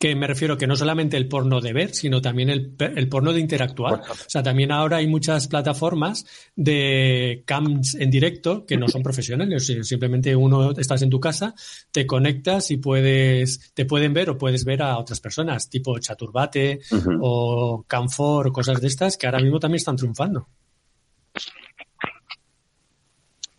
Que 0.00 0.14
me 0.16 0.26
refiero 0.26 0.56
que 0.56 0.66
no 0.66 0.76
solamente 0.76 1.18
el 1.18 1.28
porno 1.28 1.60
de 1.60 1.74
ver, 1.74 1.94
sino 1.94 2.22
también 2.22 2.48
el, 2.48 2.74
el 2.96 3.08
porno 3.10 3.34
de 3.34 3.40
interactuar. 3.40 4.00
O 4.00 4.30
sea, 4.30 4.42
también 4.42 4.72
ahora 4.72 4.96
hay 4.96 5.06
muchas 5.06 5.46
plataformas 5.46 6.24
de 6.56 7.42
cams 7.44 7.96
en 7.96 8.10
directo 8.10 8.64
que 8.64 8.78
no 8.78 8.88
son 8.88 9.02
profesionales. 9.02 9.66
si- 9.66 9.84
Simplemente 9.84 10.34
uno 10.34 10.70
estás 10.70 11.02
en 11.02 11.10
tu 11.10 11.20
casa, 11.20 11.54
te 11.92 12.06
conectas 12.06 12.70
y 12.70 12.78
puedes, 12.78 13.72
te 13.74 13.84
pueden 13.84 14.14
ver 14.14 14.30
o 14.30 14.38
puedes 14.38 14.64
ver 14.64 14.80
a 14.82 14.96
otras 14.96 15.20
personas, 15.20 15.68
tipo 15.68 15.98
Chaturbate 15.98 16.80
o 17.20 17.84
Camfor 17.86 18.46
o 18.48 18.52
cosas 18.52 18.80
de 18.80 18.86
estas 18.86 19.18
que 19.18 19.26
ahora 19.26 19.40
mismo 19.40 19.60
también 19.60 19.76
están 19.80 19.96
triunfando. 19.96 20.48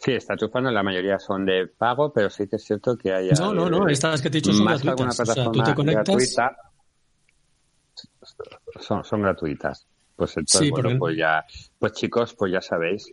Sí, 0.03 0.13
está 0.13 0.35
triunfando, 0.35 0.71
la 0.71 0.81
mayoría 0.81 1.19
son 1.19 1.45
de 1.45 1.67
pago, 1.67 2.11
pero 2.11 2.29
sí 2.31 2.47
que 2.47 2.55
es 2.55 2.63
cierto 2.63 2.97
que 2.97 3.13
hay... 3.13 3.29
No, 3.33 3.53
no, 3.53 3.69
no, 3.69 3.87
estas 3.87 4.19
que 4.19 4.31
te 4.31 4.39
he 4.39 4.41
dicho 4.41 4.51
son 4.51 4.65
más 4.65 4.81
que 4.81 4.89
alguna 4.89 5.11
gratuitas. 5.13 5.29
O 5.29 5.33
sea, 5.33 5.43
tú 5.45 5.51
plataforma 5.51 5.65
te 5.65 5.75
conectas. 5.75 6.07
gratuita, 6.07 6.57
son, 8.79 9.03
son 9.03 9.21
gratuitas. 9.21 9.87
Pues 10.15 10.37
entonces, 10.37 10.61
Sí, 10.61 10.69
bueno, 10.71 10.89
pues 10.97 11.17
ya, 11.17 11.45
pues 11.77 11.93
chicos, 11.93 12.35
pues 12.35 12.51
ya 12.51 12.61
sabéis, 12.61 13.11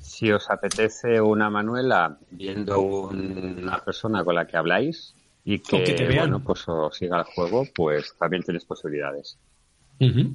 si 0.00 0.32
os 0.32 0.50
apetece 0.50 1.20
una 1.20 1.50
Manuela 1.50 2.18
viendo 2.30 2.80
un- 2.80 3.58
una 3.62 3.78
persona 3.84 4.24
con 4.24 4.34
la 4.34 4.46
que 4.46 4.56
habláis 4.56 5.14
y 5.44 5.60
que, 5.60 5.78
te 5.94 6.18
bueno, 6.18 6.42
pues 6.44 6.64
o 6.68 6.90
siga 6.90 7.18
el 7.18 7.24
juego, 7.24 7.64
pues 7.76 8.12
también 8.18 8.42
tienes 8.42 8.64
posibilidades. 8.64 9.38
Ujú. 10.00 10.32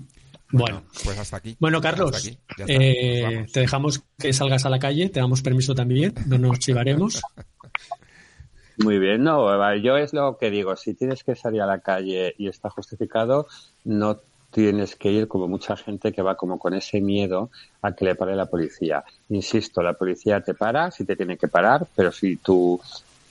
Bueno, 0.53 0.83
Pues 1.03 1.17
hasta 1.17 1.37
aquí. 1.37 1.57
bueno, 1.59 1.81
Carlos, 1.81 2.15
aquí. 2.15 2.37
Eh, 2.67 3.47
te 3.51 3.61
dejamos 3.61 4.03
que 4.19 4.31
salgas 4.33 4.65
a 4.65 4.69
la 4.69 4.77
calle, 4.77 5.09
te 5.09 5.19
damos 5.19 5.41
permiso 5.41 5.73
también, 5.73 6.13
no 6.27 6.37
nos 6.37 6.59
chivaremos. 6.59 7.21
Muy 8.77 8.99
bien, 8.99 9.23
no, 9.23 9.75
yo 9.77 9.97
es 9.97 10.13
lo 10.13 10.37
que 10.37 10.51
digo, 10.51 10.75
si 10.75 10.93
tienes 10.93 11.23
que 11.23 11.35
salir 11.35 11.61
a 11.61 11.65
la 11.65 11.79
calle 11.79 12.35
y 12.37 12.47
está 12.47 12.69
justificado, 12.69 13.47
no 13.83 14.19
tienes 14.51 14.95
que 14.95 15.11
ir 15.11 15.27
como 15.27 15.47
mucha 15.47 15.75
gente 15.75 16.11
que 16.11 16.21
va 16.21 16.35
como 16.37 16.59
con 16.59 16.75
ese 16.75 17.01
miedo 17.01 17.49
a 17.81 17.93
que 17.93 18.05
le 18.05 18.15
pare 18.15 18.35
la 18.35 18.45
policía. 18.45 19.03
Insisto, 19.29 19.81
la 19.81 19.93
policía 19.93 20.41
te 20.41 20.53
para 20.53 20.91
si 20.91 21.03
te 21.03 21.15
tiene 21.15 21.37
que 21.37 21.47
parar, 21.47 21.87
pero 21.95 22.11
si 22.11 22.35
tu, 22.37 22.79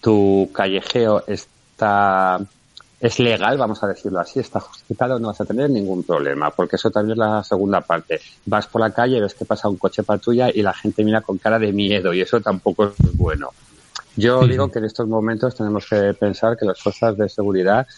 tu 0.00 0.50
callejeo 0.52 1.24
está 1.28 2.40
es 3.02 3.18
legal, 3.18 3.58
vamos 3.58 3.82
a 3.82 3.88
decirlo 3.88 4.20
así, 4.20 4.38
está 4.38 4.60
justificado, 4.60 5.18
no 5.18 5.26
vas 5.26 5.40
a 5.40 5.44
tener 5.44 5.68
ningún 5.68 6.04
problema, 6.04 6.52
porque 6.52 6.76
eso 6.76 6.88
también 6.88 7.14
es 7.14 7.18
la 7.18 7.42
segunda 7.42 7.80
parte. 7.80 8.20
Vas 8.46 8.68
por 8.68 8.80
la 8.80 8.92
calle, 8.92 9.20
ves 9.20 9.34
que 9.34 9.44
pasa 9.44 9.68
un 9.68 9.76
coche 9.76 10.04
patrulla 10.04 10.50
y 10.54 10.62
la 10.62 10.72
gente 10.72 11.02
mira 11.02 11.20
con 11.20 11.36
cara 11.38 11.58
de 11.58 11.72
miedo 11.72 12.14
y 12.14 12.20
eso 12.20 12.40
tampoco 12.40 12.84
es 12.84 13.16
bueno. 13.16 13.50
Yo 14.14 14.46
digo 14.46 14.70
que 14.70 14.78
en 14.78 14.84
estos 14.84 15.08
momentos 15.08 15.56
tenemos 15.56 15.84
que 15.88 16.14
pensar 16.14 16.56
que 16.56 16.64
las 16.64 16.80
fuerzas 16.80 17.16
de 17.16 17.28
seguridad 17.28 17.88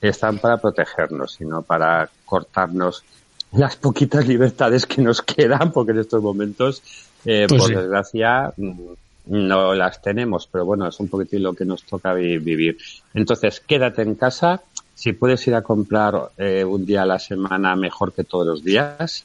están 0.00 0.38
para 0.38 0.56
protegernos 0.56 1.38
y 1.38 1.44
no 1.44 1.60
para 1.60 2.08
cortarnos 2.24 3.04
las 3.52 3.76
poquitas 3.76 4.26
libertades 4.26 4.86
que 4.86 5.02
nos 5.02 5.20
quedan, 5.20 5.70
porque 5.70 5.92
en 5.92 5.98
estos 5.98 6.22
momentos, 6.22 6.82
eh, 7.26 7.44
Pues 7.46 7.60
por 7.60 7.68
sí. 7.68 7.74
desgracia, 7.74 8.54
mm, 8.56 8.92
no 9.26 9.74
las 9.74 10.00
tenemos, 10.02 10.48
pero 10.50 10.64
bueno, 10.64 10.86
es 10.88 10.98
un 11.00 11.08
poquitín 11.08 11.42
lo 11.42 11.52
que 11.54 11.64
nos 11.64 11.82
toca 11.84 12.14
vi- 12.14 12.38
vivir. 12.38 12.78
Entonces, 13.14 13.60
quédate 13.60 14.02
en 14.02 14.14
casa. 14.14 14.62
Si 14.94 15.12
puedes 15.12 15.46
ir 15.46 15.54
a 15.54 15.62
comprar 15.62 16.30
eh, 16.38 16.64
un 16.64 16.86
día 16.86 17.02
a 17.02 17.06
la 17.06 17.18
semana, 17.18 17.76
mejor 17.76 18.12
que 18.12 18.24
todos 18.24 18.46
los 18.46 18.64
días. 18.64 19.24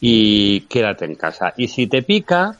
Y 0.00 0.60
quédate 0.62 1.04
en 1.04 1.14
casa. 1.14 1.52
Y 1.56 1.68
si 1.68 1.86
te 1.86 2.02
pica, 2.02 2.58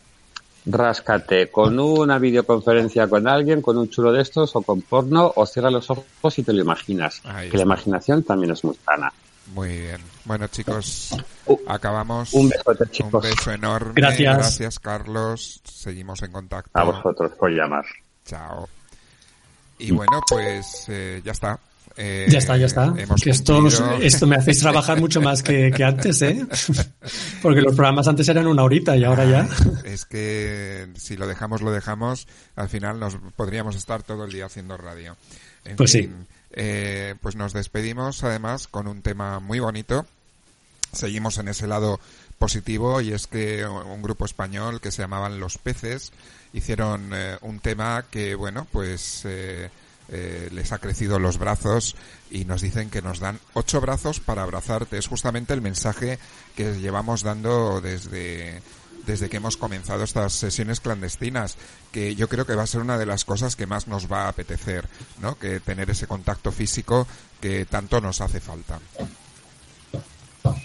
ráscate 0.66 1.50
con 1.50 1.78
una 1.78 2.18
videoconferencia 2.18 3.08
con 3.08 3.26
alguien, 3.26 3.62
con 3.62 3.78
un 3.78 3.88
chulo 3.88 4.12
de 4.12 4.20
estos 4.22 4.54
o 4.56 4.62
con 4.62 4.82
porno, 4.82 5.32
o 5.34 5.46
cierra 5.46 5.70
los 5.70 5.88
ojos 5.90 6.38
y 6.38 6.42
te 6.42 6.52
lo 6.52 6.60
imaginas. 6.60 7.22
Que 7.50 7.56
la 7.56 7.62
imaginación 7.64 8.22
también 8.24 8.52
es 8.52 8.62
muy 8.64 8.74
sana. 8.84 9.12
Muy 9.54 9.68
bien. 9.68 10.00
Bueno, 10.24 10.46
chicos, 10.46 11.16
acabamos. 11.66 12.32
un 12.34 12.48
besote, 12.48 12.86
chicos. 12.90 13.12
Un 13.12 13.20
beso 13.20 13.50
enorme. 13.52 13.92
Gracias. 13.96 14.36
Gracias, 14.36 14.78
Carlos. 14.78 15.60
Seguimos 15.64 16.22
en 16.22 16.32
contacto. 16.32 16.70
A 16.78 16.84
vosotros 16.84 17.32
por 17.38 17.50
llamar. 17.50 17.84
Chao. 18.24 18.68
Y 19.78 19.90
bueno, 19.92 20.20
pues 20.28 20.84
eh, 20.88 21.20
ya 21.24 21.32
está. 21.32 21.58
Eh, 21.96 22.26
Ya 22.30 22.38
está, 22.38 22.56
ya 22.56 22.66
está. 22.66 22.94
hemos 22.96 23.20
Que 23.20 23.30
esto, 23.30 23.66
esto 24.00 24.26
me 24.26 24.36
hacéis 24.36 24.60
trabajar 24.60 25.00
mucho 25.00 25.20
más 25.20 25.42
que, 25.42 25.70
que 25.70 25.82
antes, 25.82 26.22
¿eh? 26.22 26.46
Porque 27.42 27.60
los 27.60 27.74
programas 27.74 28.06
antes 28.06 28.28
eran 28.28 28.46
una 28.46 28.62
horita 28.62 28.96
y 28.96 29.04
ahora 29.04 29.24
ya. 29.24 29.48
Es 29.84 30.04
que 30.04 30.88
si 30.96 31.16
lo 31.16 31.26
dejamos, 31.26 31.62
lo 31.62 31.72
dejamos. 31.72 32.28
Al 32.54 32.68
final 32.68 33.00
nos 33.00 33.16
podríamos 33.34 33.74
estar 33.74 34.02
todo 34.02 34.24
el 34.24 34.32
día 34.32 34.46
haciendo 34.46 34.76
radio. 34.76 35.16
En 35.64 35.76
Pues 35.76 35.90
sí. 35.90 36.08
Eh, 36.52 37.14
pues 37.20 37.36
nos 37.36 37.52
despedimos 37.52 38.24
además 38.24 38.68
con 38.68 38.88
un 38.88 39.02
tema 39.02 39.40
muy 39.40 39.60
bonito. 39.60 40.06
Seguimos 40.92 41.38
en 41.38 41.48
ese 41.48 41.66
lado 41.66 42.00
positivo 42.38 43.00
y 43.00 43.12
es 43.12 43.26
que 43.26 43.66
un 43.66 44.02
grupo 44.02 44.24
español 44.24 44.80
que 44.80 44.90
se 44.90 45.02
llamaban 45.02 45.38
Los 45.38 45.58
Peces 45.58 46.10
hicieron 46.52 47.10
eh, 47.12 47.36
un 47.42 47.60
tema 47.60 48.06
que, 48.10 48.34
bueno, 48.34 48.66
pues 48.72 49.22
eh, 49.24 49.70
eh, 50.08 50.48
les 50.50 50.72
ha 50.72 50.78
crecido 50.78 51.18
los 51.18 51.38
brazos 51.38 51.94
y 52.30 52.44
nos 52.46 52.62
dicen 52.62 52.90
que 52.90 53.02
nos 53.02 53.20
dan 53.20 53.38
ocho 53.54 53.80
brazos 53.80 54.20
para 54.20 54.42
abrazarte. 54.42 54.98
Es 54.98 55.06
justamente 55.06 55.52
el 55.52 55.60
mensaje 55.60 56.18
que 56.56 56.80
llevamos 56.80 57.22
dando 57.22 57.80
desde 57.80 58.62
desde 59.06 59.28
que 59.28 59.38
hemos 59.38 59.56
comenzado 59.56 60.04
estas 60.04 60.32
sesiones 60.32 60.80
clandestinas, 60.80 61.56
que 61.92 62.14
yo 62.14 62.28
creo 62.28 62.46
que 62.46 62.54
va 62.54 62.62
a 62.62 62.66
ser 62.66 62.80
una 62.80 62.98
de 62.98 63.06
las 63.06 63.24
cosas 63.24 63.56
que 63.56 63.66
más 63.66 63.88
nos 63.88 64.10
va 64.10 64.24
a 64.24 64.28
apetecer, 64.28 64.86
¿no? 65.20 65.38
Que 65.38 65.60
tener 65.60 65.90
ese 65.90 66.06
contacto 66.06 66.52
físico 66.52 67.06
que 67.40 67.64
tanto 67.64 68.00
nos 68.00 68.20
hace 68.20 68.40
falta. 68.40 68.78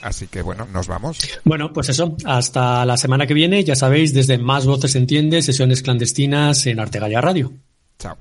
Así 0.02 0.28
que 0.28 0.42
bueno, 0.42 0.68
nos 0.72 0.88
vamos. 0.88 1.18
Bueno, 1.44 1.74
pues 1.74 1.90
eso, 1.90 2.16
hasta 2.26 2.86
la 2.86 2.98
semana 2.98 3.28
que 3.28 3.34
viene, 3.34 3.64
ya 3.64 3.76
sabéis, 3.76 4.14
desde 4.14 4.38
Más 4.38 4.66
Voces 4.66 4.96
Entiende, 4.96 5.42
sesiones 5.42 5.82
clandestinas 5.82 6.66
en 6.68 6.80
Artegalla 6.80 7.22
Radio. 7.22 7.54
Chao. 8.00 8.18